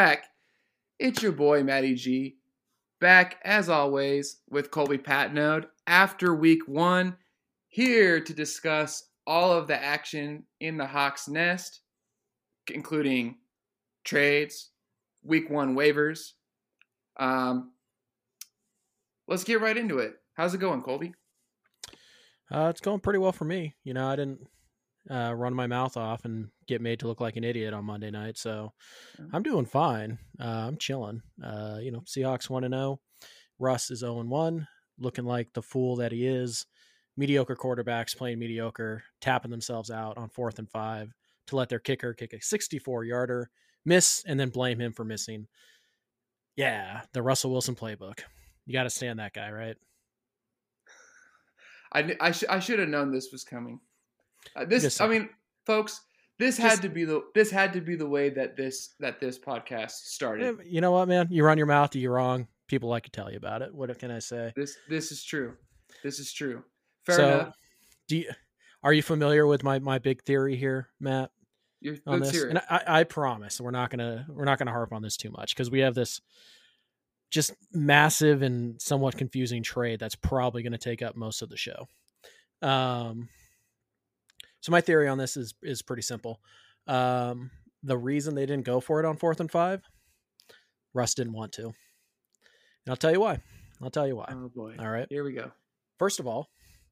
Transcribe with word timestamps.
back. 0.00 0.24
It's 0.98 1.22
your 1.22 1.32
boy 1.32 1.62
Matty 1.62 1.94
G, 1.94 2.36
back 3.02 3.36
as 3.44 3.68
always 3.68 4.38
with 4.48 4.70
Colby 4.70 4.96
Patnode 4.96 5.66
after 5.86 6.34
week 6.34 6.66
one, 6.66 7.18
here 7.68 8.18
to 8.18 8.32
discuss 8.32 9.10
all 9.26 9.52
of 9.52 9.66
the 9.66 9.76
action 9.76 10.44
in 10.58 10.78
the 10.78 10.86
Hawks 10.86 11.28
nest, 11.28 11.82
including 12.72 13.36
trades, 14.02 14.70
week 15.22 15.50
one 15.50 15.76
waivers. 15.76 16.30
Um, 17.18 17.72
let's 19.28 19.44
get 19.44 19.60
right 19.60 19.76
into 19.76 19.98
it. 19.98 20.14
How's 20.32 20.54
it 20.54 20.60
going, 20.60 20.80
Colby? 20.80 21.12
Uh, 22.50 22.68
it's 22.70 22.80
going 22.80 23.00
pretty 23.00 23.18
well 23.18 23.32
for 23.32 23.44
me. 23.44 23.74
You 23.84 23.92
know, 23.92 24.08
I 24.08 24.16
didn't 24.16 24.48
uh, 25.10 25.34
run 25.36 25.52
my 25.52 25.66
mouth 25.66 25.98
off 25.98 26.24
and 26.24 26.48
get 26.70 26.80
made 26.80 27.00
to 27.00 27.08
look 27.08 27.20
like 27.20 27.36
an 27.36 27.44
idiot 27.44 27.74
on 27.74 27.84
Monday 27.84 28.10
night, 28.10 28.38
so 28.38 28.72
I'm 29.32 29.42
doing 29.42 29.66
fine. 29.66 30.18
Uh, 30.40 30.66
I'm 30.68 30.78
chilling. 30.78 31.20
Uh, 31.42 31.78
you 31.80 31.90
know, 31.90 32.00
Seahawks 32.00 32.48
one 32.48 32.64
and 32.64 32.72
zero. 32.72 33.00
Russ 33.58 33.90
is 33.90 34.00
zero 34.00 34.20
and 34.20 34.30
one, 34.30 34.66
looking 34.98 35.24
like 35.24 35.52
the 35.52 35.62
fool 35.62 35.96
that 35.96 36.12
he 36.12 36.26
is. 36.26 36.64
Mediocre 37.16 37.56
quarterbacks 37.56 38.16
playing 38.16 38.38
mediocre, 38.38 39.02
tapping 39.20 39.50
themselves 39.50 39.90
out 39.90 40.16
on 40.16 40.30
fourth 40.30 40.58
and 40.58 40.70
five 40.70 41.12
to 41.48 41.56
let 41.56 41.68
their 41.68 41.80
kicker 41.80 42.14
kick 42.14 42.32
a 42.32 42.40
64 42.40 43.04
yarder, 43.04 43.50
miss, 43.84 44.22
and 44.26 44.38
then 44.38 44.48
blame 44.48 44.80
him 44.80 44.92
for 44.92 45.04
missing. 45.04 45.48
Yeah, 46.56 47.02
the 47.12 47.22
Russell 47.22 47.50
Wilson 47.50 47.74
playbook. 47.74 48.20
You 48.64 48.72
got 48.72 48.84
to 48.84 48.90
stand 48.90 49.18
that 49.18 49.34
guy, 49.34 49.50
right? 49.50 49.76
I, 51.92 52.16
I, 52.20 52.30
sh- 52.30 52.44
I 52.48 52.60
should 52.60 52.78
have 52.78 52.88
known 52.88 53.10
this 53.10 53.30
was 53.32 53.42
coming. 53.42 53.80
Uh, 54.54 54.64
this 54.64 55.00
I 55.00 55.08
mean, 55.08 55.28
folks, 55.66 56.00
this 56.40 56.56
Just- 56.56 56.68
had 56.68 56.82
to 56.82 56.88
be 56.88 57.04
the 57.04 57.22
this 57.34 57.50
had 57.50 57.74
to 57.74 57.80
be 57.80 57.94
the 57.94 58.08
way 58.08 58.30
that 58.30 58.56
this 58.56 58.94
that 58.98 59.20
this 59.20 59.38
podcast 59.38 59.90
started. 59.90 60.60
You 60.64 60.80
know 60.80 60.90
what, 60.90 61.06
man? 61.06 61.28
You 61.30 61.44
run 61.44 61.58
your 61.58 61.66
mouth, 61.66 61.94
you're 61.94 62.14
wrong. 62.14 62.48
People 62.66 62.88
like 62.88 63.04
to 63.04 63.10
tell 63.10 63.30
you 63.30 63.36
about 63.36 63.62
it. 63.62 63.74
What 63.74 63.96
can 63.98 64.10
I 64.10 64.20
say? 64.20 64.52
This 64.56 64.76
this 64.88 65.12
is 65.12 65.22
true. 65.22 65.56
This 66.02 66.18
is 66.18 66.32
true. 66.32 66.64
Fair 67.04 67.16
so, 67.16 67.28
enough. 67.28 67.54
do 68.08 68.16
you, 68.18 68.30
are 68.82 68.92
you 68.92 69.02
familiar 69.02 69.46
with 69.46 69.62
my 69.62 69.78
my 69.78 69.98
big 69.98 70.22
theory 70.22 70.56
here, 70.56 70.88
Matt? 70.98 71.30
You're, 71.82 71.96
on 72.06 72.20
this, 72.20 72.42
and 72.42 72.58
I, 72.58 72.82
I 72.86 73.04
promise 73.04 73.60
we're 73.60 73.70
not 73.70 73.90
gonna 73.90 74.26
we're 74.28 74.44
not 74.44 74.58
gonna 74.58 74.72
harp 74.72 74.92
on 74.92 75.02
this 75.02 75.16
too 75.16 75.30
much 75.30 75.54
because 75.54 75.70
we 75.70 75.80
have 75.80 75.94
this 75.94 76.20
just 77.30 77.52
massive 77.72 78.42
and 78.42 78.80
somewhat 78.80 79.16
confusing 79.16 79.62
trade 79.62 80.00
that's 80.00 80.16
probably 80.16 80.62
going 80.62 80.72
to 80.72 80.78
take 80.78 81.00
up 81.00 81.16
most 81.16 81.42
of 81.42 81.48
the 81.48 81.56
show. 81.56 81.86
Um, 82.60 83.28
so 84.60 84.72
my 84.72 84.80
theory 84.80 85.08
on 85.08 85.18
this 85.18 85.36
is 85.36 85.54
is 85.62 85.82
pretty 85.82 86.02
simple. 86.02 86.40
Um, 86.86 87.50
the 87.82 87.98
reason 87.98 88.34
they 88.34 88.46
didn't 88.46 88.66
go 88.66 88.80
for 88.80 89.00
it 89.00 89.06
on 89.06 89.16
fourth 89.16 89.40
and 89.40 89.50
five, 89.50 89.82
Russ 90.94 91.14
didn't 91.14 91.32
want 91.32 91.52
to, 91.52 91.64
and 91.64 91.74
I'll 92.88 92.96
tell 92.96 93.12
you 93.12 93.20
why. 93.20 93.38
I'll 93.82 93.90
tell 93.90 94.06
you 94.06 94.16
why. 94.16 94.28
oh 94.30 94.50
boy. 94.54 94.76
All 94.78 94.90
right. 94.90 95.06
Here 95.08 95.24
we 95.24 95.32
go. 95.32 95.50
First 95.98 96.20
of 96.20 96.26
all, 96.26 96.50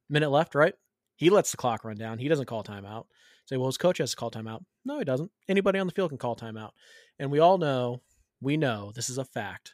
minute 0.09 0.29
left, 0.29 0.55
right? 0.55 0.73
He 1.15 1.29
lets 1.29 1.51
the 1.51 1.57
clock 1.57 1.83
run 1.83 1.97
down. 1.97 2.17
He 2.17 2.27
doesn't 2.27 2.45
call 2.45 2.63
timeout. 2.63 3.05
Say, 3.45 3.57
well, 3.57 3.67
his 3.67 3.77
coach 3.77 3.97
has 3.97 4.11
to 4.11 4.15
call 4.15 4.31
timeout. 4.31 4.63
No, 4.85 4.99
he 4.99 5.05
doesn't. 5.05 5.31
Anybody 5.47 5.79
on 5.79 5.87
the 5.87 5.93
field 5.93 6.11
can 6.11 6.17
call 6.17 6.35
timeout. 6.35 6.71
And 7.17 7.31
we 7.31 7.39
all 7.39 7.57
know, 7.57 8.01
we 8.41 8.57
know 8.57 8.91
this 8.95 9.09
is 9.09 9.17
a 9.17 9.25
fact 9.25 9.73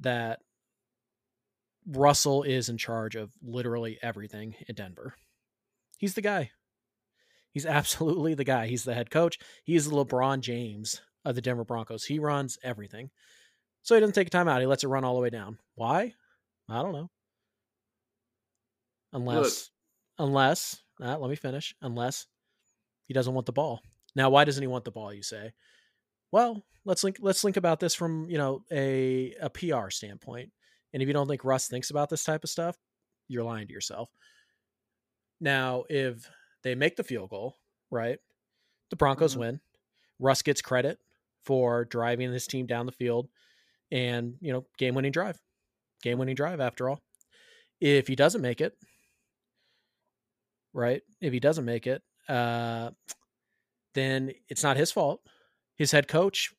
that 0.00 0.40
Russell 1.86 2.42
is 2.42 2.68
in 2.68 2.76
charge 2.76 3.16
of 3.16 3.32
literally 3.42 3.98
everything 4.02 4.54
in 4.68 4.74
Denver. 4.74 5.14
He's 5.98 6.14
the 6.14 6.22
guy. 6.22 6.50
He's 7.52 7.66
absolutely 7.66 8.34
the 8.34 8.44
guy. 8.44 8.66
He's 8.66 8.84
the 8.84 8.94
head 8.94 9.10
coach. 9.10 9.38
He's 9.64 9.88
the 9.88 9.96
LeBron 9.96 10.40
James 10.40 11.00
of 11.24 11.34
the 11.34 11.42
Denver 11.42 11.64
Broncos. 11.64 12.04
He 12.04 12.18
runs 12.18 12.58
everything. 12.62 13.10
So 13.82 13.94
he 13.94 14.00
doesn't 14.00 14.14
take 14.14 14.28
a 14.28 14.30
timeout. 14.30 14.60
He 14.60 14.66
lets 14.66 14.84
it 14.84 14.88
run 14.88 15.04
all 15.04 15.14
the 15.14 15.20
way 15.20 15.30
down. 15.30 15.58
Why? 15.74 16.14
I 16.68 16.82
don't 16.82 16.92
know. 16.92 17.10
Unless, 19.12 19.70
unless, 20.18 20.82
uh, 21.02 21.18
let 21.18 21.30
me 21.30 21.36
finish. 21.36 21.74
Unless 21.82 22.26
he 23.06 23.14
doesn't 23.14 23.34
want 23.34 23.46
the 23.46 23.52
ball. 23.52 23.80
Now, 24.14 24.30
why 24.30 24.44
doesn't 24.44 24.62
he 24.62 24.68
want 24.68 24.84
the 24.84 24.90
ball? 24.92 25.12
You 25.12 25.22
say. 25.22 25.52
Well, 26.30 26.64
let's 26.84 27.02
link. 27.02 27.16
Let's 27.20 27.42
think 27.42 27.56
about 27.56 27.80
this 27.80 27.94
from 27.94 28.28
you 28.30 28.38
know 28.38 28.62
a 28.70 29.34
a 29.40 29.50
PR 29.50 29.90
standpoint. 29.90 30.50
And 30.92 31.02
if 31.02 31.08
you 31.08 31.12
don't 31.12 31.28
think 31.28 31.44
Russ 31.44 31.68
thinks 31.68 31.90
about 31.90 32.08
this 32.08 32.22
type 32.24 32.44
of 32.44 32.50
stuff, 32.50 32.76
you're 33.28 33.44
lying 33.44 33.66
to 33.66 33.72
yourself. 33.72 34.10
Now, 35.40 35.84
if 35.88 36.28
they 36.62 36.74
make 36.74 36.96
the 36.96 37.04
field 37.04 37.30
goal, 37.30 37.56
right, 37.90 38.18
the 38.90 38.96
Broncos 38.96 39.34
Mhm. 39.34 39.40
win. 39.40 39.60
Russ 40.18 40.42
gets 40.42 40.62
credit 40.62 40.98
for 41.44 41.84
driving 41.86 42.32
this 42.32 42.46
team 42.46 42.66
down 42.66 42.86
the 42.86 42.92
field, 42.92 43.28
and 43.90 44.36
you 44.40 44.52
know, 44.52 44.66
game 44.78 44.94
winning 44.94 45.12
drive, 45.12 45.40
game 46.02 46.18
winning 46.18 46.36
drive. 46.36 46.60
After 46.60 46.90
all, 46.90 47.02
if 47.80 48.08
he 48.08 48.16
doesn't 48.16 48.42
make 48.42 48.60
it, 48.60 48.76
right? 50.72 51.02
If 51.20 51.32
he 51.32 51.40
doesn't 51.40 51.64
make 51.64 51.86
it, 51.86 52.02
uh, 52.28 52.90
then 53.94 54.32
it's 54.48 54.62
not 54.62 54.76
his 54.76 54.92
fault. 54.92 55.20
His 55.76 55.92
head 55.92 56.08
coach 56.08 56.52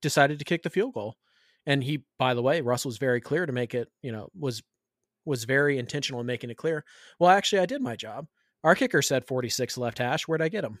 decided 0.00 0.38
to 0.38 0.44
kick 0.44 0.62
the 0.62 0.70
field 0.70 0.94
goal, 0.94 1.16
and 1.66 1.82
he, 1.82 2.04
by 2.18 2.34
the 2.34 2.42
way, 2.42 2.60
Russ 2.60 2.84
was 2.86 2.98
very 2.98 3.20
clear 3.20 3.46
to 3.46 3.52
make 3.52 3.74
it. 3.74 3.88
You 4.02 4.12
know, 4.12 4.30
was 4.38 4.62
was 5.24 5.44
very 5.44 5.78
intentional 5.78 6.20
in 6.20 6.26
making 6.26 6.50
it 6.50 6.56
clear. 6.56 6.84
Well, 7.20 7.30
actually, 7.30 7.60
I 7.60 7.66
did 7.66 7.82
my 7.82 7.96
job. 7.96 8.26
Our 8.64 8.74
kicker 8.74 9.02
said 9.02 9.26
46 9.26 9.78
left 9.78 9.98
hash. 9.98 10.26
Where'd 10.26 10.42
I 10.42 10.48
get 10.48 10.64
him? 10.64 10.78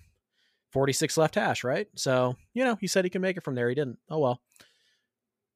46 0.72 1.16
left 1.16 1.36
hash, 1.36 1.64
right? 1.64 1.86
So, 1.94 2.36
you 2.54 2.64
know, 2.64 2.76
he 2.80 2.86
said 2.86 3.04
he 3.04 3.10
can 3.10 3.22
make 3.22 3.36
it 3.36 3.44
from 3.44 3.54
there. 3.54 3.68
He 3.68 3.74
didn't. 3.74 3.98
Oh, 4.10 4.18
well. 4.18 4.40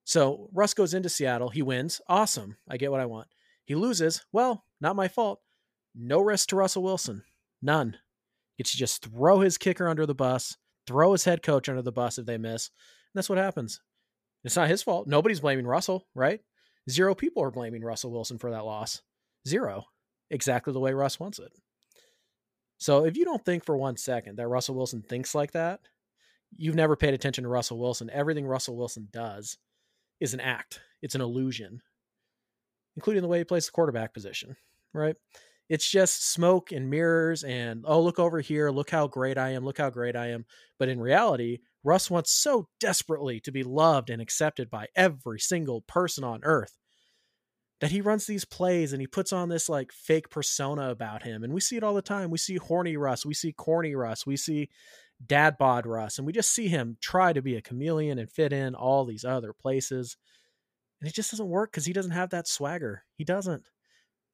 So 0.05 0.49
Russ 0.53 0.75
goes 0.75 0.95
into 0.95 1.09
Seattle. 1.09 1.49
He 1.49 1.63
wins. 1.63 2.01
Awesome. 2.09 2.57
I 2.69 2.77
get 2.77 2.91
what 2.91 3.01
I 3.01 3.07
want. 3.07 3.29
He 3.65 3.75
loses. 3.75 4.25
Well, 4.33 4.65
not 4.81 4.97
my 4.97 5.09
fault. 5.09 5.41
No 5.95 6.21
risk 6.21 6.49
to 6.49 6.57
Russell 6.57 6.83
Wilson. 6.83 7.23
None. 7.61 7.97
Gets 8.59 8.73
to 8.73 8.79
just 8.79 9.05
throw 9.05 9.41
his 9.41 9.59
kicker 9.59 9.89
under 9.89 10.07
the 10.07 10.15
bus, 10.15 10.57
throw 10.87 11.13
his 11.13 11.25
head 11.25 11.43
coach 11.43 11.69
under 11.69 11.83
the 11.83 11.93
bus 11.93 12.19
if 12.19 12.27
they 12.27 12.39
miss. 12.39 12.69
And 12.69 13.19
that's 13.19 13.29
what 13.29 13.39
happens. 13.39 13.81
It's 14.45 14.57
not 14.57 14.69
his 14.69 14.83
fault. 14.83 15.07
Nobody's 15.07 15.41
blaming 15.41 15.67
Russell, 15.67 16.07
right? 16.15 16.41
Zero 16.91 17.15
people 17.15 17.43
are 17.43 17.51
blaming 17.51 17.83
Russell 17.83 18.11
Wilson 18.11 18.39
for 18.39 18.51
that 18.51 18.65
loss. 18.65 19.03
Zero. 19.47 19.85
Exactly 20.31 20.73
the 20.73 20.81
way 20.81 20.93
Russ 20.93 21.21
wants 21.21 21.39
it. 21.39 21.53
So 22.83 23.05
if 23.05 23.17
you 23.17 23.25
don't 23.25 23.45
think 23.45 23.65
for 23.65 23.77
one 23.77 23.97
second 23.97 24.39
that 24.39 24.49
Russell 24.49 24.75
Wilson 24.75 25.03
thinks 25.03 25.37
like 25.37 25.53
that, 25.53 25.79
you've 26.57 26.75
never 26.75 26.97
paid 26.97 27.15
attention 27.15 27.45
to 27.45 27.49
Russell 27.49 27.79
Wilson. 27.79 28.11
Everything 28.13 28.45
Russell 28.45 28.77
Wilson 28.77 29.07
does 29.13 29.57
is 30.19 30.35
an 30.35 30.41
act, 30.41 30.81
it's 31.01 31.15
an 31.15 31.21
illusion, 31.21 31.81
including 32.97 33.23
the 33.23 33.29
way 33.29 33.39
he 33.39 33.45
plays 33.45 33.67
the 33.67 33.71
quarterback 33.71 34.13
position, 34.13 34.57
right? 34.93 35.15
It's 35.69 35.89
just 35.89 36.33
smoke 36.33 36.73
and 36.73 36.91
mirrors 36.91 37.45
and, 37.45 37.85
oh, 37.87 38.03
look 38.03 38.19
over 38.19 38.41
here. 38.41 38.69
Look 38.71 38.91
how 38.91 39.07
great 39.07 39.39
I 39.39 39.51
am. 39.51 39.65
Look 39.65 39.79
how 39.79 39.89
great 39.89 40.17
I 40.17 40.31
am. 40.31 40.45
But 40.81 40.89
in 40.89 41.01
reality, 41.01 41.61
Russ 41.85 42.11
wants 42.11 42.33
so 42.33 42.69
desperately 42.81 43.39
to 43.41 43.53
be 43.53 43.63
loved 43.63 44.11
and 44.11 44.21
accepted 44.21 44.69
by 44.69 44.89
every 44.97 45.39
single 45.39 45.83
person 45.83 46.25
on 46.25 46.41
earth 46.43 46.77
that 47.83 47.91
he 47.91 48.01
runs 48.01 48.27
these 48.27 48.45
plays 48.45 48.93
and 48.93 49.01
he 49.01 49.09
puts 49.09 49.33
on 49.33 49.49
this 49.49 49.69
like 49.69 49.91
fake 49.91 50.31
persona 50.31 50.91
about 50.91 51.25
him. 51.25 51.43
And 51.43 51.53
we 51.53 51.61
see 51.61 51.77
it 51.77 51.83
all 51.83 51.95
the 51.95 52.01
time. 52.01 52.31
We 52.31 52.39
see 52.39 52.55
horny 52.55 52.97
Russ, 52.97 53.27
we 53.27 53.35
see 53.35 53.51
corny 53.53 53.97
Russ, 53.97 54.25
we 54.25 54.37
see 54.37 54.71
dad 55.27 55.59
bod 55.59 55.85
Russ, 55.85 56.17
and 56.17 56.25
we 56.25 56.33
just 56.33 56.53
see 56.53 56.69
him 56.69 56.97
try 57.01 57.33
to 57.33 57.43
be 57.43 57.57
a 57.57 57.61
chameleon 57.61 58.21
and 58.21 58.31
fit 58.31 58.53
in 58.53 58.77
all 58.77 59.05
these 59.05 59.25
other 59.25 59.53
places. 59.53 60.17
And 61.01 61.11
it 61.11 61.13
just 61.13 61.33
doesn't 61.33 61.49
work 61.49 61.73
because 61.73 61.85
he 61.85 61.93
doesn't 61.93 62.13
have 62.13 62.31
that 62.31 62.47
swagger. 62.47 63.03
He 63.17 63.25
doesn't. 63.25 63.65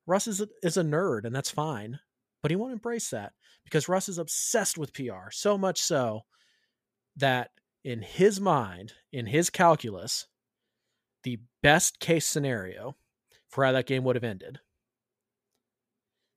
Russ 0.06 0.26
is 0.26 0.42
a, 0.42 0.48
is 0.62 0.76
a 0.76 0.82
nerd, 0.82 1.24
and 1.24 1.34
that's 1.34 1.50
fine, 1.50 2.00
but 2.42 2.50
he 2.50 2.56
won't 2.56 2.74
embrace 2.74 3.08
that 3.10 3.32
because 3.64 3.88
Russ 3.88 4.10
is 4.10 4.18
obsessed 4.18 4.76
with 4.76 4.92
PR, 4.92 5.30
so 5.30 5.56
much 5.56 5.80
so 5.80 6.26
that 7.16 7.48
in 7.82 8.02
his 8.02 8.42
mind, 8.42 8.92
in 9.10 9.24
his 9.24 9.48
calculus, 9.48 10.26
the 11.22 11.40
best 11.62 11.98
case 11.98 12.26
scenario 12.26 12.94
for 13.48 13.64
how 13.64 13.72
that 13.72 13.86
game 13.86 14.04
would 14.04 14.16
have 14.16 14.24
ended 14.24 14.60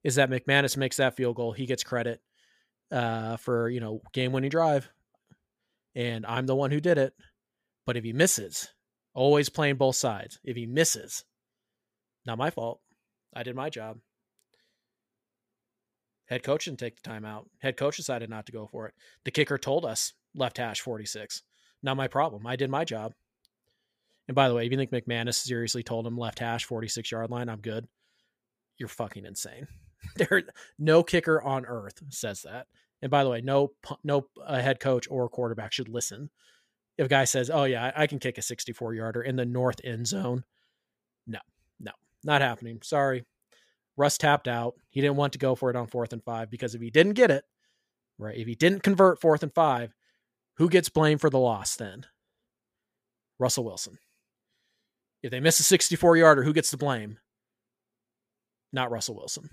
is 0.03 0.15
that 0.15 0.29
McManus 0.29 0.77
makes 0.77 0.97
that 0.97 1.15
field 1.15 1.35
goal. 1.35 1.51
He 1.51 1.65
gets 1.65 1.83
credit 1.83 2.21
uh, 2.91 3.37
for 3.37 3.69
you 3.69 3.79
know 3.79 4.01
game 4.13 4.31
winning 4.31 4.49
drive, 4.49 4.89
and 5.95 6.25
I'm 6.25 6.45
the 6.45 6.55
one 6.55 6.71
who 6.71 6.79
did 6.79 6.97
it. 6.97 7.13
But 7.85 7.97
if 7.97 8.03
he 8.03 8.13
misses, 8.13 8.69
always 9.13 9.49
playing 9.49 9.75
both 9.75 9.95
sides. 9.95 10.39
If 10.43 10.55
he 10.55 10.65
misses, 10.65 11.23
not 12.25 12.37
my 12.37 12.49
fault. 12.49 12.79
I 13.33 13.43
did 13.43 13.55
my 13.55 13.69
job. 13.69 13.97
Head 16.25 16.43
coach 16.43 16.65
didn't 16.65 16.79
take 16.79 17.01
the 17.01 17.09
timeout. 17.09 17.45
Head 17.59 17.77
coach 17.77 17.97
decided 17.97 18.29
not 18.29 18.45
to 18.45 18.51
go 18.51 18.67
for 18.67 18.87
it. 18.87 18.93
The 19.25 19.31
kicker 19.31 19.57
told 19.57 19.85
us 19.85 20.13
left 20.33 20.57
hash 20.57 20.79
46. 20.79 21.43
Not 21.83 21.97
my 21.97 22.07
problem. 22.07 22.45
I 22.45 22.55
did 22.55 22.69
my 22.69 22.85
job. 22.85 23.13
And 24.31 24.35
by 24.37 24.47
the 24.47 24.55
way, 24.55 24.65
if 24.65 24.71
you 24.71 24.77
think 24.77 24.91
McManus 24.91 25.33
seriously 25.33 25.83
told 25.83 26.07
him 26.07 26.17
left 26.17 26.39
hash 26.39 26.63
46 26.63 27.11
yard 27.11 27.29
line, 27.29 27.49
I'm 27.49 27.59
good. 27.59 27.85
You're 28.77 28.87
fucking 28.87 29.25
insane. 29.25 29.67
there, 30.15 30.43
no 30.79 31.03
kicker 31.03 31.41
on 31.41 31.65
earth 31.65 32.01
says 32.07 32.43
that. 32.43 32.67
And 33.01 33.11
by 33.11 33.25
the 33.25 33.29
way, 33.29 33.41
no 33.41 33.73
no 34.05 34.27
uh, 34.41 34.61
head 34.61 34.79
coach 34.79 35.05
or 35.11 35.27
quarterback 35.27 35.73
should 35.73 35.89
listen 35.89 36.29
if 36.97 37.07
a 37.07 37.09
guy 37.09 37.25
says, 37.25 37.49
"Oh 37.49 37.65
yeah, 37.65 37.91
I, 37.93 38.03
I 38.03 38.07
can 38.07 38.19
kick 38.19 38.37
a 38.37 38.41
64 38.41 38.93
yarder 38.93 39.21
in 39.21 39.35
the 39.35 39.45
north 39.45 39.81
end 39.83 40.07
zone," 40.07 40.45
no, 41.27 41.39
no, 41.81 41.91
not 42.23 42.41
happening. 42.41 42.79
Sorry, 42.83 43.25
Russ 43.97 44.17
tapped 44.17 44.47
out. 44.47 44.75
He 44.91 45.01
didn't 45.01 45.17
want 45.17 45.33
to 45.33 45.39
go 45.39 45.55
for 45.55 45.69
it 45.69 45.75
on 45.75 45.87
fourth 45.87 46.13
and 46.13 46.23
five 46.23 46.49
because 46.49 46.73
if 46.73 46.79
he 46.79 46.89
didn't 46.89 47.15
get 47.15 47.31
it, 47.31 47.43
right, 48.17 48.37
if 48.37 48.47
he 48.47 48.55
didn't 48.55 48.83
convert 48.83 49.19
fourth 49.19 49.43
and 49.43 49.53
five, 49.53 49.93
who 50.55 50.69
gets 50.69 50.87
blamed 50.87 51.19
for 51.19 51.29
the 51.29 51.37
loss 51.37 51.75
then? 51.75 52.05
Russell 53.37 53.65
Wilson. 53.65 53.97
If 55.23 55.31
they 55.31 55.39
miss 55.39 55.59
a 55.59 55.63
64 55.63 56.17
yarder, 56.17 56.43
who 56.43 56.53
gets 56.53 56.71
the 56.71 56.77
blame? 56.77 57.19
Not 58.73 58.91
Russell 58.91 59.15
Wilson. 59.15 59.49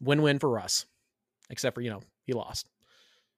Win 0.00 0.22
win 0.22 0.38
for 0.38 0.50
Russ, 0.50 0.86
except 1.50 1.74
for, 1.74 1.80
you 1.80 1.90
know, 1.90 2.02
he 2.24 2.32
lost. 2.32 2.68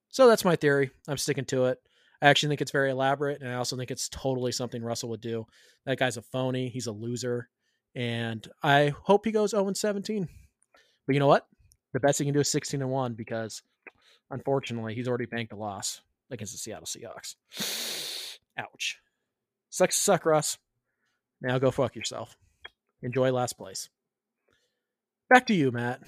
So 0.08 0.28
that's 0.28 0.44
my 0.44 0.56
theory. 0.56 0.90
I'm 1.08 1.18
sticking 1.18 1.44
to 1.46 1.66
it. 1.66 1.78
I 2.22 2.28
actually 2.28 2.50
think 2.50 2.62
it's 2.62 2.70
very 2.70 2.90
elaborate, 2.90 3.42
and 3.42 3.50
I 3.50 3.56
also 3.56 3.76
think 3.76 3.90
it's 3.90 4.08
totally 4.08 4.52
something 4.52 4.82
Russell 4.82 5.10
would 5.10 5.20
do. 5.20 5.46
That 5.84 5.98
guy's 5.98 6.16
a 6.16 6.22
phony. 6.22 6.68
He's 6.68 6.86
a 6.86 6.92
loser, 6.92 7.48
and 7.94 8.46
I 8.62 8.94
hope 9.02 9.26
he 9.26 9.32
goes 9.32 9.50
0 9.50 9.70
17. 9.74 10.28
But 11.06 11.12
you 11.12 11.20
know 11.20 11.26
what? 11.26 11.46
The 11.92 12.00
best 12.00 12.18
he 12.18 12.24
can 12.24 12.32
do 12.32 12.40
is 12.40 12.48
16 12.48 12.80
and 12.80 12.90
1 12.90 13.14
because, 13.14 13.62
unfortunately, 14.30 14.94
he's 14.94 15.08
already 15.08 15.26
banked 15.26 15.52
a 15.52 15.56
loss 15.56 16.00
against 16.30 16.52
the 16.52 16.58
Seattle 16.58 16.86
Seahawks. 16.86 17.34
Ouch. 18.58 19.00
Sucks 19.68 19.96
suck, 19.96 20.24
Russ. 20.24 20.58
Now 21.44 21.58
go 21.58 21.70
fuck 21.70 21.94
yourself. 21.94 22.38
Enjoy 23.02 23.30
last 23.30 23.58
place. 23.58 23.90
Back 25.28 25.46
to 25.48 25.54
you, 25.54 25.70
Matt. 25.70 26.00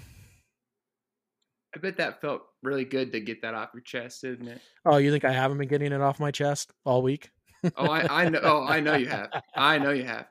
I 1.75 1.79
bet 1.79 1.99
that 1.99 2.23
felt 2.23 2.41
really 2.63 2.87
good 2.87 3.13
to 3.13 3.21
get 3.21 3.43
that 3.43 3.53
off 3.53 3.69
your 3.75 3.83
chest, 3.83 4.23
didn't 4.23 4.49
it? 4.49 4.63
Oh, 4.87 4.97
you 4.97 5.11
think 5.11 5.27
I 5.27 5.33
haven't 5.33 5.59
been 5.59 5.69
getting 5.69 5.93
it 5.93 6.01
off 6.01 6.19
my 6.19 6.31
chest 6.31 6.73
all 6.87 7.03
week? 7.03 7.31
oh, 7.77 7.87
I, 7.87 8.25
I 8.25 8.29
know. 8.31 8.41
Oh, 8.43 8.65
I 8.65 8.81
know 8.81 8.95
you 8.95 9.09
have. 9.09 9.29
I 9.55 9.77
know 9.77 9.91
you 9.91 10.05
have. 10.05 10.29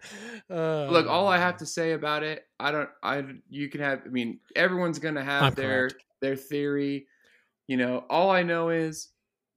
Uh, 0.50 0.86
Look, 0.90 1.06
all 1.06 1.28
I 1.28 1.38
have 1.38 1.58
to 1.58 1.68
say 1.68 1.92
about 1.92 2.24
it, 2.24 2.44
I 2.60 2.72
don't. 2.72 2.90
I 3.04 3.24
you 3.48 3.70
can 3.70 3.82
have. 3.82 4.02
I 4.08 4.10
mean, 4.10 4.40
everyone's 4.56 4.98
gonna 4.98 5.24
have 5.24 5.44
I'm 5.44 5.54
their 5.54 5.90
correct. 5.90 6.06
their 6.22 6.36
theory. 6.36 7.06
You 7.68 7.78
know, 7.78 8.06
all 8.10 8.32
I 8.32 8.42
know 8.42 8.70
is 8.70 9.10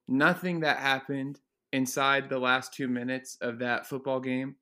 nothing 0.09 0.61
that 0.61 0.77
happened 0.77 1.41
inside 1.73 2.29
the 2.29 2.39
last 2.39 2.75
two 2.75 2.89
minutes 2.89 3.39
of 3.41 3.61
that 3.61 3.87
football 3.87 4.21
game 4.21 4.57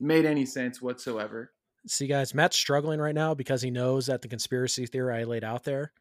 made 0.00 0.24
any 0.24 0.46
sense 0.46 0.80
whatsoever. 0.82 1.52
See, 1.86 2.06
guys, 2.06 2.34
Matt's 2.34 2.56
struggling 2.56 3.00
right 3.00 3.14
now 3.14 3.34
because 3.34 3.62
he 3.62 3.70
knows 3.70 4.06
that 4.06 4.22
the 4.22 4.28
conspiracy 4.28 4.86
theory 4.86 5.14
I 5.20 5.24
laid 5.24 5.44
out 5.44 5.64
there 5.64 5.92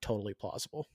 totally 0.00 0.34
plausible. 0.34 0.86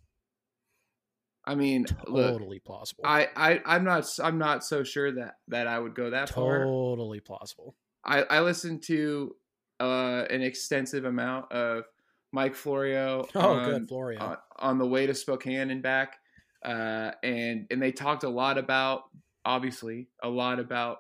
I 1.45 1.56
mean, 1.56 1.86
look, 2.07 2.31
Totally 2.33 2.60
plausible. 2.60 3.04
I, 3.06 3.27
I 3.36 3.62
I'm 3.66 3.83
not 3.83 4.06
I'm 4.24 4.38
not 4.38 4.63
so 4.63 4.83
sure 4.83 5.12
that 5.13 5.36
that 5.48 5.68
I 5.68 5.80
would 5.80 5.95
go 5.95 6.10
that 6.12 6.30
far. 6.30 6.63
totally 6.63 7.19
plausible. 7.19 7.75
I, 8.06 8.21
I 8.24 8.42
listened 8.42 8.83
to 8.83 9.36
uh, 9.80 10.25
an 10.30 10.42
extensive 10.42 11.06
amount 11.06 11.51
of 11.51 11.86
Mike 12.31 12.56
Florio 12.56 13.27
Oh, 13.36 13.54
on, 13.54 13.66
good, 13.69 13.88
Florio. 13.88 14.19
on, 14.19 14.38
on 14.57 14.77
the 14.77 14.86
way 14.88 15.07
to 15.07 15.16
Spokane 15.16 15.71
and 15.71 15.81
back, 15.81 16.18
uh, 16.63 17.12
and 17.24 17.66
and 17.71 17.81
they 17.81 17.92
talked 17.92 18.24
a 18.24 18.30
lot 18.30 18.57
about 18.57 19.04
obviously 19.44 20.07
a 20.21 20.30
lot 20.30 20.60
about 20.60 21.00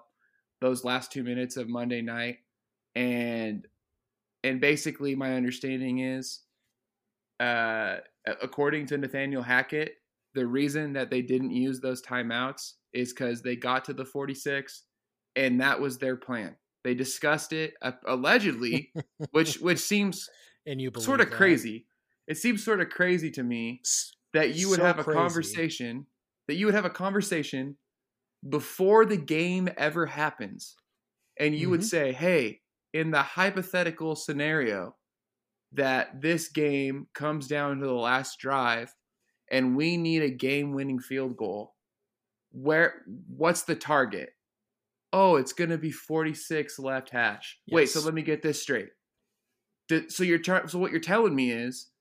those 0.61 0.83
last 0.83 1.11
two 1.11 1.23
minutes 1.23 1.57
of 1.57 1.69
Monday 1.69 2.01
night, 2.01 2.39
and 2.95 3.67
and 4.43 4.61
basically 4.61 5.15
my 5.15 5.35
understanding 5.35 5.99
is, 5.99 6.41
uh, 7.39 7.97
according 8.41 8.85
to 8.87 8.97
Nathaniel 8.97 9.43
Hackett, 9.43 9.95
the 10.33 10.45
reason 10.47 10.93
that 10.93 11.09
they 11.09 11.21
didn't 11.21 11.51
use 11.51 11.79
those 11.79 12.01
timeouts 12.01 12.73
is 12.93 13.13
because 13.13 13.41
they 13.41 13.55
got 13.55 13.85
to 13.85 13.93
the 13.93 14.05
46 14.05 14.85
and 15.35 15.61
that 15.61 15.79
was 15.79 15.97
their 15.97 16.15
plan. 16.15 16.55
They 16.83 16.93
discussed 16.95 17.53
it 17.53 17.73
uh, 17.81 17.93
allegedly, 18.07 18.95
which 19.31 19.59
which 19.59 19.79
seems 19.79 20.29
and 20.65 20.81
you 20.81 20.91
believe 20.91 21.05
sort 21.05 21.21
of 21.21 21.29
that. 21.29 21.31
crazy. 21.31 21.87
It 22.27 22.37
seems 22.37 22.63
sort 22.63 22.81
of 22.81 22.89
crazy 22.89 23.31
to 23.31 23.43
me 23.43 23.81
that 24.33 24.55
you 24.55 24.69
would 24.69 24.79
So 24.79 24.83
have 24.83 24.99
a 24.99 25.03
crazy. 25.03 25.13
conversation 25.13 26.07
that 26.47 26.55
you 26.55 26.65
would 26.65 26.75
have 26.75 26.85
a 26.85 26.89
conversation 26.89 27.77
before 28.47 29.05
the 29.05 29.17
game 29.17 29.69
ever 29.77 30.05
happens 30.05 30.75
and 31.39 31.55
you 31.55 31.69
would 31.69 31.83
Mhm. 31.83 31.85
say 31.85 32.13
hey 32.13 32.61
in 32.93 33.11
the 33.11 33.23
hypothetical 33.23 34.15
scenario 34.15 34.95
that 35.71 36.21
this 36.21 36.49
game 36.49 37.07
comes 37.13 37.47
down 37.47 37.79
to 37.79 37.87
the 37.87 37.93
last 37.93 38.39
drive 38.39 38.95
and 39.51 39.75
we 39.77 39.97
need 39.97 40.23
a 40.23 40.29
game 40.31 40.73
winning 40.73 40.99
field 40.99 41.37
goal 41.37 41.75
where 42.51 43.03
what's 43.27 43.63
the 43.63 43.75
target? 43.75 44.31
Oh 45.13 45.37
it's 45.37 45.53
going 45.53 45.71
to 45.71 45.77
be 45.77 45.91
46 45.91 46.79
left 46.79 47.11
hash. 47.11 47.59
Wait 47.69 47.89
so 47.89 47.99
let 48.01 48.13
me 48.13 48.21
get 48.23 48.41
this 48.41 48.61
straight. 48.61 48.89
So 50.09 50.23
you're 50.23 50.43
so 50.43 50.77
what 50.77 50.91
you're 50.91 50.99
telling 50.99 51.35
me 51.35 51.51
is 51.51 51.91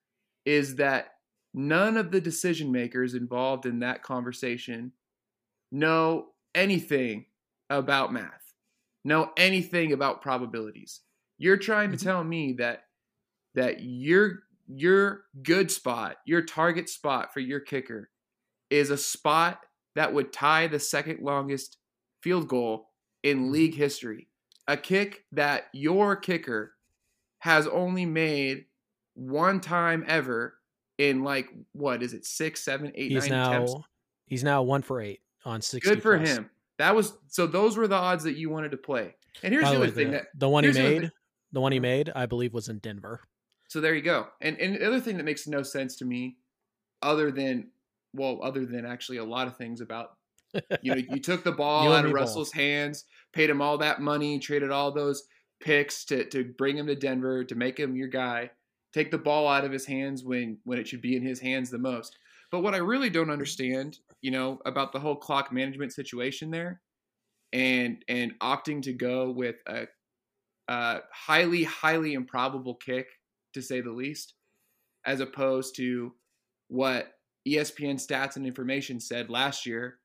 is 0.44 0.76
that 0.76 1.14
none 1.54 1.96
of 1.96 2.12
the 2.12 2.20
decision 2.20 2.72
makers 2.72 3.14
involved 3.14 3.66
in 3.66 3.80
that 3.80 4.02
conversation 4.02 4.92
know 5.70 6.30
anything 6.54 7.26
about 7.70 8.12
math, 8.12 8.54
know 9.04 9.32
anything 9.36 9.92
about 9.92 10.22
probabilities. 10.22 11.02
You're 11.38 11.56
trying 11.58 11.90
to 11.92 11.96
Mhm. 11.96 12.02
tell 12.02 12.24
me 12.24 12.54
that 12.54 12.84
that 13.54 13.82
your 13.82 14.44
your 14.68 15.24
good 15.42 15.70
spot, 15.70 16.18
your 16.26 16.42
target 16.42 16.88
spot 16.88 17.32
for 17.32 17.40
your 17.40 17.60
kicker 17.60 18.10
is 18.70 18.90
a 18.90 18.98
spot 18.98 19.66
that 19.94 20.14
would 20.14 20.32
tie 20.32 20.66
the 20.68 20.80
second 20.80 21.20
longest 21.20 21.78
field 22.22 22.48
goal 22.48 22.90
in 23.22 23.50
Mhm. 23.50 23.52
league 23.52 23.74
history. 23.74 24.28
A 24.68 24.76
kick 24.76 25.26
that 25.32 25.68
your 25.74 26.16
kicker 26.16 26.76
has 27.40 27.66
only 27.68 28.06
made 28.06 28.66
one 29.14 29.60
time 29.60 30.04
ever 30.06 30.60
in 30.98 31.22
like 31.24 31.50
what 31.72 32.02
is 32.02 32.14
it 32.14 32.24
six, 32.26 32.62
seven, 32.62 32.92
eight, 32.94 33.12
He's 33.12 33.14
nine 33.14 33.28
now 33.28 33.84
attempts. 33.84 33.88
he's 34.26 34.44
now 34.44 34.62
one 34.62 34.82
for 34.82 35.00
eight 35.00 35.22
on 35.48 35.62
sixty. 35.62 35.90
Good 35.90 36.02
for 36.02 36.16
plus. 36.16 36.28
him. 36.28 36.50
That 36.78 36.94
was 36.94 37.14
so. 37.26 37.46
Those 37.46 37.76
were 37.76 37.88
the 37.88 37.96
odds 37.96 38.24
that 38.24 38.36
you 38.36 38.50
wanted 38.50 38.70
to 38.70 38.76
play. 38.76 39.14
And 39.42 39.52
here's 39.52 39.64
By 39.64 39.72
the 39.72 39.78
the 39.78 39.84
other 39.84 39.92
thing 39.92 40.10
that. 40.12 40.26
the 40.34 40.48
one 40.48 40.64
he 40.64 40.68
here's 40.68 40.76
the 40.76 41.00
made, 41.00 41.12
the 41.52 41.60
one 41.60 41.72
he 41.72 41.80
made, 41.80 42.12
I 42.14 42.26
believe, 42.26 42.54
was 42.54 42.68
in 42.68 42.78
Denver. 42.78 43.20
So 43.68 43.80
there 43.80 43.94
you 43.94 44.02
go. 44.02 44.26
And 44.40 44.58
and 44.58 44.76
the 44.76 44.86
other 44.86 45.00
thing 45.00 45.16
that 45.16 45.24
makes 45.24 45.46
no 45.46 45.62
sense 45.62 45.96
to 45.96 46.04
me, 46.04 46.36
other 47.02 47.30
than 47.30 47.68
well, 48.14 48.40
other 48.42 48.64
than 48.64 48.86
actually 48.86 49.18
a 49.18 49.24
lot 49.24 49.46
of 49.46 49.56
things 49.56 49.80
about 49.80 50.12
you 50.82 50.94
know 50.94 51.02
you 51.10 51.20
took 51.20 51.44
the 51.44 51.52
ball 51.58 51.92
out 51.92 52.04
of. 52.04 52.12
Russell's 52.12 52.52
hands, 52.52 53.04
paid 53.32 53.50
him 53.50 53.60
all 53.60 53.78
that 53.78 54.00
money, 54.00 54.38
traded 54.38 54.70
all 54.70 54.92
those 54.92 55.24
picks 55.60 56.04
to 56.06 56.24
to 56.26 56.44
bring 56.56 56.76
him 56.76 56.86
to 56.86 56.94
Denver 56.94 57.44
to 57.44 57.54
make 57.54 57.78
him 57.78 57.96
your 57.96 58.08
guy. 58.08 58.50
Take 58.92 59.10
the 59.10 59.18
ball 59.18 59.46
out 59.46 59.64
of 59.64 59.72
his 59.72 59.86
hands 59.86 60.24
when 60.24 60.58
when 60.64 60.78
it 60.78 60.88
should 60.88 61.02
be 61.02 61.16
in 61.16 61.22
his 61.22 61.40
hands 61.40 61.70
the 61.70 61.78
most. 61.78 62.16
But 62.50 62.60
what 62.60 62.74
I 62.74 62.78
really 62.78 63.10
don't 63.10 63.24
mm-hmm. 63.24 63.32
understand, 63.32 63.98
you 64.22 64.30
know, 64.30 64.58
about 64.66 64.92
the 64.92 65.00
whole 65.00 65.16
clock 65.16 65.52
management 65.52 65.92
situation 65.92 66.50
there, 66.50 66.80
and 67.52 68.04
and 68.08 68.32
opting 68.40 68.82
to 68.82 68.92
go 68.92 69.30
with 69.30 69.56
a, 69.66 69.86
a 70.68 70.98
highly 71.12 71.64
highly 71.64 72.14
improbable 72.14 72.74
kick 72.74 73.06
to 73.54 73.62
say 73.62 73.80
the 73.80 73.92
least, 73.92 74.34
as 75.06 75.20
opposed 75.20 75.76
to 75.76 76.12
what 76.68 77.12
ESPN 77.46 77.94
stats 77.94 78.36
and 78.36 78.46
information 78.46 79.00
said 79.00 79.30
last 79.30 79.66
year, 79.66 79.98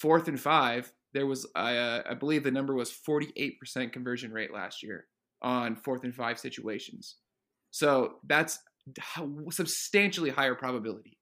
fourth 0.00 0.28
and 0.28 0.40
five, 0.40 0.92
there 1.14 1.26
was, 1.26 1.46
uh, 1.56 2.00
I 2.08 2.14
believe 2.18 2.44
the 2.44 2.50
number 2.50 2.74
was 2.74 2.92
48% 2.92 3.92
conversion 3.92 4.32
rate 4.32 4.52
last 4.52 4.82
year 4.82 5.06
on 5.42 5.76
fourth 5.76 6.04
and 6.04 6.14
five 6.14 6.38
situations. 6.38 7.16
So 7.70 8.14
that's 8.26 8.58
substantially 9.50 10.30
higher 10.30 10.54
probability 10.54 11.19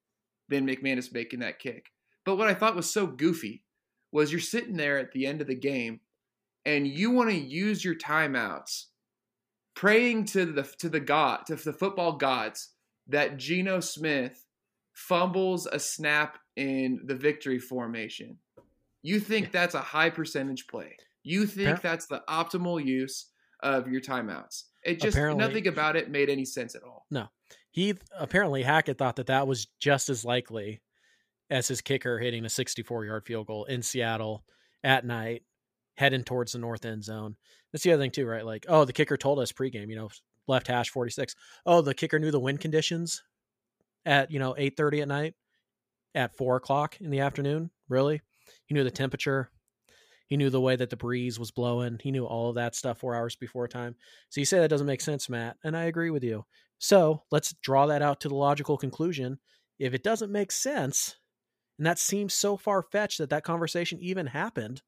than 0.49 0.67
McManus 0.67 1.13
making 1.13 1.41
that 1.41 1.59
kick. 1.59 1.93
But 2.25 2.37
what 2.37 2.49
I 2.49 2.55
thought 2.55 2.77
was 2.77 2.91
so 2.93 3.07
goofy 3.07 3.65
was 4.13 4.31
you're 4.33 4.41
sitting 4.41 4.77
there 4.77 4.99
at 4.99 5.13
the 5.13 5.27
end 5.27 5.41
of 5.41 5.47
the 5.47 5.55
game 5.55 6.01
and 6.65 6.87
you 6.87 7.11
want 7.11 7.31
to 7.31 7.37
use 7.37 7.85
your 7.85 7.95
timeouts 7.95 8.87
praying 9.75 10.25
to 10.25 10.45
the 10.45 10.63
to 10.79 10.89
the 10.89 11.01
god 11.01 11.47
to 11.47 11.55
the 11.57 11.73
football 11.73 12.13
gods 12.13 12.71
that 13.07 13.37
Geno 13.39 13.81
Smith 13.81 14.45
fumbles 14.93 15.67
a 15.67 15.79
snap 15.79 16.39
in 16.57 17.01
the 17.05 17.15
victory 17.15 17.59
formation. 17.59 18.37
You 19.03 19.21
think 19.21 19.53
that's 19.53 19.75
a 19.75 19.81
high 19.81 20.11
percentage 20.11 20.67
play. 20.67 20.97
You 21.23 21.47
think 21.47 21.81
that's 21.81 22.07
the 22.07 22.23
optimal 22.29 22.85
use 22.85 23.31
of 23.63 23.89
your 23.89 24.01
timeouts. 24.01 24.65
It 24.85 25.01
just 25.01 25.17
Apparently- 25.17 25.45
nothing 25.47 25.67
about 25.69 25.97
it 25.97 26.11
made 26.11 26.29
any 26.29 26.45
sense 26.45 26.75
at 26.75 26.83
all. 26.83 27.07
He 27.71 27.95
apparently 28.19 28.63
Hackett 28.63 28.99
thought 28.99 29.17
that 29.17 29.27
that 29.27 29.47
was 29.47 29.67
just 29.79 30.09
as 30.09 30.25
likely 30.25 30.81
as 31.51 31.69
his 31.69 31.81
kicker 31.81 32.19
hitting 32.19 32.45
a 32.45 32.49
64 32.49 33.05
yard 33.05 33.25
field 33.27 33.47
goal 33.47 33.65
in 33.65 33.83
Seattle 33.83 34.45
at 34.83 35.05
night, 35.05 35.43
heading 35.97 36.25
towards 36.25 36.53
the 36.53 36.59
north 36.59 36.85
end 36.85 37.05
zone. 37.05 37.37
That's 37.73 37.85
the 37.85 37.93
other 37.93 38.03
thing 38.03 38.11
too, 38.11 38.27
right? 38.27 38.45
Like, 38.45 38.67
oh, 38.69 38.85
the 38.85 38.93
kicker 38.93 39.17
told 39.17 39.39
us 39.39 39.53
pregame, 39.53 39.91
you 39.91 39.97
know, 39.97 40.09
left 40.47 40.67
hash 40.67 40.91
46. 40.91 41.35
Oh, 41.67 41.83
the 41.83 41.95
kicker 41.95 42.19
knew 42.19 42.31
the 42.31 42.41
wind 42.41 42.61
conditions 42.61 43.23
at 44.05 44.31
you 44.31 44.39
know 44.39 44.55
8:30 44.59 45.03
at 45.03 45.09
night, 45.09 45.35
at 46.15 46.37
four 46.37 46.57
o'clock 46.57 47.01
in 47.01 47.11
the 47.11 47.21
afternoon. 47.21 47.71
Really? 47.89 48.21
He 48.67 48.75
knew 48.75 48.85
the 48.85 48.91
temperature. 48.91 49.51
He 50.27 50.37
knew 50.37 50.51
the 50.51 50.61
way 50.61 50.77
that 50.77 50.91
the 50.91 50.97
breeze 50.97 51.39
was 51.39 51.51
blowing. 51.51 51.99
He 52.03 52.11
knew 52.11 52.27
all 52.27 52.51
of 52.51 52.57
that 52.57 52.75
stuff 52.75 52.99
four 52.99 53.15
hours 53.15 53.37
before 53.37 53.67
time. 53.67 53.95
So 54.29 54.41
you 54.41 54.45
say 54.45 54.59
that 54.59 54.69
doesn't 54.69 54.87
make 54.87 55.01
sense, 55.01 55.29
Matt, 55.29 55.57
and 55.65 55.77
I 55.77 55.85
agree 55.85 56.11
with 56.11 56.23
you. 56.23 56.45
So 56.79 57.25
let's 57.31 57.55
draw 57.63 57.87
that 57.87 58.03
out 58.03 58.21
to 58.21 58.29
the 58.29 58.35
logical 58.35 58.77
conclusion. 58.77 59.39
If 59.79 59.95
it 59.95 60.03
doesn't 60.03 60.33
make 60.33 60.53
sense, 60.53 61.17
and 61.79 61.87
that 61.87 61.99
seems 61.99 62.35
so 62.35 62.57
far 62.57 62.83
fetched 62.83 63.19
that 63.19 63.31
that 63.31 63.45
conversation 63.45 63.99
even 64.01 64.27
happened, 64.27 64.83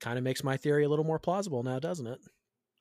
kind 0.00 0.18
of 0.18 0.24
makes 0.24 0.44
my 0.44 0.56
theory 0.56 0.84
a 0.84 0.88
little 0.88 1.04
more 1.04 1.18
plausible 1.18 1.62
now, 1.62 1.78
doesn't 1.78 2.06
it? 2.06 2.20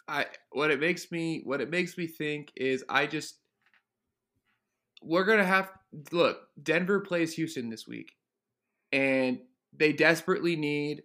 I 0.07 0.27
what 0.51 0.71
it 0.71 0.79
makes 0.79 1.11
me 1.11 1.41
what 1.43 1.61
it 1.61 1.69
makes 1.69 1.97
me 1.97 2.07
think 2.07 2.51
is 2.55 2.83
I 2.89 3.07
just 3.07 3.39
we're 5.01 5.25
gonna 5.25 5.45
have 5.45 5.71
look. 6.11 6.47
Denver 6.61 6.99
plays 6.99 7.33
Houston 7.33 7.69
this 7.69 7.87
week, 7.87 8.13
and 8.91 9.41
they 9.73 9.93
desperately 9.93 10.55
need 10.55 11.03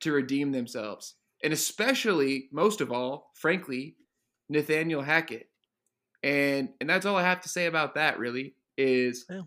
to 0.00 0.12
redeem 0.12 0.52
themselves, 0.52 1.16
and 1.42 1.52
especially 1.52 2.48
most 2.52 2.80
of 2.80 2.92
all, 2.92 3.32
frankly, 3.34 3.96
Nathaniel 4.48 5.02
Hackett, 5.02 5.48
and 6.22 6.70
and 6.80 6.88
that's 6.88 7.06
all 7.06 7.16
I 7.16 7.22
have 7.22 7.40
to 7.42 7.48
say 7.48 7.66
about 7.66 7.94
that. 7.94 8.18
Really 8.18 8.54
is, 8.76 9.24
Yeah. 9.30 9.42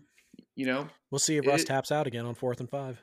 you 0.56 0.66
know, 0.66 0.88
We'll 1.10 1.18
see 1.18 1.36
if 1.36 1.46
Russ 1.46 1.62
It- 1.62 1.66
taps 1.66 1.90
out 1.92 2.06
again 2.06 2.26
on 2.26 2.34
fourth 2.34 2.60
and 2.60 2.68
five. 2.70 2.98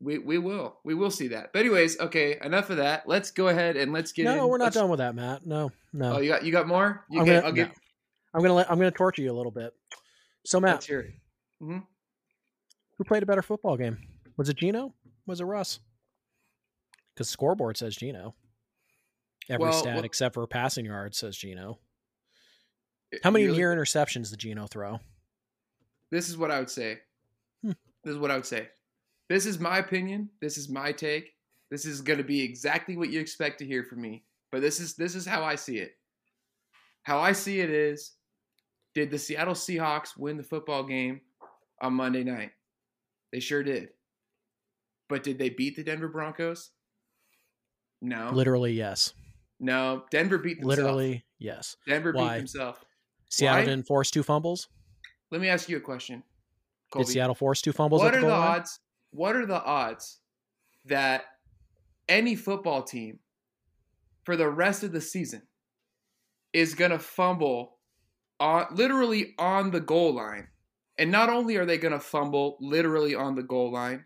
we 0.00 0.18
we 0.18 0.38
will 0.38 0.78
we 0.84 0.94
will 0.94 1.10
see 1.10 1.28
that. 1.28 1.52
But 1.52 1.60
anyways, 1.60 2.00
okay, 2.00 2.38
enough 2.42 2.70
of 2.70 2.78
that. 2.78 3.06
Let's 3.08 3.30
go 3.30 3.48
ahead 3.48 3.76
and 3.76 3.92
let's 3.92 4.12
get. 4.12 4.24
No, 4.24 4.44
in. 4.44 4.48
we're 4.50 4.58
not 4.58 4.64
Let's- 4.66 4.76
done 4.76 4.88
with 4.90 4.98
that, 4.98 5.14
Matt. 5.14 5.46
No, 5.46 5.70
no. 5.92 6.16
Oh, 6.16 6.18
you 6.20 6.28
got 6.30 6.44
you 6.44 6.52
got 6.52 6.66
more. 6.66 7.04
You 7.10 7.20
I'm 7.20 7.26
get, 7.26 7.42
gonna- 7.42 7.54
get. 7.54 7.68
no. 7.68 7.74
I'm 8.34 8.42
gonna 8.42 8.54
let 8.54 8.70
I'm 8.70 8.78
gonna 8.78 8.90
torture 8.90 9.22
you 9.22 9.30
a 9.30 9.36
little 9.36 9.52
bit. 9.52 9.72
So 10.46 10.58
Matt, 10.60 10.84
hear 10.84 11.12
mm-hmm. 11.62 11.78
who 12.96 13.04
played 13.04 13.22
a 13.22 13.26
better 13.26 13.42
football 13.42 13.76
game? 13.76 13.98
Was 14.36 14.48
it 14.48 14.56
Geno? 14.56 14.94
Was 15.26 15.40
it 15.40 15.44
Russ? 15.44 15.80
Because 17.14 17.28
scoreboard 17.28 17.76
says 17.76 17.94
Geno. 17.96 18.34
Every 19.50 19.64
Well, 19.68 19.72
stat 19.80 19.96
well- 19.96 20.04
except 20.04 20.34
for 20.34 20.46
passing 20.46 20.86
yards 20.86 21.18
says 21.18 21.36
Geno. 21.36 21.78
How 23.24 23.30
many 23.30 23.46
Really- 23.46 23.58
near 23.58 23.74
interceptions 23.74 24.30
did 24.30 24.38
Geno 24.38 24.66
throw? 24.68 25.00
This 26.10 26.28
is 26.28 26.36
what 26.36 26.50
I 26.50 26.60
would 26.60 26.70
say. 26.70 27.00
Hmm. 27.62 27.72
This 28.04 28.12
is 28.12 28.18
what 28.18 28.30
I 28.30 28.36
would 28.36 28.46
say. 28.46 28.70
This 29.28 29.46
is 29.46 29.58
my 29.58 29.78
opinion. 29.78 30.30
This 30.40 30.56
is 30.56 30.68
my 30.68 30.92
take. 30.92 31.36
This 31.70 31.84
is 31.84 32.00
going 32.00 32.18
to 32.18 32.24
be 32.24 32.40
exactly 32.42 32.96
what 32.96 33.10
you 33.10 33.20
expect 33.20 33.58
to 33.58 33.66
hear 33.66 33.84
from 33.84 34.00
me. 34.00 34.24
But 34.52 34.60
this 34.60 34.80
is 34.80 34.94
this 34.94 35.14
is 35.14 35.26
how 35.26 35.42
I 35.44 35.54
see 35.56 35.78
it. 35.78 35.96
How 37.02 37.18
I 37.18 37.32
see 37.32 37.60
it 37.60 37.70
is 37.70 38.12
did 38.94 39.10
the 39.10 39.18
Seattle 39.18 39.54
Seahawks 39.54 40.16
win 40.16 40.36
the 40.36 40.42
football 40.42 40.82
game 40.84 41.20
on 41.80 41.94
Monday 41.94 42.24
night? 42.24 42.52
They 43.32 43.40
sure 43.40 43.62
did. 43.62 43.90
But 45.08 45.22
did 45.22 45.38
they 45.38 45.50
beat 45.50 45.76
the 45.76 45.84
Denver 45.84 46.08
Broncos? 46.08 46.70
No. 48.00 48.30
Literally, 48.32 48.72
yes. 48.72 49.12
No. 49.60 50.04
Denver 50.10 50.38
beat 50.38 50.60
themselves. 50.60 50.78
Literally, 50.78 51.24
yes. 51.38 51.76
Denver 51.86 52.12
Why? 52.12 52.34
beat 52.34 52.38
themselves. 52.38 52.78
Seattle 53.28 53.60
Why? 53.60 53.64
didn't 53.66 53.86
force 53.86 54.10
two 54.10 54.22
fumbles. 54.22 54.68
Let 55.30 55.40
me 55.40 55.48
ask 55.48 55.68
you 55.68 55.76
a 55.76 55.80
question. 55.80 56.24
Did 56.96 57.06
Seattle 57.06 57.36
force 57.36 57.62
two 57.62 57.72
fumbles? 57.72 58.02
what 58.02 58.14
at 58.14 58.20
the 58.20 58.26
are 58.26 58.30
the 58.30 58.36
line? 58.36 58.58
odds? 58.58 58.80
What 59.12 59.36
are 59.36 59.46
the 59.46 59.62
odds 59.62 60.18
that 60.86 61.24
any 62.08 62.34
football 62.34 62.82
team 62.82 63.20
for 64.24 64.36
the 64.36 64.48
rest 64.48 64.82
of 64.82 64.90
the 64.90 65.00
season 65.00 65.42
is 66.52 66.74
going 66.74 66.90
to 66.90 66.98
fumble 66.98 67.78
on 68.40 68.66
literally 68.72 69.34
on 69.38 69.70
the 69.70 69.80
goal 69.80 70.14
line? 70.14 70.48
And 70.98 71.12
not 71.12 71.28
only 71.28 71.56
are 71.56 71.64
they 71.64 71.78
going 71.78 71.92
to 71.92 72.00
fumble 72.00 72.56
literally 72.60 73.14
on 73.14 73.36
the 73.36 73.42
goal 73.42 73.72
line, 73.72 74.04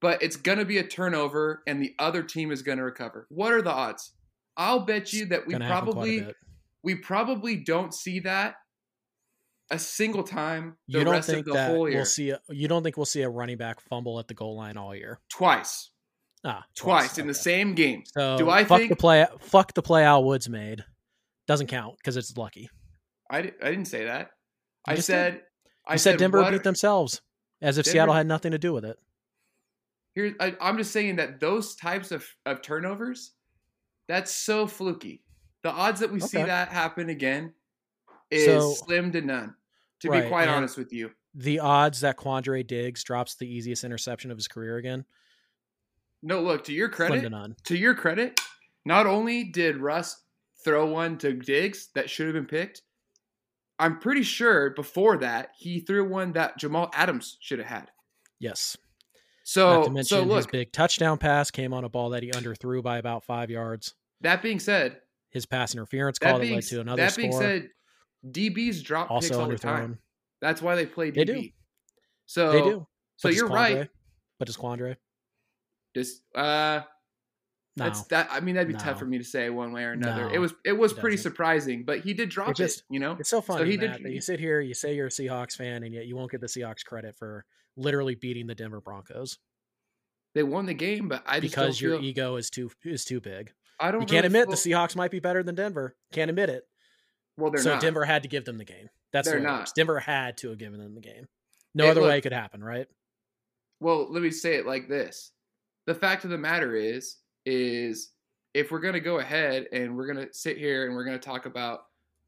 but 0.00 0.22
it's 0.22 0.36
going 0.36 0.58
to 0.58 0.64
be 0.64 0.78
a 0.78 0.86
turnover 0.86 1.62
and 1.66 1.82
the 1.82 1.94
other 1.98 2.22
team 2.22 2.52
is 2.52 2.62
going 2.62 2.78
to 2.78 2.84
recover. 2.84 3.26
What 3.30 3.52
are 3.52 3.62
the 3.62 3.72
odds? 3.72 4.12
I'll 4.56 4.80
bet 4.80 5.12
you 5.12 5.26
that 5.26 5.46
we 5.46 5.52
Gonna 5.52 5.66
happen 5.66 5.92
quite 5.92 6.06
a 6.08 6.16
probably 6.18 6.34
we 6.82 6.94
probably 6.94 7.56
don't 7.56 7.92
see 7.94 8.20
that 8.20 8.54
a 9.70 9.78
single 9.78 10.22
time 10.22 10.76
the 10.88 10.98
You 10.98 11.04
don't 11.04 11.14
rest 11.14 11.28
think 11.28 11.40
of 11.40 11.44
the 11.46 11.52
that 11.54 11.70
whole 11.70 11.88
year. 11.88 11.98
we'll 11.98 12.04
see? 12.06 12.30
A, 12.30 12.40
you 12.50 12.68
don't 12.68 12.82
think 12.84 12.96
we'll 12.96 13.04
see 13.06 13.22
a 13.22 13.28
running 13.28 13.56
back 13.56 13.80
fumble 13.80 14.18
at 14.20 14.28
the 14.28 14.34
goal 14.34 14.56
line 14.56 14.76
all 14.76 14.94
year? 14.94 15.18
Twice. 15.28 15.90
Ah, 16.44 16.64
Twice 16.76 17.18
in 17.18 17.26
the 17.26 17.34
same 17.34 17.74
game. 17.74 18.04
So 18.06 18.38
Do 18.38 18.48
I 18.48 18.64
fuck 18.64 18.78
think- 18.78 18.90
the 18.90 18.96
play? 18.96 19.26
Fuck 19.40 19.74
the 19.74 19.82
play 19.82 20.04
Al 20.04 20.22
Woods 20.22 20.48
made. 20.48 20.84
Doesn't 21.48 21.66
count 21.66 21.96
because 21.98 22.16
it's 22.16 22.36
lucky. 22.36 22.70
I, 23.28 23.42
di- 23.42 23.52
I 23.60 23.70
didn't 23.70 23.86
say 23.86 24.04
that. 24.04 24.30
You 24.86 24.92
I 24.92 24.96
said 24.96 25.32
did. 25.34 25.42
I 25.88 25.92
You 25.94 25.98
said 25.98 26.18
Denver 26.18 26.42
what- 26.42 26.52
beat 26.52 26.62
themselves, 26.62 27.20
as 27.60 27.78
if 27.78 27.84
Denver- 27.86 27.92
Seattle 27.94 28.14
had 28.14 28.28
nothing 28.28 28.52
to 28.52 28.58
do 28.58 28.72
with 28.72 28.84
it. 28.84 28.96
Here, 30.14 30.34
I, 30.40 30.54
I'm 30.60 30.78
just 30.78 30.92
saying 30.92 31.16
that 31.16 31.40
those 31.40 31.74
types 31.74 32.12
of, 32.12 32.24
of 32.46 32.62
turnovers, 32.62 33.32
that's 34.08 34.32
so 34.32 34.66
fluky. 34.66 35.22
The 35.62 35.70
odds 35.70 36.00
that 36.00 36.12
we 36.12 36.20
see 36.20 36.42
that 36.42 36.68
happen 36.68 37.08
again 37.08 37.52
is 38.30 38.46
So- 38.46 38.74
slim 38.84 39.12
to 39.12 39.20
none. 39.20 39.54
To 40.00 40.10
Right, 40.10 40.22
be 40.24 40.28
quite 40.28 40.48
honest 40.48 40.76
with 40.76 40.92
you, 40.92 41.12
The 41.34 41.58
odds 41.60 42.00
that 42.00 42.16
Quandre 42.18 42.66
Diggs 42.66 43.02
drops 43.02 43.34
the 43.34 43.48
easiest 43.48 43.82
interception 43.84 44.30
of 44.30 44.36
his 44.38 44.46
career 44.48 44.76
again, 44.76 45.04
no. 46.22 46.42
Look 46.42 46.64
to 46.64 46.72
your 46.72 46.92
slim 46.92 47.08
to 47.08 47.14
credit. 47.14 47.30
none. 47.30 47.56
To 47.64 47.76
your 47.76 47.94
credit, 47.94 48.40
not 48.84 49.06
only 49.06 49.44
did 49.44 49.78
Russ 49.78 50.22
throw 50.64 50.86
one 50.86 51.16
to 51.18 51.32
Diggs 51.34 51.88
that 51.94 52.10
should 52.10 52.26
have 52.26 52.34
been 52.34 52.46
picked, 52.46 52.82
I'm 53.78 53.98
pretty 53.98 54.22
sure 54.22 54.70
before 54.70 55.16
that 55.18 55.50
he 55.58 55.80
threw 55.80 56.06
one 56.08 56.32
that 56.32 56.58
Jamal 56.58 56.90
Adams 56.94 57.36
should 57.40 57.58
have 57.58 57.68
had. 57.68 57.90
Yes. 58.38 58.76
So, 59.48 59.74
Not 59.74 59.84
to 59.84 59.90
mention 59.92 60.28
so 60.28 60.34
his 60.34 60.48
big 60.48 60.72
touchdown 60.72 61.18
pass 61.18 61.52
came 61.52 61.72
on 61.72 61.84
a 61.84 61.88
ball 61.88 62.10
that 62.10 62.24
he 62.24 62.32
underthrew 62.32 62.82
by 62.82 62.98
about 62.98 63.22
five 63.22 63.48
yards. 63.48 63.94
That 64.22 64.42
being 64.42 64.58
said, 64.58 65.00
His 65.30 65.46
pass 65.46 65.72
interference 65.72 66.18
call 66.18 66.32
that 66.32 66.40
being, 66.40 66.54
led 66.56 66.64
to 66.64 66.80
another 66.80 67.02
that 67.02 67.12
score. 67.12 67.22
being 67.22 67.32
said, 67.32 67.68
DBs 68.28 68.82
drop 68.82 69.08
picks 69.08 69.30
all 69.30 69.46
the 69.46 69.56
time. 69.56 70.00
That's 70.40 70.60
why 70.60 70.74
they 70.74 70.84
play 70.84 71.12
DB. 71.12 71.14
They 71.14 71.24
do. 71.24 71.48
So 72.26 72.50
They 72.50 72.62
do. 72.62 72.86
So 73.18 73.28
But 73.28 73.36
you're 73.36 73.46
right. 73.46 73.88
But 74.40 74.46
does 74.46 74.56
Quandre? 74.56 74.96
Just 75.94 76.22
uh, 76.34 76.80
No. 77.76 77.84
that's 77.84 78.02
that. 78.04 78.28
I 78.30 78.40
mean, 78.40 78.54
that'd 78.54 78.68
be 78.68 78.74
No. 78.74 78.78
tough 78.80 78.98
for 78.98 79.04
me 79.04 79.18
to 79.18 79.24
say 79.24 79.50
one 79.50 79.72
way 79.72 79.84
or 79.84 79.92
another. 79.92 80.28
No, 80.28 80.34
it 80.34 80.38
was 80.38 80.54
it 80.64 80.72
was 80.72 80.92
it 80.92 80.98
pretty 80.98 81.16
surprising, 81.18 81.84
but 81.84 82.00
he 82.00 82.14
did 82.14 82.28
drop 82.30 82.50
it. 82.50 82.56
just- 82.56 82.84
you 82.88 82.98
know, 83.00 83.16
It's 83.20 83.28
so 83.28 83.40
funny, 83.42 83.70
he 83.70 83.76
Matt, 83.76 83.98
did- 83.98 84.06
that 84.06 84.12
you 84.12 84.20
sit 84.20 84.40
here, 84.40 84.60
you 84.60 84.72
say 84.74 84.94
you're 84.94 85.08
a 85.08 85.10
Seahawks 85.10 85.56
fan, 85.56 85.82
and 85.82 85.92
yet 85.94 86.06
you 86.06 86.16
won't 86.16 86.30
give 86.30 86.40
the 86.40 86.46
Seahawks 86.46 86.84
credit 86.84 87.16
for 87.16 87.44
literally 87.76 88.14
beating 88.14 88.46
the 88.46 88.54
Denver 88.54 88.80
Broncos 88.80 89.38
they 90.34 90.42
won 90.42 90.66
the 90.66 90.74
game, 90.74 91.08
but 91.08 91.22
I 91.24 91.40
just 91.40 91.54
because 91.54 91.80
your 91.80 91.96
feel, 91.96 92.04
ego 92.04 92.36
is 92.36 92.50
too 92.50 92.70
is 92.84 93.06
too 93.06 93.20
big. 93.22 93.52
I 93.80 93.90
don't. 93.90 94.02
You 94.02 94.06
can't 94.06 94.24
really 94.24 94.38
admit 94.42 94.50
the 94.50 94.56
Seahawks 94.70 94.94
might 94.94 95.10
be 95.10 95.18
better 95.18 95.42
than 95.42 95.54
Denver. 95.54 95.96
Can't 96.12 96.28
admit 96.28 96.50
it. 96.50 96.64
Well, 97.38 97.50
they're 97.50 97.62
so 97.62 97.72
not. 97.72 97.80
Denver 97.80 98.04
had 98.04 98.22
to 98.22 98.28
give 98.28 98.44
them 98.44 98.58
the 98.58 98.64
game. 98.64 98.88
That's 99.12 99.28
They're 99.28 99.38
it 99.38 99.42
not. 99.42 99.70
Denver 99.74 99.98
had 99.98 100.36
to 100.38 100.50
have 100.50 100.58
given 100.58 100.78
them 100.78 100.94
the 100.94 101.00
game. 101.00 101.26
No 101.74 101.84
Hey, 101.84 101.90
other 101.90 102.00
look. 102.02 102.08
way 102.10 102.18
it 102.18 102.20
could 102.20 102.32
happen, 102.34 102.62
right? 102.62 102.86
Well, 103.80 104.10
let 104.12 104.22
me 104.22 104.30
say 104.30 104.56
it 104.56 104.66
like 104.66 104.88
this: 104.88 105.32
the 105.86 105.94
fact 105.94 106.24
of 106.24 106.30
the 106.30 106.36
matter 106.38 106.74
is, 106.74 107.16
is 107.46 108.10
if 108.52 108.70
we're 108.70 108.80
gonna 108.80 109.00
go 109.00 109.18
ahead 109.20 109.66
and 109.72 109.96
we're 109.96 110.06
gonna 110.06 110.26
sit 110.32 110.58
here 110.58 110.86
and 110.86 110.94
we're 110.94 111.04
gonna 111.04 111.18
talk 111.18 111.46
about, 111.46 111.86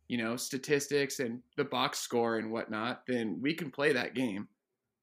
you 0.08 0.16
know, 0.16 0.37
statistics 0.37 1.20
and 1.20 1.40
the 1.56 1.64
box 1.64 1.98
score 1.98 2.38
and 2.38 2.50
whatnot, 2.50 3.02
then 3.06 3.38
we 3.42 3.52
can 3.52 3.70
play 3.70 3.92
that 3.92 4.14
game. 4.14 4.48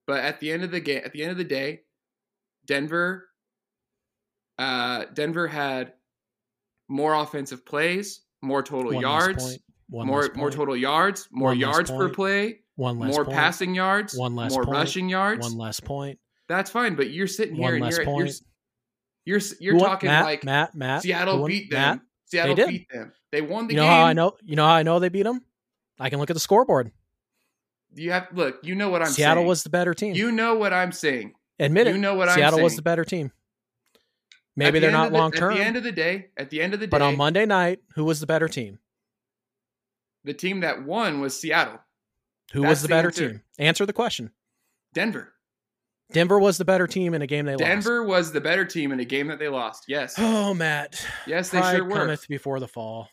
But 0.07 0.23
at 0.23 0.39
the 0.39 0.51
end 0.51 0.63
of 0.63 0.71
the 0.71 0.79
game, 0.79 1.01
at 1.03 1.13
the 1.13 1.21
end 1.21 1.31
of 1.31 1.37
the 1.37 1.43
day, 1.43 1.81
Denver, 2.65 3.29
uh, 4.57 5.05
Denver 5.13 5.47
had 5.47 5.93
more 6.87 7.13
offensive 7.15 7.65
plays, 7.65 8.21
more 8.41 8.61
total 8.63 8.93
One 8.93 9.01
yards, 9.01 9.59
more 9.89 10.29
more 10.35 10.51
total 10.51 10.77
yards, 10.77 11.27
more 11.31 11.49
One 11.49 11.59
yards 11.59 11.89
per 11.91 12.09
play, 12.09 12.59
one 12.75 12.99
less 12.99 13.11
more 13.13 13.25
point, 13.25 13.35
passing 13.35 13.75
yards, 13.75 14.15
one 14.17 14.35
less 14.35 14.51
more 14.53 14.63
point, 14.63 14.77
rushing 14.77 15.09
yards. 15.09 15.41
one 15.47 15.57
less 15.57 15.79
point, 15.79 16.19
That's 16.47 16.69
fine, 16.69 16.95
but 16.95 17.09
you're 17.09 17.27
sitting 17.27 17.55
here 17.55 17.63
one 17.63 17.73
and 17.75 17.83
less 17.83 17.97
you're 17.97 18.05
point. 18.05 18.27
you're 18.27 18.35
you're 19.25 19.39
Who 19.39 19.75
won? 19.79 19.89
talking 19.89 20.07
Matt, 20.07 20.23
like 20.25 20.43
Matt, 20.43 20.75
Matt. 20.75 21.01
Seattle 21.01 21.45
beat 21.45 21.69
them. 21.71 21.79
Matt, 21.79 21.99
Seattle 22.25 22.55
beat 22.55 22.87
them. 22.89 23.11
They 23.31 23.41
won 23.41 23.67
the 23.67 23.73
you 23.73 23.77
know 23.77 23.83
game. 23.83 23.91
how 23.91 24.03
I 24.05 24.13
know? 24.13 24.37
You 24.43 24.55
know 24.55 24.65
how 24.65 24.73
I 24.73 24.83
know 24.83 24.99
they 24.99 25.09
beat 25.09 25.23
them? 25.23 25.41
I 25.99 26.09
can 26.09 26.19
look 26.19 26.29
at 26.29 26.33
the 26.35 26.39
scoreboard. 26.39 26.91
You 27.93 28.11
have 28.11 28.27
look. 28.33 28.59
You 28.63 28.75
know 28.75 28.89
what 28.89 29.01
I'm 29.01 29.07
Seattle 29.07 29.13
saying. 29.15 29.25
Seattle 29.37 29.45
was 29.45 29.63
the 29.63 29.69
better 29.69 29.93
team. 29.93 30.15
You 30.15 30.31
know 30.31 30.55
what 30.55 30.73
I'm 30.73 30.91
saying. 30.91 31.33
Admit 31.59 31.87
it. 31.87 31.95
you 31.95 32.01
know 32.01 32.15
what 32.15 32.27
I'm 32.29 32.35
saying. 32.35 32.47
Seattle 32.49 32.61
was 32.63 32.75
the 32.75 32.81
better 32.81 33.05
team. 33.05 33.31
Maybe 34.57 34.79
the 34.79 34.85
they're 34.87 34.91
not 34.91 35.11
the- 35.11 35.17
long 35.17 35.31
term, 35.31 35.51
At 35.53 35.57
the 35.57 35.63
end 35.63 35.77
of 35.77 35.83
the 35.83 35.91
day, 35.91 36.27
at 36.37 36.49
the 36.49 36.61
end 36.61 36.73
of 36.73 36.79
the 36.79 36.87
day, 36.87 36.91
but 36.91 37.01
on 37.01 37.17
Monday 37.17 37.45
night, 37.45 37.79
who 37.95 38.05
was 38.05 38.19
the 38.19 38.27
better 38.27 38.47
team? 38.47 38.79
the 40.23 40.33
team 40.33 40.61
that 40.61 40.83
won 40.83 41.21
was 41.21 41.39
Seattle, 41.39 41.79
Who 42.53 42.61
That's 42.61 42.69
was 42.71 42.81
the 42.81 42.87
the 42.87 42.93
better 42.95 43.09
answer. 43.09 43.29
team? 43.29 43.41
Answer 43.59 43.85
the 43.85 43.93
question. 43.93 44.31
Denver. 44.93 45.33
Denver 46.11 46.39
was 46.39 46.57
the 46.57 46.65
better 46.65 46.87
team 46.87 47.13
in 47.13 47.21
a 47.21 47.27
game 47.27 47.45
they 47.45 47.53
lost. 47.53 47.63
Denver 47.63 48.03
was 48.03 48.31
the 48.31 48.41
better 48.41 48.63
team 48.65 48.91
in 48.91 48.99
a 48.99 49.05
game 49.05 49.27
that 49.27 49.39
they 49.39 49.47
lost. 49.49 49.85
Yes, 49.87 50.15
Oh, 50.19 50.53
Matt. 50.53 51.05
yes, 51.25 51.49
they 51.49 51.59
Pride 51.59 51.75
sure 51.77 51.85
were. 51.85 51.95
cometh 51.95 52.27
before 52.27 52.59
the 52.59 52.67
fall. 52.67 53.09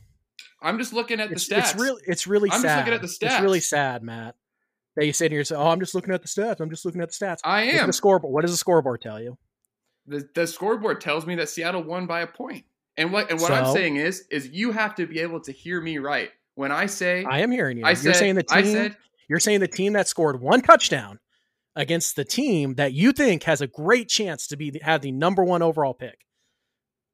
I'm 0.60 0.78
just 0.78 0.92
looking 0.92 1.18
at 1.18 1.28
the 1.30 1.36
stats. 1.36 1.58
it's 1.58 1.74
really, 1.76 2.02
it's 2.06 2.26
really 2.26 2.48
I'm 2.50 2.62
just 2.62 2.62
sad. 2.62 2.78
looking 2.78 2.94
at 2.94 3.00
the 3.02 3.08
stats. 3.08 3.32
It's 3.34 3.40
really 3.42 3.60
sad, 3.60 4.02
Matt. 4.02 4.36
that 4.96 5.06
you 5.06 5.12
sit 5.12 5.32
here 5.32 5.40
and 5.40 5.46
say, 5.48 5.56
"Oh, 5.56 5.68
I'm 5.68 5.80
just 5.80 5.94
looking 5.94 6.14
at 6.14 6.22
the 6.22 6.28
stats. 6.28 6.60
I'm 6.60 6.70
just 6.70 6.84
looking 6.84 7.00
at 7.00 7.08
the 7.10 7.14
stats." 7.14 7.38
I 7.44 7.62
am. 7.62 7.86
the 7.88 7.92
scoreboard. 7.92 8.32
What 8.32 8.42
does 8.42 8.52
the 8.52 8.56
scoreboard 8.58 9.00
tell 9.00 9.20
you? 9.20 9.36
The, 10.06 10.28
the 10.34 10.46
scoreboard 10.46 11.00
tells 11.00 11.26
me 11.26 11.34
that 11.36 11.48
Seattle 11.48 11.82
won 11.82 12.06
by 12.06 12.20
a 12.20 12.26
point. 12.26 12.64
And 12.96 13.12
what 13.12 13.30
and 13.30 13.40
what 13.40 13.50
I'm 13.52 13.72
saying 13.72 13.96
is 13.96 14.26
is 14.30 14.48
you 14.48 14.70
have 14.72 14.94
to 14.96 15.06
be 15.06 15.20
able 15.20 15.40
to 15.40 15.52
hear 15.52 15.80
me 15.80 15.98
right. 15.98 16.30
When 16.54 16.70
I 16.70 16.86
say 16.86 17.24
I 17.24 17.40
am 17.40 17.50
hearing 17.50 17.78
you. 17.78 17.84
I 17.86 17.92
you're 17.92 18.12
saying 18.14 18.34
the 18.34 18.42
team. 18.42 18.66
Said 18.66 18.96
you're 19.28 19.40
saying 19.40 19.60
the 19.60 19.68
team 19.68 19.94
that 19.94 20.06
scored 20.08 20.40
one 20.42 20.60
touchdown 20.60 21.18
against 21.74 22.16
the 22.16 22.24
team 22.24 22.74
that 22.74 22.92
you 22.92 23.12
think 23.12 23.44
has 23.44 23.60
a 23.60 23.66
great 23.66 24.08
chance 24.08 24.46
to 24.48 24.56
be 24.56 24.78
have 24.82 25.00
the 25.02 25.12
number 25.12 25.42
one 25.44 25.62
overall 25.62 25.94
pick. 25.94 26.18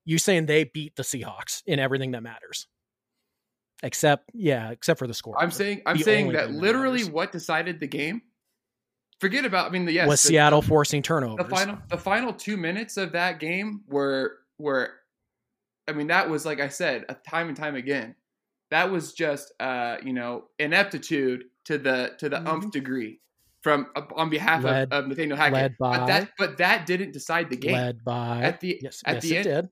You 0.04 0.18
saying 0.18 0.46
they 0.46 0.64
beat 0.64 0.96
the 0.96 1.02
Seahawks 1.02 1.62
in 1.66 1.78
everything 1.78 2.12
that 2.12 2.22
matters, 2.22 2.66
except 3.82 4.30
yeah, 4.34 4.70
except 4.70 4.98
for 4.98 5.06
the 5.06 5.14
score. 5.14 5.36
I'm 5.40 5.50
saying 5.50 5.82
I'm 5.86 5.98
The 5.98 6.04
saying 6.04 6.32
that 6.32 6.50
literally 6.50 7.04
what 7.04 7.32
decided 7.32 7.80
the 7.80 7.86
game. 7.86 8.22
Forget 9.20 9.44
about 9.44 9.66
I 9.66 9.70
mean 9.70 9.84
the 9.84 9.92
yes 9.92 10.08
was 10.08 10.22
the- 10.22 10.28
Seattle 10.28 10.60
the, 10.62 10.68
forcing 10.68 11.02
the 11.02 11.44
final 11.44 11.78
the 11.88 11.98
final 11.98 12.32
two 12.32 12.56
minutes 12.56 12.96
of 12.96 13.12
that 13.12 13.40
game 13.40 13.82
were 13.88 14.38
were 14.58 14.90
I 15.88 15.92
mean 15.92 16.06
that 16.08 16.30
was 16.30 16.46
like 16.46 16.60
I 16.60 16.68
said 16.68 17.04
a 17.08 17.14
time 17.14 17.48
and 17.48 17.56
time 17.56 17.74
again. 17.74 18.14
That 18.70 18.90
was 18.90 19.12
just 19.12 19.52
uh 19.60 19.96
you 20.04 20.12
know 20.12 20.44
ineptitude 20.58 21.44
to 21.66 21.78
the 21.78 22.12
to 22.18 22.28
the 22.28 22.36
Mhm. 22.38 22.46
umph 22.46 22.70
degree 22.72 23.20
from 23.62 23.86
uh, 23.96 24.02
on 24.14 24.30
behalf 24.30 24.62
Led- 24.64 24.92
of, 24.92 25.04
of 25.04 25.08
Nathaniel 25.08 25.36
Hackett. 25.36 25.72
but 25.78 26.06
that 26.06 26.30
but 26.38 26.58
that 26.58 26.86
didn't 26.86 27.12
decide 27.12 27.50
the 27.50 27.56
game. 27.56 27.72
led 27.72 28.04
by 28.04 28.42
At 28.42 28.60
the- 28.60 28.78
yes, 28.82 29.02
at 29.04 29.14
yes, 29.16 29.22
the 29.24 29.30
it 29.34 29.36
end- 29.38 29.44
did. 29.44 29.68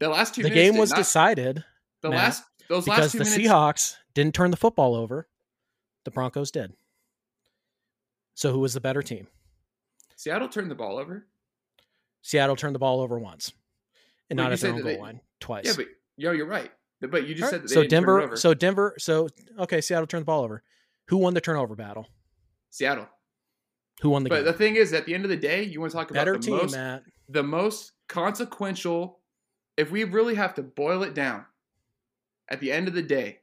the 0.00 0.08
last 0.08 0.34
two 0.34 0.42
The 0.42 0.50
game 0.50 0.76
was 0.76 0.90
not- 0.90 0.96
decided 0.96 1.64
the 2.02 2.10
Matt, 2.10 2.18
last 2.18 2.42
those 2.68 2.86
last 2.88 2.96
because 2.98 3.12
two 3.12 3.18
the 3.18 3.24
minutes 3.24 3.38
Seahawks 3.48 3.96
didn't 4.14 4.34
turn 4.34 4.50
the 4.50 4.56
football 4.56 4.94
over. 4.94 5.28
The 6.04 6.10
Broncos 6.10 6.50
did. 6.50 6.72
So 8.34 8.52
who 8.52 8.60
was 8.60 8.74
the 8.74 8.80
better 8.80 9.02
team? 9.02 9.26
Seattle 10.16 10.48
turned 10.48 10.70
the 10.70 10.74
ball 10.74 10.98
over. 10.98 11.26
Seattle 12.22 12.56
turned 12.56 12.74
the 12.74 12.78
ball 12.78 13.00
over 13.00 13.18
once, 13.18 13.52
and 14.28 14.36
not 14.36 14.52
at 14.52 14.60
their 14.60 14.72
own 14.72 14.78
goal 14.82 14.84
they- 14.92 14.98
line 14.98 15.20
twice. 15.40 15.66
Yeah, 15.66 15.72
but 15.76 15.86
yo, 16.16 16.32
you're 16.32 16.46
right. 16.46 16.70
But 17.00 17.26
you 17.26 17.34
just 17.34 17.44
All 17.52 17.60
said 17.60 17.70
so 17.70 17.82
didn't 17.82 18.04
turn 18.04 18.18
it 18.18 18.20
Denver, 18.22 18.36
so 18.36 18.52
Denver, 18.54 18.94
so 18.98 19.28
okay, 19.60 19.80
Seattle 19.80 20.06
turned 20.06 20.22
the 20.22 20.26
ball 20.26 20.42
over. 20.44 20.62
Who 21.08 21.16
won 21.16 21.32
the 21.34 21.40
turnover 21.40 21.74
battle? 21.74 22.06
Seattle. 22.70 23.08
Who 24.02 24.10
won 24.10 24.24
the 24.24 24.30
But 24.30 24.36
game? 24.36 24.44
But 24.44 24.52
the 24.52 24.58
thing 24.58 24.76
is, 24.76 24.92
at 24.92 25.06
the 25.06 25.14
end 25.14 25.24
of 25.24 25.30
the 25.30 25.36
day, 25.36 25.62
you 25.62 25.80
want 25.80 25.92
to 25.92 25.96
talk 25.96 26.10
about 26.10 26.32
better 26.32 26.32
the 26.32 26.38
team, 26.38 26.70
most 26.70 26.72
Matt. 26.72 27.04
the 27.28 27.42
most 27.42 27.92
consequential. 28.08 29.20
If 29.76 29.90
we 29.90 30.04
really 30.04 30.34
have 30.34 30.54
to 30.54 30.62
boil 30.62 31.02
it 31.02 31.14
down, 31.14 31.46
at 32.48 32.60
the 32.60 32.72
end 32.72 32.88
of 32.88 32.94
the 32.94 33.02
day, 33.02 33.40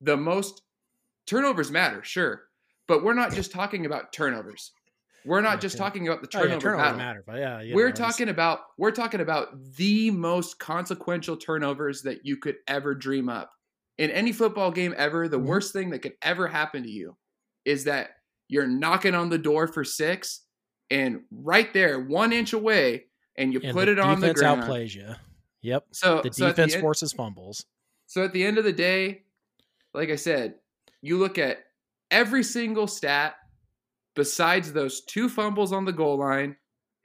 the 0.00 0.16
most 0.16 0.62
turnovers 1.26 1.70
matter, 1.70 2.02
sure, 2.04 2.48
but 2.88 3.04
we're 3.04 3.14
not 3.14 3.34
just 3.34 3.52
talking 3.52 3.86
about 3.86 4.12
turnovers. 4.12 4.72
We're 5.24 5.42
not 5.42 5.60
just 5.60 5.78
talking 5.78 6.08
about 6.08 6.22
the 6.22 6.28
Oh, 6.34 6.42
yeah, 6.42 6.56
turnover 6.56 6.70
turnover 6.70 6.92
battle. 6.92 6.96
matter, 6.96 7.22
but 7.26 7.38
yeah, 7.38 7.60
we're 7.70 7.92
talking 7.92 8.28
about 8.28 8.60
we're 8.78 8.92
talking 8.92 9.20
about 9.20 9.50
the 9.76 10.10
most 10.10 10.58
consequential 10.60 11.36
turnovers 11.36 12.02
that 12.02 12.26
you 12.26 12.36
could 12.38 12.58
ever 12.68 12.94
dream 12.94 13.28
up 13.28 13.52
in 13.98 14.10
any 14.10 14.32
football 14.32 14.70
game 14.72 14.94
ever 14.98 15.28
the 15.28 15.38
Mhm. 15.38 15.40
worst 15.40 15.72
thing 15.72 15.90
that 15.90 16.00
could 16.00 16.16
ever 16.22 16.48
happen 16.48 16.82
to 16.84 16.90
you 16.90 17.16
is 17.64 17.84
that 17.84 18.10
you're 18.48 18.66
knocking 18.66 19.14
on 19.14 19.28
the 19.30 19.38
door 19.38 19.66
for 19.66 19.84
six 19.84 20.42
and 20.90 21.20
right 21.30 21.72
there 21.72 21.98
one 22.00 22.32
inch 22.32 22.52
away 22.52 23.04
and 23.36 23.52
you 23.52 23.60
and 23.62 23.72
put 23.72 23.88
it 23.88 23.98
on 23.98 24.20
the 24.20 24.26
defense 24.28 24.40
ground 24.40 24.62
outplays 24.62 24.94
you. 24.94 25.14
Yep, 25.62 25.86
so 25.92 26.20
the 26.22 26.32
so 26.32 26.48
defense 26.48 26.72
the 26.72 26.76
end, 26.78 26.82
forces 26.82 27.12
fumbles. 27.12 27.64
so 28.06 28.22
at 28.24 28.32
the 28.32 28.44
end 28.44 28.58
of 28.58 28.64
the 28.64 28.72
day 28.72 29.22
like 29.94 30.10
i 30.10 30.16
said 30.16 30.54
you 31.00 31.18
look 31.18 31.38
at 31.38 31.58
every 32.10 32.42
single 32.42 32.86
stat 32.86 33.34
besides 34.14 34.72
those 34.72 35.00
two 35.02 35.28
fumbles 35.28 35.72
on 35.72 35.84
the 35.86 35.92
goal 35.92 36.18
line 36.18 36.56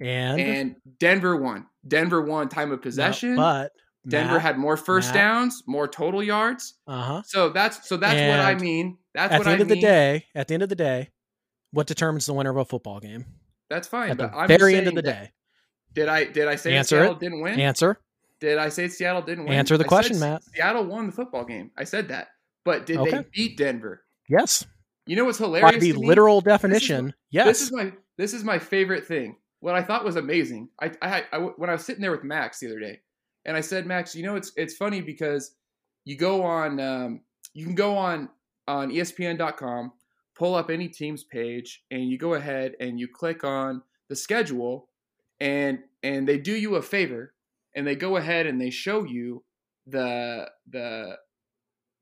And, 0.01 0.39
and 0.41 0.75
denver 0.99 1.35
won 1.37 1.67
denver 1.87 2.21
won 2.21 2.49
time 2.49 2.71
of 2.71 2.79
no, 2.79 2.83
possession 2.83 3.35
but 3.35 3.71
Denver 4.07 4.33
Matt, 4.35 4.41
had 4.41 4.57
more 4.57 4.77
first 4.77 5.09
Matt. 5.09 5.15
downs, 5.15 5.63
more 5.67 5.85
total 5.87 6.23
yards. 6.23 6.75
uh 6.87 7.01
huh. 7.03 7.21
So 7.25 7.49
that's 7.49 7.87
so 7.87 7.97
that's 7.97 8.15
what 8.29 8.39
I 8.39 8.55
mean. 8.55 8.97
That's 9.13 9.33
At 9.33 9.39
what 9.39 9.43
the 9.43 9.51
end 9.51 9.59
I 9.59 9.63
of 9.63 9.67
the 9.67 9.81
day, 9.81 10.25
at 10.33 10.47
the 10.47 10.53
end 10.53 10.63
of 10.63 10.69
the 10.69 10.75
day, 10.75 11.09
what 11.71 11.87
determines 11.87 12.25
the 12.25 12.33
winner 12.33 12.49
of 12.51 12.57
a 12.57 12.65
football 12.65 12.99
game? 12.99 13.25
That's 13.69 13.87
fine. 13.87 14.11
At 14.11 14.17
the 14.17 14.27
But 14.27 14.35
I'm 14.37 14.47
very 14.47 14.75
end 14.75 14.87
of 14.87 14.95
the 14.95 15.01
day, 15.01 15.31
Did 15.93 16.07
I 16.09 16.25
did 16.25 16.47
I 16.47 16.55
say 16.55 16.75
Answer 16.75 16.97
Seattle 16.97 17.15
it. 17.15 17.19
didn't 17.19 17.41
win? 17.41 17.59
answer. 17.59 17.99
Did 18.39 18.57
I 18.57 18.69
say 18.69 18.87
Seattle 18.87 19.21
didn't 19.21 19.45
win? 19.45 19.53
Answer 19.53 19.77
the 19.77 19.83
I 19.83 19.87
question, 19.87 20.19
Matt. 20.19 20.43
Seattle 20.43 20.85
won 20.85 21.07
the 21.07 21.11
football 21.11 21.43
game. 21.45 21.71
I 21.77 21.83
said 21.83 22.07
that. 22.07 22.29
But 22.65 22.85
did 22.85 22.99
they 23.03 23.23
beat 23.33 23.57
Denver? 23.57 24.03
Yes, 24.29 24.65
You 25.07 25.15
know 25.15 25.25
what's 25.25 25.37
hilarious? 25.39 25.71
by 25.73 25.79
the 25.79 25.93
literal 25.93 26.39
definition, 26.41 27.07
This 27.07 27.13
yes. 27.31 27.45
This 27.47 27.61
is 27.63 27.71
my 27.71 27.91
this 28.17 28.33
is 28.33 28.43
my 28.43 28.59
favorite 28.59 29.05
thing. 29.05 29.37
What 29.59 29.75
I 29.75 29.81
thought 29.83 30.05
was 30.05 30.15
amazing. 30.15 30.69
I 30.81 30.91
I, 31.01 31.23
I 31.33 31.37
when 31.37 31.69
I 31.69 31.73
was 31.73 31.83
sitting 31.85 32.01
there 32.01 32.11
with 32.11 32.23
Max 32.23 32.59
the 32.59 32.67
other 32.67 32.79
day, 32.79 32.99
and 33.45 33.57
I 33.57 33.61
said, 33.61 33.85
Max, 33.87 34.15
you 34.15 34.23
know 34.23 34.35
it's 34.35 34.51
it's 34.55 34.75
funny 34.75 35.01
because 35.01 35.55
you 36.05 36.15
go 36.17 36.43
on 36.43 36.79
um, 36.79 37.21
you 37.53 37.65
can 37.65 37.75
go 37.75 37.97
on 37.97 38.29
on 38.67 38.89
ESPN.com, 38.91 39.91
pull 40.39 40.55
up 40.55 40.71
any 40.71 40.87
team's 40.87 41.23
page, 41.23 41.83
and 41.91 42.09
you 42.09 42.17
go 42.17 42.33
ahead 42.33 42.75
and 42.79 42.99
you 42.99 43.07
click 43.07 43.43
on 43.43 43.83
the 44.09 44.15
schedule, 44.15 44.89
and 45.39 45.83
and 46.01 46.27
they 46.27 46.39
do 46.39 46.53
you 46.53 46.75
a 46.77 46.81
favor, 46.81 47.35
and 47.75 47.85
they 47.85 47.95
go 47.95 48.17
ahead 48.17 48.47
and 48.47 48.59
they 48.59 48.71
show 48.71 49.03
you 49.03 49.43
the 49.85 50.49
the 50.69 51.17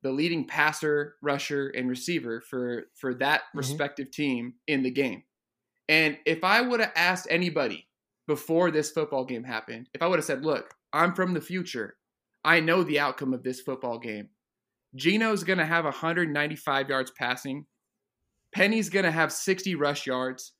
the 0.02 0.12
leading 0.12 0.46
passer, 0.46 1.16
rusher, 1.22 1.68
and 1.70 1.88
receiver 1.90 2.40
for 2.40 2.86
for 2.94 3.14
that 3.14 3.42
Mhm. 3.42 3.58
respective 3.58 4.10
team 4.12 4.54
in 4.68 4.82
the 4.84 4.90
game. 4.90 5.24
And 5.88 6.18
if 6.26 6.44
I 6.44 6.60
would 6.60 6.80
have 6.80 6.92
asked 6.96 7.26
anybody 7.30 7.88
before 8.26 8.70
this 8.70 8.90
football 8.92 9.24
game 9.24 9.44
happened, 9.44 9.88
if 9.94 10.02
I 10.02 10.06
would 10.06 10.18
have 10.18 10.26
said, 10.26 10.44
"Look, 10.44 10.74
I'm 10.92 11.14
from 11.14 11.34
the 11.34 11.40
future. 11.40 11.98
I 12.44 12.60
know 12.60 12.84
the 12.84 13.00
outcome 13.00 13.34
of 13.34 13.42
this 13.42 13.60
football 13.60 13.98
game. 13.98 14.30
Geno's 14.94 15.44
going 15.44 15.58
to 15.58 15.66
have 15.66 15.84
195 15.84 16.88
yards 16.88 17.10
passing. 17.10 17.66
Penny's 18.58 18.90
going 18.90 19.04
to 19.04 19.10
have 19.12 19.32
60 19.32 19.76
rush 19.76 20.06
yards, 20.06 20.52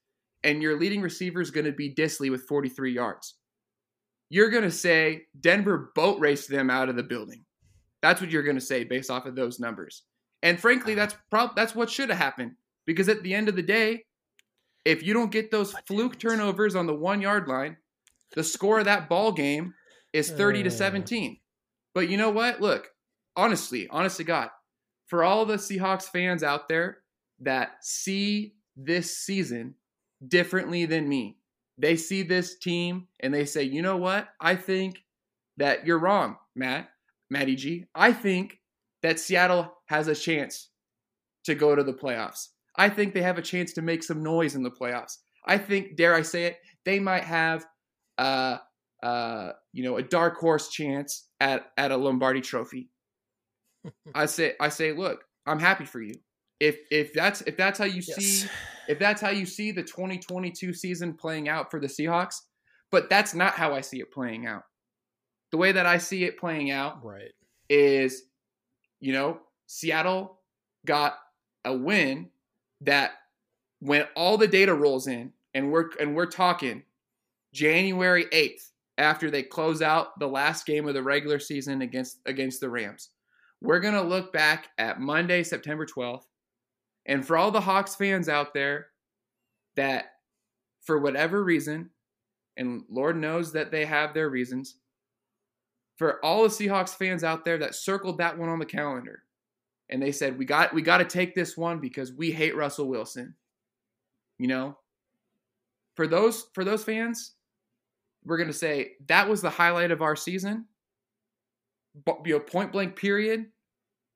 and 0.45 0.63
your 0.63 0.79
leading 0.79 1.03
receiver 1.03 1.41
is 1.41 1.51
going 1.51 1.67
to 1.67 1.73
be 1.73 1.93
Dissly 1.93 2.31
with 2.31 2.47
43 2.47 2.93
yards." 2.93 3.35
You're 4.31 4.51
going 4.51 4.65
to 4.65 4.71
say 4.71 5.23
Denver 5.41 5.91
boat 5.95 6.21
raced 6.21 6.49
them 6.49 6.71
out 6.71 6.89
of 6.89 6.97
the 6.97 7.03
building. 7.03 7.45
That's 8.03 8.21
what 8.21 8.31
you're 8.31 8.43
going 8.43 8.57
to 8.59 8.61
say 8.65 8.85
based 8.85 9.11
off 9.11 9.27
of 9.27 9.35
those 9.35 9.59
numbers. 9.59 10.05
And 10.43 10.61
frankly, 10.61 10.95
that's 10.95 11.17
prob- 11.31 11.57
that's 11.57 11.75
what 11.75 11.91
should 11.91 12.11
have 12.11 12.19
happened 12.19 12.53
because 12.87 13.09
at 13.09 13.23
the 13.23 13.35
end 13.35 13.49
of 13.49 13.57
the 13.57 13.63
day, 13.63 14.05
if 14.85 15.03
you 15.03 15.13
don't 15.13 15.33
get 15.33 15.51
those 15.51 15.73
fluke 15.87 16.19
turnovers 16.19 16.77
on 16.77 16.87
the 16.87 16.95
1-yard 16.95 17.49
line, 17.49 17.79
the 18.37 18.45
score 18.45 18.79
of 18.79 18.85
that 18.85 19.09
ball 19.09 19.33
game 19.33 19.75
is 20.13 20.31
30 20.31 20.63
to 20.65 20.69
Uh. 20.69 20.73
17. 20.73 21.41
But 21.95 22.09
you 22.09 22.17
know 22.17 22.31
what? 22.31 22.61
Look, 22.61 22.91
honestly, 23.35 23.89
honest 23.91 24.19
to 24.19 24.25
God, 24.25 24.51
for 25.07 25.25
all 25.25 25.45
the 25.47 25.57
Seahawks 25.57 26.05
fans 26.05 26.43
out 26.43 26.69
there 26.69 26.99
that 27.41 27.77
see 27.81 28.55
this 28.77 29.17
season 29.17 29.75
differently 30.27 30.87
than 30.87 31.09
me, 31.09 31.39
they 31.79 31.97
see 31.97 32.23
this 32.23 32.59
team 32.59 33.07
and 33.21 33.33
they 33.33 33.45
say, 33.45 33.63
you 33.63 33.83
know 33.83 33.97
what? 33.97 34.29
I 34.41 34.57
think 34.57 35.05
that 35.57 35.87
you're 35.87 35.99
wrong, 35.99 36.37
Matt, 36.55 36.89
Matty 37.31 37.57
G. 37.57 37.85
I 37.95 38.13
think 38.13 38.59
that 39.03 39.21
Seattle 39.21 39.73
has 39.87 40.09
a 40.09 40.15
chance 40.15 40.71
to 41.45 41.55
go 41.55 41.75
to 41.75 41.83
the 41.83 41.93
playoffs. 41.93 42.49
I 42.77 42.89
think 42.89 43.15
they 43.15 43.23
have 43.23 43.39
a 43.39 43.43
chance 43.43 43.73
to 43.75 43.83
make 43.83 44.03
some 44.03 44.23
noise 44.23 44.55
in 44.55 44.63
the 44.63 44.71
playoffs. 44.71 45.19
I 45.47 45.59
think, 45.59 45.97
dare 45.97 46.15
I 46.15 46.23
say 46.23 46.45
it, 46.45 46.59
they 46.85 46.99
might 47.01 47.25
have, 47.25 47.67
uh, 48.19 48.59
uh, 49.03 49.53
you 49.73 49.85
know, 49.85 49.97
a 49.97 50.03
dark 50.03 50.37
horse 50.37 50.69
chance 50.69 51.27
at 51.41 51.71
at 51.77 51.91
a 51.91 51.97
Lombardi 51.97 52.41
Trophy. 52.41 52.91
I 54.15 54.27
say, 54.27 54.55
I 54.61 54.69
say, 54.69 54.93
look, 54.93 55.25
I'm 55.47 55.59
happy 55.59 55.85
for 55.85 56.01
you. 56.01 56.15
If 56.61 56.79
if 56.91 57.13
that's 57.13 57.41
if 57.43 57.57
that's 57.57 57.79
how 57.79 57.85
you 57.85 58.03
see 58.03 58.49
if 58.89 58.99
that's 58.99 59.21
how 59.21 59.31
you 59.31 59.47
see 59.47 59.71
the 59.71 59.83
2022 59.83 60.73
season 60.73 61.15
playing 61.15 61.49
out 61.49 61.71
for 61.71 61.79
the 61.79 61.87
Seahawks, 61.87 62.41
but 62.91 63.09
that's 63.11 63.35
not 63.35 63.55
how 63.55 63.75
I 63.75 63.81
see 63.81 64.01
it 64.01 64.11
playing 64.11 64.47
out. 64.47 64.65
The 65.51 65.59
way 65.59 65.73
that 65.73 65.87
I 65.87 65.99
see 65.99 66.25
it 66.25 66.39
playing 66.39 66.71
out 66.71 67.05
Right. 67.05 67.33
is, 67.69 68.25
you 69.01 69.13
know, 69.13 69.41
Seattle 69.67 70.41
got 70.87 71.19
a 71.65 71.73
win 71.77 72.31
that 72.81 73.13
when 73.81 74.05
all 74.17 74.37
the 74.37 74.49
data 74.49 74.75
rolls 74.75 75.07
in 75.07 75.33
and 75.55 75.71
we're 75.71 75.91
and 76.01 76.15
we're 76.15 76.27
talking 76.27 76.83
January 77.53 78.27
8th 78.27 78.71
after 78.99 79.31
they 79.31 79.43
close 79.43 79.81
out 79.81 80.19
the 80.19 80.27
last 80.27 80.67
game 80.67 80.89
of 80.89 80.95
the 80.95 81.03
regular 81.03 81.39
season 81.39 81.83
against 81.83 82.19
against 82.27 82.61
the 82.61 82.69
Rams. 82.69 83.11
We're 83.61 83.81
going 83.81 83.95
to 83.95 84.03
look 84.03 84.33
back 84.33 84.69
at 84.79 85.01
Monday, 85.01 85.43
September 85.43 85.85
12th. 85.85 86.23
And 87.09 87.27
for 87.27 87.37
all 87.37 87.51
the 87.51 87.61
Hawks 87.61 87.97
fans 87.97 88.29
out 88.29 88.55
there 88.55 88.89
that 89.75 90.13
for 90.83 90.99
whatever 90.99 91.43
reason 91.43 91.91
and 92.57 92.85
Lord 92.91 93.17
knows 93.17 93.53
that 93.53 93.71
they 93.71 93.85
have 93.87 94.15
their 94.15 94.29
reasons 94.29 94.77
for 95.99 96.25
all 96.25 96.45
the 96.45 96.49
Seahawks 96.49 96.95
fans 96.95 97.25
out 97.25 97.45
there 97.45 97.59
that 97.59 97.75
circled 97.75 98.19
that 98.19 98.39
one 98.39 98.49
on 98.49 98.61
the 98.61 98.65
calendar, 98.65 99.25
and 99.91 100.01
they 100.01 100.13
said 100.13 100.39
we 100.39 100.45
got 100.45 100.73
we 100.73 100.81
got 100.81 100.99
to 100.99 101.05
take 101.05 101.35
this 101.35 101.57
one 101.57 101.81
because 101.81 102.13
we 102.13 102.31
hate 102.31 102.57
Russell 102.57 102.89
Wilson. 102.89 103.35
You 104.39 104.47
know, 104.47 104.79
for 105.97 106.07
those 106.07 106.47
for 106.55 106.65
those 106.65 106.85
fans, 106.85 107.33
we're 108.25 108.39
gonna 108.39 108.53
say 108.53 108.93
that 109.09 109.29
was 109.29 109.43
the 109.43 109.51
highlight 109.51 109.91
of 109.91 110.01
our 110.01 110.15
season. 110.15 110.67
But 112.05 112.19
you 112.25 112.35
know, 112.35 112.41
point 112.41 112.71
blank 112.71 112.95
period. 112.95 113.47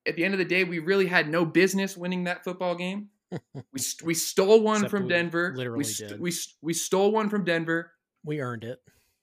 At 0.07 0.17
the 0.17 0.25
end 0.25 0.35
of 0.35 0.39
the 0.39 0.45
day, 0.45 0.65
we 0.65 0.79
really 0.81 1.07
had 1.07 1.29
no 1.29 1.45
business 1.45 1.97
winning 1.97 2.25
that 2.25 2.43
football 2.45 2.75
game. 2.75 3.09
we 3.73 3.79
st- 3.81 4.07
we 4.07 4.15
stole 4.15 4.61
one 4.63 4.77
Except 4.77 4.91
from 4.91 5.09
Denver. 5.09 5.53
literally 5.57 5.79
we, 5.79 5.85
st- 5.85 6.21
we 6.21 6.31
st- 6.31 6.57
we 6.63 6.75
stole 6.75 7.13
one 7.13 7.29
from 7.31 7.45
Denver, 7.45 7.93
We 8.25 8.41
earned 8.41 8.65
it. 8.65 8.81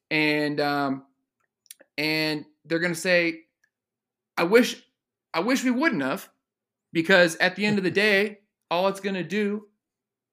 and 0.10 0.60
um, 0.60 1.06
and 1.98 2.46
they're 2.65 2.80
gonna 2.80 2.96
say, 2.96 3.42
I 4.38 4.44
wish 4.44 4.82
I 5.34 5.42
wish 5.42 5.63
we 5.63 5.72
wouldn't 5.72 6.02
have, 6.02 6.30
because 6.94 7.36
at 7.38 7.56
the 7.56 7.65
end 7.65 7.78
of 7.78 7.84
the 7.84 7.92
day, 8.08 8.39
all 8.72 8.88
it's 8.88 9.00
gonna 9.00 9.24
do 9.24 9.68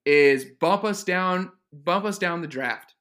is 0.04 0.44
bump 0.60 0.84
us 0.84 1.02
down, 1.04 1.50
bump 1.72 2.04
us 2.04 2.18
down 2.18 2.40
the 2.40 2.46
draft. 2.46 2.94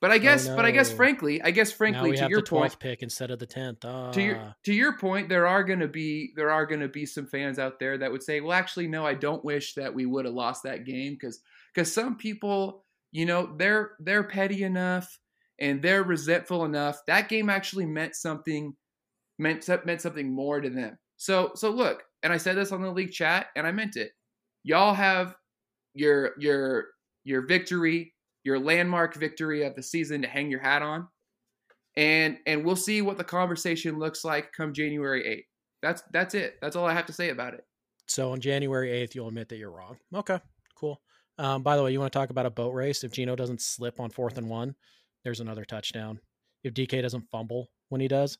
But 0.00 0.10
I 0.10 0.18
guess, 0.18 0.46
but 0.46 0.66
I 0.66 0.72
guess, 0.72 0.92
Oh, 0.92 0.96
frankly, 0.96 1.40
I 1.40 1.50
guess, 1.50 1.72
frankly, 1.72 2.16
to 2.16 2.28
your 2.28 2.42
point, 2.42 2.78
pick 2.78 3.02
instead 3.02 3.30
of 3.30 3.38
the 3.38 3.46
tenth. 3.46 3.80
To 3.80 4.22
your 4.22 4.36
ah. 4.36 4.54
to 4.64 4.74
your 4.74 4.98
point, 4.98 5.30
there 5.30 5.46
are 5.46 5.64
gonna 5.64 5.88
be 5.88 6.32
there 6.36 6.50
are 6.50 6.66
gonna 6.66 6.88
be 6.88 7.06
some 7.06 7.26
fans 7.26 7.58
out 7.58 7.78
there 7.80 7.96
that 7.96 8.12
would 8.12 8.22
say, 8.22 8.40
well, 8.40 8.52
actually, 8.52 8.88
no, 8.88 9.06
I 9.06 9.14
don't 9.14 9.44
wish 9.44 9.74
that 9.74 9.94
we 9.94 10.04
would 10.04 10.26
have 10.26 10.34
lost 10.34 10.64
that 10.64 10.84
game 10.84 11.14
because 11.14 11.40
because 11.74 11.92
some 11.92 12.16
people, 12.16 12.84
you 13.10 13.24
know, 13.24 13.54
they're 13.56 13.92
they're 13.98 14.24
petty 14.24 14.64
enough 14.64 15.18
and 15.58 15.80
they're 15.80 16.02
resentful 16.02 16.66
enough. 16.66 17.00
That 17.06 17.30
game 17.30 17.48
actually 17.48 17.86
meant 17.86 18.16
something 18.16 18.74
meant 19.38 19.66
meant 19.86 20.02
something 20.02 20.30
more 20.30 20.60
to 20.60 20.68
them. 20.68 20.98
So 21.16 21.52
so 21.54 21.70
look, 21.70 22.02
and 22.22 22.32
I 22.32 22.36
said 22.36 22.56
this 22.56 22.72
on 22.72 22.82
the 22.82 22.90
league 22.90 23.12
chat, 23.12 23.46
and 23.56 23.66
I 23.66 23.72
meant 23.72 23.96
it. 23.96 24.10
Y'all 24.62 24.94
have 24.94 25.34
your 25.94 26.32
your 26.38 26.88
your 27.24 27.46
victory, 27.46 28.14
your 28.46 28.58
landmark 28.58 29.14
victory 29.14 29.64
of 29.64 29.74
the 29.74 29.82
season 29.82 30.22
to 30.22 30.28
hang 30.28 30.50
your 30.50 30.60
hat 30.60 30.80
on 30.80 31.08
and 31.96 32.38
and 32.46 32.64
we'll 32.64 32.76
see 32.76 33.02
what 33.02 33.18
the 33.18 33.24
conversation 33.24 33.98
looks 33.98 34.24
like 34.24 34.52
come 34.52 34.72
January 34.72 35.22
8th. 35.22 35.46
That's 35.82 36.02
that's 36.12 36.34
it. 36.34 36.56
That's 36.60 36.76
all 36.76 36.86
I 36.86 36.92
have 36.92 37.06
to 37.06 37.12
say 37.12 37.30
about 37.30 37.54
it. 37.54 37.64
So 38.06 38.32
on 38.32 38.40
January 38.40 38.90
8th, 38.90 39.14
you'll 39.14 39.28
admit 39.28 39.48
that 39.48 39.56
you're 39.56 39.70
wrong. 39.70 39.96
Okay, 40.14 40.38
cool. 40.74 41.00
Um, 41.38 41.62
by 41.62 41.76
the 41.76 41.82
way, 41.82 41.92
you 41.92 42.00
want 42.00 42.12
to 42.12 42.18
talk 42.18 42.30
about 42.30 42.46
a 42.46 42.50
boat 42.50 42.72
race? 42.72 43.04
If 43.04 43.12
Geno 43.12 43.36
doesn't 43.36 43.60
slip 43.60 43.98
on 44.00 44.10
fourth 44.10 44.38
and 44.38 44.48
one, 44.48 44.74
there's 45.24 45.40
another 45.40 45.64
touchdown. 45.64 46.20
If 46.62 46.72
DK 46.72 47.02
doesn't 47.02 47.28
fumble 47.30 47.68
when 47.88 48.00
he 48.00 48.08
does, 48.08 48.38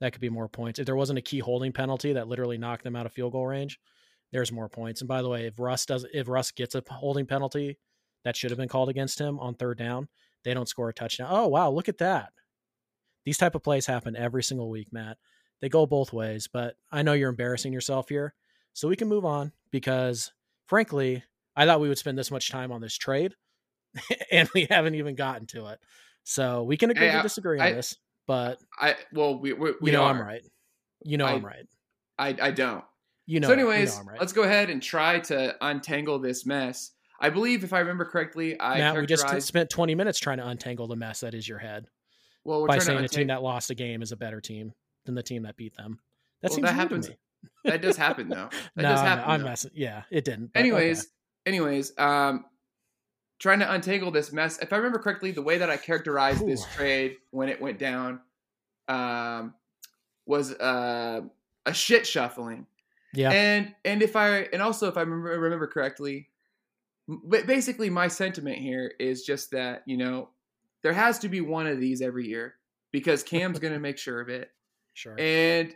that 0.00 0.12
could 0.12 0.20
be 0.20 0.30
more 0.30 0.48
points. 0.48 0.78
If 0.78 0.86
there 0.86 0.96
wasn't 0.96 1.18
a 1.18 1.22
key 1.22 1.38
holding 1.38 1.72
penalty 1.72 2.12
that 2.14 2.28
literally 2.28 2.58
knocked 2.58 2.82
them 2.82 2.96
out 2.96 3.06
of 3.06 3.12
field 3.12 3.32
goal 3.32 3.46
range, 3.46 3.78
there's 4.32 4.50
more 4.50 4.68
points. 4.68 5.00
And 5.00 5.08
by 5.08 5.22
the 5.22 5.28
way, 5.28 5.46
if 5.46 5.58
Russ 5.60 5.86
does, 5.86 6.06
if 6.12 6.28
Russ 6.28 6.50
gets 6.50 6.74
a 6.74 6.82
holding 6.88 7.26
penalty 7.26 7.78
that 8.24 8.36
should 8.36 8.50
have 8.50 8.58
been 8.58 8.68
called 8.68 8.88
against 8.88 9.18
him 9.20 9.38
on 9.38 9.54
third 9.54 9.78
down, 9.78 10.08
they 10.44 10.54
don't 10.54 10.68
score 10.68 10.88
a 10.88 10.94
touchdown. 10.94 11.28
Oh 11.30 11.48
wow, 11.48 11.70
look 11.70 11.88
at 11.88 11.98
that. 11.98 12.32
These 13.24 13.38
type 13.38 13.54
of 13.54 13.62
plays 13.62 13.86
happen 13.86 14.16
every 14.16 14.42
single 14.42 14.68
week, 14.68 14.88
Matt. 14.92 15.16
They 15.60 15.68
go 15.68 15.86
both 15.86 16.12
ways, 16.12 16.48
but 16.52 16.74
I 16.92 17.02
know 17.02 17.12
you're 17.14 17.30
embarrassing 17.30 17.72
yourself 17.72 18.08
here. 18.08 18.34
So 18.74 18.88
we 18.88 18.96
can 18.96 19.08
move 19.08 19.24
on 19.24 19.52
because 19.70 20.32
frankly, 20.66 21.22
I 21.56 21.64
thought 21.64 21.80
we 21.80 21.88
would 21.88 21.98
spend 21.98 22.18
this 22.18 22.30
much 22.30 22.50
time 22.50 22.72
on 22.72 22.80
this 22.80 22.96
trade 22.96 23.34
and 24.32 24.48
we 24.54 24.66
haven't 24.68 24.96
even 24.96 25.14
gotten 25.14 25.46
to 25.48 25.66
it. 25.68 25.78
So 26.24 26.64
we 26.64 26.76
can 26.76 26.90
agree 26.90 27.06
Hey, 27.06 27.12
to 27.12 27.18
I- 27.20 27.22
disagree 27.22 27.60
on 27.60 27.66
I- 27.66 27.72
this, 27.72 27.96
but 28.26 28.58
I 28.78 28.96
well 29.12 29.38
we 29.38 29.52
we, 29.52 29.72
we 29.80 29.90
you 29.90 29.96
know 29.96 30.02
are. 30.04 30.10
I'm 30.10 30.20
right. 30.20 30.42
You 31.04 31.16
know 31.18 31.26
I- 31.26 31.32
I'm 31.32 31.44
right. 31.44 31.66
I 32.18 32.36
I 32.40 32.50
don't. 32.50 32.84
You 33.26 33.40
know. 33.40 33.48
so 33.48 33.52
you 33.54 33.56
know 33.62 33.70
anyways, 33.70 34.00
right. 34.06 34.18
let's 34.20 34.32
go 34.34 34.42
ahead 34.42 34.68
and 34.70 34.82
try 34.82 35.20
to 35.20 35.54
untangle 35.64 36.18
this 36.18 36.44
mess. 36.44 36.90
I 37.20 37.30
believe 37.30 37.64
if 37.64 37.72
I 37.72 37.78
remember 37.80 38.04
correctly, 38.04 38.58
I 38.60 38.78
Matt, 38.78 38.96
we 38.96 39.06
just 39.06 39.42
spent 39.42 39.70
20 39.70 39.94
minutes 39.94 40.18
trying 40.18 40.38
to 40.38 40.46
untangle 40.46 40.86
the 40.88 40.96
mess 40.96 41.20
that 41.20 41.34
is 41.34 41.48
your 41.48 41.58
head 41.58 41.86
well 42.44 42.60
we're 42.62 42.66
by 42.68 42.78
saying 42.78 42.98
to 42.98 43.04
a 43.04 43.08
team 43.08 43.28
that 43.28 43.42
lost 43.42 43.70
a 43.70 43.74
game 43.74 44.02
is 44.02 44.12
a 44.12 44.16
better 44.16 44.40
team 44.40 44.72
than 45.06 45.14
the 45.14 45.22
team 45.22 45.42
that 45.44 45.56
beat 45.56 45.74
them. 45.76 45.98
That 46.42 46.50
Well, 46.50 46.56
seems 46.56 46.66
that 46.68 46.74
happens- 46.74 47.10
that 47.64 47.80
does 47.82 47.96
happen 48.06 48.28
though. 48.28 48.48
That 48.76 48.82
no, 48.82 48.88
does 48.90 49.00
I'm- 49.00 49.06
happen. 49.18 49.30
I'm, 49.30 49.40
though. 49.42 49.46
messing. 49.48 49.70
Yeah, 49.74 50.02
it 50.10 50.24
didn't. 50.24 50.50
anyways, 50.54 51.00
okay. 51.00 51.08
anyways, 51.46 51.92
um, 51.98 52.44
trying 53.38 53.60
to 53.60 53.72
untangle 53.72 54.10
this 54.10 54.32
mess. 54.32 54.58
If 54.60 54.72
I 54.72 54.76
remember 54.76 54.98
correctly, 54.98 55.30
the 55.30 55.42
way 55.42 55.58
that 55.58 55.70
I 55.70 55.76
characterized 55.76 56.46
this 56.46 56.64
trade 56.74 57.16
when 57.30 57.48
it 57.48 57.60
went 57.60 57.78
down, 57.78 58.20
um, 58.88 59.54
was 60.26 60.52
uh, 60.54 61.20
a 61.66 61.74
shit 61.74 62.06
shuffling. 62.06 62.66
yeah, 63.14 63.30
And 63.30 63.74
and 63.84 64.02
if 64.02 64.16
I 64.16 64.40
and 64.52 64.62
also 64.62 64.88
if 64.88 64.96
I 64.96 65.00
remember, 65.00 65.38
remember 65.38 65.66
correctly, 65.66 66.28
ba- 67.08 67.44
basically 67.46 67.90
my 67.90 68.08
sentiment 68.08 68.58
here 68.58 68.92
is 68.98 69.24
just 69.24 69.50
that 69.50 69.82
you 69.86 69.96
know 69.96 70.30
there 70.82 70.92
has 70.92 71.18
to 71.20 71.28
be 71.28 71.40
one 71.40 71.66
of 71.66 71.80
these 71.80 72.02
every 72.02 72.26
year 72.26 72.54
because 72.92 73.22
Cam's 73.22 73.58
going 73.58 73.74
to 73.74 73.80
make 73.80 73.98
sure 73.98 74.20
of 74.20 74.28
it 74.28 74.50
sure. 74.94 75.18
and 75.18 75.74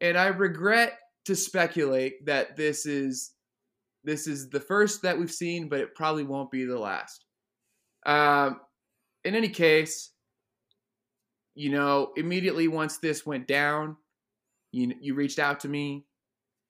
and 0.00 0.16
I 0.16 0.28
regret 0.28 0.98
to 1.24 1.36
speculate 1.36 2.24
that 2.26 2.56
this 2.56 2.86
is 2.86 3.32
this 4.04 4.26
is 4.26 4.48
the 4.48 4.60
first 4.60 5.02
that 5.02 5.18
we've 5.18 5.30
seen, 5.30 5.68
but 5.68 5.80
it 5.80 5.94
probably 5.94 6.24
won't 6.24 6.50
be 6.50 6.64
the 6.64 6.78
last. 6.78 7.24
Um, 8.06 8.60
in 9.24 9.34
any 9.34 9.50
case, 9.50 10.12
you 11.54 11.70
know, 11.70 12.12
immediately 12.16 12.68
once 12.68 12.98
this 12.98 13.26
went 13.26 13.46
down, 13.46 13.96
you 14.72 14.94
you 15.00 15.14
reached 15.14 15.38
out 15.38 15.60
to 15.60 15.68
me, 15.68 16.06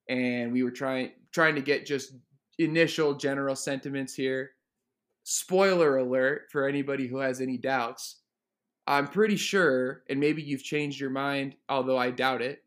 and 0.09 0.53
we 0.53 0.63
were 0.63 0.71
trying 0.71 1.13
trying 1.33 1.55
to 1.55 1.61
get 1.61 1.87
just 1.87 2.13
initial 2.59 3.15
general 3.15 3.57
sentiments 3.57 4.15
here. 4.15 4.51
Spoiler 5.25 5.99
alert 5.99 6.49
for 6.51 6.67
anybody 6.67 7.07
who 7.07 7.19
has 7.19 7.41
any 7.41 7.57
doubts. 7.57 8.17
I'm 8.87 9.07
pretty 9.07 9.37
sure, 9.37 10.03
and 10.09 10.19
maybe 10.19 10.43
you've 10.43 10.65
changed 10.65 10.99
your 10.99 11.11
mind, 11.11 11.55
although 11.69 11.99
I 11.99 12.11
doubt 12.11 12.41
it. 12.41 12.65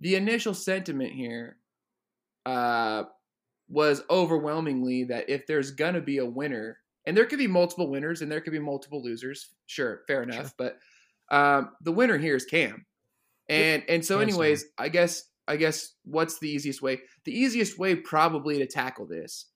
The 0.00 0.16
initial 0.16 0.54
sentiment 0.54 1.12
here 1.12 1.58
uh, 2.44 3.04
was 3.68 4.02
overwhelmingly 4.10 5.04
that 5.04 5.30
if 5.30 5.46
there's 5.46 5.70
gonna 5.70 6.00
be 6.00 6.18
a 6.18 6.26
winner, 6.26 6.78
and 7.06 7.16
there 7.16 7.26
could 7.26 7.38
be 7.38 7.46
multiple 7.46 7.88
winners 7.88 8.22
and 8.22 8.30
there 8.30 8.40
could 8.40 8.52
be 8.52 8.58
multiple 8.58 9.02
losers, 9.02 9.50
sure, 9.66 10.02
fair 10.06 10.22
enough. 10.22 10.54
But 10.56 10.78
um, 11.30 11.70
the 11.80 11.92
winner 11.92 12.18
here 12.18 12.34
is 12.34 12.44
Cam, 12.44 12.84
and 13.48 13.84
and 13.88 14.04
so, 14.04 14.18
anyways, 14.18 14.66
I 14.78 14.88
guess 14.88 15.28
I 15.48 15.56
guess 15.56 15.94
what's 16.04 16.38
the 16.38 16.48
easiest 16.48 16.82
way? 16.82 17.00
The 17.24 17.36
easiest 17.36 17.78
way 17.78 17.96
probably 17.96 18.58
to 18.58 18.66
tackle 18.66 19.06
this 19.06 19.46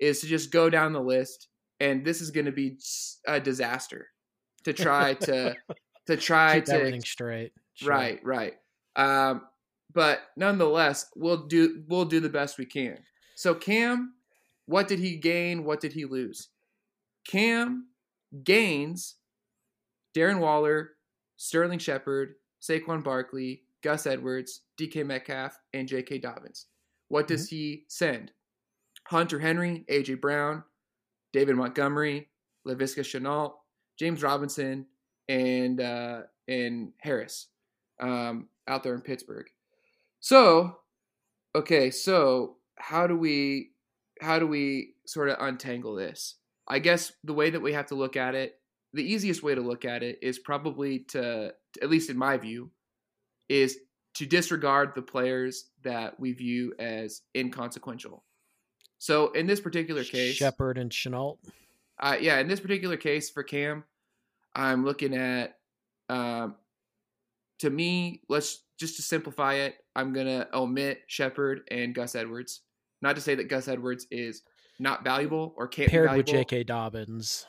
is 0.00 0.20
to 0.20 0.26
just 0.26 0.50
go 0.50 0.68
down 0.68 0.92
the 0.92 1.00
list, 1.00 1.48
and 1.80 2.04
this 2.04 2.20
is 2.20 2.30
going 2.30 2.46
to 2.46 2.52
be 2.52 2.78
a 3.26 3.40
disaster 3.40 4.08
to 4.64 4.72
try 4.72 5.14
to 5.14 5.54
to 6.06 6.16
try 6.16 6.56
Keep 6.56 6.64
to 6.66 6.74
everything 6.74 7.00
straight. 7.02 7.52
Sure. 7.74 7.90
Right, 7.90 8.20
right. 8.24 8.54
Um, 8.96 9.42
but 9.92 10.20
nonetheless, 10.36 11.06
we'll 11.14 11.46
do 11.46 11.82
we'll 11.88 12.04
do 12.04 12.20
the 12.20 12.28
best 12.28 12.58
we 12.58 12.66
can. 12.66 12.98
So 13.36 13.54
Cam, 13.54 14.14
what 14.66 14.88
did 14.88 14.98
he 14.98 15.16
gain? 15.16 15.64
What 15.64 15.80
did 15.80 15.92
he 15.92 16.04
lose? 16.04 16.48
Cam 17.28 17.88
gains 18.44 19.16
Darren 20.16 20.40
Waller, 20.40 20.92
Sterling 21.36 21.78
Shepard, 21.78 22.34
Saquon 22.60 23.04
Barkley, 23.04 23.62
Gus 23.86 24.04
Edwards, 24.04 24.62
DK 24.80 25.06
Metcalf, 25.06 25.60
and 25.72 25.86
J.K. 25.86 26.18
Dobbins. 26.18 26.66
What 27.06 27.28
does 27.28 27.48
he 27.48 27.84
send? 27.86 28.32
Hunter 29.06 29.38
Henry, 29.38 29.84
A.J. 29.88 30.14
Brown, 30.14 30.64
David 31.32 31.54
Montgomery, 31.54 32.26
Laviska 32.66 33.02
Shenault, 33.02 33.52
James 33.96 34.24
Robinson, 34.24 34.86
and 35.28 35.80
uh, 35.80 36.22
and 36.48 36.94
Harris 36.98 37.46
um, 38.00 38.48
out 38.66 38.82
there 38.82 38.96
in 38.96 39.02
Pittsburgh. 39.02 39.46
So, 40.18 40.78
okay, 41.54 41.92
so 41.92 42.56
how 42.74 43.06
do 43.06 43.16
we 43.16 43.70
how 44.20 44.40
do 44.40 44.48
we 44.48 44.94
sort 45.06 45.28
of 45.28 45.36
untangle 45.38 45.94
this? 45.94 46.34
I 46.66 46.80
guess 46.80 47.12
the 47.22 47.34
way 47.34 47.50
that 47.50 47.62
we 47.62 47.72
have 47.74 47.86
to 47.86 47.94
look 47.94 48.16
at 48.16 48.34
it, 48.34 48.58
the 48.92 49.04
easiest 49.04 49.44
way 49.44 49.54
to 49.54 49.60
look 49.60 49.84
at 49.84 50.02
it 50.02 50.18
is 50.22 50.40
probably 50.40 51.00
to, 51.10 51.54
at 51.80 51.88
least 51.88 52.10
in 52.10 52.18
my 52.18 52.36
view, 52.36 52.72
is 53.48 53.78
to 54.14 54.26
disregard 54.26 54.92
the 54.94 55.02
players 55.02 55.70
that 55.82 56.18
we 56.18 56.32
view 56.32 56.72
as 56.78 57.22
inconsequential. 57.34 58.24
So 58.98 59.28
in 59.32 59.46
this 59.46 59.60
particular 59.60 60.04
case, 60.04 60.36
Shepard 60.36 60.78
and 60.78 60.90
Shenault. 60.90 61.38
uh, 62.00 62.16
yeah, 62.20 62.38
in 62.38 62.48
this 62.48 62.60
particular 62.60 62.96
case 62.96 63.28
for 63.30 63.42
Cam, 63.42 63.84
I'm 64.54 64.84
looking 64.84 65.14
at, 65.14 65.58
um, 66.08 66.56
to 67.58 67.68
me, 67.68 68.22
let's 68.28 68.62
just 68.78 68.96
to 68.96 69.02
simplify 69.02 69.54
it, 69.54 69.76
I'm 69.94 70.12
gonna 70.12 70.48
omit 70.52 71.02
Shepard 71.06 71.62
and 71.70 71.94
Gus 71.94 72.14
Edwards. 72.14 72.62
Not 73.02 73.16
to 73.16 73.20
say 73.20 73.34
that 73.34 73.48
Gus 73.48 73.68
Edwards 73.68 74.06
is 74.10 74.42
not 74.78 75.04
valuable 75.04 75.54
or 75.56 75.68
can't 75.68 75.90
paired 75.90 76.10
be 76.10 76.16
with. 76.18 76.26
J.K. 76.26 76.64
Dobbins. 76.64 77.46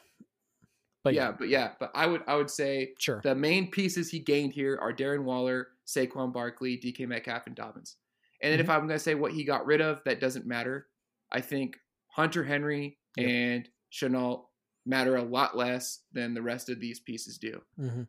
But 1.08 1.14
yeah, 1.16 1.28
yeah, 1.28 1.36
but 1.40 1.48
yeah, 1.50 1.72
but 1.80 1.92
I 1.96 2.06
would 2.06 2.24
I 2.28 2.36
would 2.36 2.50
say 2.50 2.94
sure. 3.00 3.22
the 3.24 3.34
main 3.36 3.72
pieces 3.72 4.10
he 4.12 4.20
gained 4.20 4.54
here 4.54 4.78
are 4.82 4.94
Darren 4.94 5.24
Waller, 5.24 5.70
Saquon 5.86 6.32
Barkley, 6.34 6.78
DK 6.78 7.08
Metcalf, 7.08 7.48
and 7.48 7.56
Dobbins. 7.56 7.96
And 8.42 8.52
then 8.54 8.60
if 8.60 8.70
I'm 8.70 8.82
going 8.88 8.90
to 8.98 9.00
say 9.00 9.16
what 9.16 9.32
he 9.32 9.44
got 9.44 9.66
rid 9.66 9.82
of, 9.82 10.04
that 10.04 10.20
doesn't 10.20 10.46
matter. 10.46 10.88
I 11.32 11.42
think 11.42 11.78
Hunter 12.08 12.44
Henry 12.44 12.98
Yep. 13.16 13.28
and 13.30 13.70
Shenault 13.92 14.46
matter 14.86 15.16
a 15.16 15.24
lot 15.24 15.58
less 15.58 16.02
than 16.14 16.34
the 16.36 16.42
rest 16.42 16.70
of 16.70 16.80
these 16.80 17.00
pieces 17.00 17.38
do. 17.40 17.62
hmm 17.78 18.04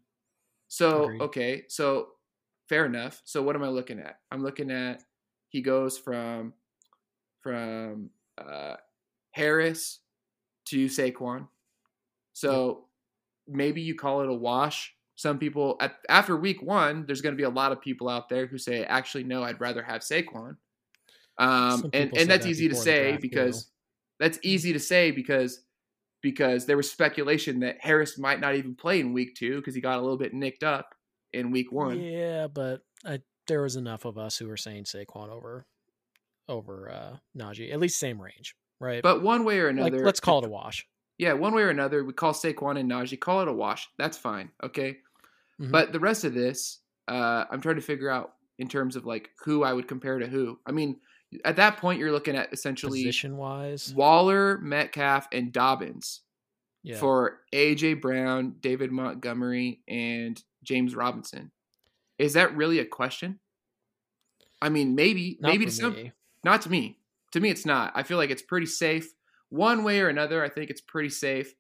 So, 0.69 1.05
Agreed. 1.05 1.23
okay, 1.23 1.65
so 1.69 2.09
fair 2.69 2.85
enough. 2.85 3.23
So 3.25 3.43
what 3.43 3.57
am 3.57 3.63
I 3.63 3.69
looking 3.69 3.99
at? 3.99 4.21
I'm 4.31 4.43
looking 4.43 4.71
at 4.71 5.03
he 5.49 5.63
goes 5.63 5.97
from 5.99 6.53
from 7.41 8.11
uh, 8.37 8.77
Harris 9.31 10.01
to 10.67 10.87
Saquon. 10.87 11.49
So 12.35 12.88
maybe 13.49 13.81
you 13.81 13.95
call 13.95 14.21
it 14.21 14.29
a 14.29 14.35
wash. 14.35 14.95
Some 15.17 15.39
people 15.39 15.77
at, 15.81 15.97
after 16.09 16.37
week 16.37 16.63
one, 16.63 17.05
there's 17.07 17.23
going 17.23 17.35
to 17.35 17.37
be 17.37 17.43
a 17.43 17.51
lot 17.51 17.73
of 17.73 17.81
people 17.81 18.09
out 18.09 18.29
there 18.29 18.47
who 18.47 18.57
say, 18.57 18.85
actually, 18.85 19.25
no, 19.25 19.43
I'd 19.43 19.61
rather 19.61 19.83
have 19.83 20.03
Saquon. 20.03 20.57
Um, 21.39 21.91
and 21.93 22.17
and 22.17 22.31
that's 22.31 22.45
that 22.45 22.51
easy 22.51 22.69
to 22.69 22.75
say 22.75 23.11
draft, 23.11 23.23
because 23.23 23.71
that's 24.19 24.39
easy 24.43 24.73
to 24.73 24.81
say 24.81 25.11
because 25.13 25.61
because 26.21 26.67
there 26.67 26.77
was 26.77 26.91
speculation 26.91 27.61
that 27.61 27.79
Harris 27.81 28.19
might 28.19 28.41
not 28.41 28.57
even 28.57 28.75
play 28.75 29.01
in 29.01 29.13
week 29.13 29.37
two 29.37 29.57
because 29.57 29.75
he 29.75 29.81
got 29.81 29.99
a 29.99 30.03
little 30.03 30.17
bit 30.17 30.35
nicked 30.35 30.65
up 30.65 30.95
in 31.33 31.51
week 31.51 31.71
one. 31.71 32.01
Yeah, 32.01 32.49
but 32.49 32.83
I, 33.05 33.21
there 33.47 33.63
was 33.63 33.77
enough 33.77 34.05
of 34.05 34.19
us 34.19 34.37
who 34.37 34.49
were 34.49 34.57
saying 34.57 34.85
Saquon 34.85 35.31
over 35.31 35.67
over 36.49 36.91
uh 36.91 37.17
Najee, 37.37 37.73
at 37.73 37.79
least 37.79 38.01
same 38.01 38.21
range, 38.21 38.57
right? 38.81 39.03
But 39.03 39.23
one 39.23 39.45
way 39.45 39.61
or 39.61 39.73
like, 39.73 39.93
another, 39.93 40.05
let's 40.05 40.21
call 40.21 40.41
it 40.41 40.47
a 40.47 40.51
wash. 40.51 40.87
Yeah, 41.19 41.33
one 41.33 41.55
way 41.55 41.63
or 41.63 41.71
another, 41.71 42.05
we 42.05 42.13
call 42.13 42.33
Saquon 42.33 42.79
and 42.79 42.91
Najee, 42.91 43.19
call 43.19 43.41
it 43.43 43.49
a 43.49 43.53
wash. 43.53 43.89
That's 43.99 44.17
fine, 44.17 44.51
okay. 44.63 44.99
Mhm. 45.61 45.73
But 45.73 45.93
the 45.93 46.01
rest 46.01 46.25
of 46.25 46.35
this, 46.35 46.81
uh, 47.09 47.45
I'm 47.51 47.61
trying 47.61 47.77
to 47.77 47.83
figure 47.83 48.09
out 48.09 48.35
in 48.59 48.69
terms 48.69 48.97
of 48.97 49.05
like 49.05 49.31
who 49.45 49.65
I 49.65 49.73
would 49.73 49.89
compare 49.89 50.19
to 50.19 50.27
who. 50.27 50.61
I 50.67 50.73
mean, 50.73 51.01
at 51.45 51.57
that 51.57 51.77
point, 51.79 51.99
you're 51.99 52.13
looking 52.13 52.37
at 52.37 52.53
essentially 52.53 53.03
Position 53.03 53.37
wise, 53.37 53.93
Waller, 53.95 54.59
Metcalf, 54.59 55.29
and 55.33 55.53
Dobbins 55.53 56.23
yeah, 56.83 56.97
for 56.97 57.41
AJ 57.53 58.01
Brown, 58.01 58.57
David 58.61 58.93
Montgomery, 58.93 59.83
and 59.89 60.43
James 60.63 60.95
Robinson. 60.95 61.51
Is 62.19 62.33
that 62.35 62.57
really 62.57 62.79
a 62.79 62.85
question? 62.85 63.41
I 64.61 64.69
mean, 64.71 64.95
maybe, 64.95 65.39
not 65.41 65.51
maybe 65.51 65.67
to 65.67 65.71
some, 65.71 66.13
not 66.45 66.63
to 66.63 66.71
me. 66.71 66.99
To 67.33 67.41
me, 67.41 67.51
it's 67.51 67.67
not. 67.67 67.93
I 67.95 68.03
feel 68.03 68.17
like 68.17 68.31
it's 68.31 68.43
pretty 68.43 68.67
safe. 68.67 69.13
One 69.51 69.85
way 69.85 70.01
or 70.01 70.09
another, 70.09 70.45
I 70.45 70.49
think 70.49 70.71
it's 70.71 70.81
pretty 70.81 71.11
safe 71.11 71.55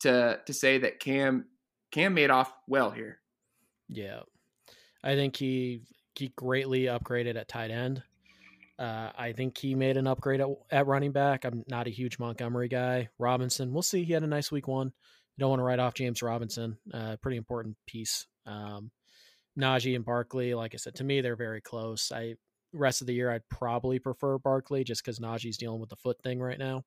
to 0.00 0.40
to 0.44 0.52
say 0.52 0.78
that 0.78 1.00
Cam 1.00 1.46
Cam 1.90 2.14
made 2.14 2.30
off 2.30 2.52
well 2.66 2.90
here. 2.90 3.20
Yeah, 3.88 4.20
I 5.02 5.14
think 5.14 5.36
he 5.36 5.82
he 6.14 6.32
greatly 6.36 6.82
upgraded 6.82 7.36
at 7.36 7.48
tight 7.48 7.70
end. 7.70 8.02
Uh, 8.78 9.10
I 9.16 9.32
think 9.32 9.58
he 9.58 9.74
made 9.74 9.98
an 9.98 10.06
upgrade 10.06 10.40
at, 10.40 10.48
at 10.70 10.86
running 10.86 11.12
back. 11.12 11.44
I'm 11.44 11.64
not 11.68 11.86
a 11.86 11.90
huge 11.90 12.18
Montgomery 12.18 12.68
guy. 12.68 13.08
Robinson, 13.18 13.74
we'll 13.74 13.82
see. 13.82 14.04
He 14.04 14.14
had 14.14 14.22
a 14.22 14.26
nice 14.26 14.50
week 14.50 14.68
one. 14.68 14.92
Don't 15.38 15.50
want 15.50 15.60
to 15.60 15.64
write 15.64 15.78
off 15.78 15.94
James 15.94 16.22
Robinson. 16.22 16.78
Uh, 16.92 17.16
pretty 17.20 17.36
important 17.36 17.76
piece. 17.86 18.26
Um, 18.46 18.90
Najee 19.58 19.96
and 19.96 20.04
Barkley, 20.04 20.54
like 20.54 20.74
I 20.74 20.78
said, 20.78 20.94
to 20.96 21.04
me 21.04 21.20
they're 21.20 21.36
very 21.36 21.60
close. 21.60 22.10
I 22.10 22.36
rest 22.72 23.00
of 23.00 23.06
the 23.06 23.14
year 23.14 23.30
I'd 23.30 23.48
probably 23.48 23.98
prefer 23.98 24.38
Barkley 24.38 24.84
just 24.84 25.04
because 25.04 25.18
Najee's 25.18 25.56
dealing 25.58 25.80
with 25.80 25.90
the 25.90 25.96
foot 25.96 26.22
thing 26.22 26.40
right 26.40 26.58
now. 26.58 26.84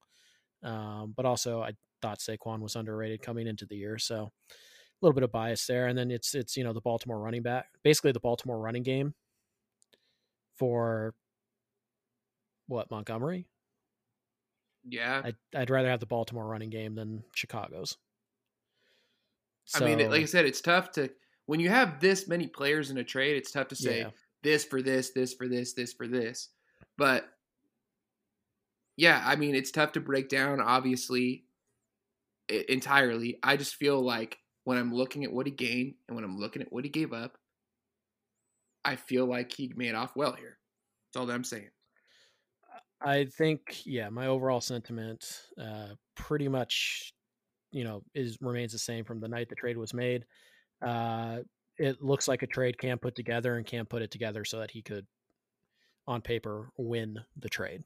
Um, 0.63 1.13
but 1.15 1.26
also 1.26 1.62
I 1.62 1.73
thought 2.02 2.19
Saquon 2.19 2.60
was 2.60 2.76
underrated 2.76 3.21
coming 3.21 3.47
into 3.47 3.65
the 3.65 3.76
year, 3.76 3.97
so 3.97 4.32
a 4.52 4.56
little 5.02 5.13
bit 5.13 5.23
of 5.23 5.32
bias 5.32 5.65
there. 5.67 5.88
And 5.88 5.97
then 5.97 6.12
it's 6.12 6.36
it's 6.36 6.56
you 6.56 6.63
know 6.63 6.73
the 6.73 6.82
Baltimore 6.82 7.19
running 7.19 7.41
back, 7.41 7.67
basically 7.84 8.12
the 8.12 8.19
Baltimore 8.19 8.60
running 8.60 8.84
game 8.84 9.13
for 10.58 11.13
what 12.67 12.89
Montgomery. 12.91 13.47
Yeah, 14.88 15.21
I'd, 15.23 15.36
I'd 15.56 15.69
rather 15.69 15.89
have 15.89 15.99
the 15.99 16.06
Baltimore 16.06 16.45
running 16.45 16.69
game 16.69 16.95
than 16.95 17.23
Chicago's. 17.34 17.97
I 19.76 19.80
mean, 19.80 19.99
like 20.10 20.21
I 20.21 20.26
said, 20.26 20.45
it's 20.45 20.62
tough 20.62 20.91
to 20.93 21.10
when 21.45 21.60
you 21.60 21.69
have 21.69 21.99
this 21.99 22.28
many 22.28 22.47
players 22.47 22.91
in 22.91 22.97
a 22.97 23.04
trade. 23.04 23.38
It's 23.38 23.52
tough 23.52 23.69
to 23.69 23.76
say 23.76 23.99
yeah, 23.99 24.10
this 24.41 24.65
for 24.65 24.82
this, 24.82 25.12
this 25.12 25.34
for 25.34 25.47
this, 25.47 25.73
this 25.73 25.93
for 25.93 26.08
this. 26.08 26.49
But 26.97 27.26
yeah, 28.95 29.21
I 29.25 29.36
mean, 29.36 29.56
it's 29.56 29.71
tough 29.71 29.93
to 29.93 29.99
break 29.99 30.29
down. 30.29 30.60
Obviously, 30.60 31.45
entirely. 32.49 33.39
I 33.43 33.58
just 33.58 33.75
feel 33.75 34.01
like 34.01 34.38
when 34.63 34.77
I'm 34.77 34.93
looking 34.93 35.23
at 35.23 35.34
what 35.34 35.45
he 35.45 35.51
gained 35.51 35.95
and 36.08 36.15
when 36.15 36.23
I'm 36.23 36.38
looking 36.38 36.62
at 36.62 36.71
what 36.71 36.84
he 36.84 36.89
gave 36.89 37.13
up, 37.13 37.38
I 38.86 38.95
feel 38.95 39.25
like 39.25 39.51
he 39.51 39.73
made 39.75 39.95
off 39.95 40.15
well 40.15 40.34
here. 40.34 40.58
That's 41.08 41.19
all 41.19 41.25
that 41.25 41.34
I'm 41.34 41.43
saying. 41.43 41.69
I 43.01 43.25
think 43.25 43.82
yeah, 43.86 44.10
my 44.10 44.27
overall 44.27 44.62
sentiment 44.62 45.25
uh, 45.60 45.89
pretty 46.15 46.47
much 46.47 47.13
you 47.71 47.84
know 47.84 48.03
is 48.13 48.38
remains 48.39 48.71
the 48.71 48.79
same 48.79 49.03
from 49.03 49.19
the 49.19 49.27
night 49.27 49.49
the 49.49 49.56
trade 49.56 49.77
was 49.77 49.93
made. 49.93 50.25
Uh, 50.86 51.39
it 51.77 52.01
looks 52.01 52.27
like 52.27 52.43
a 52.43 52.47
trade 52.47 52.77
Cam 52.77 52.99
put 52.99 53.15
together 53.15 53.58
and 53.58 53.65
Cam 53.65 53.86
put 53.86 54.01
it 54.01 54.12
together 54.12 54.45
so 54.45 54.60
that 54.60 54.71
he 54.71 54.82
could, 54.82 55.08
on 56.08 56.21
paper, 56.21 56.69
win 56.77 57.19
the 57.38 57.49
trade. 57.49 57.84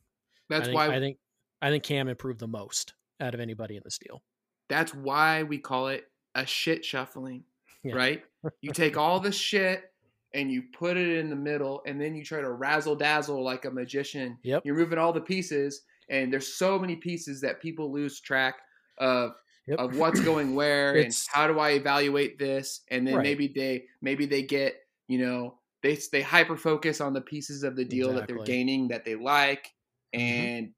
That's 0.50 0.64
I 0.64 0.66
think, 0.66 0.76
why 0.76 0.96
I 0.96 1.00
think 1.00 1.18
I 1.62 1.70
think 1.70 1.84
Cam 1.84 2.08
improved 2.08 2.40
the 2.40 2.48
most 2.48 2.94
out 3.20 3.34
of 3.34 3.40
anybody 3.40 3.76
in 3.76 3.82
this 3.84 3.98
deal. 3.98 4.22
that's 4.70 4.94
why 4.94 5.44
we 5.44 5.58
call 5.58 5.88
it 5.88 6.06
a 6.36 6.46
shit 6.46 6.84
shuffling, 6.86 7.44
Yeah. 7.84 7.96
right? 7.96 8.24
You 8.62 8.72
take 8.72 8.98
all 8.98 9.20
the 9.20 9.32
shit 9.32 9.92
and 10.34 10.52
you 10.52 10.64
put 10.78 10.98
it 10.98 11.18
in 11.18 11.30
the 11.30 11.36
middle, 11.36 11.82
and 11.88 12.00
then 12.00 12.14
you 12.14 12.24
try 12.24 12.42
to 12.42 12.52
razzle 12.52 12.96
dazzle 12.96 13.44
like 13.44 13.66
a 13.66 13.72
magician. 13.72 14.38
Yep. 14.44 14.64
You're 14.66 14.76
moving 14.76 15.00
all 15.00 15.14
the 15.14 15.22
pieces, 15.22 15.82
and 16.10 16.32
there's 16.32 16.54
so 16.54 16.78
many 16.78 16.98
pieces 16.98 17.42
that 17.42 17.62
people 17.62 17.92
lose 17.92 18.20
track 18.20 18.56
of 19.00 19.32
Yep. 19.68 19.80
of 19.80 19.98
what's 19.98 20.20
going 20.22 20.54
where 20.56 20.92
and 20.92 21.00
It's- 21.00 21.28
how 21.30 21.48
do 21.48 21.60
I 21.60 21.72
evaluate 21.72 22.38
this, 22.40 22.82
and 22.90 23.06
then 23.08 23.16
Right. 23.16 23.24
maybe 23.24 23.48
they 23.48 23.86
maybe 24.02 24.26
they 24.26 24.42
get 24.44 24.76
you 25.08 25.18
know 25.18 25.60
they 25.82 25.96
they 26.12 26.22
hyper 26.22 26.56
focus 26.58 27.02
on 27.02 27.14
the 27.14 27.22
pieces 27.22 27.64
of 27.64 27.76
the 27.76 27.84
deal 27.86 28.14
that 28.14 28.28
they're 28.28 28.44
gaining 28.44 28.88
that 28.90 29.04
they 29.06 29.16
like, 29.16 29.74
Mhm. 30.18 30.52
and 30.60 30.74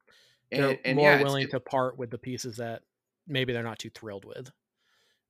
They're 0.56 0.71
and, 0.71 0.80
and 0.86 0.99
more 0.99 1.02
yeah, 1.02 1.23
willing 1.23 1.47
to 1.49 1.60
part 1.60 1.97
with 1.97 2.12
the 2.12 2.17
pieces 2.19 2.58
that 2.58 2.84
maybe 3.28 3.54
they're 3.54 3.63
not 3.63 3.80
too 3.80 3.89
thrilled 3.91 4.25
with. 4.25 4.52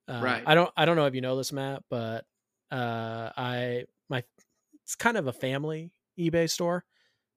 Uh, 0.08 0.14
Right. 0.20 0.44
I 0.46 0.56
don't. 0.56 0.72
I 0.78 0.86
don't 0.86 0.96
know 0.96 1.06
if 1.06 1.16
you 1.16 1.22
know 1.22 1.38
this, 1.38 1.54
Matt, 1.54 1.84
but 1.90 2.26
uh, 2.72 3.32
I 3.38 3.86
my 4.10 4.24
it's 4.84 4.96
kind 4.96 5.18
of 5.18 5.28
a 5.28 5.34
family 5.34 5.94
eBay 6.20 6.50
store. 6.50 6.86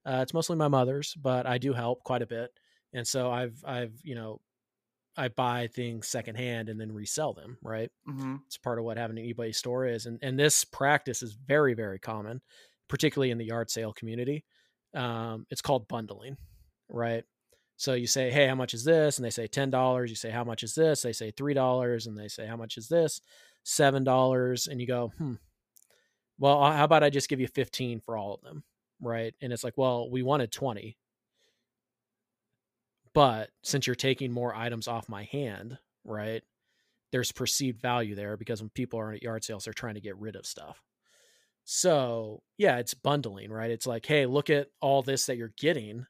Uh, 0.06 0.20
it's 0.22 0.34
mostly 0.34 0.56
my 0.56 0.68
mother's, 0.68 1.14
but 1.14 1.46
I 1.46 1.58
do 1.58 1.72
help 1.74 2.04
quite 2.04 2.22
a 2.22 2.26
bit, 2.26 2.52
and 2.92 3.06
so 3.06 3.30
I've 3.30 3.62
I've 3.64 3.94
you 4.04 4.14
know 4.14 4.40
I 5.16 5.28
buy 5.28 5.66
things 5.68 6.08
secondhand 6.08 6.68
and 6.68 6.80
then 6.80 6.92
resell 6.92 7.34
them. 7.34 7.58
Right. 7.62 7.90
Mhm. 8.06 8.42
It's 8.46 8.58
part 8.58 8.78
of 8.78 8.84
what 8.84 8.98
having 8.98 9.18
an 9.18 9.24
eBay 9.24 9.54
store 9.54 9.86
is, 9.86 10.06
and 10.06 10.18
and 10.22 10.38
this 10.38 10.64
practice 10.64 11.22
is 11.22 11.34
very 11.34 11.74
very 11.74 11.98
common, 11.98 12.42
particularly 12.88 13.30
in 13.30 13.38
the 13.38 13.46
yard 13.46 13.70
sale 13.70 13.92
community. 13.92 14.44
Um, 14.94 15.46
it's 15.50 15.62
called 15.62 15.88
bundling, 15.88 16.36
right? 16.92 17.24
So 17.76 17.94
you 17.94 18.06
say, 18.06 18.30
"Hey, 18.30 18.46
how 18.46 18.54
much 18.54 18.74
is 18.74 18.84
this?" 18.84 19.18
And 19.18 19.24
they 19.24 19.30
say 19.30 19.46
ten 19.48 19.70
dollars. 19.70 20.10
You 20.10 20.16
say, 20.16 20.30
"How 20.30 20.44
much 20.44 20.62
is 20.62 20.74
this?" 20.74 21.02
They 21.02 21.12
say 21.12 21.30
three 21.32 21.54
dollars, 21.54 22.06
and 22.06 22.16
they 22.16 22.28
say, 22.28 22.46
"How 22.46 22.56
much 22.56 22.76
is 22.76 22.88
this?" 22.88 23.20
Seven 23.64 24.04
dollars, 24.04 24.68
and 24.68 24.80
you 24.80 24.86
go, 24.86 25.12
"Hmm." 25.18 25.34
Well, 26.38 26.62
how 26.72 26.84
about 26.84 27.04
I 27.04 27.10
just 27.10 27.28
give 27.28 27.40
you 27.40 27.48
fifteen 27.48 28.00
for 28.00 28.16
all 28.16 28.34
of 28.34 28.40
them, 28.42 28.64
right? 29.00 29.34
And 29.40 29.52
it's 29.52 29.64
like, 29.64 29.76
well, 29.76 30.10
we 30.10 30.22
wanted 30.22 30.50
twenty, 30.52 30.96
but 33.14 33.50
since 33.62 33.86
you're 33.86 33.94
taking 33.96 34.32
more 34.32 34.54
items 34.54 34.88
off 34.88 35.08
my 35.08 35.24
hand, 35.24 35.78
right? 36.04 36.42
There's 37.12 37.30
perceived 37.32 37.80
value 37.80 38.14
there 38.14 38.36
because 38.36 38.60
when 38.62 38.70
people 38.70 38.98
are 38.98 39.12
at 39.12 39.22
yard 39.22 39.44
sales, 39.44 39.64
they're 39.64 39.74
trying 39.74 39.94
to 39.94 40.00
get 40.00 40.16
rid 40.16 40.34
of 40.34 40.46
stuff. 40.46 40.82
So 41.64 42.42
yeah, 42.58 42.78
it's 42.78 42.94
bundling, 42.94 43.52
right? 43.52 43.70
It's 43.70 43.86
like, 43.86 44.06
hey, 44.06 44.26
look 44.26 44.50
at 44.50 44.68
all 44.80 45.02
this 45.02 45.26
that 45.26 45.36
you're 45.36 45.52
getting, 45.58 46.06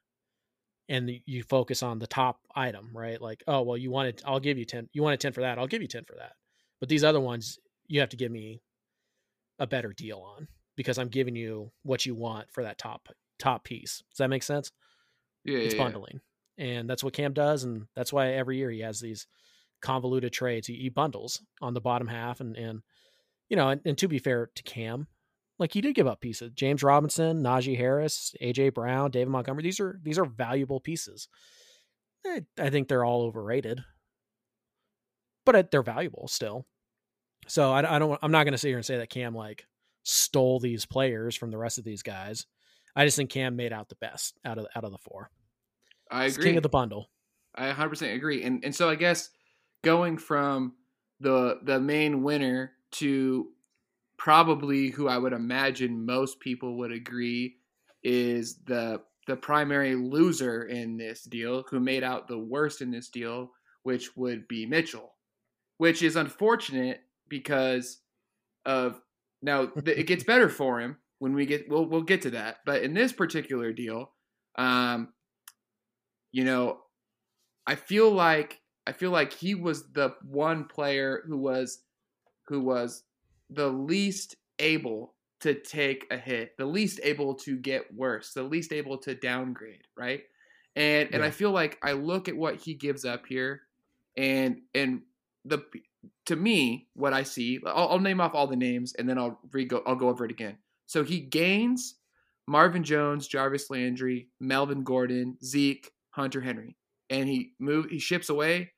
and 0.89 1.11
you 1.25 1.43
focus 1.43 1.81
on 1.83 1.99
the 1.99 2.07
top 2.07 2.39
item, 2.55 2.89
right? 2.93 3.21
Like, 3.21 3.43
oh 3.47 3.61
well, 3.61 3.77
you 3.77 3.91
wanted, 3.91 4.21
I'll 4.25 4.39
give 4.39 4.57
you 4.57 4.65
ten. 4.65 4.89
You 4.93 5.03
want 5.03 5.13
a 5.13 5.17
ten 5.17 5.33
for 5.33 5.41
that, 5.41 5.57
I'll 5.57 5.67
give 5.67 5.81
you 5.81 5.87
ten 5.87 6.05
for 6.05 6.15
that. 6.15 6.33
But 6.79 6.89
these 6.89 7.03
other 7.03 7.21
ones, 7.21 7.59
you 7.87 7.99
have 7.99 8.09
to 8.09 8.17
give 8.17 8.31
me 8.31 8.61
a 9.59 9.67
better 9.67 9.93
deal 9.93 10.19
on 10.19 10.47
because 10.75 10.97
I'm 10.97 11.09
giving 11.09 11.35
you 11.35 11.71
what 11.83 12.05
you 12.05 12.15
want 12.15 12.51
for 12.51 12.63
that 12.63 12.77
top 12.77 13.07
top 13.39 13.63
piece. 13.63 14.03
Does 14.11 14.17
that 14.17 14.29
make 14.29 14.43
sense? 14.43 14.71
yeah, 15.43 15.57
it's 15.57 15.73
yeah, 15.73 15.79
yeah. 15.79 15.85
bundling 15.85 16.21
and 16.57 16.89
that's 16.89 17.03
what 17.03 17.13
cam 17.13 17.33
does 17.33 17.63
and 17.63 17.87
that's 17.95 18.13
why 18.13 18.29
every 18.29 18.57
year 18.57 18.69
he 18.69 18.81
has 18.81 18.99
these 18.99 19.27
convoluted 19.81 20.31
trades 20.31 20.67
he, 20.67 20.75
he 20.75 20.89
bundles 20.89 21.41
on 21.61 21.73
the 21.73 21.81
bottom 21.81 22.07
half 22.07 22.39
and 22.39 22.55
and 22.55 22.81
you 23.49 23.57
know 23.57 23.69
and, 23.69 23.81
and 23.85 23.97
to 23.97 24.07
be 24.07 24.19
fair 24.19 24.49
to 24.55 24.63
cam 24.63 25.07
like 25.59 25.73
he 25.73 25.81
did 25.81 25.95
give 25.95 26.07
up 26.07 26.21
pieces 26.21 26.51
james 26.53 26.83
robinson 26.83 27.41
najee 27.43 27.77
harris 27.77 28.35
aj 28.41 28.73
brown 28.73 29.11
david 29.11 29.29
montgomery 29.29 29.63
these 29.63 29.79
are 29.79 29.99
these 30.03 30.17
are 30.17 30.25
valuable 30.25 30.79
pieces 30.79 31.27
i, 32.25 32.41
I 32.57 32.69
think 32.69 32.87
they're 32.87 33.05
all 33.05 33.23
overrated 33.23 33.81
but 35.45 35.55
uh, 35.55 35.63
they're 35.71 35.83
valuable 35.83 36.27
still 36.27 36.65
so 37.47 37.71
I, 37.71 37.95
I 37.95 37.99
don't 37.99 38.19
i'm 38.21 38.31
not 38.31 38.43
going 38.43 38.53
to 38.53 38.57
sit 38.57 38.69
here 38.69 38.77
and 38.77 38.85
say 38.85 38.97
that 38.97 39.09
cam 39.09 39.35
like 39.35 39.65
stole 40.03 40.59
these 40.59 40.85
players 40.85 41.35
from 41.35 41.51
the 41.51 41.57
rest 41.57 41.77
of 41.77 41.83
these 41.83 42.03
guys 42.03 42.45
I 42.95 43.05
just 43.05 43.17
think 43.17 43.29
Cam 43.29 43.55
made 43.55 43.73
out 43.73 43.89
the 43.89 43.95
best 43.95 44.37
out 44.45 44.57
of 44.57 44.67
out 44.75 44.83
of 44.83 44.91
the 44.91 44.97
four. 44.97 45.29
I 46.11 46.25
He's 46.25 46.35
agree. 46.35 46.49
king 46.49 46.57
of 46.57 46.63
the 46.63 46.69
bundle. 46.69 47.09
I 47.55 47.71
100% 47.71 48.15
agree. 48.15 48.43
And 48.43 48.63
and 48.63 48.75
so 48.75 48.89
I 48.89 48.95
guess 48.95 49.29
going 49.83 50.17
from 50.17 50.73
the 51.19 51.59
the 51.63 51.79
main 51.79 52.23
winner 52.23 52.73
to 52.93 53.47
probably 54.23 54.87
who 54.89 55.09
I 55.09 55.17
would 55.17 55.33
imagine 55.33 56.05
most 56.05 56.39
people 56.39 56.77
would 56.77 56.93
agree 56.93 57.57
is 58.03 58.55
the 58.65 59.01
the 59.27 59.35
primary 59.35 59.95
loser 59.95 60.63
in 60.63 60.95
this 60.95 61.23
deal, 61.23 61.65
who 61.69 61.81
made 61.81 62.03
out 62.03 62.29
the 62.29 62.39
worst 62.39 62.81
in 62.81 62.89
this 62.89 63.09
deal, 63.09 63.51
which 63.83 64.15
would 64.15 64.47
be 64.47 64.65
Mitchell, 64.65 65.13
which 65.77 66.01
is 66.01 66.15
unfortunate 66.15 67.01
because 67.27 67.99
of 68.65 69.01
now 69.41 69.69
it 69.85 70.07
gets 70.07 70.23
better 70.23 70.47
for 70.59 70.79
him 70.79 70.95
when 71.19 71.33
we 71.33 71.45
get 71.45 71.67
we'll 71.67 71.85
we'll 71.85 72.01
get 72.01 72.21
to 72.21 72.31
that, 72.31 72.59
but 72.65 72.81
in 72.81 72.93
this 72.93 73.11
particular 73.11 73.73
deal, 73.73 74.11
um, 74.57 75.09
you 76.31 76.45
know, 76.45 76.77
I 77.67 77.75
feel 77.75 78.09
like 78.09 78.61
I 78.87 78.93
feel 78.93 79.11
like 79.11 79.33
he 79.33 79.53
was 79.53 79.91
the 79.91 80.15
one 80.23 80.63
player 80.63 81.23
who 81.27 81.37
was 81.37 81.79
who 82.47 82.61
was 82.61 83.03
the 83.53 83.67
least 83.67 84.35
able 84.59 85.13
to 85.41 85.53
take 85.53 86.07
a 86.11 86.17
hit, 86.17 86.57
the 86.57 86.65
least 86.65 86.99
able 87.03 87.35
to 87.35 87.57
get 87.57 87.93
worse, 87.93 88.33
the 88.33 88.43
least 88.43 88.71
able 88.71 88.97
to 88.99 89.15
downgrade, 89.15 89.87
right? 89.97 90.23
And 90.75 91.09
and 91.13 91.23
I 91.23 91.29
feel 91.29 91.51
like 91.51 91.77
I 91.83 91.91
look 91.91 92.27
at 92.27 92.35
what 92.35 92.55
he 92.55 92.73
gives 92.73 93.05
up 93.05 93.25
here, 93.27 93.61
and 94.17 94.61
and 94.73 95.01
the 95.45 95.63
to 96.25 96.35
me 96.35 96.87
what 96.93 97.13
I 97.13 97.23
see, 97.23 97.59
I'll, 97.65 97.89
I'll 97.89 97.99
name 97.99 98.21
off 98.21 98.33
all 98.33 98.47
the 98.47 98.55
names 98.55 98.93
and 98.97 99.07
then 99.07 99.17
I'll 99.17 99.39
re 99.51 99.65
go 99.65 99.83
I'll 99.85 99.95
go 99.95 100.09
over 100.09 100.25
it 100.25 100.31
again. 100.31 100.57
So 100.87 101.03
he 101.03 101.19
gains 101.19 101.95
Marvin 102.47 102.83
Jones, 102.83 103.27
Jarvis 103.27 103.69
Landry, 103.69 104.29
Melvin 104.39 104.83
Gordon, 104.83 105.37
Zeke, 105.43 105.91
Hunter 106.11 106.41
Henry, 106.41 106.75
and 107.09 107.27
he 107.29 107.51
move 107.59 107.87
he 107.89 107.99
ships 107.99 108.29
away 108.29 108.71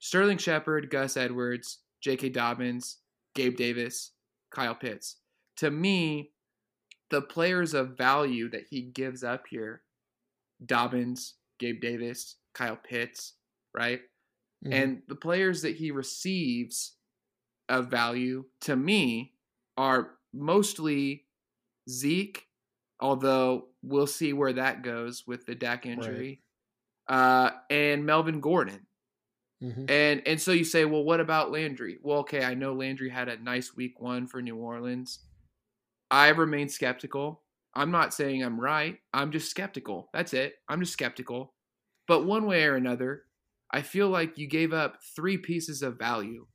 Sterling 0.00 0.38
Shepard, 0.38 0.90
Gus 0.90 1.16
Edwards, 1.16 1.78
J.K. 2.00 2.30
Dobbins, 2.30 2.96
Gabe 3.34 3.56
Davis, 3.56 4.12
Kyle 4.50 4.74
Pitts. 4.74 5.16
To 5.56 5.70
me, 5.70 6.32
the 7.10 7.22
players 7.22 7.74
of 7.74 7.96
value 7.96 8.48
that 8.50 8.66
he 8.70 8.82
gives 8.82 9.24
up 9.24 9.46
here, 9.48 9.82
Dobbins, 10.64 11.34
Gabe 11.58 11.80
Davis, 11.80 12.36
Kyle 12.54 12.76
Pitts, 12.76 13.34
right? 13.74 14.02
Mhm. 14.64 14.72
And 14.72 15.02
the 15.08 15.16
players 15.16 15.62
that 15.62 15.76
he 15.76 15.90
receives 15.90 16.96
of 17.68 17.90
value 17.90 18.50
to 18.62 18.76
me 18.76 19.34
are 19.76 20.18
mostly 20.32 21.26
Zeke, 21.88 22.48
although 23.00 23.74
we'll 23.82 24.06
see 24.06 24.32
where 24.32 24.52
that 24.52 24.82
goes 24.82 25.26
with 25.26 25.46
the 25.46 25.54
Dak 25.54 25.86
injury, 25.86 26.42
uh, 27.08 27.50
and 27.70 28.04
Melvin 28.04 28.40
Gordon. 28.40 28.86
Mhm. 29.62 29.90
And 29.90 30.22
and 30.26 30.40
so 30.40 30.52
you 30.52 30.64
say, 30.64 30.84
well, 30.84 31.04
what 31.04 31.20
about 31.20 31.50
Landry? 31.50 31.98
Well, 32.02 32.18
okay, 32.20 32.44
I 32.44 32.54
know 32.54 32.72
Landry 32.74 33.10
had 33.10 33.28
a 33.28 33.36
nice 33.42 33.74
week 33.76 34.00
one 34.00 34.26
for 34.26 34.40
New 34.40 34.56
Orleans. 34.56 35.20
I 36.10 36.28
remain 36.30 36.68
skeptical. 36.68 37.42
I'm 37.74 37.90
not 37.90 38.14
saying 38.14 38.42
I'm 38.42 38.60
right. 38.60 39.00
I'm 39.14 39.32
just 39.32 39.50
skeptical. 39.50 40.10
That's 40.12 40.34
it. 40.34 40.56
I'm 40.68 40.80
just 40.80 40.92
skeptical. 40.94 41.54
But 42.08 42.26
one 42.26 42.46
way 42.46 42.64
or 42.64 42.76
another, 42.76 43.24
I 43.70 43.82
feel 43.82 44.08
like 44.08 44.38
you 44.38 44.46
gave 44.48 44.72
up 44.72 45.02
three 45.16 45.38
pieces 45.38 45.82
of 45.82 45.98
value. 45.98 46.46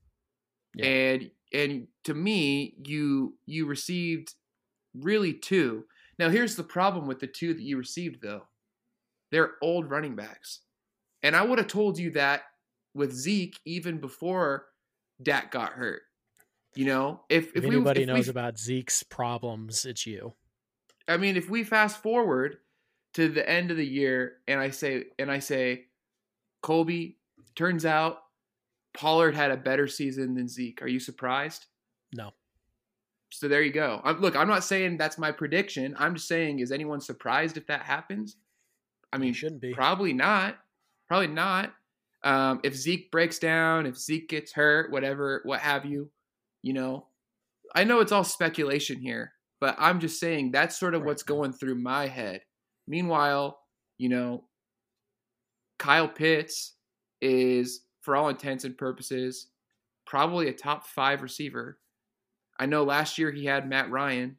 Yeah. 0.73 0.85
And 0.85 1.31
and 1.53 1.87
to 2.05 2.13
me, 2.13 2.75
you 2.85 3.37
you 3.45 3.65
received 3.65 4.35
really 4.95 5.33
two. 5.33 5.85
Now 6.19 6.29
here's 6.29 6.55
the 6.55 6.63
problem 6.63 7.07
with 7.07 7.19
the 7.19 7.27
two 7.27 7.53
that 7.53 7.63
you 7.63 7.77
received 7.77 8.21
though. 8.21 8.47
They're 9.31 9.55
old 9.61 9.89
running 9.89 10.15
backs. 10.15 10.61
And 11.23 11.35
I 11.35 11.43
would 11.43 11.59
have 11.59 11.67
told 11.67 11.97
you 11.99 12.11
that 12.11 12.43
with 12.95 13.13
Zeke 13.13 13.59
even 13.65 13.99
before 13.99 14.65
Dak 15.21 15.51
got 15.51 15.73
hurt. 15.73 16.01
You 16.75 16.85
know, 16.85 17.21
if 17.29 17.49
If, 17.49 17.57
if 17.57 17.63
we 17.65 17.75
anybody 17.75 18.01
if 18.01 18.07
we 18.07 18.13
knows 18.13 18.29
about 18.29 18.57
Zeke's 18.57 19.03
problems, 19.03 19.85
it's 19.85 20.05
you. 20.07 20.33
I 21.07 21.17
mean, 21.17 21.37
if 21.37 21.49
we 21.49 21.63
fast 21.63 22.01
forward 22.01 22.57
to 23.13 23.29
the 23.29 23.47
end 23.47 23.71
of 23.71 23.77
the 23.77 23.85
year 23.85 24.37
and 24.47 24.59
I 24.59 24.71
say 24.71 25.05
and 25.19 25.31
I 25.31 25.39
say, 25.39 25.85
Colby, 26.61 27.17
turns 27.55 27.85
out 27.85 28.17
Pollard 28.93 29.35
had 29.35 29.51
a 29.51 29.57
better 29.57 29.87
season 29.87 30.33
than 30.35 30.47
Zeke. 30.47 30.81
Are 30.81 30.87
you 30.87 30.99
surprised? 30.99 31.67
No. 32.13 32.31
So 33.31 33.47
there 33.47 33.61
you 33.61 33.71
go. 33.71 34.01
I'm, 34.03 34.19
look, 34.21 34.35
I'm 34.35 34.47
not 34.47 34.63
saying 34.63 34.97
that's 34.97 35.17
my 35.17 35.31
prediction. 35.31 35.95
I'm 35.99 36.15
just 36.15 36.27
saying, 36.27 36.59
is 36.59 36.71
anyone 36.71 37.01
surprised 37.01 37.57
if 37.57 37.67
that 37.67 37.81
happens? 37.81 38.37
I 39.11 39.17
mean, 39.17 39.29
You 39.29 39.33
shouldn't 39.33 39.61
be. 39.61 39.73
Probably 39.73 40.13
not. 40.13 40.57
Probably 41.07 41.27
not. 41.27 41.73
Um, 42.25 42.59
if 42.63 42.75
Zeke 42.75 43.11
breaks 43.11 43.37
down, 43.37 43.85
if 43.85 43.97
Zeke 43.97 44.27
gets 44.27 44.51
hurt, 44.51 44.91
whatever, 44.91 45.41
what 45.45 45.59
have 45.59 45.85
you, 45.85 46.09
you 46.63 46.73
know, 46.73 47.05
I 47.75 47.83
know 47.83 47.99
it's 47.99 48.11
all 48.11 48.23
speculation 48.23 48.99
here, 48.99 49.33
but 49.61 49.75
I'm 49.77 49.99
just 49.99 50.19
saying 50.19 50.51
that's 50.51 50.79
sort 50.79 50.95
of 50.95 51.03
what's 51.03 51.23
going 51.23 51.53
through 51.53 51.75
my 51.75 52.07
head. 52.07 52.41
Meanwhile, 52.87 53.59
you 53.99 54.09
know, 54.09 54.45
Kyle 55.77 56.07
Pitts 56.07 56.73
is, 57.21 57.81
for 58.01 58.15
all 58.15 58.29
intents 58.29 58.63
and 58.63 58.77
purposes, 58.77 59.47
probably 60.07 60.47
a 60.47 60.53
top 60.53 60.87
five 60.87 61.21
receiver. 61.21 61.77
I 62.59 62.65
know 62.65 62.83
last 62.83 63.17
year 63.19 63.31
he 63.31 63.45
had 63.45 63.69
Matt 63.69 63.91
Ryan, 63.91 64.37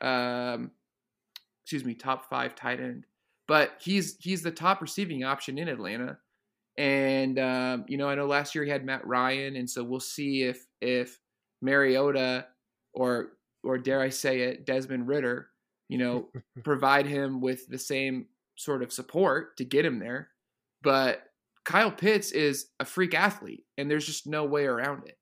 um, 0.00 0.70
excuse 1.64 1.84
me, 1.84 1.94
top 1.94 2.28
five 2.28 2.54
tight 2.54 2.80
end, 2.80 3.04
but 3.48 3.72
he's 3.80 4.16
he's 4.20 4.42
the 4.42 4.50
top 4.50 4.80
receiving 4.80 5.24
option 5.24 5.58
in 5.58 5.68
Atlanta. 5.68 6.18
And 6.80 7.38
um, 7.38 7.84
you 7.88 7.98
know, 7.98 8.08
I 8.08 8.14
know 8.14 8.26
last 8.26 8.54
year 8.54 8.64
he 8.64 8.70
had 8.70 8.86
Matt 8.86 9.06
Ryan, 9.06 9.54
and 9.54 9.68
so 9.68 9.84
we'll 9.84 10.00
see 10.00 10.44
if 10.44 10.64
if 10.80 11.20
Mariota 11.60 12.46
or 12.94 13.32
or 13.62 13.76
dare 13.76 14.00
I 14.00 14.08
say 14.08 14.40
it, 14.40 14.64
Desmond 14.64 15.06
Ridder, 15.06 15.48
you 15.90 15.98
know, 15.98 16.30
provide 16.64 17.04
him 17.04 17.42
with 17.42 17.68
the 17.68 17.76
same 17.76 18.28
sort 18.56 18.82
of 18.82 18.94
support 18.94 19.58
to 19.58 19.64
get 19.66 19.84
him 19.84 19.98
there. 19.98 20.30
But 20.82 21.22
Kyle 21.66 21.90
Pitts 21.90 22.32
is 22.32 22.68
a 22.80 22.86
freak 22.86 23.12
athlete, 23.12 23.64
and 23.76 23.90
there's 23.90 24.06
just 24.06 24.26
no 24.26 24.46
way 24.46 24.64
around 24.64 25.02
it. 25.06 25.18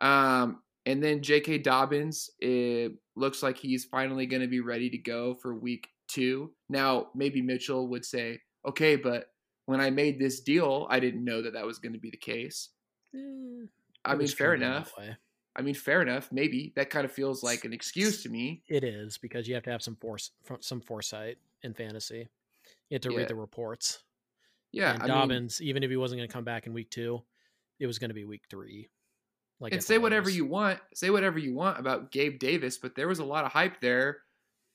Um, 0.00 0.62
and 0.86 1.02
then 1.02 1.22
J.K. 1.22 1.58
Dobbins, 1.58 2.30
it 2.40 2.92
looks 3.14 3.42
like 3.42 3.58
he's 3.58 3.84
finally 3.84 4.24
going 4.24 4.40
to 4.40 4.48
be 4.48 4.60
ready 4.60 4.88
to 4.88 4.98
go 4.98 5.34
for 5.34 5.54
week 5.54 5.86
two. 6.08 6.52
Now, 6.70 7.08
maybe 7.14 7.42
Mitchell 7.42 7.88
would 7.88 8.06
say, 8.06 8.40
okay, 8.66 8.96
but 8.96 9.26
when 9.66 9.80
I 9.80 9.90
made 9.90 10.18
this 10.18 10.40
deal, 10.40 10.86
I 10.90 11.00
didn't 11.00 11.24
know 11.24 11.42
that 11.42 11.52
that 11.54 11.64
was 11.66 11.78
going 11.78 11.92
to 11.94 11.98
be 11.98 12.10
the 12.10 12.16
case. 12.16 12.68
Eh, 13.14 13.66
I 14.04 14.14
mean, 14.14 14.28
fair 14.28 14.54
enough. 14.54 14.92
I 15.56 15.62
mean, 15.62 15.74
fair 15.74 16.02
enough. 16.02 16.30
Maybe 16.32 16.72
that 16.76 16.90
kind 16.90 17.04
of 17.04 17.12
feels 17.12 17.42
like 17.42 17.64
an 17.64 17.72
excuse 17.72 18.22
to 18.24 18.28
me. 18.28 18.62
It 18.68 18.82
is 18.84 19.18
because 19.18 19.46
you 19.48 19.54
have 19.54 19.62
to 19.64 19.70
have 19.70 19.82
some 19.82 19.96
force, 19.96 20.32
some 20.60 20.80
foresight 20.80 21.38
in 21.62 21.74
fantasy. 21.74 22.28
You 22.90 22.94
have 22.96 23.02
to 23.02 23.12
Yeah. 23.12 23.18
read 23.18 23.28
the 23.28 23.34
reports. 23.36 24.02
Yeah, 24.72 24.92
and 24.94 25.02
I 25.02 25.06
mean, 25.06 25.14
Dobbins, 25.16 25.62
even 25.62 25.82
if 25.84 25.90
he 25.90 25.96
wasn't 25.96 26.18
going 26.18 26.28
to 26.28 26.32
come 26.32 26.44
back 26.44 26.66
in 26.66 26.72
week 26.74 26.90
two, 26.90 27.22
it 27.78 27.86
was 27.86 27.98
going 28.00 28.10
to 28.10 28.14
be 28.14 28.24
week 28.24 28.42
three. 28.50 28.88
Like 29.60 29.72
and 29.72 29.82
say 29.82 29.98
whatever 29.98 30.28
you 30.28 30.44
want, 30.44 30.80
say 30.94 31.10
whatever 31.10 31.38
you 31.38 31.54
want 31.54 31.78
about 31.78 32.10
Gabe 32.10 32.40
Davis, 32.40 32.76
but 32.78 32.96
there 32.96 33.06
was 33.06 33.20
a 33.20 33.24
lot 33.24 33.44
of 33.44 33.52
hype 33.52 33.80
there 33.80 34.18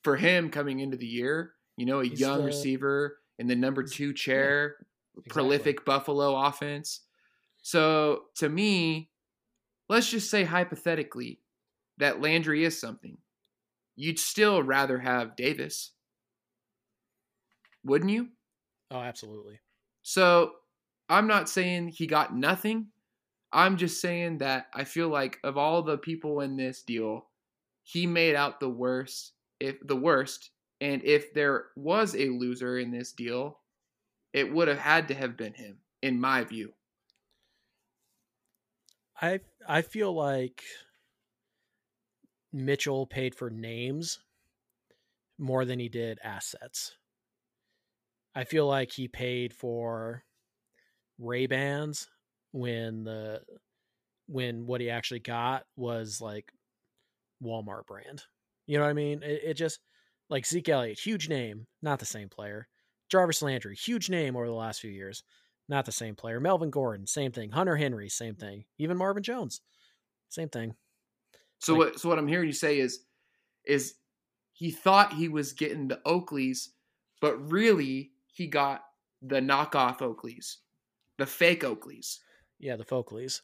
for 0.06 0.16
him 0.16 0.50
coming 0.50 0.80
into 0.80 0.96
the 0.96 1.06
year. 1.06 1.54
You 1.76 1.86
know, 1.86 2.00
a 2.00 2.06
He's 2.06 2.20
young 2.20 2.40
the- 2.40 2.46
receiver 2.46 3.20
in 3.40 3.48
the 3.48 3.56
number 3.56 3.82
two 3.82 4.14
chair, 4.14 4.76
exactly. 5.18 5.32
prolific 5.32 5.86
Buffalo 5.86 6.36
offense. 6.36 7.02
So 7.62 8.26
to 8.36 8.48
me, 8.48 9.10
let's 9.88 10.10
just 10.10 10.30
say 10.30 10.44
hypothetically 10.44 11.40
that 11.98 12.22
Landry 12.22 12.64
is 12.64 12.80
something. 12.80 13.18
You'd 13.96 14.20
still 14.20 14.62
rather 14.62 15.00
have 15.00 15.36
Davis, 15.36 15.92
wouldn't 17.84 18.12
you? 18.12 18.30
Oh, 18.92 19.00
absolutely. 19.00 19.60
So 20.04 20.52
I'm 21.10 21.28
not 21.28 21.50
saying 21.50 21.90
he 21.90 22.08
got 22.08 22.36
nothing. 22.36 22.88
I'm 23.52 23.78
just 23.78 24.00
saying 24.00 24.38
that 24.40 24.68
I 24.74 24.84
feel 24.84 25.10
like 25.10 25.40
of 25.44 25.58
all 25.58 25.82
the 25.82 25.98
people 25.98 26.42
in 26.42 26.56
this 26.56 26.84
deal, 26.84 27.28
he 27.84 28.06
made 28.06 28.36
out 28.36 28.60
the 28.60 28.70
worst. 28.70 29.34
If 29.60 29.76
the 29.86 29.96
worst, 29.96 30.52
and 30.82 31.04
if 31.04 31.34
there 31.34 31.66
was 31.76 32.16
a 32.16 32.30
loser 32.30 32.78
in 32.78 32.92
this 32.92 33.12
deal, 33.12 33.60
it 34.34 34.52
would 34.52 34.68
have 34.68 34.80
had 34.80 35.08
to 35.10 35.14
have 35.14 35.36
been 35.36 35.54
him, 35.54 35.80
in 36.02 36.20
my 36.20 36.44
view. 36.44 36.74
I 39.22 39.42
I 39.68 39.82
feel 39.82 40.14
like 40.14 40.64
Mitchell 42.54 43.06
paid 43.06 43.36
for 43.36 43.50
names 43.50 44.20
more 45.38 45.66
than 45.66 45.80
he 45.80 45.90
did 45.90 46.20
assets. 46.24 46.96
I 48.36 48.44
feel 48.44 48.68
like 48.68 48.92
he 48.92 49.08
paid 49.08 49.54
for 49.54 50.24
Ray 51.18 51.48
Bans 51.48 52.08
when 52.52 53.04
the 53.04 53.42
when 54.28 54.66
what 54.66 54.80
he 54.82 54.90
actually 54.90 55.20
got 55.20 55.66
was 55.76 56.22
like 56.22 56.52
Walmart 57.44 57.86
brand. 57.88 58.24
You 58.68 58.78
know 58.78 58.84
what 58.84 58.92
I 58.92 58.94
mean? 58.94 59.24
It, 59.24 59.42
it 59.44 59.54
just 59.56 59.80
Like 60.30 60.46
Zeke 60.46 60.70
Elliott, 60.70 61.00
huge 61.00 61.28
name, 61.28 61.68
not 61.82 62.00
the 62.00 62.06
same 62.06 62.30
player. 62.30 62.68
Jarvis 63.10 63.42
Landry, 63.42 63.76
huge 63.76 64.10
name 64.10 64.36
over 64.36 64.46
the 64.46 64.54
last 64.54 64.82
few 64.82 64.92
years, 64.92 65.24
not 65.68 65.86
the 65.86 65.92
same 65.92 66.16
player. 66.16 66.40
Melvin 66.40 66.70
Gordon, 66.70 67.08
same 67.08 67.32
thing. 67.32 67.52
Hunter 67.52 67.76
Henry, 67.76 68.10
same 68.10 68.36
thing. 68.36 68.66
Even 68.78 68.98
Marvin 68.98 69.24
Jones, 69.24 69.62
same 70.30 70.50
thing. 70.50 70.76
So 71.58 71.74
like, 71.74 71.80
what? 71.80 72.00
So 72.00 72.10
what 72.10 72.20
I'm 72.20 72.28
hearing 72.28 72.48
you 72.48 72.54
say 72.54 72.80
is, 72.80 73.00
is 73.66 73.96
he 74.54 74.72
thought 74.72 75.14
he 75.14 75.28
was 75.28 75.54
getting 75.54 75.88
the 75.88 76.00
Oakleys, 76.06 76.68
but 77.22 77.52
really 77.52 78.12
he 78.28 78.48
got 78.48 78.84
the 79.22 79.42
knockoff 79.42 80.00
Oakleys, 80.00 80.58
the 81.18 81.26
fake 81.26 81.64
Oakleys. 81.64 82.18
Yeah, 82.60 82.76
the 82.76 82.86
Folkleys. 82.86 83.42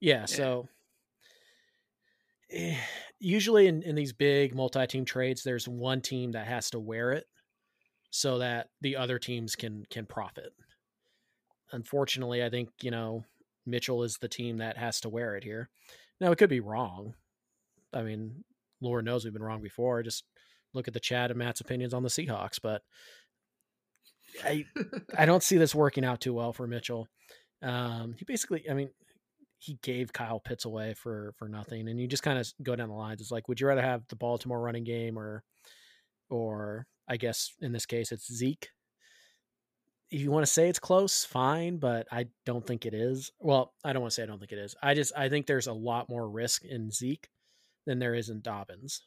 Yeah, 0.00 0.20
yeah. 0.20 0.24
so 0.26 0.68
eh, 2.50 2.76
usually 3.20 3.66
in, 3.66 3.82
in 3.82 3.94
these 3.94 4.12
big 4.12 4.54
multi-team 4.54 5.04
trades, 5.04 5.42
there's 5.42 5.68
one 5.68 6.00
team 6.00 6.32
that 6.32 6.46
has 6.46 6.70
to 6.70 6.80
wear 6.80 7.12
it 7.12 7.26
so 8.10 8.38
that 8.38 8.68
the 8.80 8.96
other 8.96 9.18
teams 9.18 9.54
can 9.54 9.84
can 9.90 10.06
profit. 10.06 10.52
Unfortunately, 11.72 12.42
I 12.42 12.50
think, 12.50 12.70
you 12.82 12.90
know, 12.90 13.24
Mitchell 13.64 14.02
is 14.02 14.16
the 14.16 14.28
team 14.28 14.56
that 14.56 14.76
has 14.76 15.00
to 15.02 15.08
wear 15.08 15.36
it 15.36 15.44
here. 15.44 15.68
Now 16.20 16.32
it 16.32 16.38
could 16.38 16.50
be 16.50 16.60
wrong. 16.60 17.14
I 17.92 18.02
mean, 18.02 18.44
Lord 18.80 19.04
knows 19.04 19.24
we've 19.24 19.32
been 19.32 19.42
wrong 19.42 19.62
before. 19.62 20.02
Just 20.02 20.24
look 20.74 20.88
at 20.88 20.94
the 20.94 21.00
chat 21.00 21.30
and 21.30 21.38
Matt's 21.38 21.60
opinions 21.60 21.94
on 21.94 22.02
the 22.02 22.08
Seahawks, 22.08 22.58
but 22.60 22.82
I 24.44 24.64
I 25.16 25.26
don't 25.26 25.42
see 25.42 25.58
this 25.58 25.74
working 25.74 26.04
out 26.04 26.20
too 26.20 26.34
well 26.34 26.52
for 26.52 26.66
Mitchell. 26.66 27.08
Um, 27.62 28.14
he 28.18 28.24
basically, 28.24 28.68
I 28.68 28.74
mean, 28.74 28.90
he 29.60 29.78
gave 29.82 30.12
Kyle 30.12 30.40
Pitts 30.40 30.64
away 30.64 30.94
for 30.94 31.34
for 31.36 31.46
nothing, 31.46 31.86
and 31.88 32.00
you 32.00 32.08
just 32.08 32.22
kind 32.22 32.38
of 32.38 32.50
go 32.62 32.74
down 32.74 32.88
the 32.88 32.94
lines. 32.94 33.20
It's 33.20 33.30
like, 33.30 33.46
would 33.46 33.60
you 33.60 33.66
rather 33.66 33.82
have 33.82 34.02
the 34.08 34.16
Baltimore 34.16 34.58
running 34.58 34.84
game 34.84 35.18
or, 35.18 35.44
or 36.30 36.86
I 37.06 37.18
guess 37.18 37.52
in 37.60 37.72
this 37.72 37.84
case 37.86 38.10
it's 38.10 38.32
Zeke. 38.32 38.70
If 40.10 40.20
you 40.20 40.30
want 40.30 40.44
to 40.44 40.52
say 40.52 40.68
it's 40.68 40.78
close, 40.78 41.24
fine, 41.24 41.76
but 41.76 42.08
I 42.10 42.26
don't 42.46 42.66
think 42.66 42.86
it 42.86 42.94
is. 42.94 43.30
Well, 43.38 43.74
I 43.84 43.92
don't 43.92 44.02
want 44.02 44.10
to 44.10 44.14
say 44.14 44.22
I 44.22 44.26
don't 44.26 44.40
think 44.40 44.50
it 44.50 44.58
is. 44.58 44.74
I 44.82 44.94
just 44.94 45.12
I 45.16 45.28
think 45.28 45.46
there's 45.46 45.68
a 45.68 45.72
lot 45.72 46.08
more 46.08 46.28
risk 46.28 46.64
in 46.64 46.90
Zeke 46.90 47.28
than 47.86 47.98
there 47.98 48.14
is 48.14 48.30
in 48.30 48.40
Dobbins, 48.40 49.02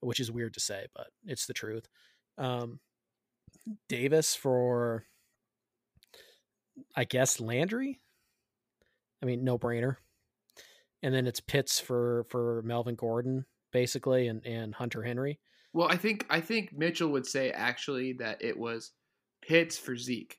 which 0.00 0.20
is 0.20 0.30
weird 0.30 0.52
to 0.54 0.60
say, 0.60 0.86
but 0.94 1.08
it's 1.24 1.46
the 1.46 1.54
truth. 1.54 1.88
Um, 2.36 2.78
Davis 3.88 4.34
for, 4.34 5.04
I 6.94 7.04
guess 7.04 7.40
Landry. 7.40 8.00
I 9.22 9.26
mean, 9.26 9.44
no 9.44 9.58
brainer. 9.58 9.96
And 11.02 11.14
then 11.14 11.26
it's 11.26 11.40
Pitts 11.40 11.80
for 11.80 12.24
for 12.28 12.62
Melvin 12.62 12.94
Gordon, 12.94 13.46
basically, 13.72 14.28
and 14.28 14.44
and 14.44 14.74
Hunter 14.74 15.02
Henry. 15.02 15.38
Well, 15.72 15.88
I 15.88 15.96
think 15.96 16.26
I 16.28 16.40
think 16.40 16.72
Mitchell 16.76 17.10
would 17.10 17.26
say 17.26 17.50
actually 17.50 18.14
that 18.14 18.42
it 18.42 18.58
was 18.58 18.92
Pitts 19.42 19.78
for 19.78 19.96
Zeke. 19.96 20.36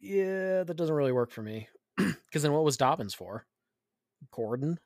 Yeah, 0.00 0.64
that 0.64 0.76
doesn't 0.76 0.94
really 0.94 1.12
work 1.12 1.30
for 1.30 1.42
me. 1.42 1.68
Because 2.26 2.42
then 2.42 2.52
what 2.52 2.64
was 2.64 2.76
Dobbins 2.76 3.14
for? 3.14 3.46
Gordon? 4.30 4.78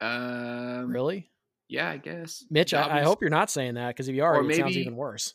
Um, 0.00 0.90
really? 0.90 1.30
Yeah, 1.68 1.90
I 1.90 1.98
guess. 1.98 2.44
Mitch, 2.50 2.72
I, 2.72 3.00
I, 3.00 3.02
hope 3.02 3.20
you're 3.20 3.30
not 3.30 3.50
saying 3.50 3.74
that 3.74 3.88
because 3.88 4.08
if 4.08 4.14
you 4.14 4.24
are, 4.24 4.40
it 4.40 4.44
maybe, 4.44 4.60
sounds 4.60 4.76
even 4.76 4.96
worse. 4.96 5.34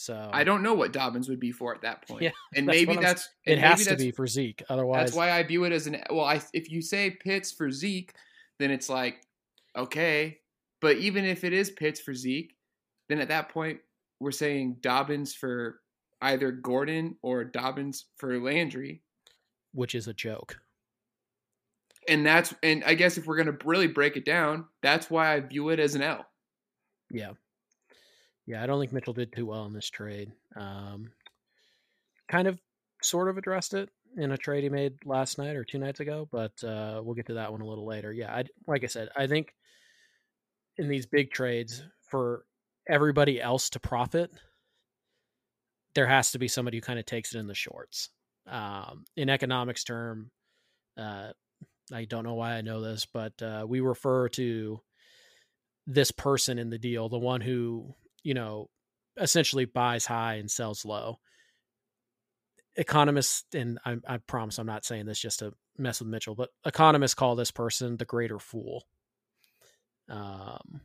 So 0.00 0.30
I 0.32 0.44
don't 0.44 0.62
know 0.62 0.72
what 0.72 0.94
Dobbins 0.94 1.28
would 1.28 1.40
be 1.40 1.52
for 1.52 1.74
at 1.74 1.82
that 1.82 2.00
point. 2.08 2.22
Yeah, 2.22 2.30
and 2.54 2.64
maybe 2.64 2.96
that's 2.96 3.28
it 3.44 3.52
and 3.52 3.60
has 3.60 3.86
to 3.86 3.96
be 3.96 4.10
for 4.10 4.26
Zeke. 4.26 4.62
Otherwise, 4.70 5.00
that's 5.00 5.12
why 5.14 5.30
I 5.30 5.42
view 5.42 5.64
it 5.64 5.72
as 5.72 5.86
an 5.86 6.02
well. 6.08 6.24
I 6.24 6.40
if 6.54 6.70
you 6.70 6.80
say 6.80 7.10
Pitts 7.10 7.52
for 7.52 7.70
Zeke, 7.70 8.14
then 8.58 8.70
it's 8.70 8.88
like 8.88 9.20
okay, 9.76 10.38
but 10.80 10.96
even 10.96 11.26
if 11.26 11.44
it 11.44 11.52
is 11.52 11.70
Pitts 11.70 12.00
for 12.00 12.14
Zeke, 12.14 12.56
then 13.10 13.20
at 13.20 13.28
that 13.28 13.50
point 13.50 13.80
we're 14.20 14.30
saying 14.30 14.78
Dobbins 14.80 15.34
for 15.34 15.80
either 16.22 16.50
Gordon 16.50 17.16
or 17.20 17.44
Dobbins 17.44 18.06
for 18.16 18.40
Landry, 18.40 19.02
which 19.74 19.94
is 19.94 20.08
a 20.08 20.14
joke 20.14 20.56
and 22.08 22.24
that's 22.24 22.54
and 22.62 22.82
I 22.84 22.94
guess 22.94 23.18
if 23.18 23.26
we're 23.26 23.36
gonna 23.36 23.58
really 23.66 23.86
break 23.86 24.16
it 24.16 24.24
down, 24.24 24.64
that's 24.80 25.10
why 25.10 25.34
I 25.34 25.40
view 25.40 25.68
it 25.68 25.78
as 25.78 25.94
an 25.94 26.00
L. 26.00 26.24
Yeah, 27.10 27.32
yeah. 28.50 28.62
I 28.62 28.66
don't 28.66 28.80
think 28.80 28.92
Mitchell 28.92 29.14
did 29.14 29.32
too 29.32 29.46
well 29.46 29.64
in 29.66 29.72
this 29.72 29.90
trade. 29.90 30.30
Um, 30.56 31.12
kind 32.28 32.48
of, 32.48 32.58
sort 33.02 33.28
of 33.28 33.38
addressed 33.38 33.72
it 33.72 33.88
in 34.18 34.30
a 34.32 34.36
trade 34.36 34.62
he 34.62 34.68
made 34.68 34.92
last 35.06 35.38
night 35.38 35.56
or 35.56 35.64
two 35.64 35.78
nights 35.78 36.00
ago, 36.00 36.28
but 36.30 36.52
uh, 36.62 37.00
we'll 37.02 37.14
get 37.14 37.26
to 37.26 37.34
that 37.34 37.50
one 37.50 37.62
a 37.62 37.66
little 37.66 37.86
later. 37.86 38.12
Yeah, 38.12 38.30
I, 38.30 38.44
like 38.66 38.84
I 38.84 38.88
said, 38.88 39.08
I 39.16 39.26
think 39.26 39.54
in 40.76 40.88
these 40.88 41.06
big 41.06 41.30
trades 41.30 41.82
for 42.10 42.44
everybody 42.88 43.40
else 43.40 43.70
to 43.70 43.80
profit, 43.80 44.30
there 45.94 46.06
has 46.06 46.32
to 46.32 46.38
be 46.38 46.48
somebody 46.48 46.76
who 46.76 46.82
kind 46.82 46.98
of 46.98 47.06
takes 47.06 47.34
it 47.34 47.38
in 47.38 47.46
the 47.46 47.54
shorts. 47.54 48.10
Um, 48.46 49.04
in 49.16 49.30
economics 49.30 49.84
term, 49.84 50.30
uh, 50.98 51.30
I 51.92 52.04
don't 52.04 52.24
know 52.24 52.34
why 52.34 52.52
I 52.52 52.60
know 52.60 52.82
this, 52.82 53.06
but 53.06 53.40
uh, 53.42 53.64
we 53.66 53.80
refer 53.80 54.28
to 54.30 54.80
this 55.86 56.10
person 56.10 56.58
in 56.58 56.70
the 56.70 56.78
deal, 56.78 57.08
the 57.08 57.18
one 57.18 57.40
who, 57.40 57.94
you 58.22 58.34
know, 58.34 58.68
essentially 59.18 59.64
buys 59.64 60.06
high 60.06 60.34
and 60.34 60.50
sells 60.50 60.84
low. 60.84 61.18
Economists, 62.76 63.44
and 63.54 63.78
I, 63.84 63.96
I 64.06 64.18
promise 64.18 64.58
I'm 64.58 64.66
not 64.66 64.84
saying 64.84 65.06
this 65.06 65.20
just 65.20 65.40
to 65.40 65.52
mess 65.76 66.00
with 66.00 66.08
Mitchell, 66.08 66.34
but 66.34 66.50
economists 66.64 67.14
call 67.14 67.34
this 67.34 67.50
person 67.50 67.96
the 67.96 68.04
greater 68.04 68.38
fool. 68.38 68.86
Um, 70.08 70.80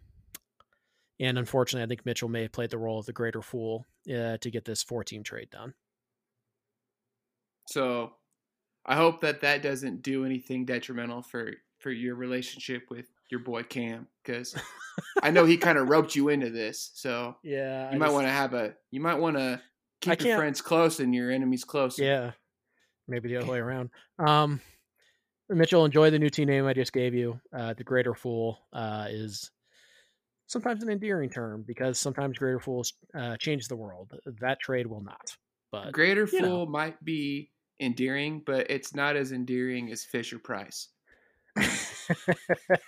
and 1.19 1.37
unfortunately, 1.37 1.83
I 1.83 1.87
think 1.87 2.05
Mitchell 2.05 2.29
may 2.29 2.43
have 2.43 2.51
played 2.51 2.69
the 2.69 2.77
role 2.77 2.99
of 2.99 3.05
the 3.05 3.13
greater 3.13 3.41
fool 3.41 3.85
uh, 4.09 4.37
to 4.37 4.51
get 4.51 4.65
this 4.65 4.83
four 4.83 5.03
team 5.03 5.23
trade 5.23 5.49
done. 5.49 5.73
So 7.67 8.13
I 8.85 8.95
hope 8.95 9.21
that 9.21 9.41
that 9.41 9.63
doesn't 9.63 10.01
do 10.01 10.25
anything 10.25 10.65
detrimental 10.65 11.21
for 11.21 11.53
for 11.79 11.91
your 11.91 12.15
relationship 12.15 12.89
with 12.89 13.07
your 13.29 13.39
boy 13.39 13.63
Cam 13.63 14.07
because 14.23 14.55
I 15.21 15.31
know 15.31 15.45
he 15.45 15.57
kind 15.57 15.77
of 15.77 15.89
roped 15.89 16.15
you 16.15 16.29
into 16.29 16.49
this. 16.49 16.91
So 16.93 17.35
yeah, 17.43 17.89
you 17.89 17.95
I 17.95 17.97
might 17.97 18.11
want 18.11 18.27
to 18.27 18.31
have 18.31 18.53
a 18.53 18.73
you 18.91 18.99
might 18.99 19.19
want 19.19 19.37
to 19.37 19.61
keep 20.01 20.21
your 20.21 20.37
friends 20.37 20.61
close 20.61 20.99
and 20.99 21.13
your 21.13 21.31
enemies 21.31 21.63
close. 21.63 21.97
Yeah, 21.99 22.31
maybe 23.07 23.29
the 23.29 23.37
other 23.37 23.51
way 23.51 23.59
around. 23.59 23.89
Um, 24.19 24.61
Mitchell, 25.49 25.85
enjoy 25.85 26.09
the 26.09 26.19
new 26.19 26.29
team 26.29 26.47
name 26.47 26.65
I 26.65 26.73
just 26.73 26.93
gave 26.93 27.13
you. 27.13 27.39
Uh, 27.55 27.73
the 27.73 27.83
Greater 27.83 28.15
Fool 28.15 28.59
uh, 28.73 29.07
is 29.09 29.51
sometimes 30.47 30.83
an 30.83 30.89
endearing 30.89 31.29
term 31.29 31.63
because 31.67 31.99
sometimes 31.99 32.37
Greater 32.37 32.59
Fools 32.59 32.93
uh, 33.17 33.37
change 33.37 33.67
the 33.67 33.75
world. 33.75 34.11
That 34.41 34.59
trade 34.59 34.87
will 34.87 35.01
not. 35.01 35.35
But 35.71 35.91
Greater 35.91 36.25
Fool 36.25 36.41
know. 36.41 36.65
might 36.65 37.03
be 37.03 37.51
endearing, 37.79 38.41
but 38.45 38.69
it's 38.69 38.95
not 38.95 39.15
as 39.15 39.31
endearing 39.31 39.91
as 39.91 40.03
Fisher 40.03 40.39
Price. 40.39 40.89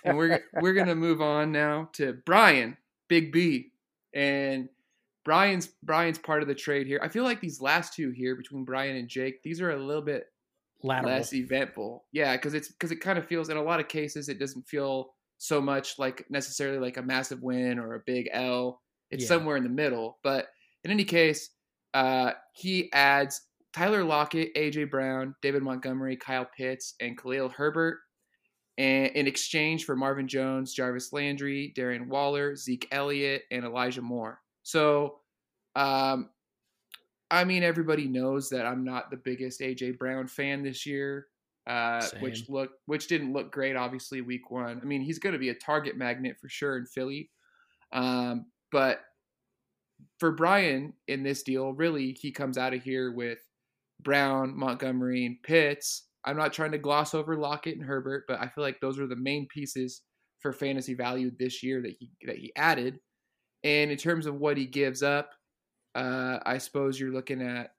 and 0.04 0.16
we're 0.16 0.40
we're 0.60 0.74
gonna 0.74 0.94
move 0.94 1.20
on 1.20 1.52
now 1.52 1.88
to 1.94 2.18
Brian, 2.24 2.76
Big 3.08 3.32
B, 3.32 3.72
and 4.14 4.68
Brian's 5.24 5.68
Brian's 5.82 6.18
part 6.18 6.42
of 6.42 6.48
the 6.48 6.54
trade 6.54 6.86
here. 6.86 7.00
I 7.02 7.08
feel 7.08 7.24
like 7.24 7.40
these 7.40 7.60
last 7.60 7.94
two 7.94 8.10
here 8.10 8.34
between 8.34 8.64
Brian 8.64 8.96
and 8.96 9.08
Jake, 9.08 9.42
these 9.42 9.60
are 9.60 9.70
a 9.70 9.76
little 9.76 10.02
bit 10.02 10.24
Lateral. 10.82 11.12
less 11.12 11.32
eventful. 11.34 12.04
Yeah, 12.12 12.36
because 12.36 12.54
it's 12.54 12.68
because 12.68 12.92
it 12.92 13.00
kind 13.00 13.18
of 13.18 13.26
feels 13.26 13.48
in 13.48 13.56
a 13.56 13.62
lot 13.62 13.80
of 13.80 13.88
cases 13.88 14.28
it 14.28 14.38
doesn't 14.38 14.66
feel 14.66 15.14
so 15.38 15.60
much 15.60 15.98
like 15.98 16.24
necessarily 16.30 16.78
like 16.78 16.96
a 16.96 17.02
massive 17.02 17.42
win 17.42 17.78
or 17.78 17.94
a 17.94 18.02
big 18.06 18.28
L. 18.32 18.80
It's 19.10 19.22
yeah. 19.22 19.28
somewhere 19.28 19.56
in 19.56 19.62
the 19.62 19.68
middle. 19.68 20.18
But 20.22 20.48
in 20.84 20.90
any 20.90 21.04
case, 21.04 21.50
uh, 21.94 22.32
he 22.52 22.92
adds 22.92 23.40
Tyler 23.72 24.04
Lockett, 24.04 24.54
AJ 24.54 24.90
Brown, 24.90 25.34
David 25.42 25.62
Montgomery, 25.62 26.16
Kyle 26.16 26.48
Pitts, 26.56 26.94
and 27.00 27.16
Khalil 27.16 27.48
Herbert. 27.48 27.98
And 28.78 29.08
in 29.08 29.26
exchange 29.26 29.84
for 29.84 29.96
Marvin 29.96 30.28
Jones, 30.28 30.72
Jarvis 30.72 31.12
Landry, 31.12 31.74
Darren 31.76 32.06
Waller, 32.06 32.54
Zeke 32.54 32.86
Elliott, 32.92 33.42
and 33.50 33.64
Elijah 33.64 34.02
Moore. 34.02 34.40
So, 34.62 35.18
um, 35.74 36.30
I 37.30 37.44
mean, 37.44 37.64
everybody 37.64 38.06
knows 38.06 38.48
that 38.50 38.64
I'm 38.64 38.84
not 38.84 39.10
the 39.10 39.16
biggest 39.16 39.60
AJ 39.60 39.98
Brown 39.98 40.28
fan 40.28 40.62
this 40.62 40.86
year, 40.86 41.26
uh, 41.66 42.06
which 42.20 42.48
look 42.48 42.70
which 42.86 43.08
didn't 43.08 43.32
look 43.32 43.50
great. 43.50 43.76
Obviously, 43.76 44.20
week 44.20 44.50
one. 44.50 44.78
I 44.80 44.84
mean, 44.84 45.02
he's 45.02 45.18
going 45.18 45.34
to 45.34 45.38
be 45.38 45.50
a 45.50 45.54
target 45.54 45.96
magnet 45.96 46.36
for 46.40 46.48
sure 46.48 46.78
in 46.78 46.86
Philly, 46.86 47.30
um, 47.92 48.46
but 48.70 49.00
for 50.20 50.32
Brian 50.32 50.92
in 51.08 51.22
this 51.22 51.42
deal, 51.42 51.72
really, 51.72 52.12
he 52.12 52.30
comes 52.30 52.56
out 52.56 52.74
of 52.74 52.82
here 52.82 53.12
with 53.12 53.40
Brown, 54.00 54.56
Montgomery, 54.56 55.26
and 55.26 55.42
Pitts. 55.42 56.07
I'm 56.28 56.36
not 56.36 56.52
trying 56.52 56.72
to 56.72 56.78
gloss 56.78 57.14
over 57.14 57.36
Lockett 57.36 57.76
and 57.78 57.86
Herbert, 57.86 58.24
but 58.28 58.40
I 58.40 58.48
feel 58.48 58.64
like 58.64 58.80
those 58.80 58.98
are 58.98 59.06
the 59.08 59.16
main 59.16 59.48
pieces 59.48 60.02
for 60.40 60.52
fantasy 60.52 60.94
value 60.94 61.30
this 61.38 61.62
year 61.62 61.82
that 61.82 61.96
he 61.98 62.12
that 62.26 62.38
he 62.38 62.52
added. 62.56 63.00
And 63.64 63.90
in 63.90 63.98
terms 63.98 64.26
of 64.26 64.36
what 64.36 64.56
he 64.56 64.66
gives 64.66 65.02
up, 65.02 65.34
uh, 65.94 66.38
I 66.44 66.58
suppose 66.58 66.98
you're 67.00 67.12
looking 67.12 67.42
at. 67.42 67.72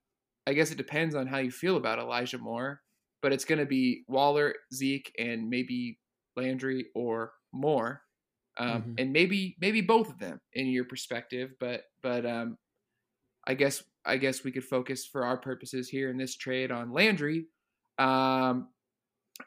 I 0.47 0.53
guess 0.53 0.71
it 0.71 0.77
depends 0.77 1.15
on 1.15 1.27
how 1.27 1.37
you 1.39 1.51
feel 1.51 1.77
about 1.77 1.99
Elijah 1.99 2.39
Moore, 2.39 2.81
but 3.21 3.33
it's 3.33 3.45
going 3.45 3.59
to 3.59 3.65
be 3.67 4.03
Waller, 4.07 4.55
Zeke, 4.73 5.13
and 5.19 5.49
maybe 5.49 5.99
Landry 6.35 6.87
or 6.95 7.33
more. 7.53 8.03
um, 8.57 8.83
Mhm. 8.83 8.95
and 8.99 9.13
maybe 9.13 9.55
maybe 9.61 9.81
both 9.81 10.09
of 10.09 10.19
them 10.19 10.39
in 10.53 10.67
your 10.67 10.85
perspective. 10.85 11.51
But 11.59 11.85
but 12.01 12.25
um, 12.25 12.57
I 13.47 13.53
guess 13.55 13.83
I 14.05 14.17
guess 14.17 14.43
we 14.43 14.51
could 14.51 14.63
focus 14.65 15.05
for 15.05 15.25
our 15.25 15.37
purposes 15.37 15.89
here 15.89 16.09
in 16.09 16.17
this 16.17 16.35
trade 16.37 16.71
on 16.71 16.91
Landry. 16.91 17.47
Um, 17.99 18.69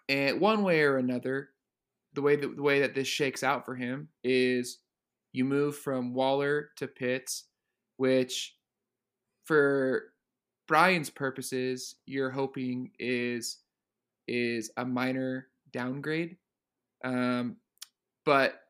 and 0.09 0.41
one 0.41 0.63
way 0.63 0.83
or 0.83 0.99
another, 0.99 1.49
the 2.15 2.23
way 2.23 2.37
that 2.37 2.57
the 2.57 2.63
way 2.63 2.81
that 2.81 2.95
this 2.95 3.09
shakes 3.09 3.43
out 3.43 3.65
for 3.65 3.75
him 3.75 4.09
is 4.23 4.79
you 5.33 5.45
move 5.45 5.77
from 5.77 6.15
Waller 6.15 6.71
to 6.77 6.87
Pitts, 6.87 7.45
which 7.97 8.57
for 9.45 10.13
Brian's 10.69 11.11
purposes, 11.11 11.97
you're 12.07 12.31
hoping 12.31 12.91
is 12.99 13.59
is 14.29 14.71
a 14.77 14.85
minor 14.85 15.49
downgrade. 15.73 16.37
Um, 17.05 17.57
but 18.25 18.61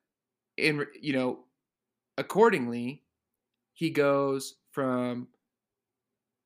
in 0.56 0.86
you 1.00 1.12
know, 1.12 1.40
accordingly, 2.18 3.02
he 3.74 3.90
goes 3.90 4.56
from 4.70 5.28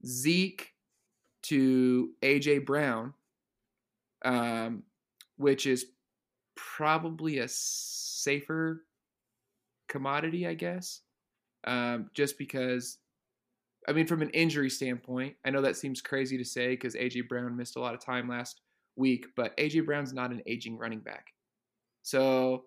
Zeke 0.04 0.72
to 1.42 2.10
AJ 2.22 2.64
Brown, 2.66 3.14
um, 4.26 4.82
which 5.36 5.66
is 5.66 5.86
probably 6.56 7.38
a 7.38 7.48
safer 7.48 8.84
commodity, 9.88 10.46
I 10.46 10.54
guess. 10.54 11.00
Um, 11.64 12.10
just 12.12 12.36
because, 12.36 12.98
I 13.88 13.92
mean, 13.92 14.06
from 14.06 14.22
an 14.22 14.30
injury 14.30 14.68
standpoint, 14.68 15.36
I 15.44 15.50
know 15.50 15.62
that 15.62 15.76
seems 15.76 16.02
crazy 16.02 16.36
to 16.36 16.44
say 16.44 16.70
because 16.70 16.96
AJ 16.96 17.28
Brown 17.28 17.56
missed 17.56 17.76
a 17.76 17.80
lot 17.80 17.94
of 17.94 18.00
time 18.00 18.28
last 18.28 18.60
week, 18.96 19.26
but 19.36 19.56
AJ 19.56 19.86
Brown's 19.86 20.12
not 20.12 20.32
an 20.32 20.42
aging 20.46 20.76
running 20.76 21.00
back. 21.00 21.28
So, 22.02 22.64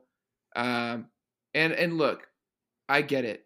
um, 0.56 1.08
and 1.54 1.74
and 1.74 1.98
look, 1.98 2.28
I 2.88 3.02
get 3.02 3.26
it. 3.26 3.46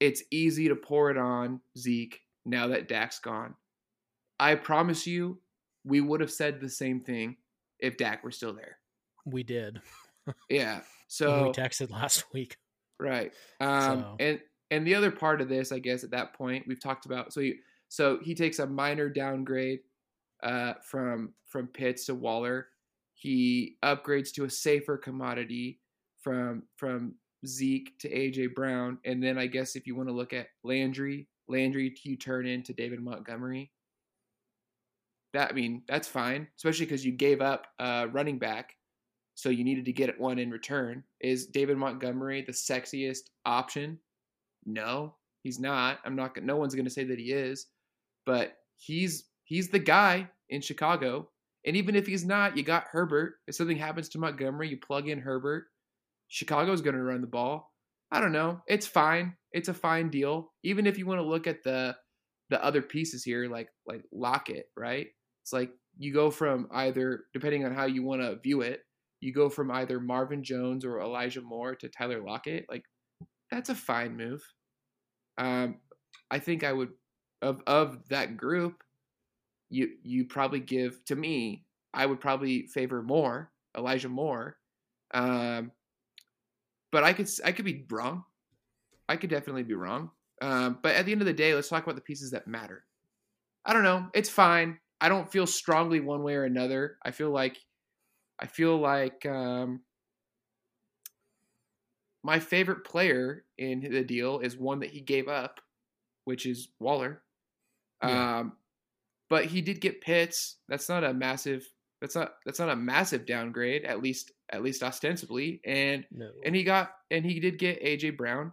It's 0.00 0.22
easy 0.30 0.68
to 0.68 0.76
pour 0.76 1.10
it 1.10 1.18
on 1.18 1.60
Zeke 1.76 2.20
now 2.44 2.68
that 2.68 2.88
Dak's 2.88 3.18
gone. 3.18 3.54
I 4.38 4.54
promise 4.54 5.06
you, 5.06 5.40
we 5.84 6.00
would 6.00 6.20
have 6.20 6.30
said 6.30 6.60
the 6.60 6.68
same 6.68 7.00
thing 7.00 7.36
if 7.80 7.96
Dak 7.96 8.22
were 8.24 8.30
still 8.30 8.52
there. 8.54 8.78
We 9.26 9.42
did. 9.42 9.80
Yeah. 10.50 10.80
So 11.06 11.44
we 11.44 11.48
texted 11.52 11.90
last 11.90 12.24
week. 12.34 12.58
Right. 13.00 13.32
Um, 13.60 14.00
So- 14.00 14.16
and 14.20 14.40
and 14.70 14.86
the 14.86 14.94
other 14.94 15.10
part 15.10 15.40
of 15.40 15.48
this, 15.48 15.72
I 15.72 15.78
guess, 15.78 16.04
at 16.04 16.10
that 16.10 16.34
point, 16.34 16.66
we've 16.68 16.82
talked 16.82 17.06
about. 17.06 17.32
So 17.32 17.40
he 17.40 17.54
so 17.88 18.18
he 18.22 18.34
takes 18.34 18.58
a 18.58 18.66
minor 18.66 19.08
downgrade 19.08 19.80
uh, 20.42 20.74
from 20.84 21.32
from 21.46 21.68
Pitts 21.68 22.04
to 22.06 22.14
Waller. 22.14 22.66
He 23.14 23.78
upgrades 23.82 24.32
to 24.34 24.44
a 24.44 24.50
safer 24.50 24.98
commodity 24.98 25.80
from 26.20 26.64
from 26.76 27.14
Zeke 27.46 27.98
to 28.00 28.10
AJ 28.10 28.54
Brown, 28.54 28.98
and 29.06 29.22
then 29.22 29.38
I 29.38 29.46
guess 29.46 29.76
if 29.76 29.86
you 29.86 29.96
want 29.96 30.10
to 30.10 30.14
look 30.14 30.34
at 30.34 30.48
Landry, 30.62 31.26
Landry 31.48 31.96
you 32.02 32.16
turn 32.18 32.46
into 32.46 32.74
David 32.74 33.00
Montgomery. 33.00 33.72
That 35.34 35.50
I 35.50 35.54
mean 35.54 35.82
that's 35.86 36.08
fine, 36.08 36.48
especially 36.56 36.86
because 36.86 37.04
you 37.04 37.12
gave 37.12 37.40
up 37.40 37.66
uh, 37.78 38.06
running 38.12 38.38
back 38.38 38.74
so 39.38 39.50
you 39.50 39.62
needed 39.62 39.84
to 39.84 39.92
get 39.92 40.18
one 40.18 40.40
in 40.40 40.50
return. 40.50 41.04
Is 41.20 41.46
David 41.46 41.76
Montgomery 41.76 42.42
the 42.42 42.50
sexiest 42.50 43.30
option? 43.46 44.00
No, 44.66 45.14
he's 45.44 45.60
not. 45.60 46.00
I'm 46.04 46.16
not. 46.16 46.42
No 46.42 46.56
one's 46.56 46.74
going 46.74 46.86
to 46.86 46.90
say 46.90 47.04
that 47.04 47.20
he 47.20 47.30
is, 47.30 47.68
but 48.26 48.56
he's 48.78 49.26
he's 49.44 49.68
the 49.68 49.78
guy 49.78 50.28
in 50.48 50.60
Chicago. 50.60 51.28
And 51.64 51.76
even 51.76 51.94
if 51.94 52.04
he's 52.04 52.24
not, 52.24 52.56
you 52.56 52.64
got 52.64 52.86
Herbert. 52.90 53.34
If 53.46 53.54
something 53.54 53.76
happens 53.76 54.08
to 54.08 54.18
Montgomery, 54.18 54.70
you 54.70 54.76
plug 54.76 55.08
in 55.08 55.20
Herbert. 55.20 55.66
Chicago's 56.26 56.80
going 56.80 56.96
to 56.96 57.02
run 57.02 57.20
the 57.20 57.28
ball. 57.28 57.72
I 58.10 58.20
don't 58.20 58.32
know. 58.32 58.62
It's 58.66 58.88
fine. 58.88 59.36
It's 59.52 59.68
a 59.68 59.74
fine 59.74 60.10
deal. 60.10 60.50
Even 60.64 60.84
if 60.84 60.98
you 60.98 61.06
want 61.06 61.20
to 61.20 61.26
look 61.26 61.46
at 61.46 61.62
the 61.62 61.96
the 62.50 62.64
other 62.64 62.82
pieces 62.82 63.22
here, 63.22 63.48
like 63.48 63.68
like 63.86 64.02
Lockett, 64.12 64.66
right? 64.76 65.06
It's 65.48 65.52
like 65.54 65.70
you 65.96 66.12
go 66.12 66.30
from 66.30 66.68
either, 66.72 67.24
depending 67.32 67.64
on 67.64 67.74
how 67.74 67.86
you 67.86 68.02
want 68.02 68.20
to 68.20 68.36
view 68.36 68.60
it, 68.60 68.82
you 69.22 69.32
go 69.32 69.48
from 69.48 69.70
either 69.70 69.98
Marvin 69.98 70.44
Jones 70.44 70.84
or 70.84 71.00
Elijah 71.00 71.40
Moore 71.40 71.74
to 71.76 71.88
Tyler 71.88 72.22
Lockett. 72.22 72.66
Like 72.70 72.84
that's 73.50 73.70
a 73.70 73.74
fine 73.74 74.14
move. 74.14 74.42
Um, 75.38 75.76
I 76.30 76.38
think 76.38 76.64
I 76.64 76.74
would 76.74 76.90
of 77.40 77.62
of 77.66 78.06
that 78.10 78.36
group. 78.36 78.82
You 79.70 79.88
you 80.02 80.26
probably 80.26 80.60
give 80.60 81.02
to 81.06 81.16
me. 81.16 81.64
I 81.94 82.04
would 82.04 82.20
probably 82.20 82.66
favor 82.66 83.02
Moore, 83.02 83.50
Elijah 83.74 84.10
Moore. 84.10 84.58
Um, 85.14 85.72
but 86.92 87.04
I 87.04 87.14
could 87.14 87.30
I 87.42 87.52
could 87.52 87.64
be 87.64 87.86
wrong. 87.90 88.24
I 89.08 89.16
could 89.16 89.30
definitely 89.30 89.62
be 89.62 89.72
wrong. 89.72 90.10
Um, 90.42 90.78
but 90.82 90.94
at 90.94 91.06
the 91.06 91.12
end 91.12 91.22
of 91.22 91.26
the 91.26 91.32
day, 91.32 91.54
let's 91.54 91.70
talk 91.70 91.84
about 91.84 91.94
the 91.94 92.02
pieces 92.02 92.32
that 92.32 92.46
matter. 92.46 92.84
I 93.64 93.72
don't 93.72 93.82
know. 93.82 94.08
It's 94.12 94.28
fine. 94.28 94.78
I 95.00 95.08
don't 95.08 95.30
feel 95.30 95.46
strongly 95.46 96.00
one 96.00 96.22
way 96.22 96.34
or 96.34 96.44
another. 96.44 96.98
I 97.04 97.10
feel 97.12 97.30
like 97.30 97.58
I 98.38 98.46
feel 98.46 98.78
like 98.78 99.26
um, 99.26 99.84
my 102.22 102.38
favorite 102.40 102.84
player 102.84 103.44
in 103.58 103.80
the 103.80 104.04
deal 104.04 104.40
is 104.40 104.56
one 104.56 104.80
that 104.80 104.90
he 104.90 105.00
gave 105.00 105.28
up, 105.28 105.60
which 106.24 106.46
is 106.46 106.68
Waller. 106.80 107.22
Yeah. 108.02 108.38
Um, 108.40 108.58
but 109.30 109.46
he 109.46 109.62
did 109.62 109.80
get 109.80 110.00
Pitts. 110.00 110.58
That's 110.68 110.88
not 110.88 111.04
a 111.04 111.14
massive. 111.14 111.66
That's 112.00 112.14
not 112.16 112.36
that's 112.46 112.58
not 112.60 112.70
a 112.70 112.76
massive 112.76 113.26
downgrade. 113.26 113.84
At 113.84 114.02
least 114.02 114.32
at 114.50 114.62
least 114.62 114.82
ostensibly. 114.82 115.60
And 115.64 116.06
No. 116.10 116.32
and 116.44 116.54
he 116.56 116.64
got 116.64 116.92
and 117.10 117.24
he 117.24 117.40
did 117.40 117.58
get 117.58 117.82
AJ 117.82 118.16
Brown. 118.16 118.52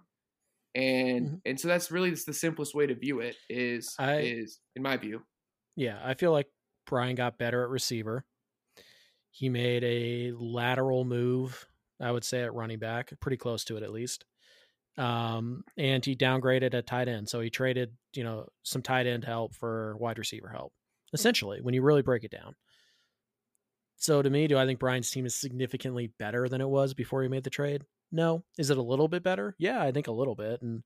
And 0.75 1.29
Mhm. 1.29 1.41
and 1.45 1.59
so 1.59 1.67
that's 1.67 1.91
really 1.91 2.11
just 2.11 2.25
the 2.27 2.33
simplest 2.33 2.75
way 2.75 2.87
to 2.87 2.95
view 2.95 3.21
it 3.21 3.37
is 3.49 3.95
I- 3.99 4.19
is 4.21 4.61
in 4.75 4.83
my 4.83 4.97
view. 4.97 5.25
Yeah, 5.75 5.99
I 6.03 6.13
feel 6.13 6.31
like 6.31 6.47
Brian 6.85 7.15
got 7.15 7.37
better 7.37 7.63
at 7.63 7.69
receiver. 7.69 8.25
He 9.31 9.49
made 9.49 9.83
a 9.83 10.31
lateral 10.37 11.03
move, 11.03 11.67
I 11.99 12.11
would 12.11 12.23
say, 12.23 12.43
at 12.43 12.53
running 12.53 12.79
back, 12.79 13.11
pretty 13.19 13.37
close 13.37 13.65
to 13.65 13.77
it 13.77 13.83
at 13.83 13.91
least. 13.91 14.23
Um, 14.97 15.65
and 15.77 16.03
he 16.05 16.15
downgraded 16.15 16.73
at 16.73 16.87
tight 16.87 17.09
end. 17.09 17.27
So 17.27 17.41
he 17.41 17.49
traded, 17.49 17.91
you 18.13 18.23
know, 18.23 18.47
some 18.63 18.81
tight 18.81 19.07
end 19.07 19.25
help 19.25 19.53
for 19.53 19.97
wide 19.97 20.17
receiver 20.17 20.47
help, 20.47 20.71
essentially, 21.11 21.59
when 21.61 21.73
you 21.73 21.81
really 21.81 22.01
break 22.01 22.23
it 22.23 22.31
down. 22.31 22.55
So 23.97 24.21
to 24.21 24.29
me, 24.29 24.47
do 24.47 24.57
I 24.57 24.65
think 24.65 24.79
Brian's 24.79 25.11
team 25.11 25.25
is 25.25 25.35
significantly 25.35 26.11
better 26.19 26.47
than 26.47 26.61
it 26.61 26.69
was 26.69 26.93
before 26.93 27.23
he 27.23 27.29
made 27.29 27.43
the 27.43 27.49
trade? 27.49 27.83
No. 28.11 28.43
Is 28.57 28.69
it 28.69 28.77
a 28.77 28.81
little 28.81 29.07
bit 29.07 29.23
better? 29.23 29.55
Yeah, 29.57 29.81
I 29.81 29.91
think 29.91 30.07
a 30.07 30.13
little 30.13 30.35
bit. 30.35 30.61
And 30.61 30.83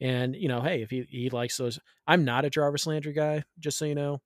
and 0.00 0.34
you 0.34 0.48
know, 0.48 0.60
hey, 0.60 0.82
if 0.82 0.90
he 0.90 1.06
he 1.08 1.30
likes 1.30 1.56
those, 1.56 1.78
I'm 2.06 2.24
not 2.24 2.44
a 2.44 2.50
Jarvis 2.50 2.86
Landry 2.86 3.12
guy, 3.12 3.44
just 3.58 3.78
so 3.78 3.84
you 3.84 3.94
know. 3.94 4.20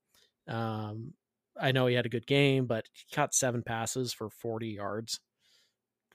Um, 0.49 1.15
I 1.61 1.73
know 1.73 1.87
he 1.87 1.95
had 1.95 2.07
a 2.07 2.11
good 2.11 2.27
game, 2.27 2.67
but 2.67 2.87
he 2.93 3.05
caught 3.15 3.35
seven 3.35 3.63
passes 3.63 4.13
for 4.13 4.31
40 4.31 4.69
yards. 4.69 5.21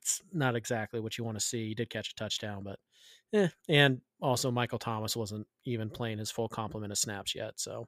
It's 0.02 0.22
not 0.32 0.56
exactly 0.56 1.00
what 1.00 1.18
you 1.18 1.24
want 1.24 1.38
to 1.40 1.46
see. 1.46 1.68
He 1.68 1.76
did 1.76 1.90
catch 1.90 2.12
a 2.12 2.16
touchdown, 2.16 2.64
but 2.64 2.80
eh. 3.34 3.50
And 3.70 4.02
also, 4.22 4.52
Michael 4.52 4.80
Thomas 4.80 5.16
wasn't 5.16 5.48
even 5.66 5.90
playing 5.90 6.18
his 6.18 6.32
full 6.32 6.50
complement 6.50 6.92
of 6.92 6.98
snaps 6.98 7.36
yet, 7.36 7.54
so 7.58 7.88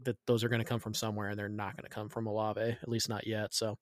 that 0.00 0.16
those 0.26 0.44
are 0.44 0.48
going 0.48 0.60
to 0.62 0.68
come 0.68 0.80
from 0.80 0.94
somewhere, 0.94 1.28
and 1.28 1.38
they're 1.38 1.48
not 1.48 1.76
going 1.76 1.84
to 1.84 1.94
come 1.94 2.08
from 2.08 2.26
Olave, 2.26 2.60
at 2.60 2.88
least 2.88 3.08
not 3.08 3.26
yet. 3.26 3.54
So 3.54 3.78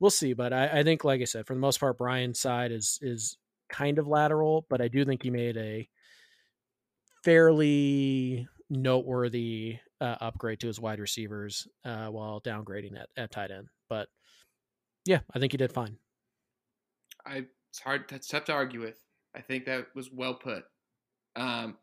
we'll 0.00 0.10
see. 0.10 0.32
But 0.32 0.52
I, 0.52 0.80
I 0.80 0.82
think, 0.82 1.04
like 1.04 1.20
I 1.20 1.24
said, 1.24 1.46
for 1.46 1.54
the 1.54 1.60
most 1.60 1.80
part, 1.80 1.98
Brian's 1.98 2.40
side 2.40 2.72
is 2.72 2.98
is 3.02 3.36
kind 3.68 3.98
of 3.98 4.06
lateral, 4.06 4.66
but 4.70 4.80
I 4.80 4.88
do 4.88 5.04
think 5.04 5.22
he 5.22 5.30
made 5.30 5.56
a 5.56 5.88
fairly 7.26 8.46
noteworthy 8.70 9.78
uh, 10.00 10.14
upgrade 10.20 10.60
to 10.60 10.68
his 10.68 10.78
wide 10.78 11.00
receivers 11.00 11.66
uh, 11.84 12.06
while 12.06 12.40
downgrading 12.40 12.96
at, 12.96 13.08
at 13.16 13.32
tight 13.32 13.50
end. 13.50 13.66
But 13.88 14.06
yeah, 15.04 15.18
I 15.34 15.40
think 15.40 15.52
he 15.52 15.58
did 15.58 15.72
fine. 15.72 15.96
I 17.26 17.46
it's 17.70 17.80
hard 17.80 18.04
that's 18.08 18.28
tough 18.28 18.44
to 18.44 18.52
argue 18.52 18.80
with. 18.80 19.00
I 19.34 19.40
think 19.40 19.64
that 19.64 19.88
was 19.94 20.08
well 20.12 20.34
put. 20.34 20.62
Um, 21.34 21.76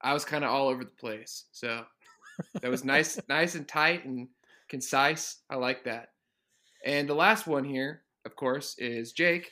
I 0.00 0.14
was 0.14 0.24
kind 0.24 0.44
of 0.44 0.50
all 0.50 0.68
over 0.68 0.84
the 0.84 0.90
place, 0.90 1.46
so 1.50 1.84
that 2.62 2.70
was 2.70 2.84
nice, 2.84 3.20
nice 3.28 3.56
and 3.56 3.66
tight 3.66 4.04
and 4.04 4.28
concise. 4.68 5.38
I 5.50 5.56
like 5.56 5.84
that. 5.84 6.10
And 6.86 7.08
the 7.08 7.14
last 7.14 7.48
one 7.48 7.64
here, 7.64 8.02
of 8.24 8.36
course, 8.36 8.76
is 8.78 9.12
Jake. 9.12 9.50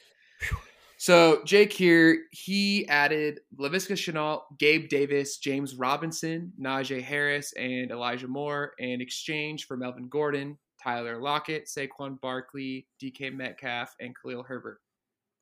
So 1.03 1.43
Jake 1.45 1.73
here, 1.73 2.27
he 2.31 2.87
added 2.87 3.41
Laviska 3.59 3.95
Shenault, 3.95 4.43
Gabe 4.61 4.89
Davis, 4.89 5.39
James 5.39 5.75
Robinson, 5.75 6.53
Najee 6.61 7.03
Harris, 7.03 7.53
and 7.55 7.91
Elijah 7.91 8.29
Moore 8.29 8.75
in 8.79 9.01
exchange 9.01 9.67
for 9.67 9.77
Melvin 9.77 10.09
Gordon, 10.09 10.57
Tyler 10.81 11.21
Lockett, 11.21 11.67
Saquon 11.67 12.21
Barkley, 12.21 12.87
DK 13.03 13.35
Metcalf, 13.35 13.97
and 13.99 14.15
Khalil 14.15 14.45
Herbert. 14.45 14.79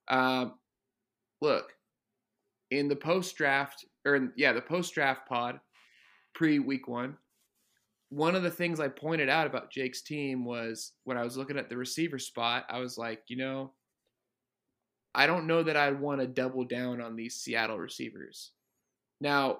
Um, 0.09 0.55
look, 1.43 1.75
in 2.71 2.89
the 2.89 2.97
post 2.97 3.37
draft, 3.37 3.85
or 4.07 4.15
in, 4.15 4.33
yeah, 4.39 4.55
the 4.55 4.63
post 4.63 4.95
draft 4.95 5.29
pod 5.29 5.61
pre 6.35 6.59
week 6.59 6.89
one, 6.89 7.19
one 8.09 8.35
of 8.35 8.43
the 8.43 8.51
things 8.51 8.81
I 8.81 8.89
pointed 8.89 9.29
out 9.29 9.47
about 9.47 9.71
Jake's 9.71 10.01
team 10.01 10.43
was 10.47 10.93
when 11.05 11.19
I 11.19 11.23
was 11.23 11.37
looking 11.37 11.59
at 11.59 11.69
the 11.69 11.77
receiver 11.77 12.19
spot, 12.19 12.65
I 12.71 12.79
was 12.79 12.97
like, 12.97 13.25
you 13.29 13.37
know, 13.37 13.75
I 15.15 15.27
don't 15.27 15.47
know 15.47 15.63
that 15.63 15.77
I'd 15.77 16.01
want 16.01 16.21
to 16.21 16.27
double 16.27 16.65
down 16.65 17.01
on 17.01 17.17
these 17.17 17.35
Seattle 17.35 17.79
receivers. 17.79 18.53
Now, 19.21 19.59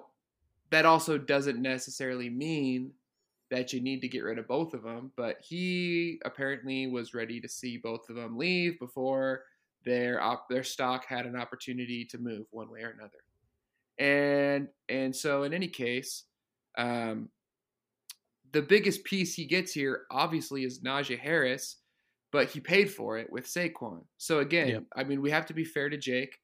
that 0.69 0.85
also 0.85 1.17
doesn't 1.17 1.61
necessarily 1.61 2.29
mean 2.29 2.91
that 3.49 3.73
you 3.73 3.81
need 3.81 3.99
to 4.01 4.07
get 4.07 4.23
rid 4.23 4.39
of 4.39 4.47
both 4.47 4.73
of 4.73 4.83
them, 4.83 5.11
but 5.17 5.37
he 5.41 6.19
apparently 6.23 6.87
was 6.87 7.13
ready 7.13 7.41
to 7.41 7.49
see 7.49 7.77
both 7.77 8.09
of 8.09 8.15
them 8.15 8.37
leave 8.37 8.79
before 8.79 9.43
their 9.83 10.21
op- 10.21 10.47
their 10.49 10.63
stock 10.63 11.05
had 11.05 11.25
an 11.25 11.35
opportunity 11.35 12.05
to 12.05 12.17
move 12.17 12.45
one 12.51 12.69
way 12.71 12.81
or 12.81 12.91
another. 12.91 13.19
And 13.97 14.69
and 14.87 15.13
so 15.15 15.43
in 15.43 15.53
any 15.53 15.67
case, 15.67 16.23
um, 16.77 17.29
the 18.53 18.61
biggest 18.61 19.03
piece 19.03 19.33
he 19.33 19.45
gets 19.45 19.73
here 19.73 20.03
obviously 20.09 20.63
is 20.63 20.79
Najee 20.79 21.19
Harris, 21.19 21.77
but 22.31 22.49
he 22.49 22.59
paid 22.59 22.89
for 22.89 23.17
it 23.17 23.31
with 23.31 23.45
Saquon. 23.45 24.03
So 24.17 24.39
again, 24.39 24.67
yep. 24.67 24.83
I 24.95 25.03
mean, 25.03 25.21
we 25.21 25.31
have 25.31 25.45
to 25.47 25.53
be 25.53 25.65
fair 25.65 25.89
to 25.89 25.97
Jake. 25.97 26.37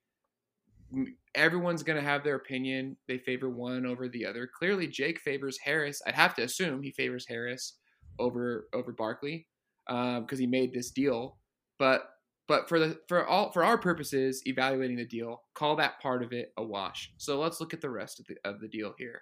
Everyone's 1.35 1.83
going 1.83 1.97
to 1.97 2.07
have 2.07 2.23
their 2.23 2.35
opinion. 2.35 2.97
They 3.07 3.17
favor 3.17 3.49
one 3.49 3.85
over 3.85 4.07
the 4.07 4.25
other. 4.25 4.49
Clearly, 4.57 4.87
Jake 4.87 5.19
favors 5.19 5.57
Harris. 5.57 6.01
I'd 6.05 6.15
have 6.15 6.35
to 6.35 6.43
assume 6.43 6.81
he 6.81 6.91
favors 6.91 7.25
Harris 7.27 7.77
over 8.19 8.67
over 8.73 8.91
Barkley 8.91 9.47
because 9.85 10.17
um, 10.31 10.39
he 10.39 10.47
made 10.47 10.73
this 10.73 10.91
deal. 10.91 11.37
But 11.79 12.09
but 12.47 12.69
for 12.69 12.79
the 12.79 12.99
for 13.07 13.25
all 13.25 13.51
for 13.51 13.63
our 13.63 13.77
purposes, 13.77 14.41
evaluating 14.45 14.97
the 14.97 15.05
deal, 15.05 15.43
call 15.53 15.75
that 15.77 16.01
part 16.01 16.23
of 16.23 16.31
it 16.31 16.53
a 16.57 16.63
wash. 16.63 17.11
So 17.17 17.39
let's 17.39 17.59
look 17.59 17.73
at 17.73 17.81
the 17.81 17.89
rest 17.89 18.19
of 18.19 18.25
the 18.27 18.35
of 18.49 18.59
the 18.59 18.67
deal 18.67 18.93
here. 18.97 19.21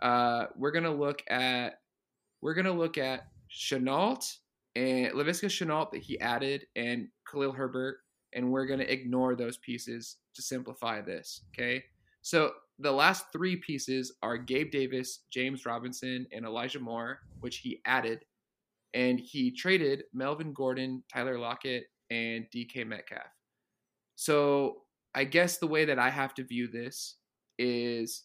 Uh, 0.00 0.46
we're 0.56 0.70
gonna 0.70 0.94
look 0.94 1.22
at 1.28 1.74
we're 2.40 2.54
gonna 2.54 2.72
look 2.72 2.98
at 2.98 3.26
Shenault 3.50 4.38
and 4.74 5.12
Laviska 5.12 5.46
Shenault 5.46 5.90
that 5.92 6.02
he 6.02 6.18
added 6.20 6.66
and 6.76 7.08
Khalil 7.30 7.52
Herbert, 7.52 7.98
and 8.32 8.50
we're 8.50 8.66
going 8.66 8.78
to 8.78 8.90
ignore 8.90 9.34
those 9.34 9.58
pieces 9.58 10.16
to 10.34 10.42
simplify 10.42 11.00
this. 11.00 11.42
Okay. 11.54 11.84
So 12.22 12.52
the 12.78 12.92
last 12.92 13.26
three 13.32 13.56
pieces 13.56 14.14
are 14.22 14.38
Gabe 14.38 14.70
Davis, 14.70 15.20
James 15.30 15.66
Robinson, 15.66 16.26
and 16.32 16.46
Elijah 16.46 16.80
Moore, 16.80 17.18
which 17.40 17.58
he 17.58 17.80
added. 17.84 18.24
And 18.94 19.20
he 19.20 19.50
traded 19.50 20.04
Melvin 20.12 20.52
Gordon, 20.52 21.02
Tyler 21.12 21.38
Lockett, 21.38 21.84
and 22.10 22.46
DK 22.54 22.86
Metcalf. 22.86 23.30
So 24.16 24.82
I 25.14 25.24
guess 25.24 25.58
the 25.58 25.66
way 25.66 25.84
that 25.84 25.98
I 25.98 26.10
have 26.10 26.34
to 26.34 26.44
view 26.44 26.68
this 26.68 27.16
is 27.58 28.24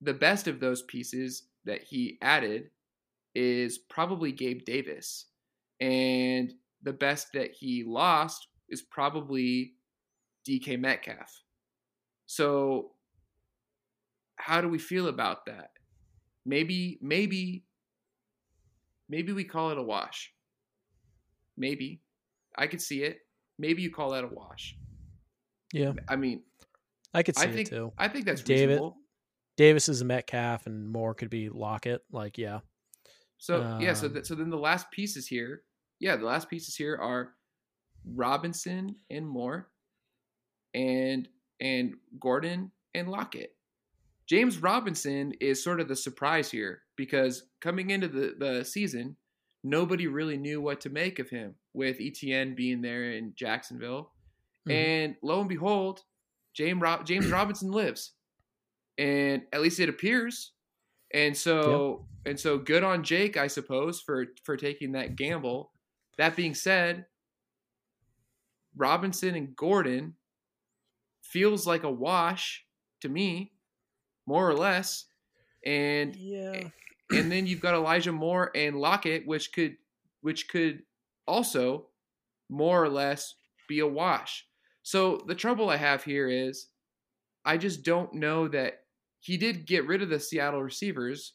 the 0.00 0.14
best 0.14 0.48
of 0.48 0.60
those 0.60 0.82
pieces 0.82 1.44
that 1.64 1.82
he 1.82 2.18
added 2.22 2.70
is 3.34 3.78
probably 3.78 4.32
Gabe 4.32 4.64
Davis 4.64 5.26
and 5.80 6.52
the 6.82 6.92
best 6.92 7.28
that 7.34 7.52
he 7.52 7.84
lost 7.86 8.48
is 8.68 8.82
probably 8.82 9.74
DK 10.48 10.78
Metcalf. 10.78 11.42
So 12.26 12.92
how 14.36 14.60
do 14.60 14.68
we 14.68 14.78
feel 14.78 15.08
about 15.08 15.46
that? 15.46 15.70
Maybe 16.44 16.98
maybe 17.02 17.64
maybe 19.08 19.32
we 19.32 19.44
call 19.44 19.70
it 19.70 19.78
a 19.78 19.82
wash. 19.82 20.32
Maybe. 21.56 22.02
I 22.56 22.66
could 22.66 22.80
see 22.80 23.02
it. 23.02 23.18
Maybe 23.58 23.82
you 23.82 23.90
call 23.90 24.10
that 24.10 24.24
a 24.24 24.28
wash. 24.28 24.76
Yeah. 25.72 25.92
I 26.08 26.16
mean, 26.16 26.42
I 27.12 27.22
could 27.22 27.36
see 27.36 27.44
I 27.44 27.52
think, 27.52 27.68
it 27.68 27.70
too. 27.70 27.92
I 27.98 28.08
think 28.08 28.26
that's 28.26 28.42
David 28.42 28.74
reasonable. 28.74 28.96
Davis 29.56 29.88
is 29.88 30.02
a 30.02 30.04
Metcalf 30.04 30.66
and 30.66 30.88
Moore 30.88 31.14
could 31.14 31.30
be 31.30 31.48
Lockett. 31.48 32.02
Like, 32.12 32.38
yeah. 32.38 32.60
So 33.38 33.62
um, 33.62 33.80
yeah, 33.80 33.94
so 33.94 34.08
that, 34.08 34.26
so 34.26 34.34
then 34.34 34.50
the 34.50 34.58
last 34.58 34.90
piece 34.90 35.16
is 35.16 35.26
here, 35.26 35.62
yeah, 36.00 36.16
the 36.16 36.24
last 36.24 36.48
pieces 36.48 36.76
here 36.76 36.96
are 36.96 37.32
Robinson 38.04 38.96
and 39.10 39.26
Moore, 39.26 39.68
and 40.74 41.28
and 41.60 41.94
Gordon 42.20 42.72
and 42.94 43.08
Lockett. 43.08 43.54
James 44.26 44.58
Robinson 44.58 45.32
is 45.40 45.62
sort 45.62 45.80
of 45.80 45.88
the 45.88 45.96
surprise 45.96 46.50
here 46.50 46.82
because 46.96 47.44
coming 47.60 47.90
into 47.90 48.08
the, 48.08 48.34
the 48.38 48.64
season, 48.64 49.16
nobody 49.62 50.08
really 50.08 50.36
knew 50.36 50.60
what 50.60 50.80
to 50.80 50.90
make 50.90 51.18
of 51.18 51.30
him 51.30 51.54
with 51.72 51.98
Etienne 52.00 52.54
being 52.56 52.82
there 52.82 53.12
in 53.12 53.34
Jacksonville. 53.36 54.10
Mm-hmm. 54.68 54.72
And 54.72 55.16
lo 55.22 55.40
and 55.40 55.48
behold, 55.48 56.00
James 56.54 56.82
James 57.04 57.28
Robinson 57.28 57.70
lives. 57.70 58.12
And 58.98 59.42
at 59.52 59.60
least 59.60 59.78
it 59.78 59.88
appears 59.88 60.52
and 61.12 61.36
so 61.36 62.06
yep. 62.24 62.32
and 62.32 62.40
so 62.40 62.58
good 62.58 62.82
on 62.82 63.02
Jake, 63.02 63.36
I 63.36 63.46
suppose, 63.46 64.00
for 64.00 64.26
for 64.44 64.56
taking 64.56 64.92
that 64.92 65.16
gamble. 65.16 65.72
That 66.18 66.36
being 66.36 66.54
said, 66.54 67.06
Robinson 68.76 69.34
and 69.34 69.54
Gordon 69.56 70.14
feels 71.22 71.66
like 71.66 71.82
a 71.82 71.90
wash 71.90 72.64
to 73.00 73.08
me, 73.08 73.52
more 74.26 74.48
or 74.48 74.54
less. 74.54 75.06
And 75.64 76.14
yeah. 76.16 76.68
and 77.10 77.30
then 77.30 77.46
you've 77.46 77.60
got 77.60 77.74
Elijah 77.74 78.12
Moore 78.12 78.50
and 78.54 78.76
Lockett, 78.76 79.26
which 79.26 79.52
could 79.52 79.76
which 80.20 80.48
could 80.48 80.82
also 81.26 81.86
more 82.48 82.82
or 82.82 82.88
less 82.88 83.34
be 83.68 83.80
a 83.80 83.86
wash. 83.86 84.46
So 84.82 85.22
the 85.26 85.34
trouble 85.34 85.68
I 85.68 85.76
have 85.76 86.04
here 86.04 86.28
is 86.28 86.68
I 87.44 87.56
just 87.56 87.82
don't 87.82 88.14
know 88.14 88.48
that 88.48 88.84
he 89.20 89.36
did 89.36 89.66
get 89.66 89.86
rid 89.86 90.02
of 90.02 90.08
the 90.08 90.20
Seattle 90.20 90.62
receivers, 90.62 91.32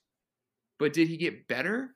but 0.80 0.94
did 0.94 1.08
he 1.08 1.18
get 1.18 1.48
better? 1.48 1.96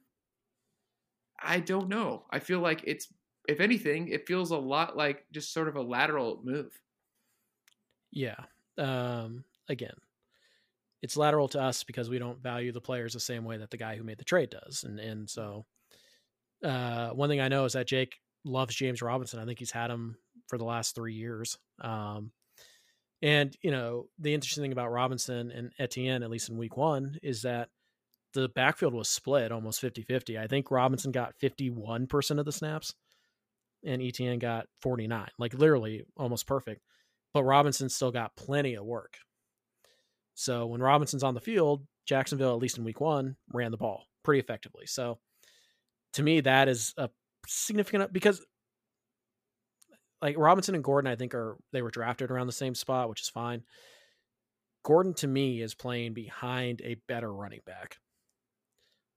I 1.46 1.60
don't 1.60 1.90
know. 1.90 2.26
I 2.32 2.40
feel 2.40 2.60
like 2.60 2.82
it's, 2.86 3.08
if 3.48 3.60
anything, 3.60 4.08
it 4.08 4.28
feels 4.28 4.52
a 4.52 4.58
lot 4.58 4.98
like 4.98 5.26
just 5.32 5.54
sort 5.54 5.68
of 5.68 5.76
a 5.76 5.82
lateral 5.82 6.42
move. 6.44 6.72
Yeah. 8.12 8.44
Um, 8.78 9.44
again, 9.70 9.96
it's 11.02 11.18
lateral 11.18 11.48
to 11.50 11.62
us 11.62 11.84
because 11.84 12.10
we 12.10 12.18
don't 12.18 12.42
value 12.42 12.72
the 12.72 12.82
players 12.82 13.14
the 13.14 13.20
same 13.20 13.46
way 13.46 13.58
that 13.58 13.70
the 13.70 13.78
guy 13.78 13.96
who 13.96 14.04
made 14.04 14.18
the 14.18 14.24
trade 14.24 14.50
does. 14.50 14.84
And 14.84 15.00
and 15.00 15.30
so 15.30 15.66
uh, 16.64 17.10
one 17.10 17.30
thing 17.30 17.42
I 17.42 17.48
know 17.48 17.66
is 17.66 17.74
that 17.74 17.88
Jake 17.88 18.16
loves 18.44 18.76
James 18.76 19.02
Robinson. 19.02 19.40
I 19.40 19.46
think 19.46 19.60
he's 19.60 19.72
had 19.72 19.92
him 19.92 20.18
for 20.48 20.58
the 20.58 20.66
last 20.66 20.96
three 20.96 21.14
years. 21.14 21.58
Um, 21.82 22.32
and, 23.22 23.56
you 23.62 23.72
know, 23.72 24.08
the 24.20 24.34
interesting 24.34 24.64
thing 24.64 24.72
about 24.72 24.92
Robinson 24.92 25.52
and 25.52 25.72
Etienne, 25.80 26.24
at 26.24 26.30
least 26.30 26.50
in 26.50 26.58
week 26.58 26.78
one, 26.78 27.18
is 27.22 27.44
that 27.44 27.70
the 28.36 28.50
backfield 28.50 28.94
was 28.94 29.10
split 29.10 29.52
almost 29.52 29.82
50 29.82 30.04
50. 30.04 30.38
I 30.38 30.48
think 30.48 30.70
Robinson 30.70 31.12
got 31.12 31.34
51% 31.42 32.40
of 32.40 32.46
the 32.46 32.52
snaps 32.52 32.94
and 33.84 34.02
Etienne 34.02 34.40
got 34.40 34.68
49, 34.82 35.28
like 35.40 35.54
literally 35.54 36.04
almost 36.18 36.46
perfect. 36.46 36.82
But 37.34 37.44
Robinson 37.44 37.90
still 37.90 38.12
got 38.12 38.36
plenty 38.36 38.76
of 38.76 38.86
work. 38.86 39.18
So 40.36 40.68
when 40.68 40.82
Robinson's 40.82 41.24
on 41.24 41.34
the 41.34 41.40
field, 41.40 41.86
Jacksonville, 42.06 42.54
at 42.54 42.62
least 42.62 42.78
in 42.78 42.84
week 42.84 43.02
one, 43.02 43.36
ran 43.52 43.72
the 43.72 43.78
ball 43.78 44.06
pretty 44.24 44.40
effectively. 44.40 44.86
So 44.86 45.18
to 46.14 46.24
me, 46.24 46.42
that 46.42 46.68
is 46.68 46.94
a 46.98 47.10
significant 47.48 48.14
because 48.14 48.42
like 50.22 50.38
Robinson 50.38 50.76
and 50.76 50.84
Gordon, 50.84 51.12
I 51.12 51.16
think 51.16 51.34
are 51.34 51.58
they 51.72 51.82
were 51.82 51.92
drafted 51.92 52.32
around 52.32 52.48
the 52.48 52.54
same 52.54 52.76
spot, 52.76 53.10
which 53.10 53.22
is 53.22 53.30
fine. 53.30 53.64
Gordon 54.84 55.14
to 55.16 55.28
me 55.28 55.62
is 55.62 55.74
playing 55.74 56.14
behind 56.14 56.82
a 56.84 56.96
better 57.08 57.34
running 57.34 57.62
back. 57.66 57.98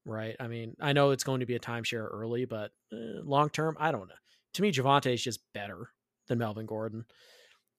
Right. 0.04 0.36
I 0.40 0.48
mean, 0.48 0.74
I 0.80 0.92
know 0.92 1.10
it's 1.10 1.24
going 1.24 1.40
to 1.40 1.46
be 1.46 1.56
a 1.56 1.60
timeshare 1.60 2.08
early, 2.10 2.44
but 2.44 2.70
eh, 2.92 3.20
long 3.22 3.50
term, 3.50 3.76
I 3.78 3.92
don't 3.92 4.08
know. 4.08 4.14
To 4.54 4.62
me, 4.62 4.72
Javonte 4.72 5.12
is 5.12 5.22
just 5.22 5.40
better 5.52 5.90
than 6.28 6.38
Melvin 6.38 6.66
Gordon. 6.66 7.04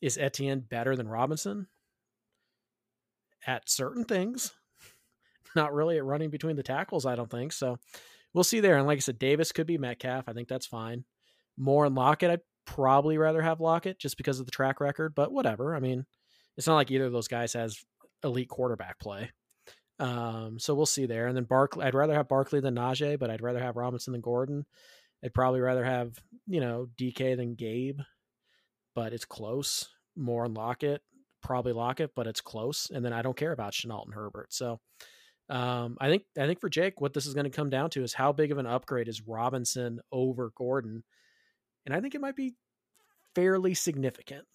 Is 0.02 0.18
Etienne 0.18 0.60
better 0.60 0.96
than 0.96 1.08
Robinson? 1.08 1.68
At 3.48 3.70
certain 3.70 4.04
things, 4.06 4.54
not 5.56 5.74
really 5.74 5.98
at 5.98 6.06
running 6.06 6.30
between 6.30 6.56
the 6.56 6.64
tackles, 6.64 7.06
I 7.06 7.16
don't 7.16 7.32
think. 7.32 7.52
So 7.52 7.78
we'll 8.34 8.44
see 8.44 8.60
there. 8.60 8.78
And 8.78 8.86
like 8.86 8.98
I 8.98 9.00
said, 9.00 9.18
Davis 9.20 9.52
could 9.52 9.68
be 9.68 9.78
Metcalf. 9.78 10.28
I 10.28 10.34
think 10.34 10.48
that's 10.48 10.68
fine. 10.68 11.06
More 11.58 11.86
and 11.86 11.96
Lockett, 11.96 12.32
I'd 12.32 12.42
probably 12.66 13.18
rather 13.18 13.42
have 13.42 13.60
Lockett 13.60 14.00
just 14.00 14.18
because 14.18 14.40
of 14.40 14.46
the 14.46 14.52
track 14.52 14.80
record, 14.80 15.16
but 15.16 15.32
whatever. 15.32 15.76
I 15.76 15.80
mean, 15.80 16.06
it's 16.58 16.68
not 16.68 16.76
like 16.76 16.92
either 16.92 17.06
of 17.06 17.12
those 17.12 17.28
guys 17.28 17.54
has 17.54 17.84
elite 18.24 18.50
quarterback 18.50 19.00
play. 19.00 19.32
Um, 20.00 20.60
so 20.60 20.74
we'll 20.74 20.86
see 20.86 21.06
there. 21.06 21.28
And 21.28 21.36
then 21.36 21.44
Barkley, 21.44 21.86
I'd 21.86 21.94
rather 21.94 22.14
have 22.14 22.28
Barkley 22.28 22.62
than 22.62 22.76
Najee, 22.76 23.20
but 23.20 23.30
I'd 23.30 23.42
rather 23.42 23.60
have 23.60 23.76
Robinson 23.76 24.14
than 24.14 24.22
Gordon. 24.22 24.66
I'd 25.24 25.34
probably 25.34 25.60
rather 25.60 25.84
have, 25.84 26.14
you 26.48 26.62
know, 26.62 26.88
DK 26.98 27.36
than 27.36 27.56
Gabe, 27.56 28.00
but 28.96 29.14
it's 29.14 29.26
close. 29.26 29.90
More 30.16 30.46
on 30.46 30.54
Lockett, 30.54 31.02
probably 31.42 31.74
Lockett, 31.74 32.12
but 32.16 32.28
it's 32.28 32.42
close. 32.42 32.90
And 32.90 33.04
then 33.04 33.14
I 33.14 33.22
don't 33.22 33.38
care 33.38 33.52
about 33.52 33.74
Shenault 33.74 34.06
and 34.06 34.14
Herbert. 34.14 34.54
So 34.54 34.80
um, 35.50 35.98
I 36.00 36.10
think 36.10 36.24
I 36.38 36.46
think 36.46 36.62
for 36.62 36.70
Jake, 36.70 37.02
what 37.02 37.14
this 37.14 37.26
is 37.26 37.34
going 37.34 37.46
to 37.46 37.50
come 37.50 37.70
down 37.70 37.90
to 37.92 38.04
is 38.04 38.14
how 38.14 38.32
big 38.32 38.52
of 38.52 38.58
an 38.58 38.68
upgrade 38.68 39.10
is 39.10 39.28
Robinson 39.28 40.00
over 40.12 40.52
Gordon 40.56 41.04
and 41.90 41.96
I 41.96 42.02
think 42.02 42.16
it 42.16 42.22
might 42.22 42.36
be 42.36 42.54
fairly 43.36 43.74
significant. 43.74 44.46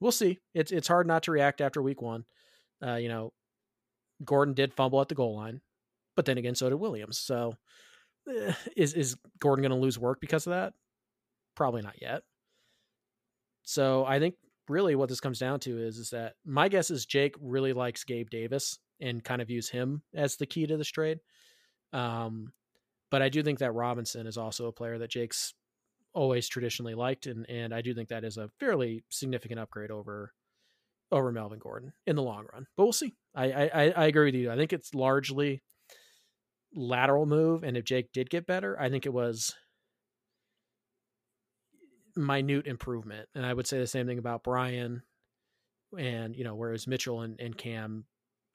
We'll 0.00 0.12
see. 0.12 0.38
It's 0.54 0.72
it's 0.72 0.88
hard 0.88 1.06
not 1.06 1.22
to 1.24 1.30
react 1.30 1.60
after 1.60 1.80
week 1.80 2.02
one. 2.02 2.24
Uh, 2.84 2.96
you 2.96 3.08
know, 3.08 3.32
Gordon 4.24 4.54
did 4.54 4.74
fumble 4.74 5.00
at 5.00 5.08
the 5.08 5.14
goal 5.14 5.36
line, 5.36 5.60
but 6.16 6.24
then 6.24 6.38
again, 6.38 6.54
so 6.54 6.68
did 6.68 6.76
Williams. 6.76 7.18
So, 7.18 7.54
eh, 8.28 8.52
is 8.76 8.94
is 8.94 9.16
Gordon 9.40 9.62
going 9.62 9.78
to 9.78 9.82
lose 9.82 9.98
work 9.98 10.20
because 10.20 10.46
of 10.46 10.52
that? 10.52 10.74
Probably 11.54 11.82
not 11.82 12.00
yet. 12.00 12.22
So 13.62 14.04
I 14.04 14.18
think 14.18 14.34
really 14.68 14.94
what 14.94 15.08
this 15.08 15.20
comes 15.20 15.38
down 15.38 15.60
to 15.60 15.78
is 15.78 15.98
is 15.98 16.10
that 16.10 16.34
my 16.44 16.68
guess 16.68 16.90
is 16.90 17.06
Jake 17.06 17.34
really 17.40 17.72
likes 17.72 18.04
Gabe 18.04 18.30
Davis 18.30 18.78
and 19.00 19.24
kind 19.24 19.42
of 19.42 19.48
views 19.48 19.68
him 19.68 20.02
as 20.14 20.36
the 20.36 20.46
key 20.46 20.66
to 20.66 20.76
this 20.76 20.88
trade. 20.88 21.18
Um, 21.92 22.52
but 23.10 23.22
I 23.22 23.28
do 23.28 23.42
think 23.42 23.58
that 23.60 23.72
Robinson 23.72 24.26
is 24.26 24.38
also 24.38 24.66
a 24.66 24.72
player 24.72 24.98
that 24.98 25.10
Jake's 25.10 25.54
always 26.14 26.48
traditionally 26.48 26.94
liked, 26.94 27.26
and 27.26 27.48
and 27.48 27.74
I 27.74 27.82
do 27.82 27.94
think 27.94 28.08
that 28.08 28.24
is 28.24 28.36
a 28.36 28.48
fairly 28.58 29.04
significant 29.10 29.60
upgrade 29.60 29.90
over 29.90 30.32
over 31.12 31.30
Melvin 31.32 31.58
Gordon 31.58 31.92
in 32.06 32.16
the 32.16 32.22
long 32.22 32.46
run. 32.52 32.66
But 32.76 32.84
we'll 32.84 32.92
see. 32.92 33.12
I 33.34 33.52
I, 33.52 33.92
I 33.96 34.06
agree 34.06 34.26
with 34.26 34.34
you. 34.34 34.50
I 34.50 34.56
think 34.56 34.72
it's 34.72 34.94
largely 34.94 35.62
lateral 36.74 37.26
move, 37.26 37.62
and 37.62 37.76
if 37.76 37.84
Jake 37.84 38.12
did 38.12 38.30
get 38.30 38.46
better, 38.46 38.78
I 38.80 38.88
think 38.90 39.06
it 39.06 39.12
was 39.12 39.54
minute 42.16 42.66
improvement. 42.66 43.28
And 43.34 43.44
I 43.44 43.52
would 43.52 43.66
say 43.66 43.78
the 43.78 43.86
same 43.86 44.06
thing 44.06 44.18
about 44.18 44.44
Brian. 44.44 45.02
And, 45.98 46.34
you 46.34 46.44
know, 46.44 46.54
whereas 46.54 46.86
Mitchell 46.86 47.22
and, 47.22 47.40
and 47.40 47.56
Cam, 47.56 48.04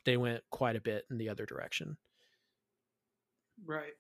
they 0.06 0.18
went 0.18 0.44
quite 0.52 0.76
a 0.76 0.82
bit 0.82 1.06
in 1.10 1.18
the 1.18 1.30
other 1.30 1.46
direction. 1.46 1.98
Right. 3.66 3.94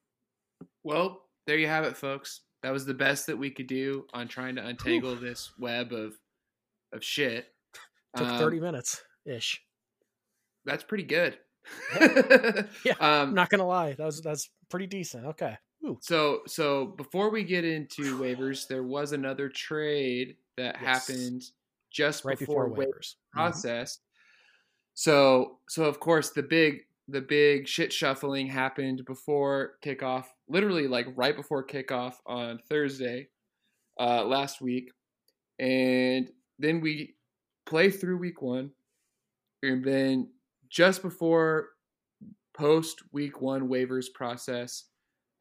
Well, 0.83 1.21
there 1.47 1.57
you 1.57 1.67
have 1.67 1.85
it, 1.85 1.97
folks. 1.97 2.41
That 2.63 2.73
was 2.73 2.85
the 2.85 2.93
best 2.93 3.27
that 3.27 3.37
we 3.37 3.51
could 3.51 3.67
do 3.67 4.05
on 4.13 4.27
trying 4.27 4.55
to 4.55 4.65
untangle 4.65 5.13
Ooh. 5.13 5.19
this 5.19 5.51
web 5.57 5.93
of 5.93 6.13
of 6.91 7.03
shit. 7.03 7.47
Took 8.17 8.27
um, 8.27 8.39
30 8.39 8.59
minutes 8.59 9.01
ish. 9.25 9.61
That's 10.65 10.83
pretty 10.83 11.03
good. 11.03 11.37
yeah. 11.99 12.93
um, 12.99 13.29
I'm 13.29 13.33
not 13.33 13.49
gonna 13.49 13.67
lie. 13.67 13.93
That 13.93 14.05
was 14.05 14.21
that's 14.21 14.49
pretty 14.69 14.87
decent. 14.87 15.25
Okay. 15.25 15.57
Ooh. 15.85 15.97
So 16.01 16.41
so 16.47 16.85
before 16.85 17.29
we 17.29 17.43
get 17.43 17.65
into 17.65 18.17
waivers, 18.21 18.67
there 18.67 18.83
was 18.83 19.11
another 19.11 19.49
trade 19.49 20.35
that 20.57 20.77
yes. 20.81 21.07
happened 21.07 21.43
just 21.91 22.25
right 22.25 22.37
before, 22.37 22.69
before 22.69 22.85
waivers 22.85 23.15
mm-hmm. 23.15 23.39
process. 23.39 23.95
Mm-hmm. 23.95 24.03
So 24.95 25.59
so 25.69 25.85
of 25.85 25.99
course 25.99 26.31
the 26.31 26.43
big 26.43 26.81
the 27.07 27.21
big 27.21 27.67
shit 27.67 27.91
shuffling 27.91 28.47
happened 28.47 29.03
before 29.05 29.73
kickoff, 29.83 30.25
literally 30.47 30.87
like 30.87 31.07
right 31.15 31.35
before 31.35 31.65
kickoff 31.65 32.15
on 32.25 32.59
Thursday 32.69 33.29
uh, 33.99 34.23
last 34.23 34.61
week, 34.61 34.91
and 35.57 36.29
then 36.59 36.81
we 36.81 37.15
play 37.65 37.89
through 37.89 38.17
week 38.17 38.41
one, 38.41 38.71
and 39.63 39.83
then 39.83 40.29
just 40.69 41.01
before 41.01 41.69
post 42.53 43.01
week 43.11 43.41
one 43.41 43.67
waivers 43.67 44.11
process, 44.13 44.85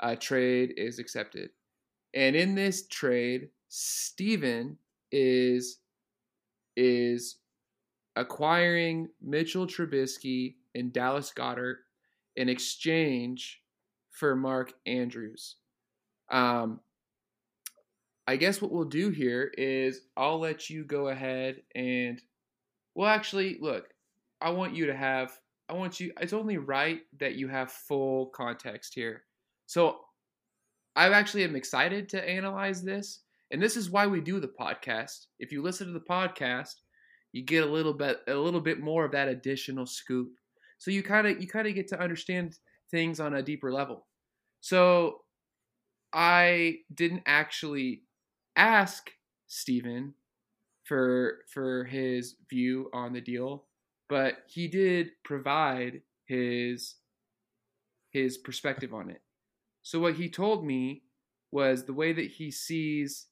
a 0.00 0.16
trade 0.16 0.74
is 0.76 0.98
accepted. 0.98 1.50
And 2.14 2.34
in 2.34 2.54
this 2.54 2.86
trade, 2.88 3.48
Steven 3.68 4.78
is 5.12 5.80
is 6.76 7.38
acquiring 8.16 9.08
Mitchell 9.20 9.66
Trubisky 9.66 10.54
and 10.74 10.92
Dallas 10.92 11.32
Goedert 11.36 11.78
in 12.36 12.48
exchange 12.48 13.62
for 14.10 14.36
Mark 14.36 14.72
Andrews. 14.86 15.56
Um, 16.30 16.80
I 18.26 18.36
guess 18.36 18.60
what 18.60 18.70
we'll 18.70 18.84
do 18.84 19.10
here 19.10 19.50
is 19.56 20.02
I'll 20.16 20.38
let 20.38 20.68
you 20.68 20.84
go 20.84 21.08
ahead 21.08 21.62
and, 21.74 22.20
well, 22.94 23.08
actually, 23.08 23.56
look, 23.60 23.88
I 24.40 24.50
want 24.50 24.74
you 24.74 24.86
to 24.86 24.96
have, 24.96 25.32
I 25.68 25.74
want 25.74 26.00
you, 26.00 26.12
it's 26.20 26.32
only 26.32 26.58
right 26.58 27.00
that 27.18 27.34
you 27.34 27.48
have 27.48 27.72
full 27.72 28.26
context 28.26 28.94
here. 28.94 29.24
So 29.66 29.98
I 30.96 31.08
actually 31.10 31.44
am 31.44 31.56
excited 31.56 32.08
to 32.10 32.28
analyze 32.28 32.82
this. 32.82 33.20
And 33.50 33.62
this 33.62 33.76
is 33.76 33.90
why 33.90 34.06
we 34.06 34.20
do 34.20 34.40
the 34.40 34.52
podcast. 34.60 35.26
If 35.38 35.52
you 35.52 35.62
listen 35.62 35.86
to 35.86 35.92
the 35.92 36.00
podcast, 36.00 36.74
you 37.32 37.42
get 37.44 37.64
a 37.64 37.70
little 37.70 37.92
bit 37.92 38.20
a 38.26 38.34
little 38.34 38.60
bit 38.60 38.80
more 38.80 39.04
of 39.04 39.12
that 39.12 39.28
additional 39.28 39.86
scoop. 39.86 40.30
So 40.78 40.90
you 40.90 41.02
kind 41.02 41.26
of 41.26 41.40
you 41.40 41.48
kind 41.48 41.66
of 41.66 41.74
get 41.74 41.88
to 41.88 42.00
understand 42.00 42.58
things 42.90 43.20
on 43.20 43.34
a 43.34 43.42
deeper 43.42 43.72
level. 43.72 44.06
So 44.60 45.20
I 46.12 46.78
didn't 46.92 47.22
actually 47.26 48.02
ask 48.56 49.10
Stephen 49.46 50.14
for 50.84 51.40
for 51.52 51.84
his 51.84 52.36
view 52.50 52.90
on 52.92 53.12
the 53.12 53.20
deal, 53.20 53.64
but 54.08 54.38
he 54.46 54.68
did 54.68 55.10
provide 55.24 56.02
his 56.26 56.96
his 58.10 58.38
perspective 58.38 58.94
on 58.94 59.10
it. 59.10 59.22
So 59.82 60.00
what 60.00 60.14
he 60.14 60.30
told 60.30 60.64
me 60.64 61.02
was 61.50 61.84
the 61.84 61.92
way 61.92 62.12
that 62.12 62.26
he 62.26 62.50
sees 62.50 63.26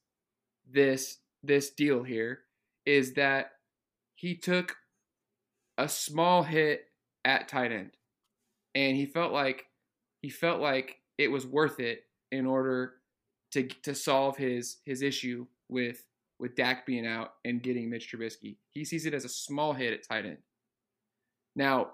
this 0.70 1.18
this 1.42 1.70
deal 1.70 2.02
here 2.02 2.40
is 2.84 3.14
that 3.14 3.52
he 4.14 4.36
took 4.36 4.76
a 5.78 5.88
small 5.88 6.42
hit 6.42 6.86
at 7.24 7.48
tight 7.48 7.72
end 7.72 7.90
and 8.74 8.96
he 8.96 9.06
felt 9.06 9.32
like 9.32 9.66
he 10.22 10.30
felt 10.30 10.60
like 10.60 10.96
it 11.18 11.28
was 11.28 11.46
worth 11.46 11.80
it 11.80 12.04
in 12.32 12.46
order 12.46 12.94
to 13.52 13.66
to 13.82 13.94
solve 13.94 14.36
his 14.36 14.78
his 14.84 15.02
issue 15.02 15.46
with 15.68 16.06
with 16.38 16.54
Dak 16.54 16.84
being 16.84 17.06
out 17.06 17.34
and 17.44 17.62
getting 17.62 17.88
Mitch 17.88 18.12
Trubisky. 18.12 18.56
He 18.72 18.84
sees 18.84 19.06
it 19.06 19.14
as 19.14 19.24
a 19.24 19.28
small 19.28 19.72
hit 19.72 19.94
at 19.94 20.06
tight 20.06 20.26
end. 20.26 20.38
Now, 21.56 21.92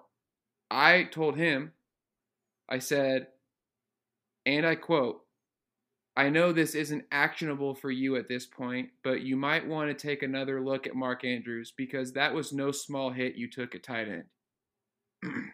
I 0.70 1.04
told 1.04 1.36
him, 1.36 1.72
I 2.68 2.80
said, 2.80 3.28
and 4.44 4.66
I 4.66 4.74
quote, 4.74 5.20
I 6.16 6.28
know 6.28 6.52
this 6.52 6.74
isn't 6.74 7.04
actionable 7.10 7.74
for 7.74 7.90
you 7.90 8.16
at 8.16 8.28
this 8.28 8.44
point, 8.44 8.90
but 9.02 9.22
you 9.22 9.36
might 9.36 9.66
want 9.66 9.88
to 9.88 9.94
take 9.94 10.22
another 10.22 10.60
look 10.60 10.86
at 10.86 10.96
Mark 10.96 11.24
Andrews 11.24 11.72
because 11.74 12.12
that 12.12 12.34
was 12.34 12.52
no 12.52 12.70
small 12.70 13.10
hit 13.10 13.36
you 13.36 13.48
took 13.48 13.74
at 13.74 13.82
tight 13.82 14.08
end. 14.08 14.24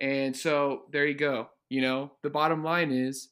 and 0.00 0.36
so 0.36 0.82
there 0.92 1.06
you 1.06 1.14
go. 1.14 1.48
You 1.70 1.80
know, 1.80 2.12
the 2.22 2.30
bottom 2.30 2.62
line 2.62 2.92
is, 2.92 3.30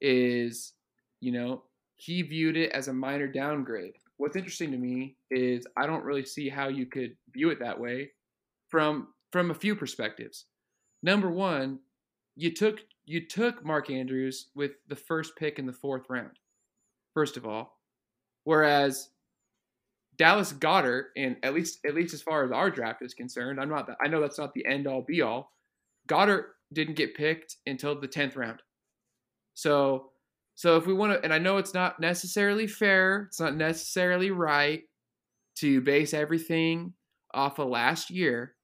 is, 0.00 0.72
you 1.20 1.32
know, 1.32 1.62
he 1.94 2.22
viewed 2.22 2.56
it 2.56 2.72
as 2.72 2.88
a 2.88 2.92
minor 2.92 3.28
downgrade. 3.28 3.94
What's 4.16 4.36
interesting 4.36 4.72
to 4.72 4.78
me 4.78 5.16
is 5.30 5.66
I 5.76 5.86
don't 5.86 6.04
really 6.04 6.26
see 6.26 6.48
how 6.48 6.68
you 6.68 6.86
could 6.86 7.16
view 7.32 7.50
it 7.50 7.60
that 7.60 7.78
way 7.78 8.10
from 8.70 9.08
from 9.32 9.50
a 9.50 9.54
few 9.54 9.76
perspectives. 9.76 10.46
Number 11.02 11.30
one, 11.30 11.80
you 12.36 12.52
took 12.54 12.80
you 13.04 13.26
took 13.26 13.64
Mark 13.64 13.90
Andrews 13.90 14.48
with 14.54 14.72
the 14.88 14.96
first 14.96 15.36
pick 15.36 15.58
in 15.58 15.66
the 15.66 15.72
fourth 15.72 16.04
round, 16.08 16.38
first 17.14 17.36
of 17.36 17.46
all, 17.46 17.78
whereas 18.44 19.10
Dallas 20.16 20.52
Goedert, 20.52 21.06
and 21.16 21.36
at 21.42 21.54
least 21.54 21.78
at 21.86 21.94
least 21.94 22.14
as 22.14 22.22
far 22.22 22.44
as 22.44 22.52
our 22.52 22.70
draft 22.70 23.02
is 23.02 23.14
concerned, 23.14 23.60
I'm 23.60 23.68
not. 23.68 23.88
I 24.04 24.08
know 24.08 24.20
that's 24.20 24.38
not 24.38 24.52
the 24.52 24.66
end 24.66 24.86
all 24.86 25.02
be 25.02 25.22
all. 25.22 25.52
Goedert 26.08 26.44
didn't 26.72 26.96
get 26.96 27.16
picked 27.16 27.56
until 27.66 27.98
the 27.98 28.06
tenth 28.06 28.36
round. 28.36 28.60
So, 29.54 30.10
so 30.54 30.76
if 30.76 30.86
we 30.86 30.92
want 30.92 31.12
to, 31.12 31.24
and 31.24 31.32
I 31.32 31.38
know 31.38 31.56
it's 31.56 31.74
not 31.74 32.00
necessarily 32.00 32.66
fair, 32.66 33.24
it's 33.28 33.40
not 33.40 33.56
necessarily 33.56 34.30
right 34.30 34.82
to 35.56 35.80
base 35.80 36.14
everything 36.14 36.94
off 37.32 37.58
of 37.58 37.68
last 37.68 38.10
year, 38.10 38.54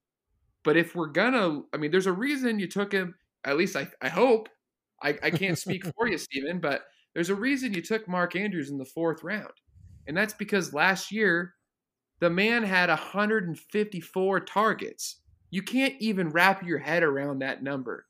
but 0.67 0.77
if 0.77 0.95
we're 0.95 1.07
gonna, 1.07 1.63
I 1.73 1.79
mean, 1.79 1.91
there's 1.91 2.07
a 2.07 2.13
reason 2.13 2.59
you 2.59 2.67
took 2.67 2.93
him 2.93 3.15
at 3.47 3.57
least 3.57 3.77
I, 3.77 3.89
I 4.03 4.09
hope. 4.09 4.49
I, 5.03 5.17
I 5.23 5.31
can't 5.31 5.59
speak 5.59 5.85
for 5.97 6.09
you, 6.09 6.19
Steven, 6.19 6.59
but 6.59 6.83
there's 7.15 7.31
a 7.31 7.35
reason 7.35 7.73
you 7.73 7.81
took 7.81 8.09
Mark 8.09 8.35
Andrews 8.37 8.71
in 8.71 8.77
the 8.77 8.85
fourth 8.85 9.23
round. 9.23 9.53
And 10.07 10.17
that's 10.17 10.35
because 10.35 10.75
last 10.75 11.13
year, 11.13 11.55
the 12.19 12.31
man 12.31 12.63
had 12.65 12.89
154 12.89 14.41
targets. 14.41 15.21
You 15.51 15.63
can't 15.63 15.95
even 16.01 16.31
wrap 16.31 16.65
your 16.65 16.79
head 16.79 17.03
around 17.03 17.39
that 17.39 17.63
number. 17.63 18.07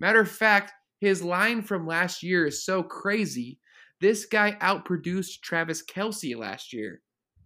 Matter 0.00 0.20
of 0.20 0.30
fact, 0.30 0.72
his 1.00 1.22
line 1.22 1.62
from 1.62 1.86
last 1.86 2.22
year 2.22 2.46
is 2.46 2.64
so 2.64 2.82
crazy. 2.82 3.58
This 4.00 4.26
guy 4.26 4.56
outproduced 4.60 5.40
Travis 5.40 5.82
Kelce 5.84 6.36
last 6.36 6.72
year. 6.72 7.00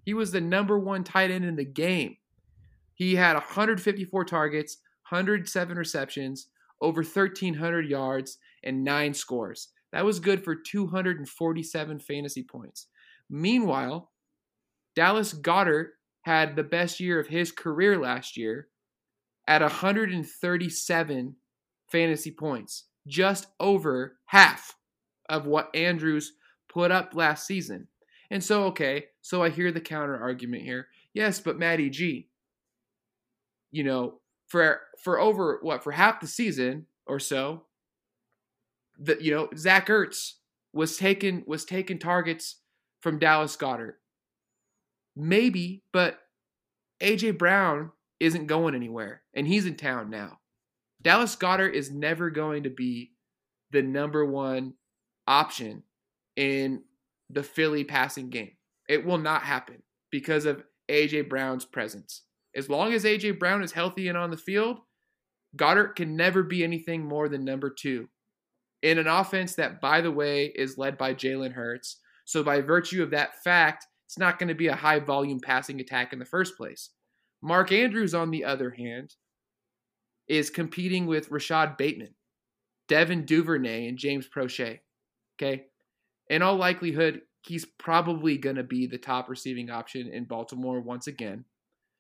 He 0.05 0.13
was 0.13 0.33
the 0.33 0.41
number 0.41 0.79
one 0.79 1.05
tight 1.05 1.31
end 1.31 1.45
in 1.45 1.57
the 1.57 1.65
game. 1.65 2.17
He 3.03 3.17
had 3.17 3.35
154 3.35 4.25
targets, 4.27 4.77
107 5.11 5.77
receptions, 5.77 6.47
over 6.81 7.03
1,300 7.03 7.89
yards, 7.89 8.39
and 8.63 8.85
nine 8.85 9.13
scores. 9.13 9.71
That 9.91 10.05
was 10.05 10.21
good 10.21 10.45
for 10.45 10.55
247 10.55 11.99
fantasy 11.99 12.45
points. 12.45 12.87
Meanwhile, 13.29 14.13
Dallas 14.95 15.35
Goedert 15.35 15.89
had 16.21 16.55
the 16.55 16.63
best 16.63 17.01
year 17.01 17.19
of 17.19 17.27
his 17.27 17.51
career 17.51 17.99
last 17.99 18.37
year 18.37 18.69
at 19.49 19.63
137 19.63 21.37
fantasy 21.91 22.31
points, 22.31 22.85
just 23.09 23.49
over 23.59 24.19
half 24.27 24.77
of 25.29 25.45
what 25.45 25.75
Andrews 25.75 26.35
put 26.73 26.93
up 26.93 27.17
last 27.17 27.49
season. 27.49 27.89
And 28.31 28.45
so, 28.45 28.67
okay, 28.67 29.07
so 29.23 29.43
I 29.43 29.51
hear 29.51 29.73
the 29.73 29.81
counter 29.81 30.17
argument 30.17 30.63
here. 30.63 30.87
Yes, 31.13 31.41
but 31.41 31.59
Matty 31.59 31.91
G, 31.91 32.29
you 33.73 33.83
know, 33.85 34.21
for 34.47 34.81
for 35.03 35.19
over 35.19 35.59
what 35.63 35.83
for 35.83 35.93
half 35.93 36.21
the 36.21 36.29
season 36.29 36.87
or 37.07 37.19
so. 37.19 37.65
That 38.99 39.23
you 39.23 39.35
know 39.35 39.49
Zach 39.57 39.89
Ertz 39.89 40.35
was 40.73 40.97
taking 40.97 41.43
was 41.47 41.65
taking 41.65 41.99
targets 41.99 42.61
from 43.01 43.19
Dallas 43.19 43.57
Goedert. 43.57 43.95
maybe, 45.17 45.83
but 45.93 46.21
AJ 47.03 47.39
Brown 47.39 47.91
isn't 48.21 48.47
going 48.47 48.75
anywhere, 48.75 49.23
and 49.35 49.47
he's 49.47 49.67
in 49.67 49.77
town 49.77 50.11
now. 50.11 50.39
Dallas 51.03 51.35
Goedert 51.37 51.75
is 51.75 51.91
never 51.91 52.31
going 52.31 52.63
to 52.63 52.71
be 52.71 53.13
the 53.73 53.83
number 53.83 54.25
one 54.25 54.75
option 55.27 55.83
in 56.37 56.83
the 57.29 57.43
Philly 57.43 57.85
passing 57.85 58.31
game. 58.31 58.53
It 58.89 59.05
will 59.05 59.19
not 59.19 59.43
happen 59.43 59.83
because 60.11 60.45
of 60.45 60.63
AJ 60.89 61.29
Brown's 61.29 61.65
presence. 61.65 62.23
As 62.55 62.69
long 62.69 62.93
as 62.93 63.05
AJ 63.05 63.39
Brown 63.39 63.63
is 63.63 63.73
healthy 63.73 64.09
and 64.09 64.19
on 64.19 64.31
the 64.31 64.37
field, 64.37 64.81
Goedert 65.57 65.97
can 65.97 66.17
never 66.17 66.43
be 66.43 66.65
anything 66.65 67.05
more 67.05 67.29
than 67.29 67.45
number 67.45 67.71
two 67.71 68.09
in 68.83 68.99
an 68.99 69.07
offense 69.07 69.55
that, 69.55 69.81
by 69.81 70.01
the 70.01 70.11
way, 70.11 70.47
is 70.47 70.79
led 70.79 70.99
by 70.99 71.15
Jalen 71.15 71.53
Hurts. 71.53 71.99
So, 72.25 72.43
by 72.43 72.61
virtue 72.61 73.03
of 73.03 73.11
that 73.11 73.43
fact, 73.43 73.87
it's 74.07 74.19
not 74.19 74.39
going 74.39 74.49
to 74.49 74.55
be 74.55 74.69
a 74.69 74.77
high 74.77 74.99
volume 74.99 75.41
passing 75.41 75.81
attack 75.81 76.13
in 76.13 76.19
the 76.19 76.25
first 76.25 76.57
place. 76.57 76.91
Mark 77.43 77.73
Andrews, 77.73 78.15
on 78.15 78.31
the 78.31 78.45
other 78.45 78.71
hand, 78.71 79.15
is 80.29 80.51
competing 80.51 81.07
with 81.07 81.31
Rashod 81.31 81.77
Bateman, 81.77 82.15
Devin 82.89 83.25
Duvernay, 83.25 83.89
and 83.89 83.99
James 83.99 84.29
Proche. 84.29 84.81
Okay. 85.37 85.65
In 86.29 86.43
all 86.43 86.57
likelihood, 86.57 87.23
he's 87.43 87.65
probably 87.65 88.39
going 88.39 88.57
to 88.57 88.63
be 88.63 88.87
the 88.87 88.99
top 88.99 89.29
receiving 89.29 89.71
option 89.71 90.09
in 90.09 90.25
Baltimore 90.25 90.81
once 90.81 91.07
again. 91.07 91.45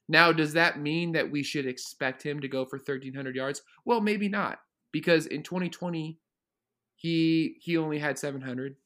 Now, 0.08 0.32
does 0.32 0.52
that 0.54 0.80
mean 0.80 1.12
that 1.12 1.30
we 1.30 1.42
should 1.42 1.66
expect 1.66 2.22
him 2.22 2.40
to 2.40 2.48
go 2.48 2.64
for 2.64 2.76
1,300 2.76 3.36
yards? 3.36 3.62
Well, 3.84 4.00
maybe 4.00 4.28
not, 4.28 4.58
because 4.92 5.26
in 5.26 5.42
2020, 5.42 6.18
he 6.96 7.56
he 7.60 7.76
only 7.76 7.98
had 7.98 8.18
700, 8.18 8.76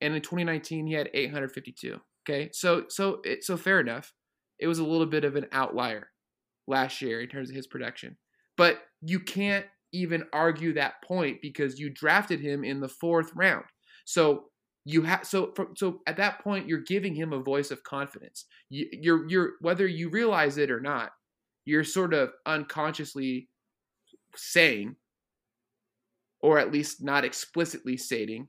and 0.00 0.14
in 0.14 0.22
2019 0.22 0.86
he 0.86 0.94
had 0.94 1.10
852. 1.12 2.00
Okay, 2.28 2.50
so 2.52 2.84
so 2.88 3.20
it, 3.24 3.44
so 3.44 3.56
fair 3.56 3.80
enough. 3.80 4.12
It 4.58 4.66
was 4.66 4.78
a 4.78 4.84
little 4.84 5.06
bit 5.06 5.24
of 5.24 5.36
an 5.36 5.46
outlier 5.52 6.10
last 6.66 7.00
year 7.00 7.20
in 7.20 7.28
terms 7.28 7.50
of 7.50 7.56
his 7.56 7.66
production, 7.66 8.16
but 8.56 8.80
you 9.00 9.20
can't 9.20 9.66
even 9.92 10.24
argue 10.32 10.74
that 10.74 11.02
point 11.02 11.40
because 11.40 11.78
you 11.78 11.90
drafted 11.90 12.40
him 12.40 12.64
in 12.64 12.80
the 12.80 12.88
fourth 12.88 13.32
round. 13.34 13.64
So 14.04 14.44
you 14.84 15.02
have 15.02 15.26
so 15.26 15.52
so 15.76 16.00
at 16.06 16.16
that 16.16 16.42
point 16.42 16.68
you're 16.68 16.80
giving 16.80 17.14
him 17.14 17.32
a 17.32 17.42
voice 17.42 17.70
of 17.70 17.82
confidence. 17.82 18.46
You, 18.70 18.88
you're 18.92 19.28
you're 19.28 19.52
whether 19.60 19.86
you 19.86 20.08
realize 20.08 20.58
it 20.58 20.70
or 20.70 20.80
not, 20.80 21.12
you're 21.64 21.84
sort 21.84 22.14
of 22.14 22.32
unconsciously 22.46 23.48
saying 24.34 24.96
or 26.40 26.58
at 26.58 26.72
least 26.72 27.02
not 27.02 27.24
explicitly 27.24 27.96
stating, 27.96 28.48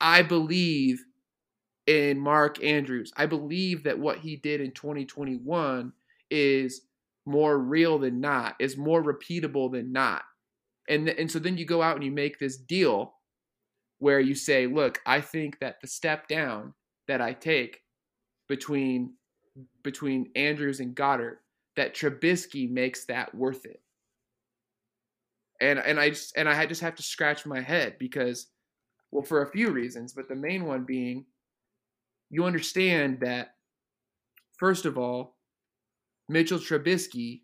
I 0.00 0.22
believe 0.22 1.04
in 1.86 2.18
Mark 2.18 2.62
Andrews. 2.62 3.12
I 3.16 3.26
believe 3.26 3.84
that 3.84 3.98
what 3.98 4.18
he 4.18 4.36
did 4.36 4.60
in 4.60 4.72
2021 4.72 5.92
is 6.30 6.82
more 7.26 7.58
real 7.58 7.98
than 7.98 8.20
not, 8.20 8.56
is 8.58 8.76
more 8.76 9.02
repeatable 9.02 9.70
than 9.70 9.92
not. 9.92 10.22
And, 10.88 11.08
and 11.08 11.30
so 11.30 11.38
then 11.38 11.56
you 11.56 11.64
go 11.64 11.82
out 11.82 11.96
and 11.96 12.04
you 12.04 12.10
make 12.10 12.38
this 12.38 12.56
deal 12.56 13.14
where 14.00 14.20
you 14.20 14.34
say, 14.34 14.66
look, 14.66 15.00
I 15.06 15.20
think 15.20 15.60
that 15.60 15.80
the 15.80 15.86
step 15.86 16.28
down 16.28 16.74
that 17.08 17.20
I 17.20 17.32
take 17.32 17.80
between 18.48 19.14
between 19.82 20.30
Andrews 20.34 20.80
and 20.80 20.94
Goedert, 20.94 21.38
that 21.76 21.94
Trubisky 21.94 22.70
makes 22.70 23.04
that 23.06 23.34
worth 23.34 23.64
it 23.64 23.80
and 25.60 25.78
and 25.78 26.00
I 26.00 26.10
just 26.10 26.36
and 26.36 26.48
I 26.48 26.66
just 26.66 26.80
have 26.80 26.94
to 26.96 27.02
scratch 27.02 27.46
my 27.46 27.60
head 27.60 27.96
because, 27.98 28.46
well, 29.10 29.22
for 29.22 29.42
a 29.42 29.50
few 29.50 29.70
reasons, 29.70 30.12
but 30.12 30.28
the 30.28 30.34
main 30.34 30.64
one 30.64 30.84
being, 30.84 31.26
you 32.30 32.44
understand 32.44 33.20
that, 33.20 33.54
first 34.58 34.86
of 34.86 34.96
all, 34.96 35.36
Mitchell 36.28 36.58
Trubisky 36.58 37.42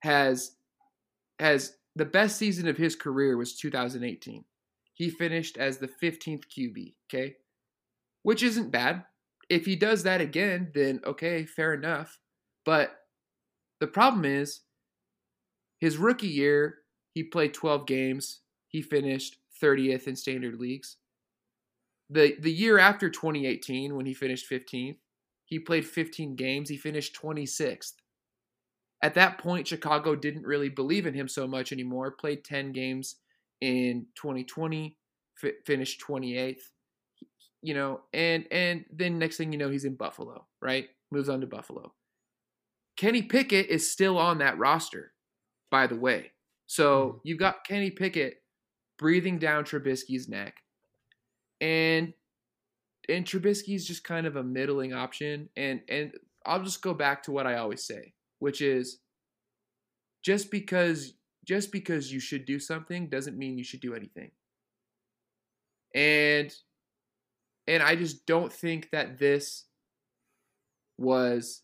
has 0.00 0.56
has 1.38 1.76
the 1.94 2.04
best 2.04 2.36
season 2.36 2.68
of 2.68 2.76
his 2.76 2.96
career 2.96 3.36
was 3.36 3.56
2018. 3.56 4.44
He 4.96 5.10
finished 5.10 5.58
as 5.58 5.76
the 5.76 5.88
15th 5.88 6.44
QB, 6.46 6.94
okay? 7.04 7.36
Which 8.22 8.42
isn't 8.42 8.70
bad. 8.70 9.04
If 9.50 9.66
he 9.66 9.76
does 9.76 10.02
that 10.04 10.22
again, 10.22 10.72
then 10.74 11.00
okay, 11.06 11.44
fair 11.44 11.74
enough. 11.74 12.18
But 12.64 12.96
the 13.78 13.86
problem 13.86 14.24
is 14.24 14.62
his 15.78 15.98
rookie 15.98 16.28
year, 16.28 16.78
he 17.12 17.22
played 17.22 17.52
12 17.52 17.86
games. 17.86 18.40
He 18.68 18.80
finished 18.80 19.36
30th 19.62 20.08
in 20.08 20.16
standard 20.16 20.58
leagues. 20.58 20.96
The 22.08 22.36
the 22.40 22.52
year 22.52 22.78
after 22.78 23.10
2018 23.10 23.96
when 23.96 24.06
he 24.06 24.14
finished 24.14 24.50
15th, 24.50 24.96
he 25.44 25.58
played 25.58 25.84
15 25.84 26.36
games. 26.36 26.70
He 26.70 26.78
finished 26.78 27.20
26th. 27.20 27.92
At 29.02 29.14
that 29.14 29.36
point, 29.36 29.68
Chicago 29.68 30.16
didn't 30.16 30.46
really 30.46 30.70
believe 30.70 31.04
in 31.04 31.12
him 31.12 31.28
so 31.28 31.46
much 31.46 31.70
anymore. 31.70 32.12
Played 32.12 32.44
10 32.44 32.72
games 32.72 33.16
in 33.60 34.06
2020, 34.16 34.96
f- 35.42 35.52
finished 35.64 36.02
28th. 36.06 36.60
You 37.62 37.74
know, 37.74 38.00
and 38.12 38.46
and 38.52 38.84
then 38.92 39.18
next 39.18 39.38
thing 39.38 39.52
you 39.52 39.58
know, 39.58 39.70
he's 39.70 39.84
in 39.84 39.96
Buffalo, 39.96 40.46
right? 40.62 40.88
Moves 41.10 41.28
on 41.28 41.40
to 41.40 41.46
Buffalo. 41.46 41.94
Kenny 42.96 43.22
Pickett 43.22 43.66
is 43.68 43.90
still 43.90 44.18
on 44.18 44.38
that 44.38 44.58
roster 44.58 45.12
by 45.70 45.86
the 45.86 45.96
way. 45.96 46.32
So 46.66 47.06
mm-hmm. 47.06 47.18
you've 47.24 47.38
got 47.38 47.64
Kenny 47.66 47.90
Pickett 47.90 48.42
breathing 48.98 49.38
down 49.38 49.64
Trubisky's 49.64 50.28
neck. 50.28 50.54
And 51.60 52.12
and 53.08 53.24
Trubisky's 53.24 53.86
just 53.86 54.04
kind 54.04 54.26
of 54.26 54.36
a 54.36 54.42
middling 54.42 54.92
option. 54.92 55.48
And 55.56 55.80
and 55.88 56.12
I'll 56.44 56.62
just 56.62 56.82
go 56.82 56.94
back 56.94 57.22
to 57.24 57.32
what 57.32 57.46
I 57.46 57.56
always 57.56 57.84
say, 57.84 58.12
which 58.38 58.60
is 58.60 58.98
just 60.24 60.50
because 60.50 61.14
just 61.46 61.72
because 61.72 62.12
you 62.12 62.20
should 62.20 62.44
do 62.44 62.58
something 62.58 63.08
doesn't 63.08 63.38
mean 63.38 63.56
you 63.56 63.64
should 63.64 63.80
do 63.80 63.94
anything. 63.94 64.30
And 65.94 66.52
and 67.68 67.82
I 67.82 67.96
just 67.96 68.26
don't 68.26 68.52
think 68.52 68.90
that 68.90 69.18
this 69.18 69.64
was 70.98 71.62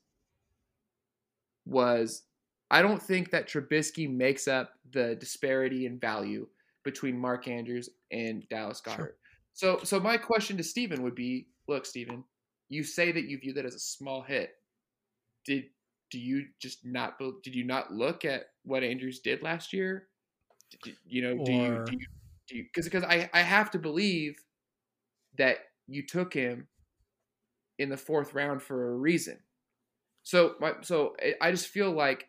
was 1.67 2.23
I 2.71 2.81
don't 2.81 3.03
think 3.03 3.31
that 3.31 3.49
Trubisky 3.49 4.11
makes 4.11 4.49
up 4.49 4.73
the 4.93 5.15
disparity 5.17 5.85
in 5.87 5.99
value 5.99 6.47
between 6.85 7.19
Mark 7.19 7.47
Andrews 7.47 7.91
and 8.11 8.49
Dallas 8.49 8.81
Goedert. 8.81 8.97
Sure. 8.97 9.17
So, 9.53 9.81
so 9.85 10.01
my 10.01 10.17
question 10.17 10.57
to 10.57 10.63
Stephen 10.63 11.03
would 11.03 11.15
be: 11.15 11.49
Look, 11.69 11.85
Stephen, 11.85 12.25
you 12.69 12.83
say 12.83 13.13
that 13.13 13.25
you 13.25 13.39
view 13.39 13.53
that 13.55 13.67
as 13.67 13.75
a 13.75 13.81
small 13.81 14.23
hit. 14.23 14.55
Did 15.45 15.65
do 16.13 16.21
you 16.21 16.45
just 16.61 16.85
not 16.85 17.19
did 17.43 17.55
you 17.55 17.65
not 17.65 17.93
look 17.93 18.25
at 18.25 18.51
what 18.65 18.85
Andrews 18.85 19.21
did 19.21 19.43
last 19.43 19.73
year? 19.73 20.09
Did, 20.85 20.97
you 21.05 21.23
know, 21.23 21.45
do 21.45 21.53
you 21.53 21.85
do 21.87 21.93
you 21.93 22.07
do 22.47 22.57
you 22.59 22.65
because 22.65 22.85
because 22.85 23.03
I 23.03 23.31
I 23.33 23.41
have 23.41 23.71
to 23.73 23.79
believe 23.79 24.37
that 25.39 25.57
you 25.89 26.07
took 26.07 26.35
him 26.35 26.69
in 27.79 27.89
the 27.89 27.97
fourth 27.97 28.35
round 28.35 28.63
for 28.63 28.93
a 28.93 28.97
reason. 28.97 29.39
So 30.23 30.55
my 30.61 30.75
so 30.83 31.17
I 31.41 31.51
just 31.51 31.69
feel 31.69 31.91
like 31.91 32.29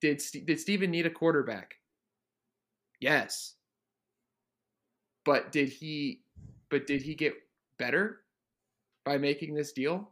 did 0.00 0.20
did 0.46 0.58
Steven 0.58 0.90
need 0.90 1.06
a 1.06 1.10
quarterback? 1.10 1.74
Yes. 3.00 3.54
But 5.26 5.52
did 5.52 5.68
he 5.68 6.22
but 6.70 6.86
did 6.86 7.02
he 7.02 7.14
get 7.14 7.34
better 7.78 8.20
by 9.04 9.18
making 9.18 9.54
this 9.54 9.72
deal? 9.72 10.10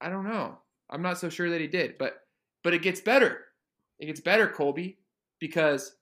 I 0.00 0.08
don't 0.08 0.24
know. 0.24 0.58
I'm 0.92 1.02
not 1.02 1.18
so 1.18 1.28
sure 1.28 1.50
that 1.50 1.60
he 1.60 1.66
did, 1.66 1.96
but 1.98 2.18
but 2.62 2.74
it 2.74 2.82
gets 2.82 3.00
better. 3.00 3.40
It 3.98 4.06
gets 4.06 4.20
better, 4.20 4.46
Colby, 4.46 4.98
because 5.40 5.96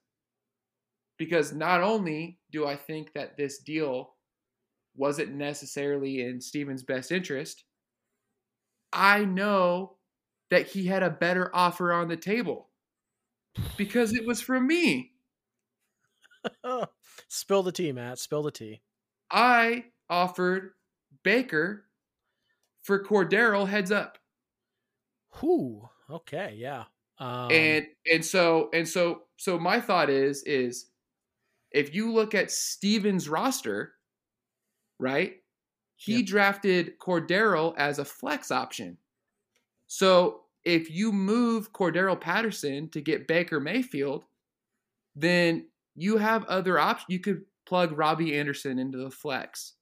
because 1.17 1.53
not 1.53 1.81
only 1.81 2.39
do 2.51 2.67
I 2.67 2.75
think 2.75 3.13
that 3.13 3.37
this 3.37 3.59
deal 3.59 4.15
wasn't 4.95 5.33
necessarily 5.33 6.21
in 6.21 6.41
Steven's 6.41 6.83
best 6.83 7.11
interest, 7.11 7.63
I 8.91 9.23
know 9.23 9.97
that 10.49 10.67
he 10.67 10.85
had 10.85 11.03
a 11.03 11.09
better 11.09 11.49
offer 11.55 11.93
on 11.93 12.09
the 12.09 12.17
table 12.17 12.69
because 13.77 14.13
it 14.13 14.25
was 14.25 14.41
from 14.41 14.67
me. 14.67 15.11
Spill 17.29 17.63
the 17.63 17.71
tea, 17.71 17.91
Matt. 17.91 18.19
Spill 18.19 18.43
the 18.43 18.51
tea. 18.51 18.81
I 19.31 19.85
offered 20.09 20.71
Baker 21.23 21.85
for 22.81 23.03
Cordarrelle 23.03 23.67
heads 23.67 23.91
up. 23.91 24.17
Whoo. 25.39 25.89
Okay, 26.09 26.55
yeah. 26.57 26.85
Um, 27.19 27.51
and 27.51 27.85
and 28.11 28.25
so 28.25 28.69
and 28.73 28.87
so 28.87 29.23
so 29.37 29.59
my 29.59 29.79
thought 29.79 30.09
is 30.09 30.43
is 30.43 30.87
if 31.71 31.93
you 31.93 32.11
look 32.11 32.33
at 32.33 32.51
Stevens 32.51 33.29
roster, 33.29 33.93
right? 34.99 35.35
He 35.95 36.17
yep. 36.17 36.25
drafted 36.25 36.99
Cordarrelle 36.99 37.75
as 37.77 37.99
a 37.99 38.05
flex 38.05 38.49
option. 38.51 38.97
So 39.87 40.41
if 40.65 40.89
you 40.89 41.11
move 41.11 41.71
Cordarrelle 41.73 42.19
Patterson 42.19 42.89
to 42.89 43.01
get 43.01 43.27
Baker 43.27 43.59
Mayfield, 43.59 44.25
then 45.15 45.67
you 45.95 46.17
have 46.17 46.43
other 46.45 46.79
options. 46.79 47.05
You 47.09 47.19
could 47.19 47.43
plug 47.65 47.97
Robbie 47.97 48.37
Anderson 48.37 48.79
into 48.79 48.97
the 48.97 49.11
flex, 49.11 49.73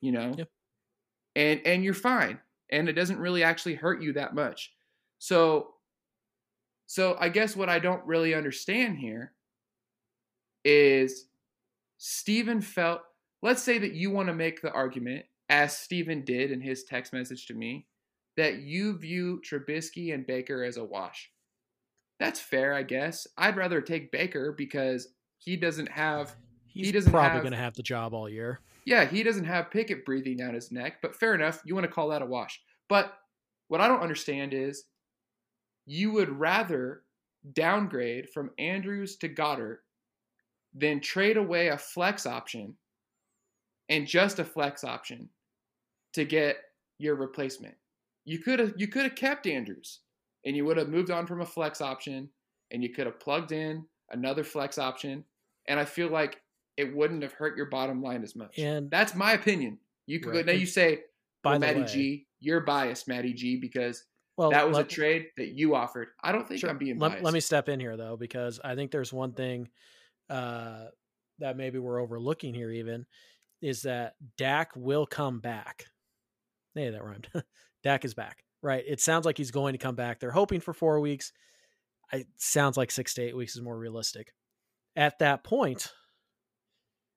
you 0.00 0.12
know, 0.12 0.34
yep. 0.36 0.48
and 1.34 1.60
and 1.64 1.82
you're 1.84 1.94
fine. 1.94 2.38
and 2.70 2.88
it 2.88 2.94
doesn't 2.94 3.18
really 3.18 3.42
actually 3.44 3.74
hurt 3.74 4.02
you 4.02 4.12
that 4.14 4.34
much. 4.34 4.72
So 5.22 5.74
so 6.86 7.16
I 7.20 7.28
guess 7.28 7.54
what 7.54 7.68
I 7.68 7.78
don't 7.78 8.04
really 8.04 8.34
understand 8.34 8.98
here 8.98 9.34
is 10.64 11.26
Stephen 11.96 12.60
felt 12.60 13.02
let's 13.40 13.62
say 13.62 13.78
that 13.78 13.92
you 13.92 14.10
want 14.10 14.26
to 14.26 14.34
make 14.34 14.60
the 14.62 14.72
argument 14.72 15.24
as 15.48 15.78
Stephen 15.78 16.24
did 16.24 16.50
in 16.50 16.60
his 16.60 16.82
text 16.82 17.12
message 17.12 17.46
to 17.46 17.54
me 17.54 17.86
that 18.36 18.62
you 18.62 18.98
view 18.98 19.40
Trubisky 19.48 20.12
and 20.12 20.26
Baker 20.26 20.64
as 20.64 20.76
a 20.76 20.82
wash. 20.84 21.30
That's 22.18 22.40
fair, 22.40 22.74
I 22.74 22.82
guess. 22.82 23.28
I'd 23.38 23.56
rather 23.56 23.80
take 23.80 24.10
Baker 24.10 24.50
because 24.50 25.06
he 25.38 25.56
doesn't 25.56 25.88
have 25.90 26.34
He's 26.66 26.86
he 26.86 26.92
doesn't 26.92 27.12
probably 27.12 27.30
have- 27.30 27.42
going 27.42 27.52
to 27.52 27.58
have 27.58 27.74
the 27.74 27.82
job 27.84 28.12
all 28.12 28.28
year. 28.28 28.58
yeah, 28.86 29.04
he 29.04 29.22
doesn't 29.22 29.44
have 29.44 29.70
Pickett 29.70 30.04
breathing 30.04 30.36
down 30.38 30.54
his 30.54 30.72
neck, 30.72 30.96
but 31.00 31.14
fair 31.14 31.34
enough. 31.36 31.62
You 31.64 31.74
want 31.76 31.84
to 31.84 31.92
call 31.92 32.08
that 32.08 32.22
a 32.22 32.26
wash. 32.26 32.60
But 32.88 33.16
what 33.68 33.80
I 33.80 33.86
don't 33.86 34.00
understand 34.00 34.52
is 34.52 34.82
you 35.86 36.12
would 36.12 36.30
rather 36.30 37.02
downgrade 37.52 38.30
from 38.30 38.50
Andrews 38.58 39.16
to 39.16 39.28
Goedert 39.28 39.78
than 40.74 41.00
trade 41.00 41.36
away 41.36 41.68
a 41.68 41.78
flex 41.78 42.26
option 42.26 42.76
and 43.88 44.06
just 44.06 44.38
a 44.38 44.44
flex 44.44 44.84
option 44.84 45.28
to 46.14 46.24
get 46.24 46.56
your 46.98 47.14
replacement. 47.16 47.74
You 48.24 48.38
could 48.38 48.58
have 48.58 48.74
you 48.76 48.86
could 48.86 49.02
have 49.02 49.16
kept 49.16 49.46
Andrews 49.46 50.00
and 50.46 50.56
you 50.56 50.64
would 50.64 50.76
have 50.76 50.88
moved 50.88 51.10
on 51.10 51.26
from 51.26 51.40
a 51.40 51.46
flex 51.46 51.80
option 51.80 52.28
and 52.70 52.82
you 52.82 52.90
could 52.90 53.06
have 53.06 53.20
plugged 53.20 53.52
in 53.52 53.84
another 54.10 54.44
flex 54.44 54.78
option 54.78 55.24
and 55.68 55.78
I 55.78 55.84
feel 55.84 56.08
like 56.08 56.40
it 56.76 56.94
wouldn't 56.94 57.22
have 57.22 57.32
hurt 57.32 57.56
your 57.56 57.66
bottom 57.66 58.02
line 58.02 58.22
as 58.22 58.34
much. 58.34 58.58
And 58.58 58.90
That's 58.90 59.14
my 59.14 59.32
opinion. 59.32 59.78
You 60.06 60.20
could 60.20 60.34
Right. 60.34 60.46
now 60.46 60.52
you 60.52 60.66
say, 60.66 61.02
by 61.42 61.52
well, 61.52 61.60
the 61.60 61.66
Matty 61.66 61.80
way, 61.80 61.86
G, 61.86 62.26
you're 62.40 62.60
biased, 62.60 63.08
Matty 63.08 63.32
G, 63.32 63.56
because 63.56 64.04
well, 64.42 64.50
that 64.50 64.68
was 64.68 64.78
a 64.78 64.84
trade 64.84 65.26
that 65.36 65.48
you 65.48 65.74
offered. 65.74 66.08
I 66.22 66.32
don't 66.32 66.46
think 66.46 66.60
Sure. 66.60 66.70
I'm 66.70 66.78
being 66.78 66.98
let, 66.98 67.10
biased. 67.12 67.24
let 67.24 67.34
me 67.34 67.40
step 67.40 67.68
in 67.68 67.80
here 67.80 67.96
though, 67.96 68.16
because 68.16 68.60
I 68.62 68.74
think 68.74 68.90
there's 68.90 69.12
one 69.12 69.32
thing 69.32 69.68
uh, 70.30 70.86
that 71.38 71.56
maybe 71.56 71.78
we're 71.78 72.00
overlooking 72.00 72.54
here. 72.54 72.70
Even 72.70 73.06
is 73.60 73.82
that 73.82 74.14
Dak 74.36 74.70
will 74.76 75.06
come 75.06 75.40
back. 75.40 75.84
Hey, 76.74 76.90
that 76.90 77.04
rhymed. 77.04 77.28
Dak 77.82 78.04
is 78.04 78.14
back, 78.14 78.44
right? 78.62 78.84
It 78.86 79.00
sounds 79.00 79.24
like 79.24 79.38
he's 79.38 79.50
going 79.50 79.72
to 79.72 79.78
come 79.78 79.94
back. 79.94 80.20
They're 80.20 80.30
hoping 80.30 80.60
for 80.60 80.72
four 80.72 81.00
weeks. 81.00 81.32
It 82.12 82.26
sounds 82.36 82.76
like 82.76 82.90
six 82.90 83.14
to 83.14 83.22
eight 83.22 83.36
weeks 83.36 83.56
is 83.56 83.62
more 83.62 83.78
realistic. 83.78 84.32
At 84.96 85.18
that 85.20 85.44
point, 85.44 85.92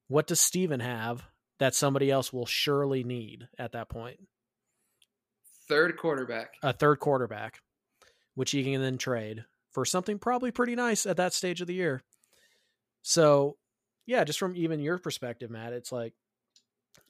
what 0.07 0.28
does 0.28 0.39
Steven 0.39 0.80
have 0.80 1.23
that 1.59 1.76
somebody 1.76 2.09
else 2.11 2.32
will 2.32 2.45
surely 2.45 3.03
need 3.03 3.47
at 3.59 3.73
that 3.73 3.89
point? 3.89 4.19
Third 5.68 5.97
quarterback. 5.97 6.55
a 6.61 6.74
third 6.74 6.99
quarterback, 6.99 7.59
which 8.36 8.51
he 8.51 8.63
can 8.63 8.82
then 8.82 8.97
trade 8.97 9.45
for 9.72 9.86
something 9.86 10.20
probably 10.20 10.51
pretty 10.51 10.76
nice 10.76 11.05
at 11.05 11.18
that 11.18 11.34
stage 11.34 11.61
of 11.61 11.68
the 11.68 11.74
year. 11.74 12.03
So, 13.01 13.57
yeah, 14.05 14.24
just 14.24 14.39
from 14.39 14.55
even 14.55 14.80
your 14.80 14.97
perspective, 14.99 15.49
Matt, 15.49 15.74
it's 15.74 15.91
like, 15.91 16.13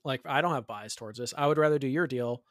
like 0.04 0.22
I 0.26 0.42
don't 0.42 0.54
have 0.54 0.68
bias 0.68 0.96
towards 0.96 1.20
this. 1.20 1.34
I 1.38 1.48
would 1.48 1.58
rather 1.58 1.80
do 1.80 1.88
your 1.88 2.08
deal. 2.08 2.44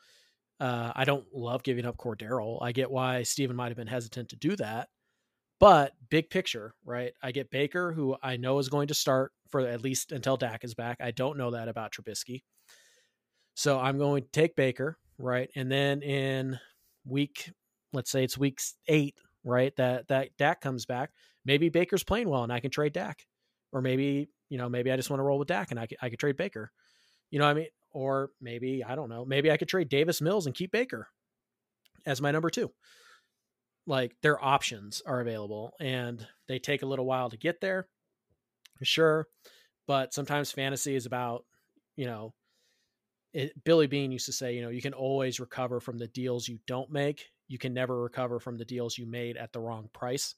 Uh, 0.61 0.93
I 0.95 1.05
don't 1.05 1.25
love 1.35 1.63
giving 1.63 1.85
up 1.85 1.97
Cordarrelle. 1.97 2.63
I 2.63 2.73
get 2.73 2.91
why 2.91 3.23
Steven 3.23 3.57
might 3.57 3.69
have 3.69 3.77
been 3.77 3.87
hesitant 3.87 4.29
to 4.31 4.37
do 4.37 4.55
that, 4.57 4.89
but 5.59 5.93
big 6.11 6.31
picture, 6.31 6.75
right? 6.85 7.13
I 7.23 7.33
get 7.33 7.51
Baker, 7.51 7.93
who 7.93 8.17
I 8.23 8.37
know 8.37 8.59
is 8.59 8.69
going 8.69 8.89
to 8.89 8.95
start 8.95 9.33
for 9.49 9.61
at 9.61 9.83
least 9.83 10.13
until 10.13 10.37
Dak 10.37 10.65
is 10.65 10.75
back. 10.75 10.99
I 11.01 11.11
don't 11.11 11.39
know 11.39 11.51
that 11.53 11.69
about 11.69 11.93
Trubisky. 11.93 12.43
So 13.55 13.79
I'm 13.81 13.99
going 13.99 14.23
to 14.23 14.29
take 14.31 14.57
Baker, 14.57 14.97
right? 15.19 15.49
And 15.55 15.71
then 15.71 16.03
in 16.03 16.59
week, 17.05 17.53
let's 17.93 18.11
say 18.11 18.25
it's 18.25 18.39
week 18.39 18.61
eight, 18.89 19.17
right? 19.45 19.75
That 19.77 20.09
that 20.09 20.31
Dak 20.39 20.61
comes 20.61 20.87
back. 20.87 21.11
Maybe 21.45 21.69
Baker's 21.69 22.05
playing 22.05 22.29
well 22.29 22.43
and 22.43 22.53
I 22.53 22.61
can 22.61 22.71
trade 22.71 22.93
Dak. 22.93 23.27
Or 23.73 23.81
maybe, 23.83 24.29
you 24.49 24.59
know, 24.59 24.69
maybe 24.69 24.93
I 24.93 24.97
just 24.97 25.11
want 25.11 25.19
to 25.19 25.25
roll 25.25 25.39
with 25.39 25.49
Dak 25.49 25.71
and 25.71 25.81
I 25.81 25.87
could, 25.87 25.99
I 26.01 26.09
could 26.09 26.19
trade 26.19 26.37
Baker. 26.37 26.71
You 27.31 27.39
know 27.39 27.47
what 27.47 27.51
I 27.51 27.55
mean? 27.55 27.69
Or 27.91 28.31
maybe, 28.41 28.85
I 28.85 28.95
don't 28.95 29.09
know, 29.09 29.25
maybe 29.25 29.51
I 29.51 29.57
could 29.57 29.69
trade 29.69 29.89
Davis 29.89 30.21
Mills 30.21 30.47
and 30.47 30.55
keep 30.55 30.71
Baker 30.71 31.09
as 32.07 32.21
my 32.21 32.31
number 32.31 32.51
two. 32.51 32.71
Like 33.87 34.15
their 34.23 34.43
options 34.43 35.03
are 35.05 35.21
available 35.21 35.75
and 35.81 36.25
they 36.49 36.59
take 36.59 36.83
a 36.83 36.87
little 36.87 37.05
while 37.05 37.31
to 37.31 37.37
get 37.37 37.61
there. 37.61 37.89
Sure. 38.83 39.27
But 39.87 40.15
sometimes 40.15 40.53
fantasy 40.53 40.95
is 40.95 41.07
about, 41.07 41.45
you 41.97 42.07
know, 42.07 42.33
it, 43.35 43.65
Billy 43.65 43.89
Beane 43.89 44.13
used 44.13 44.27
to 44.27 44.33
say, 44.33 44.55
you 44.55 44.63
know, 44.63 44.69
you 44.71 44.81
can 44.81 44.95
always 44.95 45.41
recover 45.41 45.81
from 45.81 45.99
the 45.99 46.07
deals 46.07 46.49
you 46.49 46.59
don't 46.67 46.91
make. 46.91 47.27
You 47.49 47.59
can 47.59 47.75
never 47.75 48.01
recover 48.01 48.39
from 48.39 48.57
the 48.57 48.65
deals 48.65 48.97
you 48.97 49.07
made 49.07 49.37
at 49.37 49.53
the 49.53 49.61
wrong 49.61 49.91
price. 49.93 50.37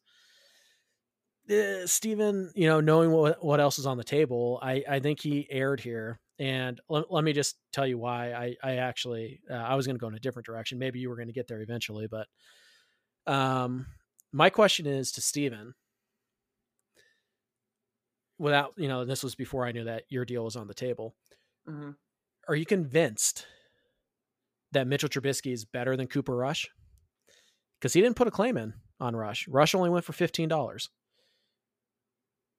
Uh, 1.48 1.86
Steven, 1.86 2.50
you 2.56 2.66
know, 2.66 2.80
knowing 2.80 3.12
what 3.12 3.44
what 3.44 3.60
else 3.60 3.78
is 3.78 3.86
on 3.86 3.98
the 3.98 4.04
table, 4.04 4.58
I 4.62 4.82
I 4.88 5.00
think 5.00 5.20
he 5.20 5.46
aired 5.50 5.78
here. 5.78 6.18
And 6.38 6.80
let, 6.88 7.10
let 7.10 7.22
me 7.22 7.32
just 7.32 7.56
tell 7.72 7.86
you 7.86 7.98
why. 7.98 8.32
I 8.32 8.56
I 8.62 8.76
actually 8.76 9.40
uh, 9.48 9.54
I 9.54 9.74
was 9.76 9.86
going 9.86 9.96
to 9.96 10.00
go 10.00 10.08
in 10.08 10.14
a 10.14 10.20
different 10.20 10.46
direction. 10.46 10.78
Maybe 10.78 10.98
you 10.98 11.08
were 11.08 11.16
going 11.16 11.28
to 11.28 11.34
get 11.34 11.46
there 11.46 11.60
eventually, 11.62 12.08
but 12.08 12.26
um, 13.26 13.86
my 14.32 14.50
question 14.50 14.86
is 14.86 15.12
to 15.12 15.20
Steven. 15.20 15.74
Without 18.38 18.72
you 18.76 18.88
know, 18.88 19.04
this 19.04 19.22
was 19.22 19.34
before 19.34 19.66
I 19.66 19.72
knew 19.72 19.84
that 19.84 20.04
your 20.08 20.24
deal 20.24 20.44
was 20.44 20.56
on 20.56 20.66
the 20.66 20.74
table 20.74 21.14
Mhm. 21.68 21.96
Are 22.48 22.54
you 22.54 22.66
convinced 22.66 23.46
that 24.72 24.86
Mitchell 24.86 25.08
Trubisky 25.08 25.52
is 25.52 25.64
better 25.64 25.96
than 25.96 26.06
Cooper 26.06 26.36
Rush? 26.36 26.68
Because 27.78 27.92
he 27.92 28.00
didn't 28.00 28.16
put 28.16 28.28
a 28.28 28.32
claim 28.32 28.56
in 28.56 28.74
on 29.00 29.14
Rush. 29.14 29.46
Rush 29.48 29.74
only 29.74 29.90
went 29.90 30.04
for 30.04 30.12
fifteen 30.12 30.48
dollars. 30.48 30.88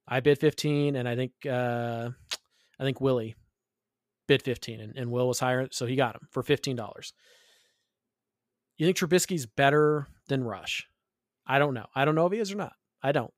I 0.06 0.20
bid 0.20 0.38
fifteen, 0.38 0.96
and 0.96 1.08
I 1.08 1.16
think 1.16 1.32
uh, 1.48 2.10
I 2.78 2.84
think 2.84 3.00
Willie 3.00 3.36
bid 4.26 4.42
fifteen, 4.42 4.80
and, 4.80 4.96
and 4.96 5.10
Will 5.10 5.28
was 5.28 5.40
higher, 5.40 5.68
so 5.70 5.86
he 5.86 5.96
got 5.96 6.14
him 6.14 6.28
for 6.30 6.42
fifteen 6.42 6.76
dollars. 6.76 7.12
You 8.76 8.86
think 8.86 8.96
Trubisky's 8.96 9.46
better 9.46 10.06
than 10.28 10.44
Rush? 10.44 10.86
I 11.46 11.58
don't 11.58 11.74
know. 11.74 11.86
I 11.94 12.04
don't 12.04 12.14
know 12.14 12.26
if 12.26 12.32
he 12.32 12.38
is 12.38 12.52
or 12.52 12.56
not. 12.56 12.74
I 13.02 13.12
don't. 13.12 13.32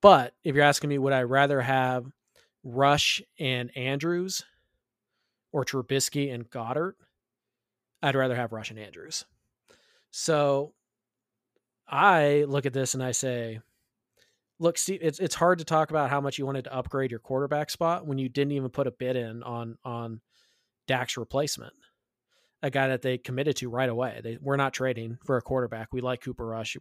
But 0.00 0.34
if 0.44 0.54
you're 0.54 0.64
asking 0.64 0.90
me, 0.90 0.98
would 0.98 1.12
I 1.12 1.22
rather 1.24 1.60
have 1.60 2.04
Rush 2.62 3.20
and 3.38 3.76
Andrews 3.76 4.44
or 5.52 5.64
Trubisky 5.64 6.32
and 6.32 6.48
Goedert, 6.48 6.94
I'd 8.02 8.14
rather 8.14 8.36
have 8.36 8.52
Rush 8.52 8.70
and 8.70 8.78
Andrews. 8.78 9.24
So 10.10 10.74
I 11.88 12.44
look 12.48 12.66
at 12.66 12.72
this 12.72 12.94
and 12.94 13.02
I 13.02 13.12
say, 13.12 13.60
look, 14.58 14.78
Steve, 14.78 15.00
it's 15.02 15.18
it's 15.18 15.34
hard 15.34 15.58
to 15.58 15.64
talk 15.64 15.90
about 15.90 16.10
how 16.10 16.20
much 16.20 16.38
you 16.38 16.46
wanted 16.46 16.64
to 16.64 16.74
upgrade 16.74 17.10
your 17.10 17.20
quarterback 17.20 17.70
spot 17.70 18.06
when 18.06 18.18
you 18.18 18.28
didn't 18.28 18.52
even 18.52 18.70
put 18.70 18.86
a 18.86 18.92
bid 18.92 19.16
in 19.16 19.42
on 19.42 19.76
on 19.84 20.20
Dak's 20.86 21.16
replacement, 21.16 21.72
a 22.62 22.70
guy 22.70 22.88
that 22.88 23.02
they 23.02 23.18
committed 23.18 23.56
to 23.56 23.68
right 23.68 23.88
away. 23.88 24.20
They 24.22 24.38
we're 24.40 24.56
not 24.56 24.72
trading 24.72 25.18
for 25.24 25.36
a 25.36 25.42
quarterback. 25.42 25.88
We 25.92 26.00
like 26.00 26.20
Cooper 26.22 26.46
Rush. 26.46 26.76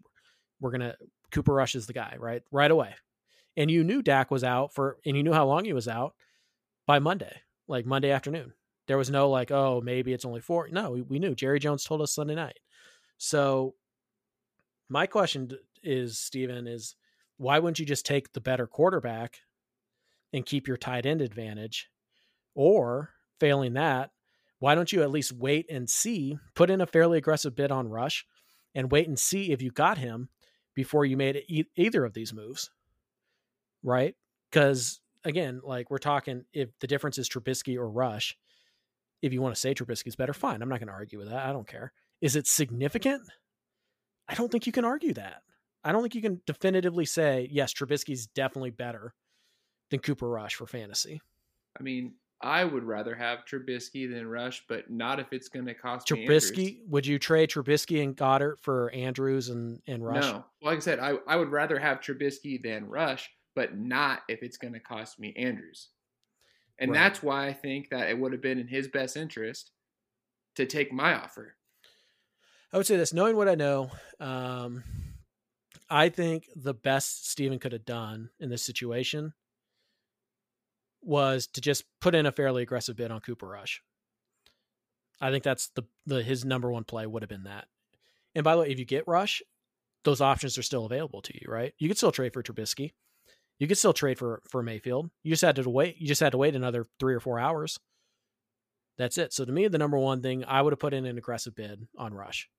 We're 0.59 0.71
gonna 0.71 0.95
Cooper 1.31 1.53
Rush 1.53 1.75
is 1.75 1.87
the 1.87 1.93
guy, 1.93 2.15
right? 2.19 2.41
Right 2.51 2.71
away. 2.71 2.95
And 3.57 3.69
you 3.69 3.83
knew 3.83 4.01
Dak 4.01 4.31
was 4.31 4.43
out 4.43 4.73
for, 4.73 4.97
and 5.05 5.17
you 5.17 5.23
knew 5.23 5.33
how 5.33 5.45
long 5.45 5.65
he 5.65 5.73
was 5.73 5.87
out 5.87 6.13
by 6.85 6.99
Monday, 6.99 7.41
like 7.67 7.85
Monday 7.85 8.11
afternoon. 8.11 8.53
There 8.89 8.97
was 8.97 9.11
no 9.11 9.29
like, 9.29 9.51
oh, 9.51 9.81
maybe 9.83 10.13
it's 10.13 10.25
only 10.25 10.41
four. 10.41 10.67
No, 10.71 10.89
we, 10.89 11.03
we 11.03 11.19
knew. 11.19 11.35
Jerry 11.35 11.59
Jones 11.59 11.83
told 11.83 12.01
us 12.01 12.11
Sunday 12.11 12.33
night. 12.33 12.57
So 13.19 13.75
my 14.89 15.05
question 15.05 15.51
is, 15.83 16.17
Steven, 16.17 16.65
is 16.65 16.95
why 17.37 17.59
wouldn't 17.59 17.77
you 17.77 17.85
just 17.85 18.03
take 18.03 18.33
the 18.33 18.41
better 18.41 18.65
quarterback 18.65 19.41
and 20.33 20.43
keep 20.43 20.67
your 20.67 20.75
tight 20.75 21.05
end 21.05 21.21
advantage? 21.21 21.91
Or 22.55 23.11
failing 23.39 23.73
that, 23.73 24.09
why 24.57 24.73
don't 24.73 24.91
you 24.91 25.03
at 25.03 25.11
least 25.11 25.33
wait 25.33 25.67
and 25.69 25.87
see, 25.87 26.39
put 26.55 26.71
in 26.71 26.81
a 26.81 26.87
fairly 26.87 27.19
aggressive 27.19 27.55
bid 27.55 27.71
on 27.71 27.87
Rush 27.87 28.25
and 28.73 28.91
wait 28.91 29.07
and 29.07 29.19
see 29.19 29.51
if 29.51 29.61
you 29.61 29.69
got 29.69 29.99
him 29.99 30.29
before 30.73 31.05
you 31.05 31.15
made 31.15 31.43
e- 31.47 31.69
either 31.75 32.05
of 32.05 32.15
these 32.15 32.33
moves? 32.33 32.71
Right? 33.83 34.15
Because 34.49 34.99
again, 35.23 35.61
like 35.63 35.91
we're 35.91 35.99
talking, 35.99 36.45
if 36.53 36.69
the 36.79 36.87
difference 36.87 37.19
is 37.19 37.29
Trubisky 37.29 37.77
or 37.77 37.87
Rush, 37.87 38.35
if 39.21 39.33
you 39.33 39.41
want 39.41 39.55
to 39.55 39.59
say 39.59 39.73
Trubisky's 39.73 40.15
better, 40.15 40.33
fine. 40.33 40.61
I'm 40.61 40.69
not 40.69 40.79
going 40.79 40.87
to 40.87 40.93
argue 40.93 41.19
with 41.19 41.29
that. 41.29 41.45
I 41.45 41.51
don't 41.51 41.67
care. 41.67 41.91
Is 42.21 42.35
it 42.35 42.47
significant? 42.47 43.21
I 44.27 44.35
don't 44.35 44.51
think 44.51 44.65
you 44.65 44.71
can 44.71 44.85
argue 44.85 45.13
that. 45.13 45.41
I 45.83 45.91
don't 45.91 46.01
think 46.01 46.15
you 46.15 46.21
can 46.21 46.41
definitively 46.45 47.05
say, 47.05 47.47
yes, 47.51 47.73
Trubisky's 47.73 48.27
definitely 48.27 48.71
better 48.71 49.13
than 49.89 49.99
Cooper 49.99 50.29
Rush 50.29 50.55
for 50.55 50.67
fantasy. 50.67 51.21
I 51.79 51.83
mean, 51.83 52.13
I 52.41 52.63
would 52.63 52.83
rather 52.83 53.15
have 53.15 53.39
Trubisky 53.45 54.11
than 54.11 54.27
Rush, 54.27 54.63
but 54.67 54.89
not 54.89 55.19
if 55.19 55.27
it's 55.31 55.49
going 55.49 55.65
to 55.65 55.73
cost 55.73 56.11
me 56.11 56.25
Trubisky, 56.25 56.79
would 56.87 57.05
you 57.05 57.19
trade 57.19 57.49
Trubisky 57.49 58.03
and 58.03 58.15
Goedert 58.15 58.59
for 58.59 58.91
Andrews 58.91 59.49
and, 59.49 59.81
and 59.87 60.05
Rush? 60.05 60.23
No, 60.23 60.45
like 60.61 60.77
I 60.77 60.81
said, 60.81 60.99
I, 60.99 61.15
I 61.27 61.35
would 61.35 61.49
rather 61.49 61.79
have 61.79 61.99
Trubisky 61.99 62.61
than 62.61 62.87
Rush, 62.87 63.29
but 63.55 63.77
not 63.77 64.21
if 64.29 64.41
it's 64.41 64.57
going 64.57 64.73
to 64.73 64.79
cost 64.79 65.19
me 65.19 65.33
Andrews. 65.37 65.89
And 66.79 66.91
Right. 66.91 66.97
that's 66.97 67.21
why 67.21 67.47
I 67.47 67.53
think 67.53 67.89
that 67.89 68.09
it 68.09 68.17
would 68.17 68.31
have 68.31 68.41
been 68.41 68.57
in 68.59 68.67
his 68.67 68.87
best 68.87 69.17
interest 69.17 69.71
to 70.55 70.65
take 70.65 70.91
my 70.91 71.13
offer. 71.13 71.55
I 72.71 72.77
would 72.77 72.87
say 72.87 72.97
this, 72.97 73.13
knowing 73.13 73.35
what 73.35 73.49
I 73.49 73.55
know, 73.55 73.91
um, 74.19 74.83
I 75.89 76.09
think 76.09 76.47
the 76.55 76.73
best 76.73 77.29
Steven 77.29 77.59
could 77.59 77.73
have 77.73 77.85
done 77.85 78.29
in 78.39 78.49
this 78.49 78.63
situation 78.63 79.33
was 81.01 81.47
to 81.47 81.61
just 81.61 81.85
put 81.99 82.15
in 82.15 82.25
a 82.25 82.31
fairly 82.31 82.61
aggressive 82.63 82.95
bid 82.95 83.11
on 83.11 83.21
Cooper 83.21 83.47
Rush. 83.47 83.81
I 85.21 85.31
think 85.31 85.43
that's 85.43 85.69
the, 85.69 85.83
the 86.05 86.23
his 86.23 86.45
number 86.45 86.71
one 86.71 86.83
play 86.83 87.05
would 87.05 87.23
have 87.23 87.29
been 87.29 87.43
that. 87.43 87.67
And 88.35 88.43
by 88.43 88.55
the 88.55 88.61
way, 88.61 88.69
if 88.69 88.79
you 88.79 88.85
get 88.85 89.07
Rush, 89.07 89.41
those 90.03 90.21
options 90.21 90.57
are 90.57 90.63
still 90.63 90.85
available 90.85 91.21
to 91.23 91.33
you, 91.33 91.51
right? 91.51 91.73
You 91.77 91.87
could 91.87 91.97
still 91.97 92.11
trade 92.11 92.33
for 92.33 92.43
Trubisky. 92.43 92.93
You 93.59 93.67
could 93.67 93.77
still 93.77 93.93
trade 93.93 94.17
for 94.17 94.41
for 94.49 94.63
Mayfield. 94.63 95.09
You 95.21 95.31
just 95.31 95.43
had 95.43 95.57
to 95.57 95.69
wait. 95.69 95.97
You 95.99 96.07
just 96.07 96.21
had 96.21 96.31
to 96.31 96.37
wait 96.37 96.55
another 96.55 96.85
three 96.99 97.13
or 97.13 97.19
four 97.19 97.39
hours. 97.39 97.79
That's 98.97 99.17
it. 99.17 99.33
So 99.33 99.45
to 99.45 99.51
me, 99.51 99.67
the 99.67 99.77
number 99.77 99.97
one 99.97 100.21
thing 100.21 100.43
I 100.45 100.61
would 100.61 100.73
have 100.73 100.79
put 100.79 100.93
in 100.93 101.05
an 101.05 101.17
aggressive 101.17 101.55
bid 101.55 101.87
on 101.97 102.13
Rush, 102.13 102.49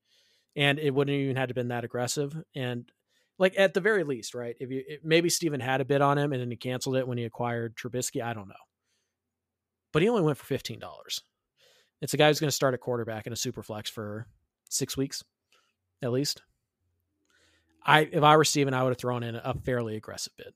and 0.56 0.78
it 0.78 0.94
wouldn't 0.94 1.14
even 1.14 1.36
had 1.36 1.48
to 1.48 1.54
been 1.54 1.68
that 1.68 1.84
aggressive. 1.84 2.36
And 2.54 2.90
like 3.38 3.58
at 3.58 3.72
the 3.72 3.80
very 3.80 4.04
least, 4.04 4.34
right? 4.34 4.54
If 4.60 4.70
you 4.70 4.84
maybe 5.02 5.30
Steven 5.30 5.60
had 5.60 5.80
a 5.80 5.84
bid 5.84 6.02
on 6.02 6.18
him 6.18 6.32
and 6.32 6.40
then 6.40 6.50
he 6.50 6.56
canceled 6.56 6.96
it 6.96 7.08
when 7.08 7.18
he 7.18 7.24
acquired 7.24 7.74
Trubisky, 7.74 8.22
I 8.22 8.34
don't 8.34 8.48
know. 8.48 8.54
But 9.92 10.02
he 10.02 10.08
only 10.08 10.22
went 10.22 10.38
for 10.38 10.44
fifteen 10.44 10.78
dollars. 10.78 11.22
It's 12.02 12.14
a 12.14 12.16
guy 12.18 12.28
who's 12.28 12.40
going 12.40 12.48
to 12.48 12.56
start 12.56 12.74
at 12.74 12.80
quarterback 12.80 13.26
in 13.26 13.32
a 13.32 13.36
super 13.36 13.62
flex 13.62 13.90
for 13.90 14.26
six 14.68 14.96
weeks, 14.96 15.24
at 16.02 16.12
least. 16.12 16.42
I 17.84 18.00
if 18.00 18.22
I 18.22 18.36
were 18.36 18.44
Steven, 18.44 18.74
I 18.74 18.82
would 18.82 18.90
have 18.90 18.98
thrown 18.98 19.22
in 19.22 19.36
a 19.36 19.54
fairly 19.64 19.96
aggressive 19.96 20.34
bid. 20.36 20.52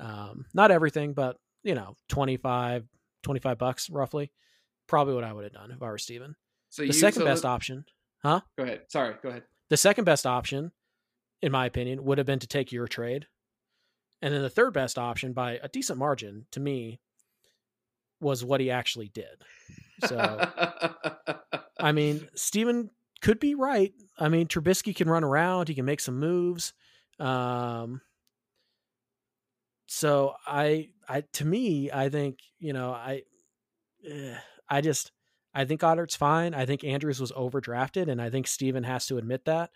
Um, 0.00 0.46
not 0.54 0.70
everything, 0.70 1.12
but 1.12 1.36
you 1.62 1.74
know, 1.74 1.96
25, 2.08 2.84
25 3.22 3.58
bucks 3.58 3.90
roughly. 3.90 4.32
Probably 4.86 5.14
what 5.14 5.24
I 5.24 5.32
would 5.32 5.44
have 5.44 5.52
done 5.52 5.70
if 5.70 5.82
I 5.82 5.86
were 5.86 5.98
Steven. 5.98 6.34
So 6.70 6.82
the 6.82 6.86
you, 6.86 6.92
second 6.92 7.20
so 7.20 7.26
best 7.26 7.42
the, 7.42 7.48
option, 7.48 7.84
huh? 8.22 8.40
Go 8.56 8.64
ahead. 8.64 8.82
Sorry, 8.88 9.14
go 9.22 9.28
ahead. 9.28 9.42
The 9.70 9.76
second 9.76 10.04
best 10.04 10.26
option, 10.26 10.72
in 11.42 11.52
my 11.52 11.66
opinion, 11.66 12.04
would 12.04 12.18
have 12.18 12.26
been 12.26 12.38
to 12.38 12.46
take 12.46 12.72
your 12.72 12.86
trade. 12.86 13.26
And 14.22 14.32
then 14.32 14.42
the 14.42 14.50
third 14.50 14.72
best 14.72 14.98
option 14.98 15.32
by 15.32 15.58
a 15.62 15.68
decent 15.68 15.98
margin 15.98 16.46
to 16.52 16.60
me 16.60 17.00
was 18.20 18.44
what 18.44 18.60
he 18.60 18.70
actually 18.70 19.08
did. 19.08 19.44
So 20.06 20.16
I 21.78 21.92
mean, 21.92 22.28
Steven 22.34 22.90
could 23.20 23.40
be 23.40 23.54
right. 23.54 23.92
I 24.18 24.28
mean, 24.28 24.46
Trubisky 24.46 24.94
can 24.94 25.08
run 25.08 25.24
around, 25.24 25.68
he 25.68 25.74
can 25.74 25.84
make 25.84 26.00
some 26.00 26.18
moves. 26.18 26.72
Um, 27.18 28.00
so 29.88 30.34
I, 30.46 30.90
I, 31.08 31.22
to 31.34 31.44
me, 31.44 31.90
I 31.90 32.08
think 32.10 32.38
you 32.58 32.72
know, 32.72 32.90
I, 32.90 33.22
eh, 34.08 34.36
I 34.68 34.80
just, 34.80 35.12
I 35.54 35.64
think 35.64 35.80
Goedert's 35.80 36.14
fine. 36.14 36.54
I 36.54 36.66
think 36.66 36.84
Andrews 36.84 37.20
was 37.20 37.32
overdrafted, 37.32 38.08
and 38.08 38.20
I 38.20 38.30
think 38.30 38.46
Steven 38.46 38.84
has 38.84 39.06
to 39.06 39.18
admit 39.18 39.46
that. 39.46 39.70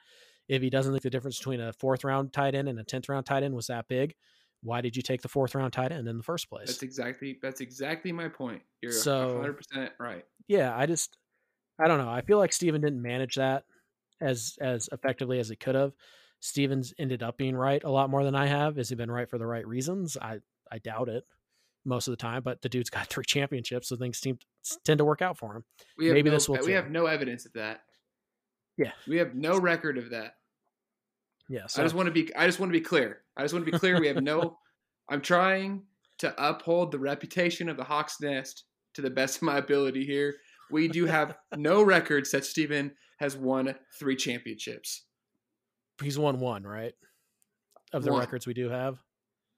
If 0.49 0.61
he 0.61 0.71
doesn't 0.71 0.93
think 0.93 1.03
the 1.03 1.11
difference 1.11 1.39
between 1.39 1.61
a 1.61 1.73
fourth 1.73 2.05
round 2.05 2.33
tight 2.33 2.55
end 2.55 2.69
and 2.69 2.79
a 2.79 2.85
tenth 2.85 3.09
round 3.09 3.25
tight 3.25 3.43
end 3.43 3.55
was 3.55 3.69
that 3.69 3.89
big, 3.89 4.15
why 4.63 4.83
did 4.83 4.97
you 4.97 5.03
take 5.03 5.23
the 5.23 5.29
fourth 5.29 5.55
round 5.55 5.73
tight 5.73 5.93
end 5.93 6.07
in 6.07 6.19
the 6.19 6.23
first 6.23 6.51
place? 6.51 6.69
That's 6.69 6.83
exactly 6.83 7.39
that's 7.41 7.61
exactly 7.61 8.13
my 8.13 8.29
point. 8.29 8.63
You're 8.83 8.93
so, 8.93 9.43
100% 9.43 9.91
right. 9.99 10.25
Yeah, 10.47 10.77
I 10.77 10.87
just 10.87 11.17
I 11.81 11.89
don't 11.89 11.99
know. 11.99 12.11
I 12.11 12.21
feel 12.21 12.39
like 12.39 12.53
Steven 12.53 12.81
didn't 12.81 13.01
manage 13.01 13.37
that 13.37 13.65
as 14.21 14.57
as 14.61 14.89
effectively 14.93 15.39
as 15.39 15.49
he 15.49 15.57
could 15.57 15.75
have. 15.75 15.93
Stevens 16.43 16.93
ended 16.99 17.23
up 17.23 17.37
being 17.37 17.57
right 17.57 17.83
a 17.85 17.91
lot 17.91 18.11
more 18.11 18.25
than 18.25 18.35
I 18.35 18.47
have. 18.47 18.77
Has 18.77 18.89
he 18.89 18.97
been 18.97 19.11
right 19.11 19.31
for 19.31 19.39
the 19.39 19.47
right 19.47 19.67
reasons? 19.67 20.17
I 20.21 20.41
I 20.71 20.79
doubt 20.79 21.09
it 21.09 21.25
most 21.85 22.09
of 22.09 22.13
the 22.13 22.17
time, 22.17 22.43
but 22.43 22.63
the 22.63 22.69
dude's 22.69 22.91
got 22.91 23.07
three 23.07 23.25
championships, 23.25 23.89
so 23.89 23.97
things 23.97 24.19
seem 24.19 24.39
tend 24.85 24.99
to 24.99 25.05
work 25.05 25.23
out 25.23 25.39
for 25.39 25.57
him. 25.57 25.65
Maybe 25.97 26.23
no, 26.23 26.31
this 26.31 26.49
will. 26.49 26.59
We 26.59 26.67
too. 26.67 26.73
have 26.73 26.91
no 26.91 27.07
evidence 27.07 27.47
of 27.47 27.53
that. 27.55 27.81
Yeah, 28.77 28.93
we 29.07 29.19
have 29.19 29.35
no 29.35 29.59
record 29.59 29.99
of 29.99 30.11
that. 30.11 30.35
Yeah, 31.49 31.67
so. 31.67 31.83
I 31.83 31.85
just 31.85 31.95
want 31.95 32.07
to 32.07 32.13
be. 32.13 32.35
I 32.35 32.47
just 32.47 32.59
want 32.59 32.73
to 32.73 32.79
be 32.79 32.85
clear. 32.85 33.21
I 33.37 33.43
just 33.43 33.55
want 33.55 33.65
to 33.65 33.71
be 33.71 33.79
clear. 33.79 34.01
We 34.01 34.09
have 34.09 34.23
no. 34.23 34.59
I'm 35.09 35.21
trying 35.21 35.83
to 36.19 36.35
uphold 36.39 36.93
the 36.93 36.99
reputation 36.99 37.69
of 37.69 37.77
the 37.77 37.85
Hawks 37.85 38.21
Nest 38.21 38.65
to 38.95 39.03
the 39.03 39.11
best 39.11 39.37
of 39.37 39.43
my 39.43 39.59
ability 39.59 40.05
here 40.05 40.35
we 40.73 40.89
do 40.89 41.05
have 41.05 41.37
no 41.57 41.83
records 41.83 42.31
that 42.33 42.45
Steven 42.45 42.93
has 43.19 43.37
won 43.37 43.75
three 43.99 44.17
championships. 44.17 45.05
He's 46.03 46.19
won 46.19 46.41
one, 46.41 46.65
right? 46.65 46.95
Of 47.93 48.05
the 48.05 48.13
one. 48.13 48.21
records 48.21 48.47
we 48.47 48.55
do 48.55 48.69
have. 48.69 48.99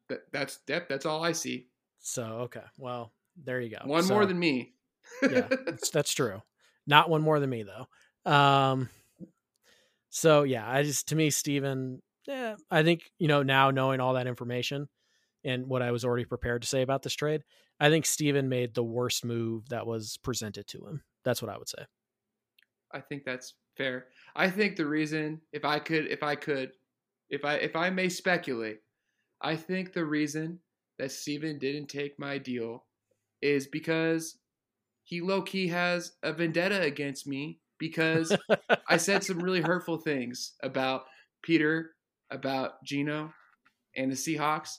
That, 0.09 0.20
that's 0.32 0.59
that, 0.66 0.88
that's 0.88 1.07
all 1.07 1.24
I 1.24 1.32
see. 1.32 1.68
So 2.01 2.22
okay, 2.45 2.64
well 2.78 3.12
there 3.42 3.61
you 3.61 3.70
go. 3.70 3.78
One 3.84 4.03
so, 4.03 4.14
more 4.14 4.26
than 4.26 4.38
me. 4.38 4.74
yeah, 5.22 5.49
that's, 5.66 5.90
that's 5.90 6.12
true. 6.12 6.42
Not 6.86 7.09
one 7.09 7.22
more 7.22 7.40
than 7.40 7.51
me 7.51 7.64
though. 7.64 8.30
Um, 8.30 8.88
so 10.11 10.42
yeah, 10.42 10.68
I 10.68 10.82
just 10.82 11.09
to 11.09 11.16
me, 11.16 11.30
Steven, 11.30 12.03
yeah, 12.26 12.57
I 12.70 12.82
think 12.82 13.11
you 13.18 13.28
know 13.28 13.42
now 13.42 13.70
knowing 13.70 14.01
all 14.01 14.14
that 14.14 14.26
information 14.26 14.88
and 15.45 15.66
what 15.66 15.82
I 15.82 15.90
was 15.90 16.05
already 16.05 16.24
prepared 16.24 16.62
to 16.62 16.68
say 16.68 16.82
about 16.82 17.03
this 17.03 17.14
trade, 17.14 17.42
I 17.80 17.90
think 17.90 18.07
Steven 18.07 18.49
made 18.49 18.74
the 18.74 18.84
worst 18.84 19.24
move 19.24 19.68
that 19.68 19.86
was 19.86 20.18
presented 20.22 20.66
to 20.68 20.86
him. 20.86 21.03
That's 21.24 21.42
what 21.42 21.51
I 21.51 21.59
would 21.59 21.68
say. 21.68 21.84
I 22.92 23.01
think 23.01 23.24
that's 23.24 23.55
fair. 23.76 24.06
I 24.36 24.50
think 24.50 24.76
the 24.76 24.86
reason, 24.86 25.40
if 25.52 25.64
I 25.64 25.78
could, 25.78 26.06
if 26.06 26.22
I 26.22 26.34
could, 26.34 26.72
if 27.30 27.44
I 27.44 27.54
if 27.54 27.76
I 27.76 27.90
may 27.90 28.08
speculate, 28.08 28.80
I 29.40 29.56
think 29.56 29.92
the 29.92 30.04
reason 30.04 30.58
that 30.98 31.12
Steven 31.12 31.58
didn't 31.58 31.88
take 31.88 32.18
my 32.18 32.38
deal 32.38 32.84
is 33.42 33.66
because 33.66 34.38
he 35.04 35.20
low 35.20 35.42
key 35.42 35.68
has 35.68 36.12
a 36.22 36.32
vendetta 36.32 36.80
against 36.80 37.26
me 37.26 37.59
because 37.78 38.36
I 38.88 38.96
said 38.96 39.22
some 39.22 39.38
really 39.38 39.60
hurtful 39.62 39.98
things 39.98 40.52
about 40.62 41.05
Peter, 41.42 41.90
about 42.30 42.82
Geno, 42.84 43.32
and 43.96 44.10
the 44.10 44.16
Seahawks, 44.16 44.78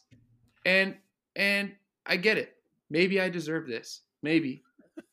and 0.65 0.95
and 1.35 1.73
I 2.05 2.17
get 2.17 2.38
it. 2.38 2.55
Maybe 2.89 3.19
I 3.19 3.30
deserve 3.30 3.67
this. 3.67 4.01
Maybe. 4.22 4.63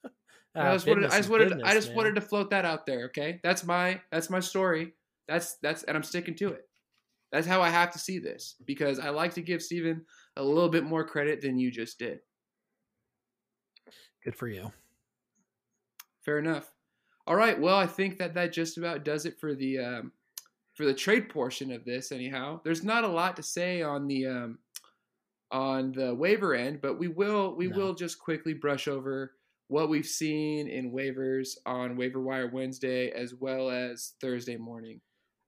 I 0.54 0.68
ah, 0.68 0.72
just 0.74 0.86
wanted. 0.86 1.10
I 1.10 1.16
just 1.16 1.30
wanted. 1.30 1.48
Business, 1.48 1.62
I 1.64 1.74
just 1.74 1.88
man. 1.88 1.96
wanted 1.96 2.14
to 2.16 2.20
float 2.20 2.50
that 2.50 2.64
out 2.64 2.86
there. 2.86 3.06
Okay, 3.06 3.40
that's 3.42 3.64
my. 3.64 4.00
That's 4.10 4.28
my 4.28 4.40
story. 4.40 4.92
That's 5.28 5.54
that's, 5.62 5.82
and 5.84 5.96
I'm 5.96 6.02
sticking 6.02 6.34
to 6.36 6.48
it. 6.48 6.68
That's 7.30 7.46
how 7.46 7.62
I 7.62 7.70
have 7.70 7.92
to 7.92 7.98
see 7.98 8.18
this 8.18 8.56
because 8.66 8.98
I 8.98 9.08
like 9.08 9.34
to 9.34 9.42
give 9.42 9.62
Steven 9.62 10.04
a 10.36 10.42
little 10.42 10.68
bit 10.68 10.84
more 10.84 11.04
credit 11.04 11.40
than 11.40 11.58
you 11.58 11.70
just 11.70 11.98
did. 11.98 12.20
Good 14.22 14.36
for 14.36 14.46
you. 14.46 14.70
Fair 16.20 16.38
enough. 16.38 16.70
All 17.26 17.36
right. 17.36 17.58
Well, 17.58 17.76
I 17.76 17.86
think 17.86 18.18
that 18.18 18.34
that 18.34 18.52
just 18.52 18.76
about 18.76 19.04
does 19.04 19.24
it 19.24 19.40
for 19.40 19.54
the 19.54 19.78
um, 19.78 20.12
for 20.74 20.84
the 20.84 20.94
trade 20.94 21.30
portion 21.30 21.72
of 21.72 21.84
this. 21.84 22.12
Anyhow, 22.12 22.60
there's 22.62 22.84
not 22.84 23.04
a 23.04 23.08
lot 23.08 23.36
to 23.36 23.42
say 23.42 23.82
on 23.82 24.06
the 24.06 24.26
um, 24.26 24.58
on 25.50 25.92
the 25.92 26.14
waiver 26.14 26.54
end, 26.54 26.80
but 26.82 26.98
we 26.98 27.08
will 27.08 27.56
we 27.56 27.68
no. 27.68 27.76
will 27.76 27.94
just 27.94 28.18
quickly 28.18 28.54
brush 28.54 28.88
over 28.88 29.32
what 29.72 29.88
we've 29.88 30.04
seen 30.04 30.68
in 30.68 30.92
waivers 30.92 31.56
on 31.64 31.96
waiver 31.96 32.20
wire 32.20 32.50
Wednesday 32.52 33.10
as 33.10 33.34
well 33.34 33.70
as 33.70 34.12
Thursday 34.20 34.58
morning. 34.58 35.00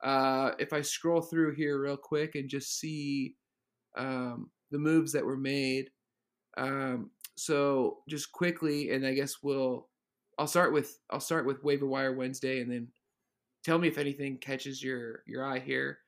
Uh, 0.03 0.53
if 0.59 0.73
I 0.73 0.81
scroll 0.81 1.21
through 1.21 1.55
here 1.57 1.79
real 1.79 1.99
quick 1.99 2.35
and 2.35 2.49
just 2.49 2.81
see 2.81 3.35
um, 3.99 4.51
the 4.71 4.79
moves 4.79 5.13
that 5.13 5.27
were 5.27 5.37
made, 5.37 5.91
um, 6.57 7.11
so 7.37 7.99
just 8.09 8.33
quickly, 8.33 8.93
and 8.93 9.07
I 9.07 9.13
guess 9.13 9.43
we'll 9.43 9.89
I'll 10.39 10.47
start 10.47 10.73
with 10.73 10.99
I'll 11.11 11.21
start 11.21 11.45
with 11.45 11.63
waiver 11.63 11.87
wire 11.87 12.17
Wednesday, 12.17 12.63
and 12.63 12.73
then 12.73 12.89
tell 13.63 13.79
me 13.79 13.89
if 13.89 13.99
anything 13.99 14.39
catches 14.39 14.83
your 14.83 15.23
your 15.27 15.45
eye 15.45 15.59
here. 15.59 15.99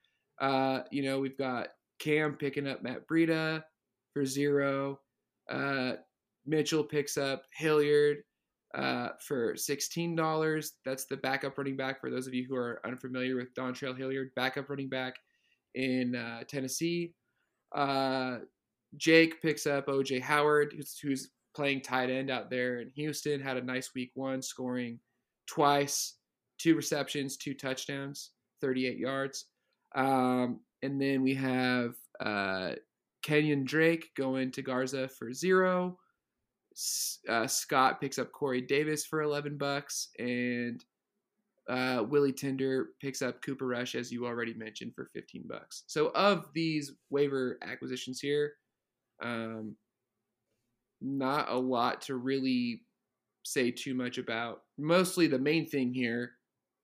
Uh, 0.41 0.81
you 0.91 1.03
know, 1.03 1.21
we've 1.21 1.37
got 1.37 1.69
Cam 1.99 2.37
picking 2.37 2.67
up 2.67 2.83
Matt 2.83 3.07
Breida 3.07 3.63
for 4.15 4.25
zero. 4.25 5.01
Uh, 5.51 5.97
Mitchell 6.47 6.85
picks 6.85 7.17
up 7.17 7.45
Hilliard 7.53 8.19
uh, 8.75 9.11
for 9.21 9.55
$16. 9.55 10.69
That's 10.85 11.07
the 11.07 11.17
backup 11.17 11.57
running 11.57 11.77
back 11.77 12.01
for 12.01 12.11
those 12.11 12.27
of 12.27 12.35
you 12.35 12.47
who 12.49 12.57
are 12.57 12.81
unfamiliar 12.85 13.37
with 13.37 13.55
Dontrell 13.55 13.97
Hilliard, 13.97 14.31
backup 14.37 14.69
running 14.69 14.89
back 14.89 15.15
in 15.75 16.15
uh, 16.15 16.43
Tennessee. 16.49 17.15
Uh, 17.75 18.39
Jake 18.97 19.41
picks 19.43 19.67
up 19.67 19.87
OJ 19.87 20.21
Howard, 20.23 20.73
who's, 20.77 20.99
who's, 20.99 21.31
playing 21.55 21.81
tight 21.81 22.11
end 22.11 22.31
out 22.31 22.51
there 22.51 22.81
in 22.81 22.91
Houston. 22.91 23.41
Had 23.41 23.57
a 23.57 23.63
nice 23.63 23.93
week 23.95 24.11
one, 24.13 24.43
scoring 24.43 25.01
twice, 25.47 26.17
two 26.59 26.77
receptions, 26.77 27.39
two 27.39 27.55
touchdowns, 27.55 28.33
38 28.61 28.99
yards. 28.99 29.47
Um, 29.95 30.61
and 30.83 31.01
then 31.01 31.23
we 31.23 31.35
have 31.35 31.95
uh, 32.21 32.73
Kenyon 33.23 33.65
Drake 33.65 34.11
going 34.17 34.53
to 34.53 34.61
Garza 34.61 35.09
for 35.09 35.33
zero. 35.33 35.97
Uh, 37.29 37.47
Scott 37.47 38.01
picks 38.01 38.19
up 38.19 38.33
Corey 38.33 38.61
Davis 38.61 39.05
for 39.07 39.23
11 39.23 39.57
bucks. 39.57 40.09
And 40.19 40.85
uh, 41.69 42.05
Willie 42.09 42.33
Tinder 42.33 42.89
picks 43.01 43.23
up 43.23 43.43
Cooper 43.43 43.67
Rush, 43.67 43.95
as 43.95 44.13
you 44.13 44.27
already 44.27 44.55
mentioned, 44.55 44.95
for 44.95 45.11
15 45.13 45.45
bucks. 45.49 45.85
So, 45.87 46.13
of 46.15 46.47
these 46.55 46.93
waiver 47.11 47.59
acquisitions 47.63 48.21
here, 48.21 48.53
um, 49.23 49.75
not 51.01 51.51
a 51.51 51.57
lot 51.57 52.03
to 52.03 52.17
really 52.17 52.83
say 53.43 53.71
too 53.71 53.95
much 53.95 54.19
about. 54.19 54.63
Mostly 54.79 55.27
the 55.27 55.39
main 55.39 55.67
thing 55.67 55.93
here 55.93 56.33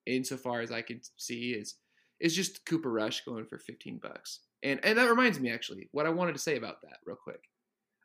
insofar 0.06 0.60
as 0.60 0.72
I 0.72 0.82
can 0.82 1.00
see, 1.16 1.52
is 1.52 1.76
is 2.20 2.36
just 2.36 2.64
Cooper 2.66 2.90
Rush 2.90 3.24
going 3.24 3.46
for 3.46 3.58
15 3.58 3.98
bucks. 4.02 4.40
And 4.62 4.80
and 4.84 4.98
that 4.98 5.10
reminds 5.10 5.40
me 5.40 5.50
actually 5.50 5.88
what 5.92 6.06
I 6.06 6.10
wanted 6.10 6.34
to 6.34 6.40
say 6.40 6.56
about 6.56 6.82
that 6.82 6.98
real 7.04 7.16
quick. 7.16 7.40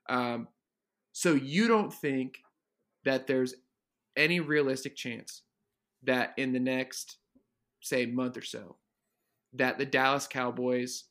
Um, 0.09 0.47
so 1.17 1.33
you 1.33 1.67
don't 1.67 1.91
think 1.91 2.43
that 3.03 3.25
there's 3.25 3.55
any 4.15 4.39
realistic 4.39 4.95
chance 4.95 5.41
that 6.03 6.35
in 6.37 6.53
the 6.53 6.59
next 6.59 7.17
say 7.81 8.05
month 8.05 8.37
or 8.37 8.43
so 8.43 8.75
that 9.53 9.79
the 9.79 9.85
Dallas 9.85 10.27
Cowboys 10.27 11.05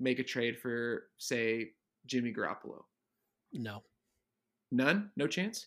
make 0.00 0.18
a 0.18 0.24
trade 0.24 0.58
for 0.58 1.04
say 1.18 1.70
Jimmy 2.04 2.32
Garoppolo? 2.32 2.82
No. 3.52 3.84
None? 4.72 5.12
No 5.16 5.28
chance? 5.28 5.66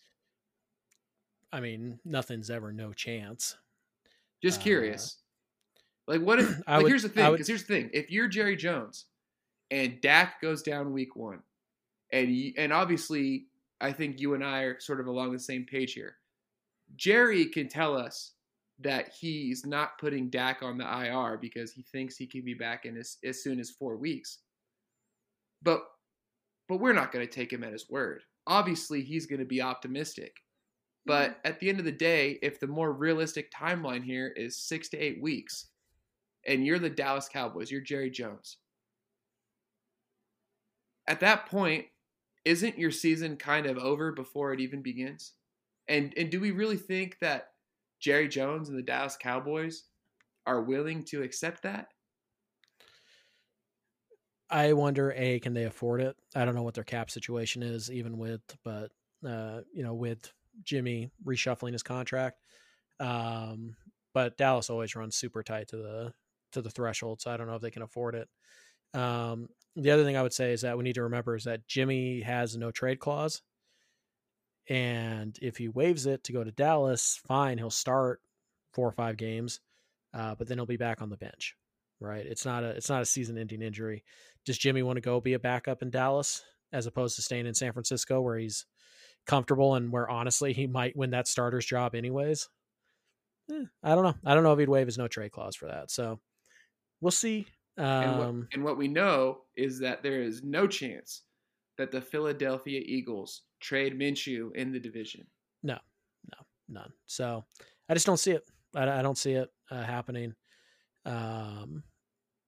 I 1.53 1.61
mean, 1.61 1.97
nothing's 2.03 2.49
ever 2.49 2.73
no 2.73 2.91
chance. 2.91 3.55
Just 4.43 4.59
curious. 4.59 5.15
Uh, 6.09 6.11
like 6.11 6.21
what 6.23 6.39
if 6.39 6.61
like 6.67 6.83
would, 6.83 6.89
here's 6.89 7.03
the 7.03 7.09
thing, 7.09 7.31
because 7.31 7.47
here's 7.47 7.63
the 7.63 7.73
thing. 7.73 7.89
If 7.93 8.11
you're 8.11 8.27
Jerry 8.27 8.57
Jones 8.57 9.05
and 9.71 10.01
Dak 10.01 10.41
goes 10.41 10.61
down 10.61 10.91
week 10.91 11.15
one, 11.15 11.39
and 12.11 12.29
you, 12.35 12.51
and 12.57 12.73
obviously 12.73 13.45
I 13.79 13.91
think 13.91 14.19
you 14.19 14.33
and 14.33 14.43
I 14.43 14.61
are 14.61 14.79
sort 14.79 14.99
of 14.99 15.07
along 15.07 15.31
the 15.31 15.39
same 15.39 15.65
page 15.65 15.93
here. 15.93 16.15
Jerry 16.95 17.45
can 17.45 17.67
tell 17.67 17.95
us 17.95 18.33
that 18.79 19.11
he's 19.19 19.65
not 19.65 19.97
putting 19.99 20.29
Dak 20.29 20.61
on 20.61 20.77
the 20.77 20.85
IR 20.85 21.37
because 21.37 21.71
he 21.71 21.83
thinks 21.83 22.15
he 22.15 22.27
can 22.27 22.43
be 22.43 22.53
back 22.53 22.85
in 22.85 22.97
as, 22.97 23.17
as 23.23 23.43
soon 23.43 23.59
as 23.59 23.71
four 23.71 23.97
weeks. 23.97 24.39
But 25.63 25.81
but 26.69 26.79
we're 26.79 26.93
not 26.93 27.11
going 27.13 27.25
to 27.25 27.33
take 27.33 27.51
him 27.51 27.63
at 27.63 27.71
his 27.71 27.89
word. 27.89 28.23
Obviously, 28.45 29.01
he's 29.01 29.25
going 29.25 29.39
to 29.39 29.45
be 29.45 29.61
optimistic. 29.61 30.35
But 31.05 31.31
mm-hmm. 31.31 31.39
at 31.45 31.59
the 31.59 31.69
end 31.69 31.79
of 31.79 31.85
the 31.85 31.91
day, 31.93 32.37
if 32.41 32.59
the 32.59 32.67
more 32.67 32.91
realistic 32.91 33.51
timeline 33.51 34.03
here 34.03 34.33
is 34.35 34.57
six 34.57 34.89
to 34.89 34.97
eight 34.97 35.21
weeks, 35.21 35.67
and 36.45 36.65
you're 36.65 36.79
the 36.79 36.89
Dallas 36.89 37.29
Cowboys, 37.29 37.71
you're 37.71 37.81
Jerry 37.81 38.09
Jones. 38.09 38.57
At 41.07 41.21
that 41.21 41.45
point, 41.45 41.85
isn't 42.47 42.79
your 42.79 42.91
season 42.91 43.35
kind 43.35 43.65
of 43.65 43.77
over 43.77 44.13
before 44.13 44.53
it 44.53 44.61
even 44.61 44.81
begins? 44.81 45.33
And 45.89 46.13
and 46.17 46.31
do 46.31 46.39
we 46.39 46.51
really 46.51 46.77
think 46.77 47.19
that 47.19 47.49
Jerry 47.99 48.29
Jones 48.29 48.69
and 48.69 48.77
the 48.77 48.83
Dallas 48.83 49.17
Cowboys 49.19 49.83
are 50.45 50.61
willing 50.61 51.03
to 51.03 51.23
accept 51.23 51.63
that? 51.63 51.89
I 54.49 54.71
wonder, 54.71 55.13
a, 55.17 55.41
can 55.41 55.53
they 55.53 55.65
afford 55.65 55.99
it? 55.99 56.15
I 56.33 56.45
don't 56.45 56.55
know 56.55 56.63
what 56.63 56.73
their 56.73 56.85
cap 56.85 57.11
situation 57.11 57.63
is, 57.63 57.91
even 57.91 58.17
with, 58.17 58.41
but 58.63 58.91
uh, 59.27 59.61
you 59.73 59.83
know, 59.83 59.93
with 59.93 60.31
Jimmy 60.63 61.11
reshuffling 61.25 61.73
his 61.73 61.83
contract. 61.83 62.39
Um, 63.01 63.75
but 64.13 64.37
Dallas 64.37 64.69
always 64.69 64.95
runs 64.95 65.17
super 65.17 65.43
tight 65.43 65.67
to 65.69 65.77
the 65.77 66.13
to 66.53 66.61
the 66.61 66.69
threshold, 66.69 67.19
so 67.19 67.29
I 67.29 67.35
don't 67.35 67.47
know 67.47 67.55
if 67.55 67.61
they 67.61 67.71
can 67.71 67.81
afford 67.81 68.15
it. 68.15 68.29
Um, 68.97 69.49
the 69.77 69.91
other 69.91 70.03
thing 70.03 70.17
I 70.17 70.23
would 70.23 70.33
say 70.33 70.51
is 70.51 70.61
that 70.61 70.77
we 70.77 70.83
need 70.83 70.95
to 70.95 71.03
remember 71.03 71.35
is 71.35 71.43
that 71.43 71.67
Jimmy 71.67 72.21
has 72.21 72.55
a 72.55 72.59
no 72.59 72.71
trade 72.71 72.99
clause, 72.99 73.41
and 74.69 75.37
if 75.41 75.57
he 75.57 75.69
waives 75.69 76.05
it 76.05 76.23
to 76.25 76.33
go 76.33 76.43
to 76.43 76.51
Dallas, 76.51 77.21
fine, 77.27 77.57
he'll 77.57 77.69
start 77.69 78.21
four 78.73 78.87
or 78.87 78.91
five 78.91 79.17
games, 79.17 79.59
uh, 80.13 80.35
but 80.35 80.47
then 80.47 80.57
he'll 80.57 80.65
be 80.65 80.77
back 80.77 81.01
on 81.01 81.09
the 81.09 81.17
bench. 81.17 81.55
Right? 81.99 82.25
It's 82.25 82.45
not 82.45 82.63
a 82.63 82.69
it's 82.69 82.89
not 82.89 83.01
a 83.01 83.05
season 83.05 83.37
ending 83.37 83.61
injury. 83.61 84.03
Does 84.45 84.57
Jimmy 84.57 84.83
want 84.83 84.97
to 84.97 85.01
go 85.01 85.19
be 85.19 85.33
a 85.33 85.39
backup 85.39 85.81
in 85.81 85.89
Dallas 85.89 86.43
as 86.71 86.85
opposed 86.85 87.15
to 87.15 87.21
staying 87.21 87.47
in 87.47 87.53
San 87.53 87.73
Francisco 87.73 88.21
where 88.21 88.37
he's 88.37 88.65
comfortable 89.25 89.75
and 89.75 89.91
where 89.91 90.09
honestly 90.09 90.53
he 90.53 90.67
might 90.67 90.95
win 90.95 91.11
that 91.11 91.27
starter's 91.27 91.65
job 91.65 91.95
anyways? 91.95 92.49
Eh, 93.51 93.65
I 93.83 93.95
don't 93.95 94.03
know. 94.03 94.15
I 94.25 94.33
don't 94.33 94.43
know 94.43 94.53
if 94.53 94.59
he'd 94.59 94.69
waive 94.69 94.87
his 94.87 94.97
no 94.97 95.07
trade 95.07 95.31
clause 95.31 95.55
for 95.55 95.67
that. 95.67 95.89
So 95.89 96.19
we'll 97.01 97.11
see. 97.11 97.47
Um, 97.77 97.85
and, 97.85 98.17
what, 98.17 98.47
and 98.53 98.63
what 98.63 98.77
we 98.77 98.87
know 98.87 99.39
is 99.55 99.79
that 99.79 100.01
there 100.01 100.21
is 100.21 100.43
no 100.43 100.67
chance 100.67 101.23
that 101.77 101.91
the 101.91 102.01
Philadelphia 102.01 102.81
Eagles 102.83 103.43
trade 103.59 103.97
Minshew 103.97 104.55
in 104.55 104.71
the 104.71 104.79
division. 104.79 105.25
No, 105.63 105.77
no, 106.31 106.45
none. 106.67 106.91
So 107.05 107.45
I 107.87 107.93
just 107.93 108.05
don't 108.05 108.17
see 108.17 108.31
it. 108.31 108.43
I, 108.75 108.99
I 108.99 109.01
don't 109.01 109.17
see 109.17 109.33
it 109.33 109.49
uh, 109.69 109.83
happening. 109.83 110.33
Um, 111.05 111.83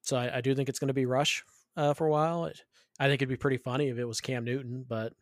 so 0.01 0.17
I, 0.17 0.37
I, 0.37 0.41
do 0.41 0.53
think 0.53 0.67
it's 0.67 0.79
going 0.79 0.89
to 0.89 0.93
be 0.93 1.05
Rush 1.05 1.45
uh, 1.77 1.93
for 1.93 2.07
a 2.07 2.11
while. 2.11 2.51
I 2.99 3.05
think 3.05 3.21
it'd 3.21 3.29
be 3.29 3.37
pretty 3.37 3.57
funny 3.57 3.87
if 3.87 3.97
it 3.97 4.05
was 4.05 4.19
Cam 4.19 4.43
Newton, 4.43 4.85
but 4.87 5.13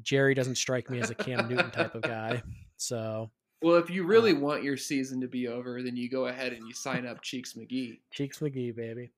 Jerry 0.00 0.34
doesn't 0.34 0.54
strike 0.54 0.88
me 0.88 1.00
as 1.00 1.10
a 1.10 1.14
Cam 1.14 1.48
Newton 1.48 1.70
type 1.70 1.94
of 1.94 2.02
guy. 2.02 2.42
So 2.76 3.30
well, 3.62 3.76
if 3.76 3.88
you 3.88 4.04
really 4.04 4.32
uh, 4.32 4.40
want 4.40 4.62
your 4.62 4.76
season 4.76 5.20
to 5.20 5.28
be 5.28 5.48
over, 5.48 5.82
then 5.82 5.96
you 5.96 6.10
go 6.10 6.26
ahead 6.26 6.52
and 6.52 6.66
you 6.66 6.74
sign 6.74 7.06
up 7.06 7.22
Cheeks 7.22 7.54
McGee. 7.54 7.98
Cheeks 8.10 8.40
McGee, 8.40 8.74
baby. 8.74 9.10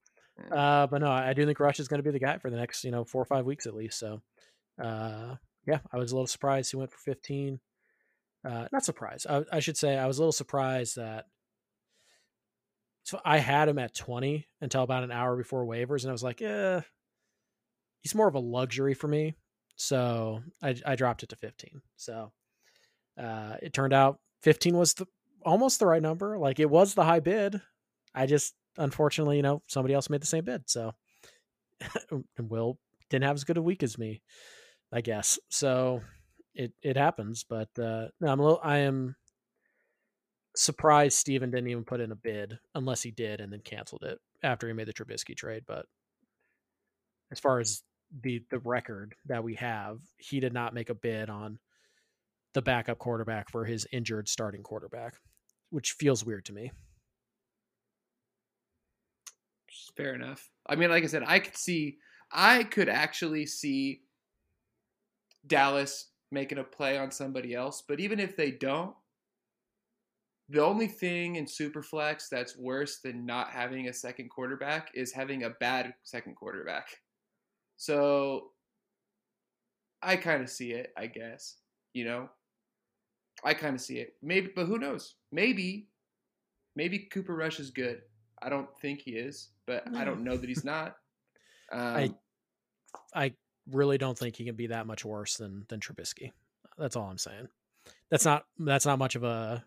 Uh, 0.51 0.87
but 0.87 1.01
no, 1.01 1.11
I 1.11 1.33
do 1.33 1.47
think 1.47 1.61
Rush 1.61 1.81
is 1.81 1.89
going 1.89 1.99
to 1.99 2.05
be 2.05 2.11
the 2.11 2.25
guy 2.25 2.39
for 2.39 2.51
the 2.51 2.57
next, 2.57 2.85
you 2.85 2.91
know, 2.91 3.05
four 3.05 3.23
or 3.23 3.27
five 3.27 3.47
weeks 3.47 3.67
at 3.67 3.75
least. 3.75 3.99
So, 3.99 4.21
uh, 4.83 5.37
yeah, 5.67 5.79
I 5.93 5.97
was 5.97 6.13
a 6.13 6.15
little 6.15 6.27
surprised 6.27 6.71
he 6.71 6.77
went 6.77 6.93
for 6.93 6.99
15. 6.99 7.59
Uh, 8.45 8.69
not 8.73 8.85
surprised. 8.85 9.27
I, 9.29 9.45
I, 9.53 9.61
should 9.61 9.77
say 9.77 9.97
I 9.97 10.07
was 10.07 10.19
a 10.19 10.21
little 10.21 10.33
surprised 10.33 10.97
that. 10.97 11.25
So 13.03 13.21
I 13.25 13.39
had 13.39 13.69
him 13.69 13.79
at 13.79 13.95
20 13.95 14.47
until 14.61 14.83
about 14.83 15.05
an 15.05 15.11
hour 15.11 15.37
before 15.37 15.65
waivers, 15.65 16.03
and 16.03 16.11
I 16.11 16.13
was 16.13 16.23
like, 16.23 16.41
yeah, 16.41 16.83
he's 18.01 18.15
more 18.15 18.29
of 18.29 18.35
a 18.35 18.41
luxury 18.41 18.95
for 18.95 19.09
me. 19.09 19.35
So 19.77 20.43
I, 20.63 20.77
I 20.85 20.97
dropped 20.97 21.23
it 21.23 21.31
to 21.31 21.37
15. 21.37 21.83
So 21.97 22.33
uh, 23.21 23.57
it 23.63 23.73
turned 23.73 23.93
out 23.93 24.21
15 24.43 24.77
was 24.77 24.95
the 24.95 25.07
almost 25.45 25.79
the 25.79 25.87
right 25.87 26.03
number. 26.03 26.39
Like 26.39 26.59
it 26.61 26.71
was 26.71 26.95
the 26.95 27.05
high 27.05 27.21
bid. 27.21 27.61
I 28.15 28.27
just 28.27 28.55
unfortunately, 28.78 29.36
you 29.36 29.43
know, 29.43 29.62
somebody 29.66 29.94
else 29.94 30.11
made 30.11 30.23
the 30.23 30.27
same 30.27 30.44
bid. 30.44 30.69
So 30.69 30.93
Will 32.39 32.78
didn't 33.11 33.24
have 33.24 33.36
as 33.36 33.44
good 33.44 33.57
a 33.57 33.62
week 33.62 33.82
as 33.82 33.98
me, 33.98 34.23
I 34.93 35.01
guess. 35.01 35.39
So 35.48 36.03
it 36.55 36.73
it 36.82 36.97
happens. 36.97 37.44
But 37.48 37.69
uh 37.78 38.09
I'm 38.23 38.40
a 38.40 38.43
little 38.43 38.61
I 38.62 38.78
am 38.78 39.16
surprised 40.57 41.19
Steven 41.19 41.51
didn't 41.51 41.69
even 41.69 41.85
put 41.85 42.01
in 42.01 42.12
a 42.12 42.16
bid 42.16 42.59
unless 42.74 43.03
he 43.03 43.11
did 43.11 43.40
and 43.40 43.53
then 43.53 43.61
canceled 43.61 44.05
it 44.05 44.19
after 44.43 44.66
he 44.66 44.73
made 44.73 44.89
the 44.89 44.93
Trubisky 44.93 45.36
trade. 45.36 45.65
But 45.66 45.86
as 47.31 47.40
far 47.40 47.61
as 47.61 47.82
the 48.23 48.43
the 48.51 48.61
record 48.61 49.15
that 49.27 49.44
we 49.44 49.55
have, 49.55 49.98
he 50.19 50.40
did 50.40 50.53
not 50.53 50.74
make 50.74 50.90
a 50.90 50.94
bid 50.94 51.28
on 51.28 51.59
the 52.55 52.62
backup 52.62 52.98
quarterback 52.98 53.51
for 53.51 53.65
his 53.65 53.86
injured 53.93 54.28
starting 54.28 54.62
quarterback, 54.62 55.15
which 55.70 55.93
feels 55.93 56.24
weird 56.24 56.44
to 56.47 56.53
me. 56.53 56.73
Fair 59.97 60.15
enough. 60.15 60.51
I 60.66 60.77
mean, 60.77 60.90
like 60.90 61.05
I 61.05 61.07
said, 61.07 61.24
I 61.27 61.39
could 61.39 61.57
see, 61.57 61.98
I 62.32 62.65
could 62.65 62.89
actually 62.89 63.47
see 63.47 64.03
Dallas 65.47 66.09
making 66.31 66.59
a 66.59 66.65
play 66.65 66.98
on 66.98 67.11
somebody 67.11 67.55
else, 67.55 67.82
but 67.86 68.01
even 68.01 68.19
if 68.20 68.36
they 68.36 68.51
don't, 68.51 68.94
the 70.48 70.65
only 70.65 70.86
thing 70.86 71.36
in 71.36 71.47
Superflex 71.47 72.28
that's 72.28 72.57
worse 72.57 72.98
than 72.98 73.27
not 73.27 73.51
having 73.51 73.89
a 73.89 73.93
second 73.93 74.28
quarterback 74.31 74.90
is 74.94 75.12
having 75.12 75.43
a 75.43 75.51
bad 75.51 75.94
second 76.05 76.36
quarterback. 76.36 76.89
So 77.77 78.51
I 80.03 80.16
kind 80.16 80.43
of 80.43 80.51
see 80.51 80.73
it, 80.73 80.93
I 80.97 81.07
guess. 81.07 81.57
You 81.94 82.05
know, 82.05 82.28
I 83.43 83.55
kind 83.55 83.74
of 83.74 83.81
see 83.81 83.98
it. 83.98 84.15
Maybe, 84.23 84.51
but 84.55 84.66
who 84.66 84.78
knows? 84.78 85.15
Maybe, 85.32 85.89
maybe 86.77 87.01
Cooper 87.01 87.35
Rush 87.35 87.59
is 87.59 87.70
good. 87.70 88.03
I 88.40 88.48
don't 88.48 88.69
think 88.81 89.01
he 89.01 89.12
is, 89.12 89.48
but 89.66 89.90
no. 89.90 89.98
I 89.98 90.05
don't 90.05 90.24
know 90.24 90.36
that 90.36 90.48
he's 90.48 90.64
not. 90.64 90.97
Um, 91.72 91.80
I, 91.80 92.14
I 93.14 93.32
really 93.70 93.98
don't 93.98 94.18
think 94.18 94.36
he 94.36 94.44
can 94.44 94.56
be 94.56 94.68
that 94.68 94.86
much 94.86 95.05
worse 95.05 95.36
than 95.36 95.66
than 95.68 95.80
Trubisky. 95.80 96.32
That's 96.78 96.97
all 96.97 97.09
I'm 97.09 97.18
saying. 97.18 97.48
That's 98.10 98.24
not 98.24 98.44
that's 98.59 98.86
not 98.86 98.98
much 98.98 99.14
of 99.14 99.24
a 99.24 99.64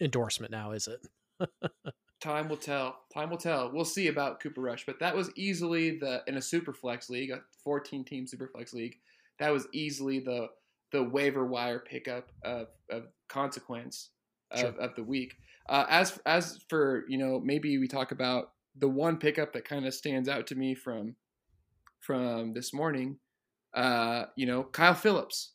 endorsement 0.00 0.50
now, 0.50 0.72
is 0.72 0.88
it? 0.88 1.06
Time 2.20 2.48
will 2.48 2.56
tell. 2.56 2.96
Time 3.12 3.30
will 3.30 3.36
tell. 3.36 3.70
We'll 3.72 3.84
see 3.84 4.06
about 4.06 4.40
Cooper 4.40 4.60
Rush, 4.60 4.86
but 4.86 5.00
that 5.00 5.16
was 5.16 5.30
easily 5.34 5.98
the 5.98 6.22
in 6.26 6.36
a 6.36 6.42
super 6.42 6.72
flex 6.72 7.10
league, 7.10 7.30
a 7.30 7.40
14 7.64 8.04
team 8.04 8.26
super 8.26 8.46
flex 8.46 8.72
league. 8.72 8.96
That 9.38 9.52
was 9.52 9.66
easily 9.72 10.20
the 10.20 10.48
the 10.92 11.02
waiver 11.02 11.46
wire 11.46 11.78
pickup 11.80 12.30
of, 12.44 12.68
of 12.90 13.04
consequence 13.28 14.10
of, 14.50 14.60
sure. 14.60 14.74
of 14.78 14.94
the 14.94 15.02
week. 15.02 15.36
Uh, 15.68 15.86
as 15.88 16.18
as 16.26 16.58
for 16.68 17.04
you 17.08 17.18
know, 17.18 17.40
maybe 17.40 17.78
we 17.78 17.88
talk 17.88 18.12
about 18.12 18.52
the 18.76 18.88
one 18.88 19.16
pickup 19.18 19.52
that 19.52 19.64
kind 19.64 19.86
of 19.86 19.94
stands 19.94 20.28
out 20.28 20.46
to 20.48 20.54
me 20.54 20.74
from 20.74 21.14
from 22.00 22.52
this 22.52 22.72
morning. 22.72 23.18
Uh, 23.74 24.24
you 24.36 24.46
know, 24.46 24.64
Kyle 24.64 24.94
Philips 24.94 25.54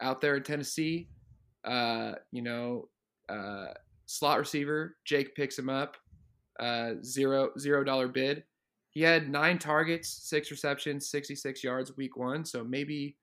out 0.00 0.20
there 0.20 0.36
in 0.36 0.42
Tennessee. 0.42 1.08
Uh, 1.64 2.12
you 2.32 2.42
know, 2.42 2.88
uh, 3.28 3.68
slot 4.06 4.38
receiver. 4.38 4.96
Jake 5.04 5.34
picks 5.34 5.58
him 5.58 5.68
up. 5.68 5.96
Uh, 6.58 6.94
zero 7.02 7.50
zero 7.58 7.84
dollar 7.84 8.08
bid. 8.08 8.44
He 8.90 9.00
had 9.00 9.30
nine 9.30 9.58
targets, 9.58 10.08
six 10.28 10.50
receptions, 10.50 11.08
66 11.08 11.64
yards 11.64 11.96
week 11.96 12.16
one. 12.16 12.44
So 12.44 12.62
maybe 12.62 13.16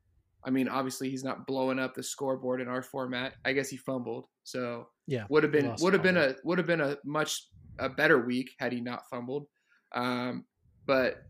I 0.43 0.49
mean, 0.51 0.67
obviously 0.69 1.09
he's 1.09 1.23
not 1.23 1.45
blowing 1.45 1.79
up 1.79 1.93
the 1.93 2.01
scoreboard 2.01 2.61
in 2.61 2.67
our 2.69 2.81
format. 2.81 3.33
I 3.43 3.51
guess 3.53 3.69
he 3.69 3.75
fumbled, 3.77 4.25
so 4.43 4.87
Yeah. 5.05 5.25
would 5.29 5.43
have 5.43 5.51
been 5.51 5.75
would 5.81 5.93
have 5.93 6.01
been 6.01 6.17
a 6.17 6.35
would 6.43 6.57
have 6.57 6.67
been 6.67 6.81
a 6.81 6.97
much 7.03 7.49
a 7.79 7.89
better 7.89 8.19
week 8.19 8.51
had 8.59 8.73
he 8.73 8.81
not 8.81 9.09
fumbled. 9.09 9.47
Um, 9.93 10.45
but 10.85 11.23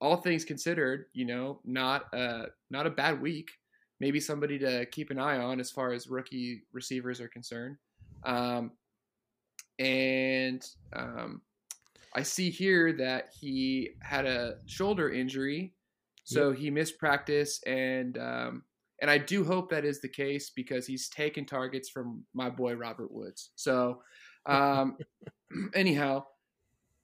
all 0.00 0.16
things 0.16 0.44
considered, 0.44 1.06
you 1.12 1.24
know, 1.24 1.60
not 1.64 2.12
a 2.14 2.46
not 2.70 2.86
a 2.86 2.90
bad 2.90 3.20
week. 3.20 3.48
Maybe 4.00 4.20
somebody 4.20 4.58
to 4.58 4.86
keep 4.86 5.10
an 5.10 5.18
eye 5.18 5.38
on 5.38 5.58
as 5.58 5.70
far 5.70 5.92
as 5.92 6.08
rookie 6.08 6.62
receivers 6.72 7.20
are 7.20 7.28
concerned. 7.28 7.76
Um, 8.24 8.72
and 9.78 10.66
um, 10.92 11.40
I 12.14 12.22
see 12.22 12.50
here 12.50 12.92
that 12.94 13.28
he 13.38 13.90
had 14.00 14.26
a 14.26 14.56
shoulder 14.66 15.10
injury, 15.10 15.74
so 16.24 16.52
he 16.52 16.70
missed 16.70 16.98
practice, 16.98 17.62
and 17.66 18.18
um, 18.18 18.62
and 19.00 19.10
I 19.10 19.18
do 19.18 19.44
hope 19.44 19.70
that 19.70 19.84
is 19.84 20.00
the 20.00 20.08
case 20.08 20.50
because 20.50 20.86
he's 20.86 21.08
taken 21.08 21.44
targets 21.44 21.88
from 21.88 22.24
my 22.34 22.48
boy 22.48 22.74
Robert 22.74 23.12
Woods. 23.12 23.50
So, 23.54 24.02
um, 24.46 24.96
anyhow, 25.74 26.24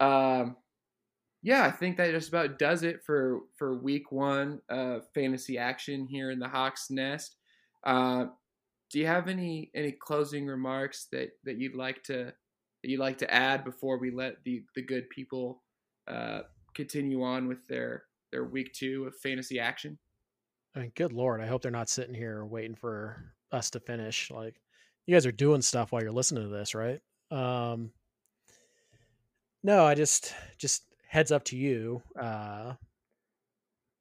um, 0.01 0.57
yeah, 1.43 1.65
I 1.65 1.71
think 1.71 1.97
that 1.97 2.13
just 2.13 2.29
about 2.29 2.59
does 2.59 2.83
it 2.83 3.03
for 3.05 3.41
for 3.57 3.77
week 3.77 4.13
one 4.13 4.61
of 4.69 5.07
fantasy 5.15 5.59
action 5.59 6.07
here 6.07 6.31
in 6.31 6.39
the 6.39 6.49
Hawks 6.49 6.91
Nest. 6.91 7.37
Uh, 7.85 8.27
do 8.91 8.99
you 8.99 9.07
have 9.07 9.29
any 9.29 9.71
any 9.75 9.93
closing 9.93 10.47
remarks 10.47 11.09
that 11.11 11.31
that 11.45 11.59
you'd 11.59 11.75
like 11.75 12.03
to 12.05 12.25
that 12.25 12.91
you'd 12.91 13.01
like 13.01 13.19
to 13.19 13.33
add 13.33 13.65
before 13.65 13.99
we 13.99 14.11
let 14.11 14.45
the 14.45 14.63
the 14.77 14.83
good 14.83 15.11
people 15.11 15.63
uh, 16.07 16.43
continue 16.75 17.23
on 17.23 17.49
with 17.49 17.67
their 17.67 18.05
their 18.31 18.45
week 18.45 18.73
two 18.73 19.07
of 19.07 19.17
fantasy 19.17 19.59
action? 19.59 19.99
I 20.75 20.81
mean, 20.81 20.93
good 20.95 21.13
lord, 21.13 21.41
I 21.41 21.47
hope 21.47 21.63
they're 21.63 21.71
not 21.71 21.91
sitting 21.91 22.15
here 22.15 22.45
waiting 22.45 22.77
for 22.77 23.35
us 23.51 23.71
to 23.71 23.81
finish. 23.81 24.31
Like, 24.31 24.61
you 25.07 25.15
guys 25.15 25.27
are 25.27 25.33
doing 25.33 25.61
stuff 25.61 25.93
while 25.93 26.03
you're 26.03 26.13
listening 26.13 26.45
to 26.45 26.49
this, 26.49 26.75
right? 26.75 27.01
Um, 27.31 27.91
no, 29.63 29.85
I 29.85 29.95
just 29.95 30.35
just 30.59 30.85
heads 31.09 31.33
up 31.33 31.45
to 31.45 31.57
you, 31.57 32.03
uh, 32.21 32.73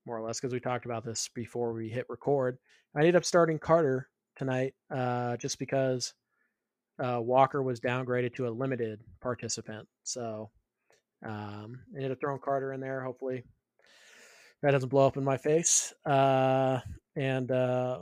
more 0.06 0.18
or 0.18 0.22
less, 0.22 0.40
because 0.40 0.54
we 0.54 0.60
talked 0.60 0.86
about 0.86 1.06
this 1.06 1.30
before 1.36 1.74
we 1.74 1.90
hit 1.90 2.06
record. 2.10 2.58
I 2.96 3.00
ended 3.00 3.16
up 3.16 3.26
starting 3.26 3.60
Carter 3.60 4.10
tonight, 4.36 4.74
uh, 4.90 5.38
just 5.38 5.60
because 5.60 6.14
uh, 7.00 7.20
Walker 7.22 7.62
was 7.62 7.80
downgraded 7.80 8.36
to 8.36 8.48
a 8.48 8.50
limited 8.50 9.00
participant. 9.22 9.88
So, 10.04 10.50
um, 11.26 11.80
I 11.94 11.98
ended 11.98 12.12
up 12.12 12.20
throwing 12.20 12.40
Carter 12.40 12.74
in 12.74 12.80
there. 12.80 13.02
Hopefully, 13.02 13.44
that 14.62 14.72
doesn't 14.72 14.90
blow 14.90 15.08
up 15.08 15.18
in 15.18 15.24
my 15.24 15.38
face. 15.38 15.94
Uh, 16.06 16.80
and 17.16 17.52
uh, 17.52 18.00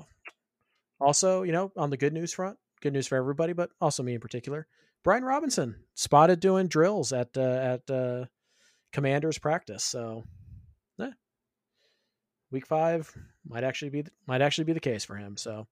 also, 1.00 1.44
you 1.44 1.52
know, 1.52 1.72
on 1.76 1.90
the 1.90 1.98
good 1.98 2.14
news 2.14 2.34
front, 2.34 2.58
good 2.82 2.94
news 2.94 3.08
for 3.08 3.16
everybody, 3.16 3.54
but 3.54 3.70
also 3.82 4.04
me 4.04 4.14
in 4.14 4.22
particular. 4.22 4.68
Brian 5.04 5.24
Robinson 5.24 5.76
spotted 5.96 6.40
doing 6.40 6.68
drills 6.68 7.14
at 7.14 7.30
uh, 7.38 7.42
at 7.42 7.90
uh, 7.90 8.26
Commanders 8.92 9.38
practice. 9.38 9.84
So, 9.84 10.24
yeah. 10.98 11.12
week 12.52 12.68
five 12.68 13.12
might 13.48 13.64
actually 13.64 13.90
be 13.90 14.06
might 14.28 14.42
actually 14.42 14.66
be 14.66 14.74
the 14.74 14.80
case 14.80 15.06
for 15.06 15.16
him. 15.16 15.38
So, 15.38 15.68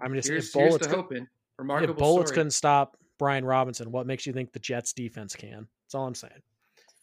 I'm 0.00 0.14
just 0.14 0.28
Here's, 0.28 0.48
if 0.48 0.52
here's 0.54 0.68
bullets 0.70 0.86
to 0.86 0.90
could- 0.90 0.96
hoping. 1.02 1.22
if 1.22 1.28
Remarkable 1.58 1.94
bullets 1.94 2.30
couldn't 2.30 2.52
stop 2.52 2.96
Brian 3.18 3.44
Robinson, 3.44 3.90
what 3.90 4.06
makes 4.06 4.26
you 4.26 4.32
think 4.32 4.52
the 4.52 4.60
Jets 4.60 4.92
defense 4.92 5.34
can? 5.34 5.66
That's 5.84 5.94
all 5.94 6.06
I'm 6.06 6.14
saying. 6.14 6.40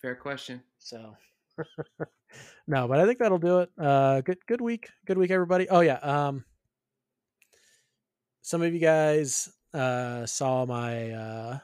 Fair 0.01 0.15
question. 0.15 0.61
So 0.79 1.15
no, 2.67 2.87
but 2.87 2.99
I 2.99 3.05
think 3.05 3.19
that'll 3.19 3.37
do 3.37 3.59
it. 3.59 3.69
Uh 3.77 4.21
good 4.21 4.37
good 4.45 4.61
week. 4.61 4.89
Good 5.05 5.17
week 5.17 5.31
everybody. 5.31 5.67
Oh 5.69 5.79
yeah, 5.81 5.95
um 5.97 6.43
some 8.41 8.61
of 8.61 8.73
you 8.73 8.79
guys 8.79 9.49
uh 9.75 10.25
saw 10.25 10.65
my 10.65 11.11
uh 11.11 11.59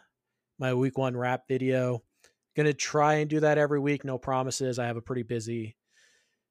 my 0.59 0.73
week 0.73 0.97
1 0.97 1.15
wrap 1.15 1.47
video. 1.47 2.03
To 2.57 2.73
try 2.73 3.15
and 3.15 3.29
do 3.29 3.39
that 3.39 3.57
every 3.57 3.79
week, 3.79 4.05
no 4.05 4.19
promises. 4.19 4.77
I 4.77 4.85
have 4.85 4.97
a 4.97 5.01
pretty 5.01 5.23
busy 5.23 5.75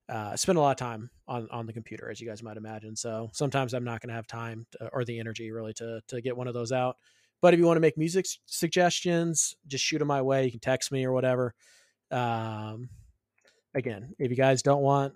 uh 0.08 0.30
I 0.32 0.36
spend 0.36 0.58
a 0.58 0.60
lot 0.60 0.72
of 0.72 0.76
time 0.76 1.10
on 1.28 1.46
on 1.50 1.66
the 1.66 1.72
computer 1.72 2.10
as 2.10 2.20
you 2.20 2.26
guys 2.26 2.42
might 2.42 2.56
imagine. 2.56 2.96
So 2.96 3.30
sometimes 3.32 3.74
I'm 3.74 3.84
not 3.84 4.00
to 4.02 4.12
have 4.12 4.26
time 4.26 4.66
to, 4.72 4.88
or 4.92 5.04
the 5.04 5.20
energy 5.20 5.52
really 5.52 5.74
to 5.74 6.00
to 6.08 6.20
get 6.20 6.36
one 6.36 6.48
of 6.48 6.54
those 6.54 6.72
out. 6.72 6.96
But 7.42 7.54
if 7.54 7.60
you 7.60 7.66
want 7.66 7.76
to 7.76 7.80
make 7.80 7.96
music 7.96 8.26
suggestions, 8.46 9.54
just 9.66 9.84
shoot 9.84 9.98
them 9.98 10.08
my 10.08 10.22
way. 10.22 10.44
You 10.44 10.50
can 10.50 10.60
text 10.60 10.92
me 10.92 11.04
or 11.04 11.12
whatever. 11.12 11.54
Um, 12.10 12.90
again, 13.74 14.14
if 14.18 14.30
you 14.30 14.36
guys 14.36 14.62
don't 14.62 14.82
want 14.82 15.14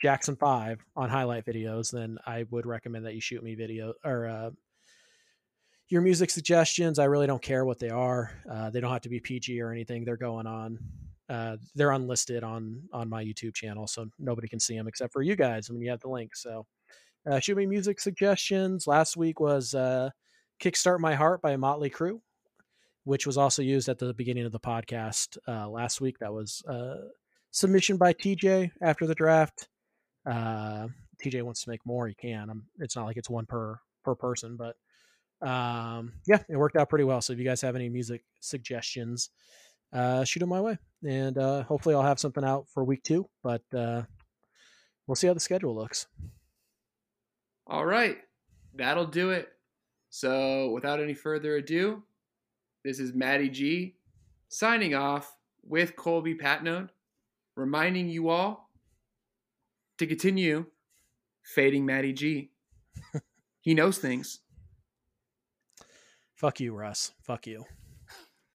Jackson 0.00 0.36
Five 0.36 0.80
on 0.94 1.10
highlight 1.10 1.44
videos, 1.44 1.90
then 1.90 2.18
I 2.26 2.46
would 2.50 2.66
recommend 2.66 3.04
that 3.06 3.14
you 3.14 3.20
shoot 3.20 3.42
me 3.42 3.54
video 3.54 3.94
or 4.04 4.26
uh, 4.26 4.50
your 5.88 6.02
music 6.02 6.30
suggestions. 6.30 6.98
I 6.98 7.04
really 7.04 7.26
don't 7.26 7.42
care 7.42 7.64
what 7.64 7.78
they 7.78 7.90
are. 7.90 8.32
Uh, 8.50 8.70
they 8.70 8.80
don't 8.80 8.92
have 8.92 9.02
to 9.02 9.08
be 9.08 9.20
PG 9.20 9.60
or 9.60 9.70
anything. 9.70 10.04
They're 10.04 10.16
going 10.16 10.46
on. 10.46 10.78
Uh, 11.28 11.56
they're 11.74 11.92
unlisted 11.92 12.44
on 12.44 12.82
on 12.92 13.08
my 13.08 13.24
YouTube 13.24 13.54
channel, 13.54 13.86
so 13.86 14.06
nobody 14.18 14.48
can 14.48 14.60
see 14.60 14.76
them 14.76 14.86
except 14.86 15.12
for 15.12 15.22
you 15.22 15.36
guys 15.36 15.68
when 15.68 15.80
you 15.80 15.90
have 15.90 16.00
the 16.00 16.08
link. 16.08 16.36
So, 16.36 16.66
uh, 17.30 17.40
shoot 17.40 17.56
me 17.56 17.66
music 17.66 18.00
suggestions. 18.00 18.86
Last 18.86 19.16
week 19.16 19.40
was 19.40 19.74
uh, 19.74 20.10
"Kickstart 20.62 21.00
My 21.00 21.14
Heart" 21.14 21.42
by 21.42 21.56
Motley 21.56 21.90
Crue 21.90 22.20
which 23.06 23.24
was 23.24 23.38
also 23.38 23.62
used 23.62 23.88
at 23.88 24.00
the 24.00 24.12
beginning 24.12 24.44
of 24.44 24.50
the 24.50 24.58
podcast 24.58 25.38
uh, 25.46 25.68
last 25.68 26.00
week. 26.00 26.18
That 26.18 26.32
was 26.32 26.60
uh, 26.68 26.96
submission 27.52 27.98
by 27.98 28.12
TJ 28.12 28.72
after 28.82 29.06
the 29.06 29.14
draft. 29.14 29.68
Uh, 30.28 30.88
TJ 31.24 31.44
wants 31.44 31.62
to 31.62 31.70
make 31.70 31.86
more. 31.86 32.08
He 32.08 32.14
can. 32.14 32.50
I'm, 32.50 32.64
it's 32.80 32.96
not 32.96 33.06
like 33.06 33.16
it's 33.16 33.30
one 33.30 33.46
per 33.46 33.78
per 34.02 34.16
person, 34.16 34.56
but 34.56 34.74
um, 35.42 36.14
yeah, 36.26 36.42
it 36.48 36.56
worked 36.56 36.76
out 36.76 36.88
pretty 36.88 37.04
well. 37.04 37.20
So 37.20 37.32
if 37.32 37.38
you 37.38 37.44
guys 37.44 37.60
have 37.60 37.76
any 37.76 37.88
music 37.88 38.22
suggestions, 38.40 39.30
uh, 39.92 40.24
shoot 40.24 40.40
them 40.40 40.48
my 40.48 40.60
way, 40.60 40.78
and 41.06 41.36
uh, 41.38 41.62
hopefully 41.64 41.94
I'll 41.94 42.02
have 42.02 42.20
something 42.20 42.44
out 42.44 42.66
for 42.72 42.84
week 42.84 43.02
two. 43.02 43.28
But 43.42 43.62
uh, 43.74 44.02
we'll 45.06 45.14
see 45.14 45.26
how 45.26 45.34
the 45.34 45.40
schedule 45.40 45.74
looks. 45.74 46.06
All 47.66 47.84
right, 47.84 48.18
that'll 48.74 49.06
do 49.06 49.30
it. 49.30 49.48
So, 50.10 50.70
without 50.70 51.00
any 51.00 51.14
further 51.14 51.56
ado, 51.56 52.02
this 52.84 52.98
is 53.00 53.12
Maddie 53.12 53.50
G 53.50 53.96
signing 54.48 54.94
off 54.94 55.34
with 55.62 55.96
Colby 55.96 56.34
Patnode, 56.34 56.90
reminding 57.56 58.08
you 58.08 58.28
all 58.28 58.70
to 59.98 60.06
continue 60.06 60.66
fading 61.42 61.84
Maddie 61.84 62.12
G. 62.12 62.50
he 63.60 63.74
knows 63.74 63.98
things. 63.98 64.40
Fuck 66.36 66.60
you, 66.60 66.74
Russ. 66.74 67.12
Fuck 67.22 67.46
you. 67.46 67.64